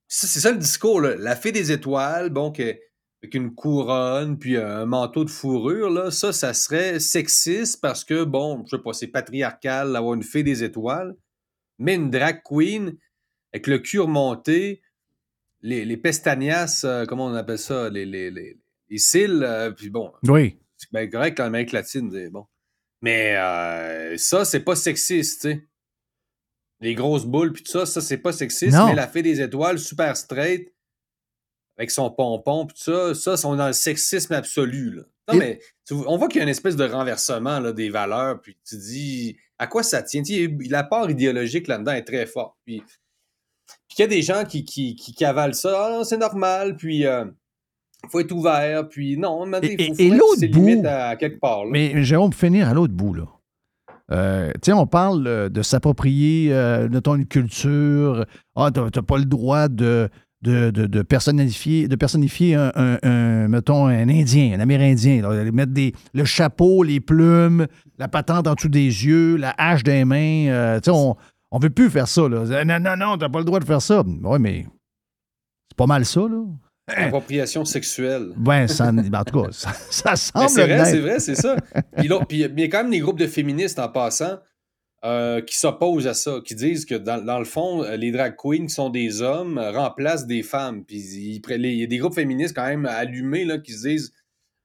c'est 0.09 0.39
ça 0.39 0.51
le 0.51 0.57
discours. 0.57 0.99
là. 1.01 1.15
La 1.15 1.35
fée 1.35 1.51
des 1.53 1.71
étoiles, 1.71 2.29
bon, 2.29 2.51
que- 2.51 2.75
avec 3.21 3.33
une 3.35 3.53
couronne 3.53 4.37
puis 4.39 4.55
un 4.57 4.85
manteau 4.85 5.23
de 5.25 5.29
fourrure, 5.29 5.89
là, 5.89 6.09
ça, 6.11 6.31
ça 6.33 6.53
serait 6.53 6.99
sexiste 6.99 7.79
parce 7.81 8.03
que, 8.05 8.23
bon, 8.23 8.63
je 8.65 8.75
sais 8.77 8.81
pas, 8.81 8.93
c'est 8.93 9.07
patriarcal 9.07 9.91
d'avoir 9.93 10.13
une 10.15 10.23
fée 10.23 10.43
des 10.43 10.63
étoiles. 10.63 11.15
Mais 11.77 11.95
une 11.95 12.09
drag 12.09 12.41
queen, 12.43 12.95
avec 13.53 13.67
le 13.67 13.79
cul 13.79 13.99
remonté, 13.99 14.81
les, 15.61 15.83
les 15.85 15.97
pestagnas, 15.97 16.81
euh, 16.85 17.05
comment 17.05 17.25
on 17.27 17.33
appelle 17.33 17.59
ça, 17.59 17.89
les, 17.89 18.05
les, 18.05 18.31
les, 18.31 18.57
les 18.89 18.97
cils, 18.97 19.43
euh, 19.43 19.71
puis 19.71 19.89
bon, 19.89 20.11
Oui. 20.27 20.57
c'est 20.77 20.91
bien 20.91 21.07
correct 21.07 21.39
en 21.41 21.45
Amérique 21.45 21.71
latine, 21.73 22.09
c'est 22.11 22.29
bon. 22.29 22.45
Mais 23.01 23.35
euh, 23.37 24.15
ça, 24.17 24.43
c'est 24.45 24.61
pas 24.61 24.75
sexiste, 24.75 25.41
tu 25.41 25.49
sais. 25.51 25.67
Les 26.81 26.95
grosses 26.95 27.25
boules, 27.25 27.51
puis 27.53 27.63
tout 27.63 27.71
ça, 27.71 27.85
ça, 27.85 27.99
c'est 28.01 28.17
pas 28.17 28.31
sexiste. 28.31 28.73
Non. 28.77 28.87
Mais 28.87 28.95
la 28.95 29.07
fée 29.07 29.21
des 29.21 29.41
étoiles, 29.41 29.79
super 29.79 30.15
straight, 30.15 30.73
avec 31.77 31.91
son 31.91 32.09
pompon, 32.09 32.65
puis 32.65 32.75
tout 32.77 32.91
ça, 32.91 33.13
ça, 33.15 33.37
sont 33.37 33.55
dans 33.55 33.67
le 33.67 33.73
sexisme 33.73 34.33
absolu, 34.33 34.91
là. 34.95 35.01
Non, 35.27 35.33
Et- 35.35 35.37
mais 35.37 35.59
tu 35.85 35.93
on 35.93 36.17
voit 36.17 36.27
qu'il 36.27 36.37
y 36.37 36.39
a 36.39 36.43
une 36.43 36.49
espèce 36.49 36.75
de 36.75 36.83
renversement 36.85 37.59
là, 37.59 37.71
des 37.71 37.89
valeurs, 37.89 38.41
puis 38.41 38.57
tu 38.67 38.77
dis, 38.77 39.37
à 39.59 39.67
quoi 39.67 39.83
ça 39.83 40.01
tient? 40.01 40.21
Tu 40.23 40.57
la 40.69 40.83
part 40.83 41.09
idéologique 41.09 41.67
là-dedans 41.67 41.91
est 41.91 42.03
très 42.03 42.25
forte. 42.25 42.55
Puis, 42.65 42.81
puis 42.81 43.95
qu'il 43.95 44.03
y 44.03 44.05
a 44.05 44.07
des 44.07 44.21
gens 44.21 44.43
qui, 44.45 44.63
qui, 44.65 44.95
qui 44.95 45.13
cavalent 45.13 45.53
ça, 45.53 45.99
ah 45.99 46.03
c'est 46.03 46.17
normal, 46.17 46.75
puis 46.77 46.99
il 47.03 47.29
faut 48.09 48.21
être 48.21 48.31
ouvert, 48.31 48.87
puis 48.89 49.17
non, 49.17 49.45
mais 49.45 49.59
il 49.61 49.87
faut, 49.87 49.93
et- 49.99 50.05
et 50.07 50.09
l'autre 50.09 50.39
bout- 50.47 50.65
limites 50.65 50.85
à, 50.85 51.09
à 51.09 51.15
quelque 51.17 51.39
part. 51.39 51.65
là. 51.65 51.71
Mais 51.71 52.03
Jérôme, 52.03 52.31
pour 52.31 52.39
finir 52.39 52.67
à 52.69 52.73
l'autre 52.73 52.93
bout, 52.93 53.13
là. 53.13 53.25
Euh, 54.11 54.51
tu 54.55 54.59
sais, 54.65 54.73
on 54.73 54.87
parle 54.87 55.27
euh, 55.27 55.49
de 55.49 55.61
s'approprier, 55.61 56.49
euh, 56.51 56.89
mettons, 56.89 57.15
une 57.15 57.27
culture. 57.27 58.25
Ah, 58.55 58.69
t'as 58.71 59.01
pas 59.01 59.17
le 59.17 59.25
droit 59.25 59.67
de, 59.67 60.09
de, 60.41 60.71
de, 60.71 61.01
personnifier, 61.01 61.87
de 61.87 61.97
un, 63.03 63.47
mettons, 63.47 63.87
un 63.87 64.09
Indien, 64.09 64.57
un 64.57 64.59
Amérindien. 64.61 65.21
mettre 65.51 65.73
des, 65.73 65.93
le 66.13 66.25
chapeau, 66.25 66.83
les 66.83 66.99
plumes, 66.99 67.67
la 67.97 68.07
patente 68.07 68.47
en 68.47 68.55
dessous 68.55 68.69
des 68.69 68.85
yeux, 68.85 69.35
la 69.35 69.53
hache 69.57 69.83
des 69.83 70.05
mains. 70.05 70.47
euh, 70.47 70.79
on, 70.87 71.15
on 71.51 71.59
veut 71.59 71.69
plus 71.69 71.89
faire 71.89 72.07
ça, 72.07 72.27
là. 72.27 72.63
Non, 72.65 72.79
non, 72.79 72.95
non, 72.97 73.17
t'as 73.17 73.29
pas 73.29 73.39
le 73.39 73.45
droit 73.45 73.59
de 73.59 73.65
faire 73.65 73.81
ça. 73.81 74.03
Oui, 74.05 74.39
mais 74.39 74.65
c'est 75.69 75.77
pas 75.77 75.87
mal 75.87 76.05
ça, 76.05 76.21
là. 76.21 76.43
Appropriation 77.07 77.65
sexuelle. 77.65 78.33
Ben, 78.37 78.67
ça, 78.67 78.91
ben, 78.91 79.13
en 79.15 79.23
tout 79.23 79.41
cas, 79.43 79.49
ça, 79.51 79.71
ça 79.89 80.15
semble 80.15 80.49
c'est 80.49 80.65
vrai, 80.65 80.85
c'est 80.85 80.99
vrai, 80.99 81.19
c'est 81.19 81.35
ça. 81.35 81.55
Puis 81.97 82.09
puis 82.27 82.37
il 82.41 82.59
y 82.59 82.63
a 82.63 82.67
quand 82.67 82.83
même 82.83 82.91
des 82.91 82.99
groupes 82.99 83.19
de 83.19 83.27
féministes 83.27 83.79
en 83.79 83.89
passant 83.89 84.39
euh, 85.05 85.41
qui 85.41 85.55
s'opposent 85.57 86.07
à 86.07 86.13
ça, 86.13 86.39
qui 86.45 86.55
disent 86.55 86.85
que 86.85 86.95
dans, 86.95 87.23
dans 87.23 87.39
le 87.39 87.45
fond, 87.45 87.83
euh, 87.83 87.95
les 87.95 88.11
drag 88.11 88.35
queens 88.35 88.65
qui 88.67 88.73
sont 88.73 88.89
des 88.89 89.21
hommes 89.21 89.57
remplacent 89.57 90.25
des 90.27 90.43
femmes. 90.43 90.83
Puis 90.83 90.97
il 90.97 91.65
y 91.79 91.83
a 91.83 91.87
des 91.87 91.97
groupes 91.97 92.15
féministes 92.15 92.55
quand 92.55 92.67
même 92.67 92.85
allumés 92.85 93.45
là, 93.45 93.57
qui 93.59 93.71
se 93.73 93.87
disent 93.87 94.13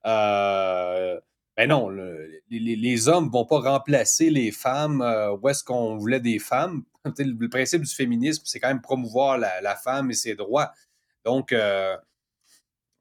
euh, 0.05 1.19
ben 1.57 1.69
non, 1.69 1.89
le- 1.89 2.41
les, 2.49 2.75
les- 2.75 3.07
hommes 3.07 3.29
vont 3.29 3.45
pas 3.45 3.59
remplacer 3.59 4.29
les 4.29 4.51
femmes 4.51 5.01
euh, 5.01 5.35
où 5.41 5.47
est-ce 5.49 5.63
qu'on 5.63 5.95
voulait 5.97 6.19
des 6.19 6.39
femmes? 6.39 6.83
Le 7.17 7.47
principe 7.47 7.83
du 7.83 7.93
féminisme, 7.93 8.43
c'est 8.45 8.59
quand 8.59 8.67
même 8.67 8.81
promouvoir 8.81 9.37
la, 9.37 9.61
la 9.61 9.75
femme 9.75 10.09
et 10.11 10.13
ses 10.15 10.35
droits. 10.35 10.71
Donc, 11.23 11.53
euh, 11.53 11.95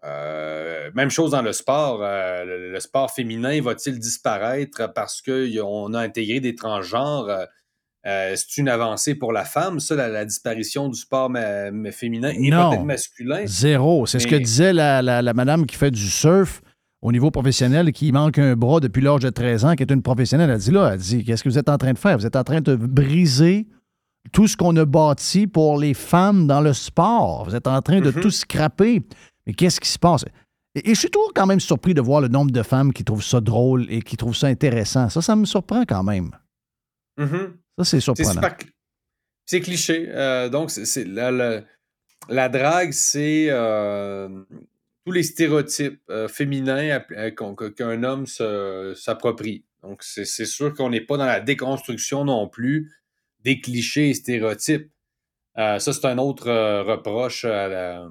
euh, 0.05 0.91
même 0.95 1.11
chose 1.11 1.31
dans 1.33 1.43
le 1.43 1.53
sport. 1.53 2.01
euh, 2.03 2.45
le, 2.45 2.73
le 2.73 2.81
sport 2.81 3.11
féminin 3.11 3.61
va-t-il 3.63 3.99
disparaître 3.99 4.93
parce 4.95 5.23
qu'on 5.23 5.95
a 5.95 6.01
intégré 6.01 6.41
des 6.41 6.55
transgenres? 6.55 7.29
Euh, 8.07 8.35
c'est 8.37 8.59
une 8.59 8.69
avancée 8.69 9.15
pour 9.15 9.33
la 9.33 9.45
femme, 9.47 9.81
ça, 9.81 9.95
la, 9.95 10.09
la 10.09 10.27
disparition 10.27 10.89
du 10.91 10.99
sport 10.99 11.31
ma- 11.31 11.71
ma- 11.71 11.91
féminin 11.91 12.29
et 12.31 12.51
peut-être 12.51 12.85
masculin? 12.85 13.43
Zéro. 13.47 14.05
C'est 14.07 14.19
ce 14.19 14.27
que 14.27 14.37
disait 14.37 14.75
la, 14.75 15.01
la- 15.01 15.23
la 15.23 15.33
madame 15.33 15.65
qui 15.65 15.77
fait 15.77 15.91
du 15.91 16.07
surf 16.11 16.61
au 17.01 17.13
niveau 17.13 17.31
professionnel, 17.31 17.93
qui 17.93 18.13
manque 18.13 18.39
un 18.39 18.57
bras 18.57 18.81
depuis 18.81 19.01
l'âge 19.03 19.21
de 19.23 19.31
13 19.31 19.65
ans, 19.65 19.75
qui 19.75 19.83
est 19.83 19.91
une 19.91 20.03
professionnelle. 20.03 20.51
Elle 20.51 20.59
dit 20.59 20.71
là, 20.71 20.91
elle 20.93 20.99
dit, 20.99 21.25
qu'est-ce 21.25 21.43
que 21.43 21.49
vous 21.49 21.59
êtes 21.59 21.69
en 21.71 21.79
train 21.79 21.93
de 21.95 21.99
faire? 21.99 22.19
Vous 22.19 22.27
êtes 22.27 22.37
en 22.37 22.45
train 22.45 22.61
de 22.61 22.77
briser 22.77 23.67
tout 24.33 24.49
ce 24.49 24.57
qu'on 24.57 24.75
a 24.77 24.85
bâti 24.85 25.47
pour 25.47 25.79
les 25.79 25.95
femmes 25.95 26.47
dans 26.47 26.61
le 26.61 26.73
sport. 26.75 27.45
Vous 27.47 27.55
êtes 27.55 27.67
en 27.67 27.81
train 27.81 28.01
de 28.01 28.11
Mhm. 28.11 28.21
tout 28.21 28.31
scraper. 28.31 29.03
Mais 29.47 29.53
qu'est-ce 29.55 29.81
qui 29.81 29.89
se 29.89 29.99
passe? 29.99 30.25
Et, 30.75 30.91
et 30.91 30.95
je 30.95 30.99
suis 31.01 31.11
toujours 31.11 31.33
quand 31.35 31.47
même 31.47 31.61
surpris 31.61 31.95
de 31.95 32.01
voir 32.01 32.21
le 32.21 32.29
nombre 32.29 32.51
de 32.51 32.63
femmes 32.63 32.93
qui 32.93 33.05
trouvent 33.05 33.23
ça 33.25 33.41
drôle 33.41 33.87
et 33.91 34.03
qui 34.03 34.17
trouvent 34.17 34.37
ça 34.37 34.47
intéressant. 34.49 35.09
Ça, 35.09 35.23
ça 35.23 35.37
me 35.37 35.45
surprend 35.45 35.85
quand 35.85 36.03
même. 36.03 36.31
Mhm. 37.19 37.57
Ça, 37.79 37.85
c'est 37.85 38.01
surprenant. 38.01 38.41
C'est 39.47 39.61
cliché. 39.61 40.07
Euh, 40.09 40.49
donc, 40.49 40.71
c'est- 40.71 41.05
la, 41.05 41.31
la, 41.31 41.63
la 42.29 42.49
drague, 42.49 42.93
c'est 42.93 43.47
euh, 43.51 44.43
tous 45.05 45.13
les 45.13 45.23
stéréotypes 45.23 46.01
euh, 46.11 46.29
féminins 46.29 47.01
qu'un 47.77 48.03
homme 48.03 48.27
s'approprie. 48.27 49.65
Donc, 49.83 50.03
c'est 50.03 50.25
sûr 50.47 50.73
qu'on 50.75 50.89
n'est 50.89 51.03
pas 51.03 51.19
dans 51.19 51.27
la 51.27 51.41
déconstruction 51.41 52.25
non 52.25 52.49
plus 52.49 52.91
des 53.41 53.61
clichés 53.61 54.09
et 54.11 54.15
stéréotypes. 54.15 54.91
Ça, 55.57 55.79
c'est 55.79 56.07
un 56.07 56.17
autre 56.19 56.51
reproche 56.83 57.45
à 57.45 57.69
la- 57.69 58.09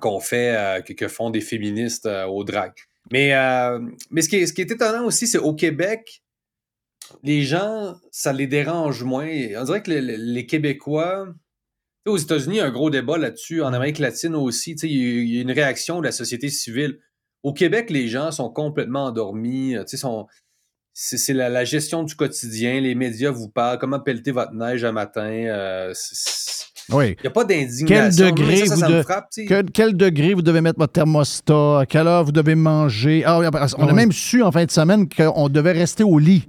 qu'on 0.00 0.20
fait, 0.20 0.56
euh, 0.56 0.80
que, 0.80 1.08
font 1.08 1.30
des 1.30 1.40
féministes 1.40 2.06
euh, 2.06 2.24
au 2.26 2.44
drag. 2.44 2.72
Mais, 3.12 3.34
euh, 3.34 3.78
mais 4.10 4.22
ce, 4.22 4.28
qui 4.28 4.36
est, 4.36 4.70
étonnant 4.70 5.04
aussi, 5.04 5.26
c'est 5.26 5.38
au 5.38 5.54
Québec, 5.54 6.22
les 7.22 7.42
gens, 7.42 7.96
ça 8.10 8.32
les 8.32 8.46
dérange 8.46 9.04
moins. 9.04 9.28
On 9.56 9.64
dirait 9.64 9.82
que 9.82 9.90
le- 9.90 10.00
le- 10.00 10.16
les 10.16 10.46
Québécois, 10.46 11.28
aux 12.06 12.16
États-Unis, 12.16 12.56
il 12.56 12.58
y 12.58 12.60
a 12.60 12.66
un 12.66 12.70
gros 12.70 12.90
débat 12.90 13.18
là-dessus. 13.18 13.62
En 13.62 13.72
Amérique 13.72 13.98
latine 13.98 14.34
aussi, 14.34 14.72
il 14.72 15.26
y 15.34 15.38
a- 15.38 15.42
une 15.42 15.52
réaction 15.52 16.00
de 16.00 16.04
la 16.04 16.12
société 16.12 16.48
civile. 16.48 16.98
Au 17.42 17.52
Québec, 17.52 17.90
les 17.90 18.08
gens 18.08 18.30
sont 18.30 18.50
complètement 18.50 19.04
endormis. 19.04 19.76
C'est 20.94 21.32
la, 21.34 21.64
gestion 21.64 22.04
du 22.04 22.14
quotidien. 22.14 22.80
Les 22.80 22.94
médias 22.94 23.30
vous 23.30 23.50
parlent. 23.50 23.78
Comment 23.78 24.00
pelleter 24.00 24.30
votre 24.30 24.52
neige 24.52 24.82
un 24.84 24.92
matin. 24.92 25.92
Oui. 26.92 27.16
Il 27.18 27.22
n'y 27.22 27.26
a 27.28 27.30
pas 27.30 27.44
Quel 27.46 27.66
d'indignation. 27.66 28.26
degré, 28.26 28.56
Ça, 28.56 28.66
ça, 28.66 28.74
vous 28.74 28.80
ça 28.80 28.88
me 28.88 28.94
de- 28.96 29.02
frappe. 29.02 29.28
quel, 29.48 29.64
quel 29.70 29.96
degré 29.96 30.34
vous 30.34 30.42
devez 30.42 30.60
mettre 30.60 30.78
votre 30.78 30.92
thermostat, 30.92 31.80
à 31.80 31.86
quelle 31.86 32.06
heure 32.06 32.24
vous 32.24 32.32
devez 32.32 32.54
manger? 32.54 33.22
Ah, 33.26 33.38
on 33.78 33.84
a 33.86 33.86
oui. 33.88 33.92
même 33.94 34.12
su 34.12 34.42
en 34.42 34.52
fin 34.52 34.64
de 34.64 34.70
semaine 34.70 35.08
qu'on 35.08 35.48
devait 35.48 35.72
rester 35.72 36.04
au 36.04 36.18
lit. 36.18 36.46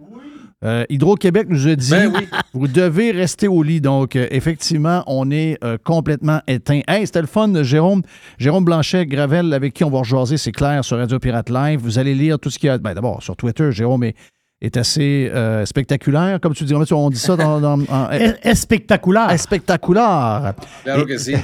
Euh, 0.64 0.84
Hydro-Québec 0.90 1.48
nous 1.50 1.68
a 1.68 1.76
dit 1.76 1.92
Ben 1.92 2.12
oui. 2.16 2.28
vous 2.54 2.68
devez 2.68 3.12
rester 3.12 3.48
au 3.48 3.62
lit. 3.62 3.82
Donc, 3.82 4.16
euh, 4.16 4.26
effectivement, 4.32 5.04
on 5.06 5.30
est 5.30 5.58
euh, 5.64 5.78
complètement 5.84 6.40
éteint. 6.48 6.82
Hey, 6.88 7.06
c'était 7.06 7.22
le 7.22 7.28
fun, 7.28 7.52
Jérôme. 7.62 8.02
Jérôme 8.40 8.66
Blanchet, 8.66 9.06
Gravel, 9.06 9.54
avec 9.54 9.74
qui 9.74 9.84
on 9.84 9.92
va 9.92 10.00
rejaser, 10.00 10.38
c'est 10.38 10.54
clair, 10.54 10.84
sur 10.84 10.98
Radio 10.98 11.20
Pirate 11.20 11.50
Live. 11.50 11.82
Vous 11.84 12.00
allez 12.00 12.16
lire 12.16 12.40
tout 12.40 12.50
ce 12.50 12.58
qu'il 12.58 12.68
y 12.68 12.70
a. 12.72 12.78
Ben, 12.80 12.94
D'abord, 12.96 13.22
sur 13.22 13.36
Twitter, 13.36 13.72
Jérôme 13.72 14.06
est, 14.06 14.16
est 14.62 14.78
assez 14.78 15.30
euh, 15.34 15.66
spectaculaire, 15.66 16.40
comme 16.42 16.54
tu 16.54 16.64
dis. 16.64 16.74
On 16.74 17.10
dit 17.10 17.20
ça 17.20 17.36
dans. 17.36 17.60
dans- 17.60 17.80
en- 17.90 18.10
Est, 18.12 18.56
spectaculaire. 18.56 19.30
est 19.32 19.38
spectaculaire. 19.38 20.54
Claro 20.84 21.02
Et- 21.02 21.06
que 21.06 21.18
si. 21.18 21.36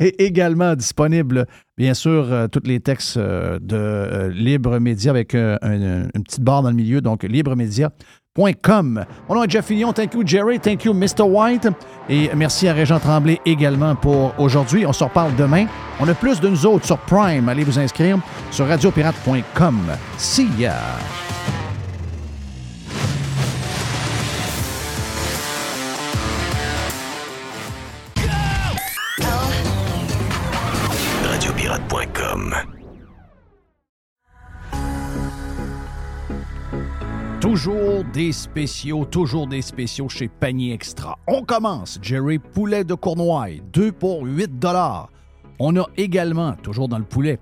et 0.00 0.24
également 0.24 0.74
disponible, 0.74 1.46
bien 1.76 1.94
sûr, 1.94 2.26
euh, 2.32 2.48
tous 2.48 2.62
les 2.64 2.80
textes 2.80 3.16
euh, 3.16 3.58
de 3.60 3.76
euh, 3.76 4.28
Libre 4.30 4.78
Média 4.78 5.10
avec 5.10 5.34
euh, 5.34 5.56
un- 5.62 6.08
une 6.14 6.22
petite 6.24 6.40
barre 6.42 6.62
dans 6.62 6.70
le 6.70 6.74
milieu, 6.76 7.00
donc 7.00 7.22
libremedia.com. 7.22 9.04
Mon 9.28 9.34
nom 9.34 9.44
est 9.44 9.50
Jeff 9.50 9.66
Fillion. 9.66 9.92
Thank 9.92 10.14
you, 10.14 10.22
Jerry. 10.26 10.58
Thank 10.58 10.84
you, 10.84 10.94
Mr. 10.94 11.22
White. 11.22 11.68
Et 12.08 12.30
merci 12.34 12.66
à 12.66 12.72
Régent 12.72 12.98
Tremblay 12.98 13.40
également 13.46 13.94
pour 13.94 14.34
aujourd'hui. 14.38 14.84
On 14.86 14.92
se 14.92 15.04
reparle 15.04 15.36
demain. 15.36 15.66
On 16.00 16.08
a 16.08 16.14
plus 16.14 16.40
de 16.40 16.48
nous 16.48 16.66
autres 16.66 16.86
sur 16.86 16.98
Prime. 16.98 17.48
Allez 17.48 17.62
vous 17.64 17.78
inscrire 17.78 18.18
sur 18.50 18.66
radiopirate.com. 18.66 19.78
See 20.16 20.48
ya! 20.58 20.74
Toujours 37.40 38.04
des 38.12 38.32
spéciaux, 38.32 39.04
toujours 39.04 39.46
des 39.46 39.60
spéciaux 39.62 40.08
chez 40.08 40.28
Panier 40.28 40.72
Extra. 40.72 41.18
On 41.28 41.42
commence, 41.42 41.98
Jerry, 42.00 42.38
poulet 42.38 42.84
de 42.84 42.94
Cournoye, 42.94 43.60
2 43.72 43.92
pour 43.92 44.22
8 44.24 44.58
dollars. 44.58 45.10
On 45.58 45.76
a 45.76 45.86
également, 45.96 46.54
toujours 46.54 46.88
dans 46.88 46.98
le 46.98 47.04
poulet, 47.04 47.38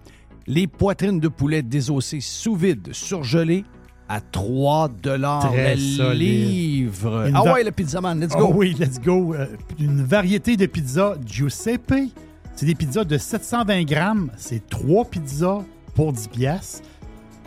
les 0.46 0.66
poitrines 0.66 1.20
de 1.20 1.28
poulet 1.28 1.62
désossées 1.62 2.20
sous 2.20 2.56
vide, 2.56 2.88
surgelées, 2.92 3.64
à 4.08 4.20
3 4.20 4.88
Très 4.88 5.76
le 5.76 6.12
livre. 6.12 7.28
Une 7.28 7.36
Ah 7.36 7.52
ouais, 7.52 7.64
le 7.64 7.70
pizzaman, 7.70 8.20
let's 8.20 8.32
Oh 8.36 8.48
go. 8.48 8.52
oui, 8.56 8.74
let's 8.78 9.00
go. 9.00 9.34
Euh, 9.34 9.46
une 9.78 10.02
variété 10.02 10.56
de 10.56 10.66
pizzas 10.66 11.14
Giuseppe. 11.24 12.10
C'est 12.56 12.66
des 12.66 12.74
pizzas 12.74 13.04
de 13.04 13.18
720 13.18 13.84
grammes. 13.84 14.30
C'est 14.36 14.68
trois 14.68 15.04
pizzas 15.04 15.62
pour 15.94 16.12
10 16.12 16.28
piastres. 16.28 16.82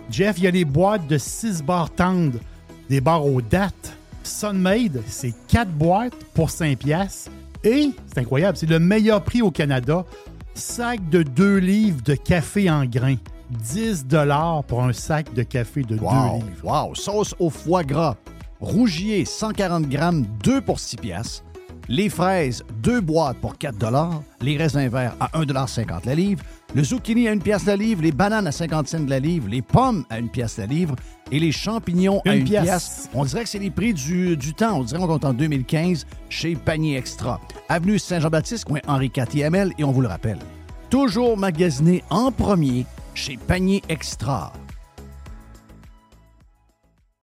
Jeff, 0.10 0.38
il 0.38 0.44
y 0.44 0.48
a 0.48 0.52
les 0.52 0.66
boîtes 0.66 1.08
de 1.08 1.18
6 1.18 1.64
barres 1.64 1.90
tendres, 1.90 2.40
des 2.90 3.02
barres 3.02 3.26
aux 3.26 3.42
dates. 3.42 3.94
Sunmade, 4.24 5.02
c'est 5.08 5.34
4 5.48 5.70
boîtes 5.72 6.16
pour 6.34 6.50
5 6.50 6.78
piastres. 6.78 7.32
Et, 7.64 7.92
c'est 8.08 8.20
incroyable, 8.20 8.58
c'est 8.58 8.70
le 8.70 8.80
meilleur 8.80 9.24
prix 9.24 9.42
au 9.42 9.52
Canada. 9.52 10.06
Sac 10.54 11.08
de 11.10 11.24
2 11.24 11.58
livres 11.58 12.02
de 12.04 12.16
café 12.16 12.70
en 12.70 12.86
grains. 12.86 13.18
10 13.52 14.06
pour 14.68 14.84
un 14.84 14.94
sac 14.94 15.34
de 15.34 15.44
café 15.44 15.82
de 15.84 15.96
2 15.96 16.02
Wow, 16.04 16.36
livres. 16.36 16.46
wow. 16.64 16.96
Sauce 16.96 17.36
au 17.40 17.50
foie 17.50 17.84
gras. 17.84 18.16
Rougier, 18.60 19.26
140 19.26 19.88
grammes, 19.88 20.26
2 20.44 20.62
pour 20.62 20.80
6 20.80 20.98
piastres. 20.98 21.44
Les 21.88 22.10
fraises, 22.10 22.64
2 22.82 23.02
boîtes 23.02 23.38
pour 23.38 23.58
4 23.58 23.76
Les 24.42 24.58
raisins 24.58 24.88
verts 24.88 25.16
à 25.20 25.28
1,50 25.38 26.06
la 26.06 26.16
livre. 26.16 26.44
Le 26.74 26.84
zucchini 26.84 27.28
à 27.28 27.32
1 27.32 27.38
pièce 27.38 27.66
la 27.66 27.76
livre. 27.76 28.02
Les 28.02 28.12
bananes 28.12 28.48
à 28.48 28.52
50 28.52 28.88
cents 28.88 29.06
la 29.08 29.20
livre. 29.20 29.48
Les 29.48 29.62
pommes 29.62 30.04
à 30.10 30.16
1 30.16 30.28
pièce 30.28 30.58
la 30.58 30.66
livre. 30.66 30.96
Et 31.32 31.40
les 31.40 31.52
champignons 31.52 32.22
à 32.26 32.36
Une 32.36 32.42
1 32.42 32.46
pièce. 32.46 32.64
pièce. 32.64 33.10
On 33.14 33.24
dirait 33.24 33.44
que 33.44 33.50
c'est 33.50 33.60
les 33.60 33.70
prix 33.70 33.94
du, 33.94 34.36
du 34.36 34.54
temps. 34.54 34.80
On 34.80 34.84
dirait 34.84 35.00
qu'on 35.00 35.08
compte 35.08 35.26
en 35.26 35.34
2015 35.34 36.08
chez 36.30 36.56
Panier 36.56 36.98
Extra. 36.98 37.40
Avenue 37.70 38.00
Saint-Jean-Baptiste, 38.00 38.66
coin 38.66 38.80
Henri 38.88 39.12
IVL. 39.16 39.72
Et 39.78 39.84
on 39.84 39.92
vous 39.92 40.02
le 40.02 40.08
rappelle, 40.08 40.40
toujours 40.90 41.38
magasiné 41.38 42.04
en 42.10 42.32
premier 42.32 42.86
chez 43.14 43.38
Panier 43.38 43.84
Extra. 43.90 44.52